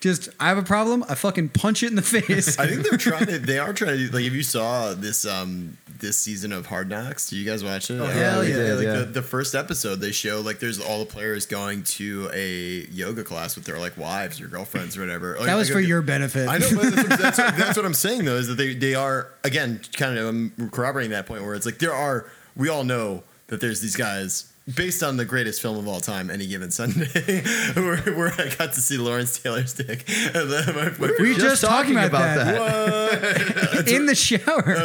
Just, 0.00 0.30
I 0.40 0.48
have 0.48 0.56
a 0.58 0.62
problem. 0.62 1.04
I 1.08 1.14
fucking 1.14 1.50
punch 1.50 1.82
it 1.82 1.88
in 1.88 1.96
the 1.96 2.02
face. 2.02 2.58
I 2.58 2.66
think 2.66 2.88
they're 2.88 2.96
trying 2.98 3.26
to. 3.26 3.38
They 3.38 3.58
are 3.58 3.74
trying 3.74 3.98
to. 3.98 4.10
Like, 4.14 4.24
if 4.24 4.32
you 4.32 4.42
saw 4.42 4.94
this 4.94 5.26
um 5.26 5.76
this 5.98 6.18
season 6.18 6.52
of 6.52 6.66
Hard 6.66 6.88
Knocks, 6.88 7.28
do 7.30 7.36
you 7.36 7.44
guys 7.44 7.62
watch 7.64 7.90
it? 7.90 8.00
Oh, 8.00 8.06
hell 8.06 8.44
yeah. 8.44 8.74
Like 8.74 8.84
Yeah. 8.84 8.92
The, 9.00 9.04
the 9.06 9.22
first 9.22 9.54
episode, 9.54 9.96
they 9.96 10.12
show 10.12 10.40
like 10.40 10.58
there's 10.58 10.80
all 10.80 11.00
the 11.00 11.06
players 11.10 11.46
going 11.46 11.82
to 11.84 12.30
a 12.32 12.86
yoga 12.90 13.24
class 13.24 13.56
with 13.56 13.64
their 13.64 13.78
like 13.78 13.96
wives 13.96 14.40
or 14.40 14.46
girlfriends 14.48 14.96
or 14.96 15.00
whatever. 15.00 15.36
Like, 15.36 15.46
that 15.46 15.54
was 15.56 15.68
like, 15.68 15.72
for 15.74 15.78
okay, 15.80 15.88
your 15.88 16.02
benefit. 16.02 16.48
I 16.48 16.58
know, 16.58 16.68
but 16.74 16.82
that's, 16.94 17.08
what- 17.08 17.18
that's, 17.18 17.38
what, 17.38 17.56
that's 17.58 17.76
what 17.76 17.86
I'm 17.86 17.94
saying 17.94 18.24
though. 18.24 18.36
Is 18.36 18.46
that 18.48 18.54
they 18.54 18.74
they 18.74 18.94
are 18.94 19.28
again 19.44 19.80
kind 19.94 20.18
of 20.18 20.28
um, 20.28 20.70
corroborating 20.72 21.10
that 21.12 21.26
point 21.26 21.42
where 21.44 21.54
it's 21.54 21.66
like 21.66 21.78
there 21.78 21.94
are. 21.94 22.30
We 22.56 22.68
all 22.68 22.84
know 22.84 23.22
that 23.48 23.60
there's 23.60 23.80
these 23.80 23.96
guys. 23.96 24.52
Based 24.74 25.02
on 25.02 25.16
the 25.16 25.24
greatest 25.24 25.62
film 25.62 25.78
of 25.78 25.88
all 25.88 26.00
time, 26.00 26.30
Any 26.30 26.46
Given 26.46 26.70
Sunday, 26.70 27.06
where, 27.74 27.96
where 28.14 28.32
I 28.38 28.54
got 28.58 28.74
to 28.74 28.80
see 28.82 28.98
Lawrence 28.98 29.38
Taylor's 29.38 29.72
dick. 29.72 30.04
My, 30.34 30.92
my 30.98 31.12
We 31.18 31.32
were 31.32 31.38
just 31.38 31.62
talking 31.64 31.96
about 31.96 32.36
that. 32.36 33.88
in 33.88 34.04
the 34.04 34.14
shower. 34.14 34.76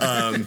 Oh, 0.00 0.34
um, 0.34 0.46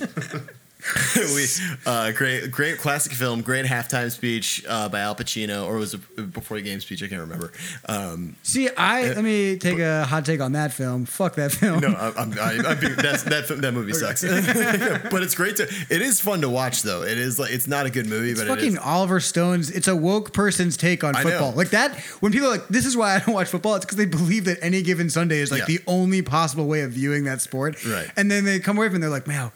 we 1.15 1.45
uh, 1.85 2.11
great 2.11 2.49
great 2.51 2.77
classic 2.77 3.11
film, 3.13 3.41
great 3.41 3.65
halftime 3.65 4.09
speech 4.11 4.63
uh, 4.67 4.89
by 4.89 4.99
Al 5.01 5.15
Pacino, 5.15 5.65
or 5.65 5.75
was 5.77 5.93
it 5.93 6.33
before 6.33 6.57
the 6.57 6.63
game 6.63 6.79
speech? 6.79 7.03
I 7.03 7.07
can't 7.07 7.21
remember. 7.21 7.51
Um, 7.87 8.35
See, 8.43 8.69
I 8.75 9.03
let 9.13 9.23
me 9.23 9.57
take 9.57 9.79
a 9.79 10.05
hot 10.05 10.25
take 10.25 10.41
on 10.41 10.53
that 10.53 10.73
film. 10.73 11.05
Fuck 11.05 11.35
that 11.35 11.51
film. 11.51 11.79
no, 11.81 11.89
I'm, 11.89 12.13
I'm, 12.17 12.39
I'm, 12.39 12.65
I'm 12.65 12.79
being, 12.79 12.95
that's, 12.95 13.23
that 13.23 13.47
that 13.61 13.73
movie 13.73 13.93
sucks, 13.93 14.21
but 15.11 15.23
it's 15.23 15.35
great 15.35 15.55
to. 15.57 15.63
It 15.89 16.01
is 16.01 16.19
fun 16.19 16.41
to 16.41 16.49
watch 16.49 16.81
though. 16.81 17.03
It 17.03 17.17
is 17.17 17.37
like 17.39 17.51
it's 17.51 17.67
not 17.67 17.85
a 17.85 17.89
good 17.89 18.07
movie, 18.07 18.31
It's 18.31 18.39
but 18.41 18.47
fucking 18.47 18.73
is. 18.73 18.77
Oliver 18.79 19.19
Stone's. 19.19 19.69
It's 19.69 19.87
a 19.87 19.95
woke 19.95 20.33
person's 20.33 20.77
take 20.77 21.03
on 21.03 21.15
I 21.15 21.23
know. 21.23 21.29
football. 21.29 21.51
Like 21.53 21.69
that. 21.69 21.99
When 22.21 22.31
people 22.31 22.47
are 22.47 22.51
like, 22.51 22.67
"This 22.69 22.85
is 22.85 22.97
why 22.97 23.15
I 23.15 23.19
don't 23.19 23.33
watch 23.35 23.49
football," 23.49 23.75
it's 23.75 23.85
because 23.85 23.97
they 23.97 24.05
believe 24.05 24.45
that 24.45 24.57
any 24.61 24.81
given 24.81 25.09
Sunday 25.09 25.39
is 25.39 25.51
like 25.51 25.59
Yeah. 25.61 25.65
the 25.65 25.79
only 25.87 26.21
possible 26.21 26.67
way 26.67 26.81
of 26.81 26.91
viewing 26.91 27.25
that 27.25 27.41
sport. 27.41 27.83
Right. 27.85 28.09
And 28.17 28.29
then 28.31 28.45
they 28.45 28.59
come 28.59 28.77
away 28.77 28.87
from, 28.87 28.97
it 28.97 28.99
they're 29.01 29.09
like, 29.09 29.27
"Wow." 29.27 29.51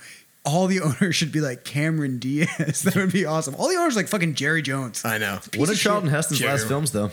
All 0.46 0.68
the 0.68 0.80
owners 1.02 1.16
should 1.16 1.32
be 1.32 1.42
like 1.42 1.64
Cameron 1.64 2.20
Diaz. 2.20 2.82
That 2.84 2.96
would 2.96 3.12
be 3.12 3.26
awesome. 3.26 3.56
All 3.56 3.68
the 3.70 3.76
owners 3.76 3.96
are 3.96 4.00
like 4.00 4.08
fucking 4.08 4.36
Jerry 4.36 4.62
Jones. 4.62 5.04
I 5.04 5.18
know. 5.18 5.40
What 5.58 5.70
are 5.70 5.74
of 5.74 5.78
Charlton 5.80 6.10
Heston's 6.10 6.40
Jerry. 6.40 6.52
last 6.54 6.68
films 6.68 6.92
though? 6.92 7.12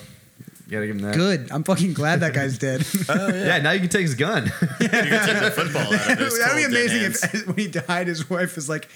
You 0.66 0.78
gotta 0.78 0.86
give 0.86 0.96
him 0.96 1.02
that. 1.02 1.14
Good. 1.16 1.50
I'm 1.50 1.64
fucking 1.64 1.92
glad 1.92 2.20
that 2.20 2.32
guy's 2.34 2.56
dead. 2.58 2.86
Oh, 3.08 3.28
yeah. 3.28 3.58
now 3.58 3.72
you 3.72 3.80
can 3.80 3.88
take 3.90 4.02
his 4.02 4.14
gun. 4.14 4.46
You 4.80 4.88
can 4.88 5.26
take 5.26 5.40
the 5.42 5.50
football 5.54 5.92
out 5.92 6.12
of 6.12 6.18
his 6.18 6.38
That'd 6.38 6.56
be 6.56 6.64
amazing 6.64 7.00
hands. 7.02 7.24
if 7.24 7.46
when 7.46 7.56
he 7.56 7.66
died, 7.68 8.06
his 8.06 8.30
wife 8.30 8.56
was 8.56 8.68
like, 8.70 8.88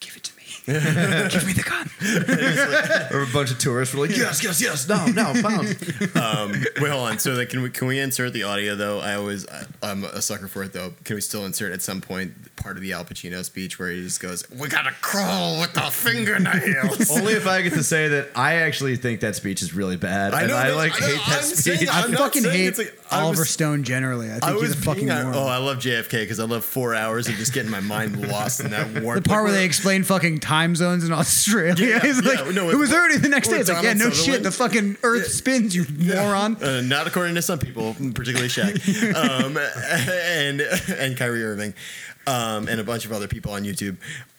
"Give 0.00 0.14
it 0.16 0.24
to 0.24 0.27
me. 0.27 0.27
Give 1.30 1.46
me 1.46 1.52
the 1.54 1.62
gun." 1.62 1.88
or 3.12 3.22
a 3.22 3.32
bunch 3.32 3.50
of 3.50 3.58
tourists 3.58 3.94
were 3.94 4.06
like, 4.06 4.16
yes, 4.16 4.42
yes, 4.44 4.60
yes, 4.60 4.88
no, 4.88 5.06
no, 5.06 5.32
pounds. 5.42 5.74
Um, 6.18 6.52
wait, 6.80 6.90
hold 6.90 7.08
on. 7.08 7.18
So, 7.18 7.32
like, 7.32 7.48
can 7.50 7.62
we 7.62 7.70
can 7.70 7.86
we 7.88 7.98
insert 7.98 8.32
the 8.32 8.42
audio 8.44 8.74
though? 8.74 9.00
I 9.00 9.14
always 9.14 9.48
I, 9.48 9.64
I'm 9.82 10.04
a 10.04 10.20
sucker 10.20 10.46
for 10.48 10.62
it 10.62 10.72
though. 10.72 10.92
Can 11.04 11.14
we 11.14 11.20
still 11.20 11.44
insert 11.46 11.72
at 11.72 11.80
some 11.82 12.00
point 12.00 12.32
part 12.56 12.76
of 12.76 12.82
the 12.82 12.92
Al 12.92 13.04
Pacino 13.04 13.44
speech 13.44 13.78
where 13.78 13.90
he 13.90 14.02
just 14.02 14.20
goes, 14.20 14.48
"We 14.50 14.68
gotta 14.68 14.92
crawl 15.00 15.60
with 15.60 15.72
the 15.72 15.82
fingernails." 15.82 17.10
Only 17.10 17.32
if 17.34 17.46
I 17.46 17.62
get 17.62 17.72
to 17.74 17.82
say 17.82 18.08
that 18.08 18.28
I 18.34 18.56
actually 18.56 18.96
think 18.96 19.20
that 19.20 19.36
speech 19.36 19.62
is 19.62 19.72
really 19.74 19.96
bad. 19.96 20.34
I 20.34 20.40
and 20.42 20.50
know, 20.50 20.56
I 20.56 20.70
like 20.72 21.00
I 21.00 21.06
know, 21.06 21.06
hate 21.16 21.26
that 21.26 21.38
I'm 21.38 21.42
saying 21.44 21.76
speech. 21.78 21.88
I'm 21.90 22.12
I 22.14 22.16
fucking 22.16 22.44
hate 22.44 22.78
like- 22.78 22.98
Oliver 23.10 23.40
was- 23.42 23.50
Stone 23.50 23.84
generally. 23.84 24.28
I 24.28 24.32
think 24.32 24.44
I 24.44 24.52
he's 24.52 24.60
was 24.62 24.72
a 24.72 24.76
fucking 24.76 25.06
being, 25.06 25.18
oh, 25.18 25.46
I 25.46 25.56
love 25.58 25.78
JFK 25.78 26.10
because 26.22 26.40
I 26.40 26.44
love 26.44 26.64
four 26.64 26.94
hours 26.94 27.28
of 27.28 27.34
just 27.36 27.52
getting 27.54 27.70
my 27.70 27.80
mind 27.80 28.28
lost 28.28 28.60
in 28.60 28.70
that 28.70 29.02
warp. 29.02 29.22
the 29.22 29.28
part 29.28 29.44
where 29.44 29.52
they 29.52 29.64
explain 29.64 30.02
fucking 30.04 30.40
time 30.40 30.57
zones 30.76 31.04
in 31.04 31.12
Australia. 31.12 31.74
Yeah, 31.86 32.00
He's 32.00 32.22
yeah, 32.24 32.42
like, 32.42 32.54
no, 32.54 32.70
it 32.70 32.76
was 32.76 32.88
with- 32.90 32.98
already 32.98 33.18
the 33.18 33.28
next 33.28 33.48
day. 33.48 33.58
It's 33.58 33.68
like, 33.70 33.82
yeah, 33.82 33.92
no 33.94 34.10
shit. 34.10 34.42
The 34.42 34.50
fucking 34.50 34.96
Earth 35.02 35.26
spins, 35.28 35.74
you 35.74 35.86
moron. 36.14 36.56
Uh, 36.62 36.80
not 36.82 37.06
according 37.06 37.34
to 37.36 37.42
some 37.42 37.58
people, 37.58 37.94
particularly 37.94 38.48
Shaq 38.48 39.14
um, 39.44 39.56
and 39.56 40.60
and 40.98 41.16
Kyrie 41.16 41.44
Irving. 41.44 41.74
um, 42.26 42.68
and 42.68 42.80
a 42.80 42.84
bunch 42.84 43.04
of 43.04 43.12
other 43.12 43.28
people 43.28 43.52
on 43.52 43.64
YouTube. 43.64 43.96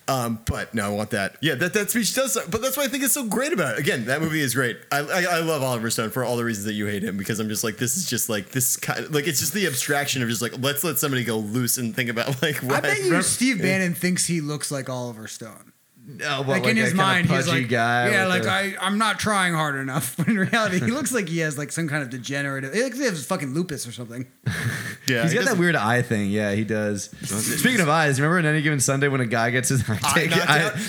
Um, 0.07 0.39
but 0.47 0.73
no, 0.73 0.87
I 0.87 0.89
want 0.89 1.11
that. 1.11 1.35
Yeah, 1.39 1.53
that, 1.53 1.73
that 1.73 1.91
speech 1.91 2.15
does. 2.15 2.35
But 2.49 2.63
that's 2.63 2.75
why 2.75 2.85
I 2.85 2.87
think 2.87 3.03
it's 3.03 3.13
so 3.13 3.25
great 3.27 3.53
about 3.53 3.73
it. 3.75 3.79
Again, 3.79 4.05
that 4.05 4.21
movie 4.21 4.39
is 4.41 4.55
great. 4.55 4.79
I, 4.91 5.01
I, 5.01 5.23
I 5.35 5.39
love 5.41 5.61
Oliver 5.61 5.91
Stone 5.91 6.09
for 6.09 6.23
all 6.23 6.35
the 6.35 6.43
reasons 6.43 6.65
that 6.65 6.73
you 6.73 6.87
hate 6.87 7.03
him 7.03 7.15
because 7.15 7.39
I'm 7.39 7.47
just 7.47 7.63
like 7.63 7.77
this 7.77 7.95
is 7.95 8.09
just 8.09 8.27
like 8.27 8.49
this 8.49 8.75
kind 8.75 9.05
of 9.05 9.13
like 9.13 9.27
it's 9.27 9.39
just 9.39 9.53
the 9.53 9.67
abstraction 9.67 10.23
of 10.23 10.29
just 10.29 10.41
like 10.41 10.53
let's 10.63 10.83
let 10.83 10.97
somebody 10.97 11.23
go 11.23 11.37
loose 11.37 11.77
and 11.77 11.95
think 11.95 12.09
about 12.09 12.41
like 12.41 12.63
I 12.63 12.67
what 12.67 12.81
bet 12.81 12.97
you 13.03 13.21
Steve 13.21 13.59
Bannon 13.61 13.93
thinks 13.93 14.25
he 14.25 14.41
looks 14.41 14.71
like 14.71 14.89
Oliver 14.89 15.27
Stone. 15.27 15.73
No, 16.17 16.43
but 16.43 16.61
Like, 16.63 16.65
in 16.65 16.75
his 16.77 16.93
mind, 16.95 17.29
he's 17.29 17.47
like, 17.47 17.69
guy 17.69 18.09
yeah, 18.09 18.25
like 18.25 18.43
a- 18.45 18.49
I, 18.49 18.75
I'm 18.81 18.97
not 18.97 19.19
trying 19.19 19.53
hard 19.53 19.75
enough. 19.75 20.15
But 20.17 20.27
in 20.27 20.37
reality, 20.39 20.79
he 20.79 20.87
looks 20.91 21.11
like 21.13 21.29
he 21.29 21.39
has 21.39 21.57
like 21.57 21.71
some 21.71 21.87
kind 21.87 22.01
of 22.01 22.09
degenerative. 22.09 22.73
He 22.73 22.81
looks 22.81 22.95
like 22.97 23.03
he 23.03 23.09
has 23.09 23.25
fucking 23.25 23.53
lupus 23.53 23.87
or 23.87 23.91
something. 23.91 24.25
yeah, 25.07 25.21
He's 25.21 25.31
he 25.31 25.37
got 25.37 25.41
that 25.41 25.45
doesn't- 25.45 25.59
weird 25.59 25.75
eye 25.75 26.01
thing. 26.01 26.29
Yeah, 26.31 26.53
he 26.53 26.63
does. 26.63 27.05
Speaking 27.23 27.79
of 27.81 27.89
eyes, 27.89 28.19
remember 28.19 28.39
in 28.39 28.45
any 28.45 28.61
given 28.61 28.79
Sunday 28.79 29.07
when 29.07 29.21
a 29.21 29.25
guy 29.27 29.51
gets 29.51 29.69
his 29.69 29.87
eye 29.87 29.97
taken? 30.13 30.39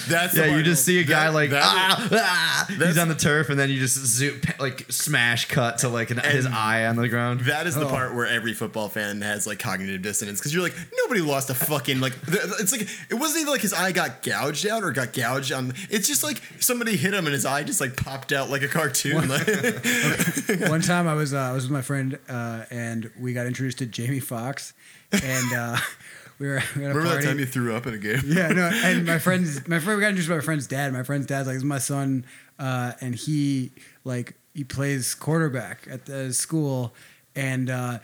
That's 0.08 0.36
yeah, 0.36 0.56
you 0.56 0.62
just 0.62 0.84
see 0.84 1.00
a 1.00 1.04
guy 1.04 1.26
That- 1.26 1.34
like 1.34 1.50
that- 1.50 1.62
ah, 1.64 2.08
ah, 2.12 2.66
he's 2.68 2.98
on 2.98 3.08
the 3.08 3.14
turf, 3.14 3.50
and 3.50 3.58
then 3.58 3.68
you 3.70 3.78
just 3.78 3.96
zoom, 3.96 4.40
like 4.58 4.86
smash 4.90 5.46
cut 5.48 5.78
to 5.78 5.88
like 5.88 6.10
an, 6.10 6.18
his 6.18 6.46
eye 6.46 6.86
on 6.86 6.96
the 6.96 7.08
ground. 7.08 7.40
That 7.40 7.66
is 7.66 7.74
the 7.74 7.86
Oh. 7.86 7.90
part 7.90 8.14
where 8.14 8.26
every 8.26 8.54
football 8.54 8.88
fan 8.88 9.20
has 9.22 9.46
like 9.46 9.58
cognitive 9.58 10.00
dissonance 10.02 10.38
because 10.40 10.54
you're 10.54 10.62
like 10.62 10.74
nobody 11.04 11.20
lost 11.20 11.50
a 11.50 11.54
fucking 11.54 12.00
like 12.00 12.14
it's 12.28 12.72
like 12.72 12.88
it 13.10 13.14
wasn't 13.14 13.42
even 13.42 13.52
like 13.52 13.60
his 13.62 13.72
eye 13.72 13.92
got 13.92 14.22
gouged 14.22 14.66
out 14.66 14.82
or 14.82 14.92
got 14.92 15.09
gouged 15.12 15.52
on. 15.52 15.74
It's 15.88 16.06
just 16.06 16.22
like 16.22 16.40
somebody 16.58 16.96
hit 16.96 17.14
him 17.14 17.26
and 17.26 17.32
his 17.34 17.46
eye 17.46 17.62
just 17.62 17.80
like 17.80 17.96
popped 17.96 18.32
out 18.32 18.50
like 18.50 18.62
a 18.62 18.68
cartoon. 18.68 19.28
One 19.28 20.80
time 20.82 21.06
I 21.08 21.14
was 21.14 21.34
uh, 21.34 21.38
I 21.38 21.52
was 21.52 21.64
with 21.64 21.72
my 21.72 21.82
friend 21.82 22.18
uh, 22.28 22.64
and 22.70 23.10
we 23.18 23.32
got 23.32 23.46
introduced 23.46 23.78
to 23.78 23.86
Jamie 23.86 24.20
Foxx 24.20 24.72
and 25.12 25.54
uh, 25.54 25.76
we 26.38 26.48
were 26.48 26.62
we 26.76 26.82
had 26.82 26.92
a 26.92 26.94
remember 26.94 27.20
that 27.20 27.24
time 27.24 27.38
you 27.38 27.46
threw 27.46 27.74
up 27.74 27.86
in 27.86 27.94
a 27.94 27.98
game? 27.98 28.20
yeah, 28.24 28.48
no, 28.48 28.70
and 28.84 29.06
my 29.06 29.18
friend's 29.18 29.66
my 29.68 29.78
friend 29.78 29.98
we 29.98 30.02
got 30.02 30.08
introduced 30.08 30.28
to 30.28 30.34
my 30.36 30.40
friend's 30.40 30.66
dad. 30.66 30.92
My 30.92 31.02
friend's 31.02 31.26
dad's 31.26 31.46
like, 31.46 31.54
"This 31.54 31.62
is 31.62 31.64
my 31.64 31.78
son," 31.78 32.24
uh, 32.58 32.92
and 33.00 33.14
he 33.14 33.72
like 34.04 34.34
he 34.54 34.64
plays 34.64 35.14
quarterback 35.14 35.86
at 35.90 36.06
the 36.06 36.32
school. 36.32 36.94
And 37.36 37.70
uh, 37.70 38.00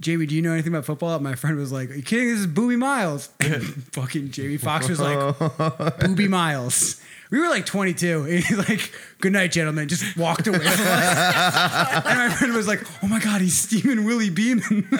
Jamie, 0.00 0.26
do 0.26 0.34
you 0.34 0.42
know 0.42 0.52
anything 0.52 0.72
about 0.72 0.84
football? 0.84 1.14
And 1.14 1.24
my 1.24 1.34
friend 1.34 1.56
was 1.56 1.70
like, 1.70 1.90
"Are 1.90 1.94
you 1.94 2.02
kidding? 2.02 2.28
This 2.28 2.40
is 2.40 2.46
Booby 2.46 2.76
Miles." 2.76 3.30
And 3.40 3.62
fucking 3.92 4.30
Jamie 4.30 4.56
Foxx 4.56 4.88
was 4.88 5.00
like, 5.00 5.98
"Booby 6.00 6.28
Miles." 6.28 7.00
We 7.30 7.40
were 7.40 7.48
like 7.48 7.66
22. 7.66 8.24
And 8.28 8.44
he's 8.44 8.58
like, 8.68 8.92
"Good 9.20 9.32
night, 9.32 9.52
gentlemen." 9.52 9.88
Just 9.88 10.16
walked 10.16 10.46
away 10.46 10.58
from 10.58 10.66
us. 10.68 10.76
and 12.06 12.18
my 12.18 12.28
friend 12.30 12.54
was 12.54 12.68
like, 12.68 12.84
"Oh 13.02 13.08
my 13.08 13.18
god, 13.20 13.40
he's 13.40 13.58
Steaming 13.58 14.04
Willie 14.04 14.30
Beamen." 14.30 14.86
it 14.92 14.98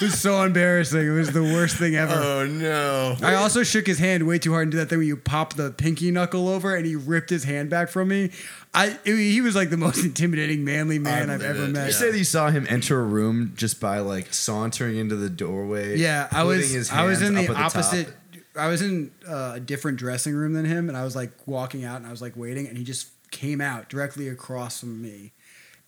was 0.00 0.18
so 0.20 0.42
embarrassing. 0.42 1.06
It 1.06 1.10
was 1.10 1.32
the 1.32 1.42
worst 1.42 1.76
thing 1.76 1.96
ever. 1.96 2.14
Oh 2.14 2.46
no! 2.46 3.16
I 3.22 3.34
also 3.34 3.62
shook 3.62 3.86
his 3.86 3.98
hand 3.98 4.26
way 4.26 4.38
too 4.38 4.52
hard 4.52 4.64
and 4.64 4.72
did 4.72 4.78
that 4.78 4.88
thing 4.88 4.98
where 4.98 5.06
you 5.06 5.16
pop 5.16 5.54
the 5.54 5.70
pinky 5.70 6.10
knuckle 6.10 6.48
over, 6.48 6.74
and 6.74 6.86
he 6.86 6.96
ripped 6.96 7.30
his 7.30 7.44
hand 7.44 7.70
back 7.70 7.88
from 7.88 8.08
me. 8.08 8.30
I 8.74 8.98
it- 9.04 9.16
he 9.16 9.40
was 9.40 9.54
like 9.54 9.70
the 9.70 9.76
most 9.76 10.04
intimidating, 10.04 10.64
manly 10.64 10.98
man 10.98 11.30
I've 11.30 11.42
ever 11.42 11.64
it, 11.64 11.68
met. 11.68 11.80
You 11.80 11.86
yeah. 11.92 11.98
say 11.98 12.10
that 12.10 12.18
you 12.18 12.24
saw 12.24 12.50
him 12.50 12.66
enter 12.68 13.00
a 13.00 13.04
room 13.04 13.52
just 13.56 13.80
by 13.80 14.00
like 14.00 14.32
sauntering 14.34 14.96
into 14.96 15.16
the 15.16 15.30
doorway. 15.30 15.98
Yeah, 15.98 16.28
I 16.30 16.44
was 16.44 16.72
his 16.72 16.90
I 16.90 17.04
was 17.04 17.22
in 17.22 17.34
the 17.34 17.52
opposite. 17.54 18.08
at 18.08 18.12
top. 18.12 18.14
I 18.56 18.68
was 18.68 18.82
in 18.82 19.10
uh, 19.28 19.52
a 19.56 19.60
different 19.60 19.98
dressing 19.98 20.34
room 20.34 20.52
than 20.52 20.64
him, 20.64 20.88
and 20.88 20.96
I 20.96 21.04
was 21.04 21.14
like 21.16 21.30
walking 21.46 21.84
out, 21.84 21.96
and 21.98 22.06
I 22.06 22.10
was 22.10 22.22
like 22.22 22.36
waiting, 22.36 22.66
and 22.66 22.76
he 22.76 22.84
just 22.84 23.08
came 23.30 23.60
out 23.60 23.88
directly 23.88 24.28
across 24.28 24.80
from 24.80 25.02
me, 25.02 25.32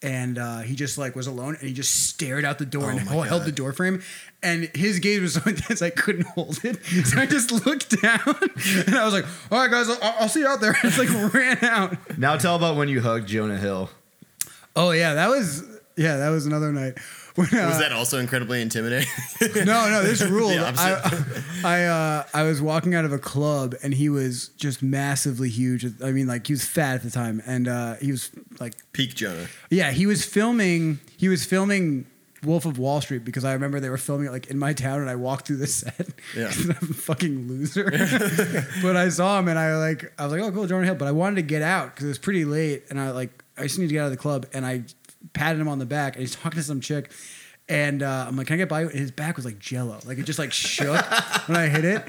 and 0.02 0.38
uh, 0.38 0.58
he 0.60 0.74
just 0.74 0.98
like 0.98 1.16
was 1.16 1.26
alone, 1.26 1.56
and 1.58 1.68
he 1.68 1.72
just 1.74 2.08
stared 2.08 2.44
out 2.44 2.58
the 2.58 2.66
door 2.66 2.84
Oh 2.86 2.88
and 2.88 3.00
held 3.08 3.28
God. 3.28 3.44
the 3.44 3.52
door 3.52 3.72
frame, 3.72 4.02
and 4.42 4.64
his 4.74 4.98
gaze 4.98 5.20
was 5.20 5.34
so 5.42 5.42
intense 5.46 5.82
I 5.82 5.90
couldn't 5.90 6.26
hold 6.28 6.60
it, 6.64 6.84
so 7.06 7.18
I 7.18 7.26
just 7.26 7.50
looked 7.66 8.00
down, 8.02 8.20
and 8.86 8.94
I 8.96 9.04
was 9.04 9.14
like, 9.14 9.24
"All 9.50 9.58
right, 9.58 9.70
guys, 9.70 9.88
I'll, 9.88 9.98
I'll 10.20 10.28
see 10.28 10.40
you 10.40 10.46
out 10.48 10.60
there." 10.60 10.76
I 10.76 10.88
just 10.88 10.98
like 10.98 11.32
ran 11.34 11.58
out. 11.64 12.18
Now 12.18 12.36
tell 12.36 12.56
about 12.56 12.76
when 12.76 12.88
you 12.88 13.00
hugged 13.00 13.28
Jonah 13.28 13.56
Hill. 13.58 13.90
Oh 14.76 14.90
yeah, 14.90 15.14
that 15.14 15.28
was 15.28 15.64
yeah, 15.96 16.18
that 16.18 16.28
was 16.30 16.46
another 16.46 16.72
night. 16.72 16.98
When, 17.38 17.46
uh, 17.54 17.68
Was 17.68 17.78
that 17.78 17.92
also 17.92 18.18
incredibly 18.18 18.60
intimidating? 18.60 19.08
no, 19.64 19.88
no, 19.88 20.02
this 20.02 20.20
ruled. 20.28 20.58
I. 20.58 21.22
I, 21.62 21.84
uh, 21.84 22.24
I 22.34 22.42
was 22.42 22.60
walking 22.60 22.96
out 22.96 23.04
of 23.04 23.12
a 23.12 23.18
club 23.18 23.76
and 23.80 23.94
he 23.94 24.08
was 24.08 24.48
just 24.56 24.82
massively 24.82 25.48
huge. 25.48 25.86
I 26.02 26.10
mean, 26.10 26.26
like 26.26 26.48
he 26.48 26.52
was 26.52 26.64
fat 26.64 26.96
at 26.96 27.02
the 27.04 27.12
time, 27.12 27.40
and 27.46 27.68
uh, 27.68 27.94
he 27.96 28.10
was 28.10 28.32
like, 28.58 28.74
Peak 28.92 29.14
Jonah. 29.14 29.46
yeah, 29.70 29.92
he 29.92 30.04
was 30.04 30.24
filming. 30.24 30.98
He 31.16 31.28
was 31.28 31.44
filming 31.44 32.06
Wolf 32.42 32.66
of 32.66 32.76
Wall 32.76 33.00
Street 33.00 33.24
because 33.24 33.44
I 33.44 33.52
remember 33.52 33.78
they 33.78 33.90
were 33.90 33.98
filming 33.98 34.26
it 34.26 34.32
like 34.32 34.48
in 34.48 34.58
my 34.58 34.72
town, 34.72 35.00
and 35.00 35.08
I 35.08 35.14
walked 35.14 35.46
through 35.46 35.58
the 35.58 35.68
set. 35.68 36.08
Yeah. 36.36 36.50
I'm 36.58 36.70
a 36.90 36.94
fucking 36.94 37.46
loser. 37.46 37.84
but 38.82 38.96
I 38.96 39.10
saw 39.10 39.38
him, 39.38 39.46
and 39.46 39.60
I 39.60 39.76
like, 39.76 40.12
I 40.18 40.24
was 40.24 40.32
like, 40.32 40.42
oh, 40.42 40.50
cool, 40.50 40.66
Jordan 40.66 40.86
Hill. 40.86 40.96
But 40.96 41.06
I 41.06 41.12
wanted 41.12 41.36
to 41.36 41.42
get 41.42 41.62
out 41.62 41.94
because 41.94 42.06
it 42.06 42.08
was 42.08 42.18
pretty 42.18 42.44
late, 42.44 42.82
and 42.90 43.00
I 43.00 43.12
like, 43.12 43.44
I 43.56 43.62
just 43.62 43.78
need 43.78 43.88
to 43.88 43.92
get 43.92 44.00
out 44.00 44.06
of 44.06 44.10
the 44.12 44.16
club, 44.16 44.46
and 44.52 44.66
I 44.66 44.82
patted 45.32 45.60
him 45.60 45.68
on 45.68 45.78
the 45.78 45.86
back, 45.86 46.14
and 46.14 46.20
he's 46.20 46.34
talking 46.36 46.58
to 46.58 46.62
some 46.62 46.80
chick. 46.80 47.10
And 47.70 48.02
uh, 48.02 48.24
I'm 48.26 48.34
like, 48.34 48.46
can 48.46 48.54
I 48.54 48.56
get 48.56 48.70
by 48.70 48.80
you? 48.80 48.88
And 48.88 48.98
his 48.98 49.10
back 49.10 49.36
was 49.36 49.44
like 49.44 49.58
jello. 49.58 50.00
Like 50.06 50.16
it 50.16 50.22
just 50.22 50.38
like 50.38 50.52
shook 50.52 51.04
when 51.48 51.56
I 51.58 51.66
hit 51.68 51.84
it. 51.84 52.02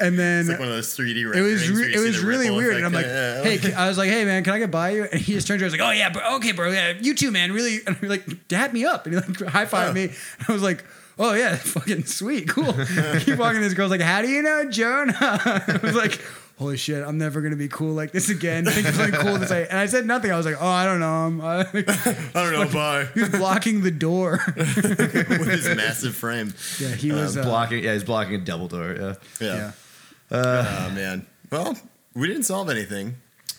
And 0.00 0.18
then 0.18 0.40
It's 0.40 0.48
like 0.48 0.58
one 0.58 0.66
of 0.66 0.74
those 0.74 0.96
3D 0.96 1.36
it 1.36 1.40
was 1.40 1.70
re- 1.70 1.94
it 1.94 2.00
was 2.00 2.18
really 2.18 2.50
weird, 2.50 2.76
and 2.78 2.84
I'm 2.84 2.92
like, 2.92 3.06
effect. 3.06 3.64
"Hey," 3.64 3.72
I 3.74 3.86
was 3.86 3.96
like, 3.96 4.10
"Hey, 4.10 4.24
man, 4.24 4.42
can 4.42 4.54
I 4.54 4.58
get 4.58 4.72
by 4.72 4.90
you?" 4.90 5.04
And 5.04 5.20
he 5.20 5.34
just 5.34 5.46
turned 5.46 5.62
around, 5.62 5.72
and 5.72 5.80
was 5.80 5.80
like, 5.80 5.88
"Oh 5.88 5.96
yeah, 5.96 6.10
bro, 6.10 6.36
okay, 6.38 6.50
bro, 6.50 6.72
yeah, 6.72 6.94
you 7.00 7.14
too, 7.14 7.30
man, 7.30 7.52
really." 7.52 7.78
And 7.86 7.96
he 7.98 8.08
like 8.08 8.48
dap 8.48 8.72
me 8.72 8.84
up, 8.84 9.06
and 9.06 9.14
he 9.14 9.20
like 9.20 9.52
high 9.52 9.66
fived 9.66 9.94
me. 9.94 10.04
And 10.06 10.46
I 10.48 10.52
was 10.52 10.62
like, 10.64 10.84
"Oh 11.16 11.34
yeah, 11.34 11.54
fucking 11.56 12.06
sweet, 12.06 12.48
cool." 12.48 12.74
I 12.76 13.20
keep 13.24 13.38
walking. 13.38 13.60
This 13.60 13.72
girl's 13.74 13.92
like, 13.92 14.00
"How 14.00 14.20
do 14.20 14.28
you 14.28 14.42
know 14.42 14.68
Jonah?" 14.68 15.14
I 15.20 15.78
was 15.80 15.94
like. 15.94 16.20
Holy 16.58 16.76
shit! 16.76 17.04
I'm 17.04 17.18
never 17.18 17.40
gonna 17.40 17.56
be 17.56 17.66
cool 17.68 17.94
like 17.94 18.12
this 18.12 18.28
again. 18.28 18.64
Think 18.66 18.86
of 18.86 18.94
something 18.94 19.20
cool 19.20 19.38
to 19.38 19.46
say, 19.46 19.66
and 19.68 19.76
I 19.78 19.86
said 19.86 20.06
nothing. 20.06 20.30
I 20.30 20.36
was 20.36 20.46
like, 20.46 20.56
"Oh, 20.60 20.66
I 20.68 20.84
don't 20.84 21.00
know." 21.00 21.12
I'm, 21.12 21.40
uh, 21.40 21.64
I 21.74 22.32
don't 22.34 22.52
know, 22.52 22.68
bye. 22.72 23.08
he 23.12 23.20
was 23.20 23.30
blocking 23.30 23.82
the 23.82 23.90
door. 23.90 24.40
With 24.56 25.48
his 25.48 25.66
massive 25.76 26.14
frame. 26.14 26.54
yeah, 26.78 26.88
he 26.94 27.10
was. 27.10 27.36
Uh, 27.36 27.42
blocking. 27.42 27.82
Yeah, 27.82 27.94
he's 27.94 28.04
blocking 28.04 28.36
a 28.36 28.38
double 28.38 28.68
door. 28.68 28.94
Yeah. 28.94 29.14
Yeah. 29.40 29.56
yeah. 29.56 29.72
Oh, 30.90 30.90
man. 30.94 31.26
Well, 31.50 31.76
we 32.14 32.28
didn't 32.28 32.44
solve 32.44 32.70
anything. 32.70 33.16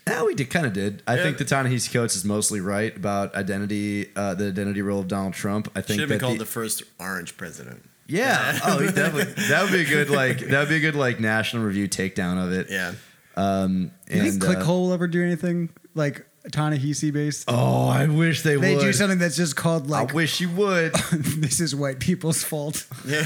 Yeah, 0.07 0.23
we 0.23 0.35
did 0.35 0.49
kind 0.49 0.65
of 0.65 0.73
did. 0.73 1.01
I 1.07 1.15
Yeah. 1.15 1.23
think 1.23 1.37
the 1.39 1.45
Ta-Nehisi 1.45 1.91
Coates 1.91 2.15
is 2.15 2.23
mostly 2.23 2.61
right 2.61 2.95
about 2.95 3.33
identity, 3.35 4.09
uh, 4.15 4.35
the 4.35 4.47
identity 4.47 4.81
role 4.81 4.99
of 4.99 5.07
Donald 5.07 5.33
Trump. 5.33 5.69
I 5.75 5.81
think 5.81 5.99
Should 5.99 6.09
have 6.09 6.09
been 6.09 6.19
called 6.19 6.35
the, 6.35 6.39
the 6.39 6.45
first 6.45 6.83
orange 6.99 7.37
president. 7.37 7.83
Yeah. 8.07 8.59
Oh, 8.63 8.79
he 8.79 8.91
definitely. 8.91 9.33
That 9.49 9.63
would 9.63 9.71
be 9.71 9.81
a 9.81 9.85
good 9.85 10.09
like. 10.09 10.39
That 10.39 10.59
would 10.59 10.69
be 10.69 10.77
a 10.77 10.79
good 10.79 10.95
like 10.95 11.19
national 11.19 11.63
review 11.63 11.87
takedown 11.87 12.43
of 12.43 12.51
it. 12.51 12.67
Yeah. 12.69 12.93
Um, 13.35 13.91
Do 14.07 14.15
you 14.15 14.21
and, 14.23 14.31
think 14.41 14.43
uh, 14.43 14.61
Clickhole 14.61 14.81
will 14.87 14.93
ever 14.93 15.07
do 15.07 15.21
anything 15.21 15.69
like 15.93 16.25
Ta-Nehisi 16.51 17.11
based? 17.11 17.45
oh, 17.49 17.87
I 17.89 18.07
wish 18.07 18.43
they, 18.43 18.55
they 18.55 18.75
would. 18.75 18.81
do 18.81 18.93
something 18.93 19.17
that's 19.19 19.35
just 19.35 19.55
called 19.57 19.89
like, 19.89 19.99
I 19.99 20.03
like 20.05 20.13
wish 20.13 20.39
you 20.39 20.49
would. 20.51 20.93
this 21.11 21.59
is 21.59 21.75
white 21.75 21.99
people's 21.99 22.43
fault. 22.43 22.85
Yeah. 23.05 23.23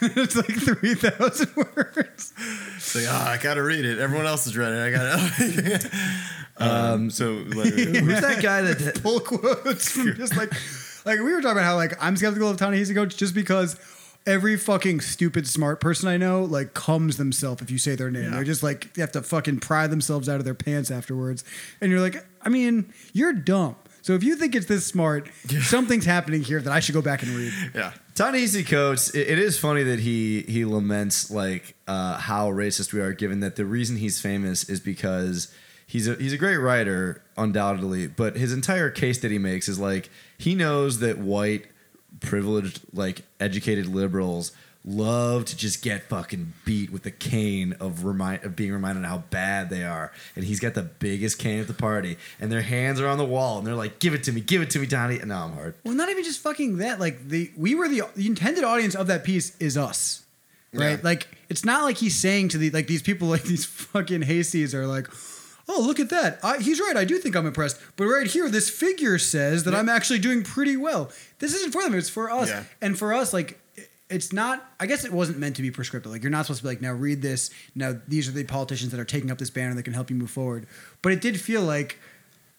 it's 0.00 0.36
like 0.36 0.46
three 0.46 0.94
thousand 0.94 1.56
words. 1.56 2.32
It's 2.76 2.94
like, 2.94 3.06
oh, 3.08 3.30
I 3.30 3.38
gotta 3.42 3.62
read 3.62 3.84
it. 3.84 3.98
Everyone 3.98 4.26
else 4.26 4.46
is 4.46 4.56
reading 4.56 4.74
it. 4.74 4.86
I 4.86 4.90
gotta. 4.90 5.90
um, 6.92 7.10
so 7.10 7.32
let 7.32 7.74
me- 7.74 7.98
Who's 7.98 8.20
that 8.20 8.40
guy 8.42 8.62
that? 8.62 9.02
Pull 9.02 9.20
quotes 9.20 9.90
from 9.90 10.14
just 10.14 10.36
like 10.36 10.52
like 11.04 11.18
we 11.18 11.32
were 11.32 11.40
talking 11.40 11.52
about 11.58 11.64
how 11.64 11.76
like 11.76 11.92
I'm 12.02 12.16
skeptical 12.16 12.48
of 12.50 12.56
Ta-Nehisi 12.56 12.94
Coates 12.94 13.14
just 13.14 13.34
because 13.34 13.78
every 14.26 14.56
fucking 14.56 15.00
stupid 15.00 15.46
smart 15.46 15.80
person 15.80 16.08
I 16.08 16.16
know 16.16 16.44
like 16.44 16.74
comes 16.74 17.16
themselves 17.16 17.62
if 17.62 17.70
you 17.70 17.78
say 17.78 17.94
their 17.94 18.10
name. 18.10 18.24
Yeah. 18.24 18.30
They're 18.30 18.44
just 18.44 18.62
like 18.62 18.92
they 18.94 19.02
have 19.02 19.12
to 19.12 19.22
fucking 19.22 19.60
pry 19.60 19.86
themselves 19.86 20.28
out 20.28 20.36
of 20.36 20.44
their 20.44 20.54
pants 20.54 20.90
afterwards. 20.90 21.44
And 21.80 21.90
you're 21.90 22.00
like, 22.00 22.24
I 22.42 22.48
mean, 22.48 22.92
you're 23.12 23.32
dumb. 23.32 23.76
So 24.02 24.14
if 24.14 24.22
you 24.22 24.34
think 24.36 24.54
it's 24.54 24.66
this 24.66 24.86
smart, 24.86 25.28
something's 25.60 26.06
happening 26.06 26.42
here 26.42 26.60
that 26.60 26.72
I 26.72 26.80
should 26.80 26.94
go 26.94 27.02
back 27.02 27.22
and 27.22 27.32
read. 27.32 27.52
yeah. 27.74 27.92
Ta-Nehisi 28.14 28.66
Coates. 28.66 29.10
It, 29.14 29.28
it 29.28 29.38
is 29.38 29.58
funny 29.58 29.82
that 29.84 30.00
he 30.00 30.42
he 30.42 30.64
laments 30.64 31.30
like 31.30 31.74
uh, 31.86 32.18
how 32.18 32.50
racist 32.50 32.92
we 32.92 33.00
are, 33.00 33.12
given 33.12 33.40
that 33.40 33.56
the 33.56 33.64
reason 33.64 33.96
he's 33.96 34.20
famous 34.20 34.68
is 34.68 34.80
because 34.80 35.52
he's 35.90 36.06
a 36.06 36.14
he's 36.14 36.32
a 36.32 36.38
great 36.38 36.58
writer, 36.58 37.22
undoubtedly. 37.36 38.06
But 38.06 38.36
his 38.36 38.52
entire 38.52 38.90
case 38.90 39.18
that 39.18 39.30
he 39.30 39.38
makes 39.38 39.68
is 39.68 39.78
like 39.78 40.08
he 40.38 40.54
knows 40.54 41.00
that 41.00 41.18
white, 41.18 41.66
privileged, 42.20 42.80
like 42.92 43.22
educated 43.40 43.86
liberals 43.86 44.52
love 44.84 45.44
to 45.44 45.56
just 45.56 45.82
get 45.82 46.04
fucking 46.04 46.54
beat 46.64 46.90
with 46.90 47.02
the 47.02 47.10
cane 47.10 47.74
of 47.80 48.04
remind 48.04 48.44
of 48.44 48.56
being 48.56 48.72
reminded 48.72 49.04
how 49.04 49.18
bad 49.30 49.68
they 49.68 49.84
are. 49.84 50.12
And 50.36 50.44
he's 50.44 50.60
got 50.60 50.74
the 50.74 50.82
biggest 50.82 51.38
cane 51.38 51.60
at 51.60 51.66
the 51.66 51.74
party, 51.74 52.16
and 52.38 52.50
their 52.50 52.62
hands 52.62 53.00
are 53.00 53.08
on 53.08 53.18
the 53.18 53.24
wall, 53.24 53.58
and 53.58 53.66
they're 53.66 53.74
like, 53.74 53.98
"Give 53.98 54.14
it 54.14 54.22
to 54.24 54.32
me, 54.32 54.40
give 54.40 54.62
it 54.62 54.70
to 54.70 54.78
me, 54.78 54.86
Donnie." 54.86 55.18
And 55.18 55.28
now 55.28 55.44
I'm 55.44 55.52
hard. 55.52 55.74
Well, 55.84 55.94
not 55.94 56.08
even 56.08 56.22
just 56.22 56.40
fucking 56.40 56.78
that. 56.78 57.00
Like 57.00 57.28
the 57.28 57.50
we 57.56 57.74
were 57.74 57.88
the 57.88 58.02
the 58.14 58.26
intended 58.26 58.62
audience 58.62 58.94
of 58.94 59.08
that 59.08 59.24
piece 59.24 59.56
is 59.58 59.76
us, 59.76 60.24
right? 60.72 60.92
Yeah. 60.92 60.98
Like 61.02 61.26
it's 61.48 61.64
not 61.64 61.82
like 61.82 61.96
he's 61.96 62.16
saying 62.16 62.50
to 62.50 62.58
the 62.58 62.70
like 62.70 62.86
these 62.86 63.02
people 63.02 63.26
like 63.28 63.42
these 63.42 63.64
fucking 63.64 64.22
hasties 64.22 64.72
are 64.72 64.86
like, 64.86 65.08
oh 65.70 65.80
look 65.80 66.00
at 66.00 66.10
that. 66.10 66.38
I, 66.42 66.58
he's 66.58 66.80
right. 66.80 66.96
I 66.96 67.04
do 67.04 67.18
think 67.18 67.36
I'm 67.36 67.46
impressed. 67.46 67.80
But 67.96 68.06
right 68.06 68.26
here, 68.26 68.48
this 68.48 68.68
figure 68.68 69.18
says 69.18 69.64
that 69.64 69.74
I'm 69.74 69.88
actually 69.88 70.18
doing 70.18 70.42
pretty 70.42 70.76
well. 70.76 71.10
This 71.38 71.54
isn't 71.54 71.72
for 71.72 71.82
them. 71.82 71.94
It's 71.94 72.08
for 72.08 72.30
us. 72.30 72.48
Yeah. 72.48 72.64
And 72.82 72.98
for 72.98 73.14
us, 73.14 73.32
like 73.32 73.58
it's 74.08 74.32
not. 74.32 74.68
I 74.80 74.86
guess 74.86 75.04
it 75.04 75.12
wasn't 75.12 75.38
meant 75.38 75.56
to 75.56 75.62
be 75.62 75.70
prescriptive. 75.70 76.10
Like 76.10 76.22
you're 76.22 76.32
not 76.32 76.46
supposed 76.46 76.60
to 76.60 76.64
be 76.64 76.70
like, 76.70 76.82
now 76.82 76.92
read 76.92 77.22
this. 77.22 77.50
Now 77.74 77.94
these 78.08 78.28
are 78.28 78.32
the 78.32 78.44
politicians 78.44 78.90
that 78.90 79.00
are 79.00 79.04
taking 79.04 79.30
up 79.30 79.38
this 79.38 79.50
banner 79.50 79.74
that 79.74 79.84
can 79.84 79.94
help 79.94 80.10
you 80.10 80.16
move 80.16 80.30
forward. 80.30 80.66
But 81.02 81.12
it 81.12 81.20
did 81.20 81.40
feel 81.40 81.62
like 81.62 81.98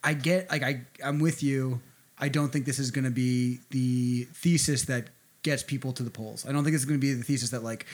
I 0.03 0.13
get 0.13 0.49
like 0.49 0.63
I 0.63 0.81
I'm 1.03 1.19
with 1.19 1.43
you. 1.43 1.81
I 2.17 2.29
don't 2.29 2.49
think 2.53 2.65
this 2.65 2.79
is 2.79 2.91
going 2.91 3.05
to 3.05 3.11
be 3.11 3.59
the 3.71 4.25
thesis 4.33 4.83
that 4.83 5.07
gets 5.43 5.63
people 5.63 5.91
to 5.93 6.03
the 6.03 6.11
polls. 6.11 6.45
I 6.47 6.51
don't 6.51 6.63
think 6.63 6.75
it's 6.75 6.85
going 6.85 6.99
to 6.99 7.05
be 7.05 7.13
the 7.13 7.23
thesis 7.23 7.49
that 7.49 7.63
like 7.63 7.87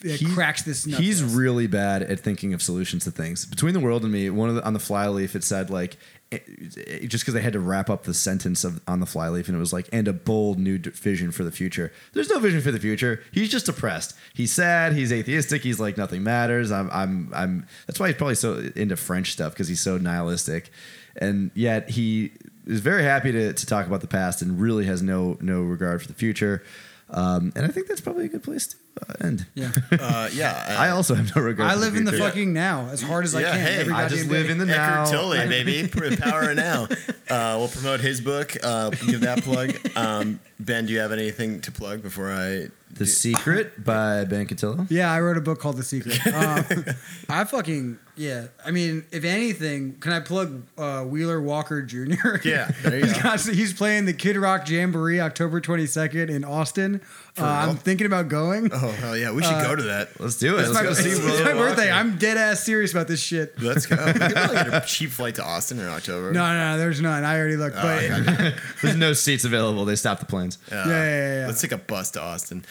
that 0.00 0.20
He- 0.20 0.26
cracks 0.26 0.62
this. 0.62 0.84
He's 0.84 1.20
test. 1.20 1.34
really 1.36 1.66
bad 1.66 2.02
at 2.02 2.20
thinking 2.20 2.54
of 2.54 2.62
solutions 2.62 3.04
to 3.04 3.10
things. 3.10 3.44
Between 3.46 3.74
the 3.74 3.80
world 3.80 4.02
and 4.04 4.12
me, 4.12 4.30
one 4.30 4.48
of 4.48 4.54
the, 4.54 4.64
on 4.64 4.72
the 4.72 4.78
flyleaf 4.78 5.34
it 5.34 5.42
said 5.44 5.70
like 5.70 5.96
it, 6.30 6.44
it- 6.76 7.08
just 7.08 7.24
because 7.24 7.34
they 7.34 7.40
had 7.40 7.52
to 7.54 7.60
wrap 7.60 7.88
up 7.90 8.04
the 8.04 8.14
sentence 8.14 8.62
of 8.64 8.80
on 8.86 9.00
the 9.00 9.06
flyleaf 9.06 9.48
and 9.48 9.56
it 9.56 9.60
was 9.60 9.72
like 9.72 9.88
and 9.92 10.06
a 10.06 10.12
bold 10.12 10.58
new 10.58 10.78
vision 10.78 11.30
for 11.32 11.42
the 11.42 11.50
future. 11.50 11.92
There's 12.12 12.28
no 12.30 12.38
vision 12.38 12.60
for 12.60 12.70
the 12.70 12.78
future. 12.80 13.22
He's 13.32 13.48
just 13.48 13.66
depressed. 13.66 14.14
He's 14.34 14.52
sad. 14.52 14.92
He's 14.92 15.12
atheistic. 15.12 15.62
He's 15.62 15.80
like 15.80 15.96
nothing 15.96 16.22
matters. 16.22 16.70
I'm 16.70 16.90
I'm 16.92 17.30
I'm. 17.34 17.66
That's 17.86 17.98
why 17.98 18.08
he's 18.08 18.16
probably 18.16 18.34
so 18.36 18.70
into 18.76 18.96
French 18.96 19.32
stuff 19.32 19.52
because 19.54 19.68
he's 19.68 19.80
so 19.80 19.96
nihilistic, 19.98 20.70
and 21.16 21.50
yet 21.54 21.90
he 21.90 22.32
is 22.66 22.80
very 22.80 23.02
happy 23.02 23.32
to 23.32 23.52
to 23.54 23.66
talk 23.66 23.86
about 23.86 24.02
the 24.02 24.06
past 24.06 24.42
and 24.42 24.60
really 24.60 24.84
has 24.84 25.02
no 25.02 25.38
no 25.40 25.62
regard 25.62 26.02
for 26.02 26.08
the 26.08 26.14
future. 26.14 26.62
Um, 27.10 27.52
and 27.56 27.64
I 27.64 27.68
think 27.68 27.86
that's 27.88 28.00
probably 28.02 28.26
a 28.26 28.28
good 28.28 28.42
place 28.42 28.66
to 28.68 28.76
uh, 29.00 29.26
end. 29.26 29.46
Yeah. 29.54 29.70
Uh, 29.92 30.28
yeah. 30.32 30.76
I 30.78 30.90
also 30.90 31.14
have 31.14 31.34
no 31.34 31.42
regrets. 31.42 31.72
I 31.72 31.76
live 31.76 31.96
in 31.96 32.04
the 32.04 32.12
future. 32.12 32.24
fucking 32.26 32.52
now 32.52 32.88
as 32.90 33.00
hard 33.02 33.24
as 33.24 33.34
I 33.34 33.40
Yeah, 33.40 33.52
can. 33.52 33.60
hey, 33.60 33.76
every 33.78 33.92
I 33.94 34.08
just 34.08 34.24
goddamn 34.24 34.32
live 34.32 34.46
day. 34.46 34.52
in 34.52 34.58
the 34.58 34.66
now. 34.66 35.02
Eckhart 35.04 35.08
Tolle, 35.10 35.48
baby. 35.48 35.88
Power 36.16 36.54
now. 36.54 36.84
Uh, 37.28 37.56
we'll 37.58 37.68
promote 37.68 38.00
his 38.00 38.20
book. 38.20 38.56
Uh, 38.62 38.90
give 38.90 39.20
that 39.22 39.42
plug. 39.42 39.74
Um, 39.96 40.40
ben, 40.60 40.86
do 40.86 40.92
you 40.92 40.98
have 41.00 41.12
anything 41.12 41.60
to 41.62 41.72
plug 41.72 42.02
before 42.02 42.30
I? 42.30 42.68
The 42.90 43.06
Secret 43.06 43.84
by 43.84 44.24
Ben 44.24 44.46
Cotillo. 44.46 44.86
Yeah, 44.90 45.12
I 45.12 45.20
wrote 45.20 45.36
a 45.36 45.40
book 45.42 45.60
called 45.60 45.76
The 45.76 45.82
Secret. 45.82 46.26
Um, 46.26 46.64
I 47.28 47.44
fucking 47.44 47.98
yeah. 48.18 48.48
I 48.66 48.70
mean, 48.72 49.04
if 49.10 49.24
anything, 49.24 49.94
can 50.00 50.12
I 50.12 50.20
plug 50.20 50.62
uh, 50.76 51.04
Wheeler 51.04 51.40
Walker 51.40 51.80
Jr.? 51.82 52.36
Yeah, 52.44 52.70
there 52.82 52.98
you 52.98 53.04
he's, 53.06 53.12
go. 53.14 53.22
got- 53.22 53.40
he's 53.40 53.72
playing 53.72 54.04
the 54.04 54.12
Kid 54.12 54.36
Rock 54.36 54.68
Jamboree 54.68 55.20
October 55.20 55.60
22nd 55.60 56.28
in 56.28 56.44
Austin. 56.44 57.00
Uh, 57.38 57.44
I'm 57.44 57.76
thinking 57.76 58.06
about 58.06 58.28
going. 58.28 58.68
Oh 58.72 58.78
hell 58.90 59.16
yeah, 59.16 59.30
we 59.30 59.42
should 59.44 59.62
go 59.62 59.76
to 59.76 59.82
that. 59.84 60.20
Let's 60.20 60.36
do 60.38 60.56
it. 60.56 60.60
It's 60.60 60.68
Let's 60.70 60.74
my, 60.78 60.82
go 60.82 60.90
it's, 60.90 61.00
see 61.00 61.10
it's 61.10 61.20
Wheeler 61.20 61.44
my 61.44 61.54
Walker. 61.54 61.68
birthday. 61.68 61.90
I'm 61.92 62.18
dead 62.18 62.36
ass 62.36 62.64
serious 62.64 62.90
about 62.92 63.06
this 63.06 63.20
shit. 63.22 63.60
Let's 63.62 63.86
go. 63.86 63.94
We 64.06 64.12
could 64.14 64.32
probably 64.32 64.56
get 64.56 64.74
a 64.74 64.84
cheap 64.86 65.10
flight 65.10 65.36
to 65.36 65.44
Austin 65.44 65.78
in 65.78 65.86
October. 65.86 66.32
No, 66.32 66.44
no, 66.52 66.72
no, 66.72 66.78
there's 66.78 67.00
none. 67.00 67.22
I 67.24 67.38
already 67.38 67.56
looked. 67.56 67.76
Oh, 67.78 67.82
But 67.82 68.02
okay. 68.28 68.56
There's 68.82 68.96
no 68.96 69.12
seats 69.12 69.44
available. 69.44 69.84
They 69.84 69.94
stopped 69.96 70.20
the 70.20 70.26
planes. 70.26 70.58
Uh, 70.70 70.74
Yeah, 70.74 70.86
yeah, 70.86 71.04
yeah, 71.04 71.40
yeah. 71.42 71.46
Let's 71.46 71.60
take 71.60 71.70
a 71.72 71.78
bus 71.78 72.10
to 72.12 72.22
Austin. 72.22 72.64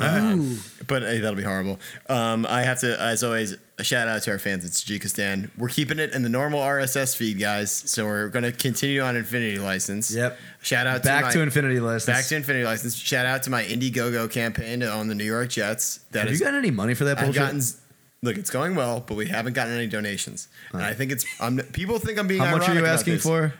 Uh, 0.00 0.38
but 0.86 1.02
hey, 1.02 1.18
that'll 1.18 1.36
be 1.36 1.42
horrible. 1.42 1.78
Um, 2.08 2.46
I 2.48 2.62
have 2.62 2.80
to, 2.80 3.00
as 3.00 3.22
always, 3.22 3.56
a 3.78 3.84
shout 3.84 4.08
out 4.08 4.22
to 4.22 4.30
our 4.30 4.38
fans 4.38 4.64
at 4.64 4.70
Tajikistan. 4.70 5.50
We're 5.58 5.68
keeping 5.68 5.98
it 5.98 6.12
in 6.12 6.22
the 6.22 6.28
normal 6.28 6.60
RSS 6.60 7.16
feed, 7.16 7.38
guys. 7.38 7.70
So 7.72 8.04
we're 8.06 8.28
going 8.28 8.44
to 8.44 8.52
continue 8.52 9.00
on 9.02 9.16
Infinity 9.16 9.58
License. 9.58 10.14
Yep. 10.14 10.38
Shout 10.62 10.86
out 10.86 11.02
Back 11.02 11.20
to, 11.22 11.26
my, 11.26 11.32
to 11.32 11.40
Infinity 11.42 11.80
License. 11.80 12.06
back 12.06 12.24
to 12.26 12.36
Infinity 12.36 12.64
License. 12.64 12.94
Shout 12.96 13.26
out 13.26 13.42
to 13.44 13.50
my 13.50 13.62
Indiegogo 13.64 14.30
campaign 14.30 14.82
on 14.82 15.08
the 15.08 15.14
New 15.14 15.24
York 15.24 15.50
Jets. 15.50 15.98
That 16.12 16.20
Have 16.20 16.28
you 16.28 16.34
is- 16.34 16.40
gotten 16.40 16.56
any 16.56 16.70
money 16.70 16.94
for 16.94 17.04
that 17.04 17.18
I've 17.18 17.34
gotten. 17.34 17.60
Look, 18.24 18.38
it's 18.38 18.50
going 18.50 18.76
well, 18.76 19.00
but 19.04 19.16
we 19.16 19.26
haven't 19.26 19.54
gotten 19.54 19.74
any 19.74 19.88
donations, 19.88 20.46
and 20.72 20.80
I 20.80 20.94
think 20.94 21.10
it's. 21.10 21.24
I'm, 21.40 21.56
people 21.58 21.98
think 21.98 22.20
I'm 22.20 22.28
being. 22.28 22.40
How 22.40 22.56
much 22.56 22.68
are 22.68 22.74
you 22.74 22.86
asking 22.86 23.18
for? 23.18 23.52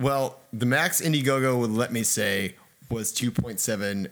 Well, 0.00 0.40
the 0.54 0.64
max 0.64 1.02
Indiegogo 1.02 1.58
would 1.58 1.70
let 1.70 1.92
me 1.92 2.02
say 2.02 2.54
was 2.90 3.12
2.7 3.12 4.04
two- 4.04 4.10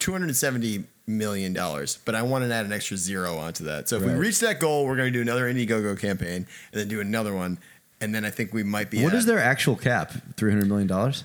270 0.00 0.84
million 1.06 1.52
dollars, 1.52 1.98
but 2.04 2.14
I 2.14 2.22
want 2.22 2.44
to 2.44 2.52
add 2.54 2.64
an 2.66 2.72
extra 2.72 2.96
zero 2.96 3.36
onto 3.38 3.64
that. 3.64 3.88
So 3.88 3.96
if 3.96 4.02
we 4.04 4.12
reach 4.12 4.40
that 4.40 4.60
goal, 4.60 4.86
we're 4.86 4.96
going 4.96 5.12
to 5.12 5.16
do 5.16 5.22
another 5.22 5.52
Indiegogo 5.52 5.98
campaign 5.98 6.46
and 6.72 6.80
then 6.80 6.88
do 6.88 7.00
another 7.00 7.34
one, 7.34 7.58
and 8.00 8.14
then 8.14 8.24
I 8.24 8.30
think 8.30 8.52
we 8.52 8.62
might 8.62 8.90
be. 8.90 9.02
What 9.02 9.12
at- 9.12 9.18
is 9.18 9.26
their 9.26 9.38
actual 9.38 9.76
cap? 9.76 10.12
Three 10.36 10.50
hundred 10.50 10.68
million 10.68 10.86
dollars? 10.88 11.24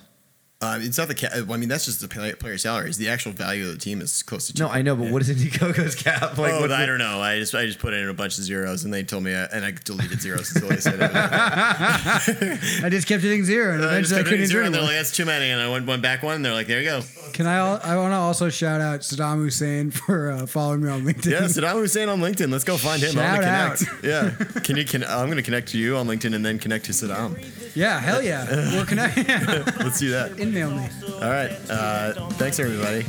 Uh, 0.61 0.79
it's 0.81 0.97
not 0.97 1.09
the. 1.09 1.13
cap. 1.13 1.31
I 1.33 1.57
mean, 1.57 1.67
that's 1.67 1.83
just 1.85 1.99
the 1.99 2.07
player, 2.07 2.57
salaries. 2.57 2.97
The 2.97 3.09
actual 3.09 3.33
value 3.33 3.67
of 3.67 3.73
the 3.73 3.77
team 3.77 3.99
is 3.99 4.23
close 4.23 4.47
to. 4.47 4.57
No, 4.57 4.69
I 4.69 4.81
know, 4.81 4.95
but 4.95 5.11
what 5.11 5.21
is 5.21 5.29
Indiegogo's 5.29 5.95
cap? 5.95 6.37
Like, 6.37 6.53
oh, 6.53 6.63
I 6.63 6.67
the- 6.67 6.85
don't 6.85 6.97
know. 6.97 7.19
I 7.21 7.39
just 7.39 7.53
I 7.53 7.65
just 7.65 7.77
put 7.79 7.93
in 7.93 8.07
a 8.07 8.13
bunch 8.13 8.37
of 8.37 8.45
zeros, 8.45 8.85
and 8.85 8.93
they 8.93 9.03
told 9.03 9.23
me, 9.23 9.33
uh, 9.35 9.47
and 9.51 9.65
I 9.65 9.73
deleted 9.83 10.21
zeros 10.21 10.55
until 10.55 10.69
they 10.69 10.77
said 10.77 10.95
it. 10.95 11.11
I 12.83 12.87
just 12.89 13.05
kept 13.07 13.21
hitting 13.21 13.43
zero, 13.43 13.73
and 13.75 13.85
I 13.85 13.99
just 13.99 14.11
eventually 14.13 14.15
I 14.15 14.19
kept 14.23 14.29
couldn't 14.29 14.45
zero, 14.47 14.65
and 14.65 14.73
they're 14.73 14.81
like, 14.81 14.91
"That's 14.91 15.11
too 15.11 15.25
many," 15.25 15.49
and 15.49 15.61
I 15.61 15.69
went 15.69 15.85
went 15.87 16.01
back 16.01 16.23
one. 16.23 16.35
And 16.35 16.45
they're 16.45 16.53
like, 16.53 16.67
"There 16.67 16.79
you 16.81 16.87
go." 16.87 17.01
Can 17.33 17.47
I? 17.47 17.57
I 17.57 17.97
want 17.97 18.13
to 18.13 18.17
also 18.17 18.49
shout 18.49 18.79
out 18.79 19.01
Saddam 19.01 19.37
Hussein 19.37 19.91
for 19.91 20.31
uh, 20.31 20.45
following 20.45 20.83
me 20.83 20.89
on 20.89 21.01
LinkedIn. 21.03 21.31
Yeah, 21.31 21.41
Saddam 21.41 21.73
Hussein 21.73 22.07
on 22.09 22.21
LinkedIn. 22.21 22.49
Let's 22.49 22.63
go 22.63 22.77
find 22.77 23.01
him. 23.03 23.11
Shout 23.11 23.25
I'm 23.25 23.41
gonna 23.41 23.75
connect. 23.75 24.03
Yeah, 24.05 24.61
can 24.61 24.77
you? 24.77 24.85
Can 24.85 25.03
I'm 25.03 25.25
going 25.25 25.35
to 25.37 25.43
connect 25.43 25.67
to 25.69 25.77
you 25.77 25.97
on 25.97 26.07
LinkedIn 26.07 26.33
and 26.33 26.45
then 26.45 26.59
connect 26.59 26.85
to 26.85 26.91
Saddam. 26.93 27.35
Yeah, 27.75 27.99
hell 27.99 28.21
yeah. 28.21 28.45
We're 28.75 28.85
connected. 28.85 29.27
Let's 29.83 29.99
do 29.99 30.11
that. 30.11 30.39
Email 30.45 30.69
me. 30.69 30.87
All 31.23 31.29
right. 31.29 31.51
Uh, 31.69 32.13
thanks 32.37 32.59
everybody. 32.59 33.03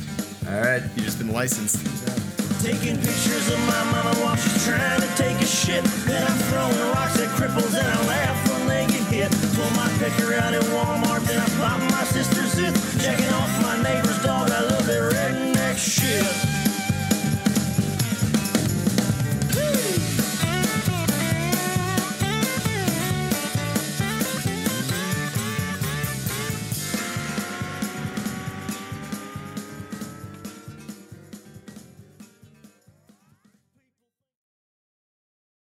All 0.48 0.60
right. 0.60 0.82
You 0.96 1.02
just 1.02 1.18
been 1.18 1.32
licensed. 1.32 1.84
Taking 2.64 2.96
pictures 2.96 3.52
of 3.52 3.58
my 3.60 3.84
mama 3.92 4.14
while 4.24 4.36
she's 4.36 4.64
trying 4.64 5.00
to 5.02 5.06
take 5.16 5.36
a 5.36 5.44
shit. 5.44 5.84
Then 6.08 6.22
I'm 6.24 6.38
throwing 6.48 6.92
rocks 6.92 7.20
at 7.20 7.28
cripples 7.36 7.76
and 7.76 7.86
I 7.86 8.06
laugh 8.06 8.50
when 8.50 8.68
they 8.68 8.86
get 8.86 9.04
hit. 9.12 9.30
Pull 9.54 9.70
my 9.76 9.88
picker 9.98 10.32
out 10.34 10.54
at 10.54 10.62
Walmart, 10.72 11.26
then 11.26 11.38
I 11.38 11.48
pop 11.60 11.78
my 11.90 12.04
sister's 12.04 12.52
zip. 12.52 12.74
Checking 13.04 13.28
off 13.34 13.62
my 13.62 13.82
neighbor's 13.82 14.20
dog, 14.22 14.50
I 14.50 14.62
love 14.62 14.86
that 14.86 15.12
redneck 15.12 15.76
shit. 15.76 16.55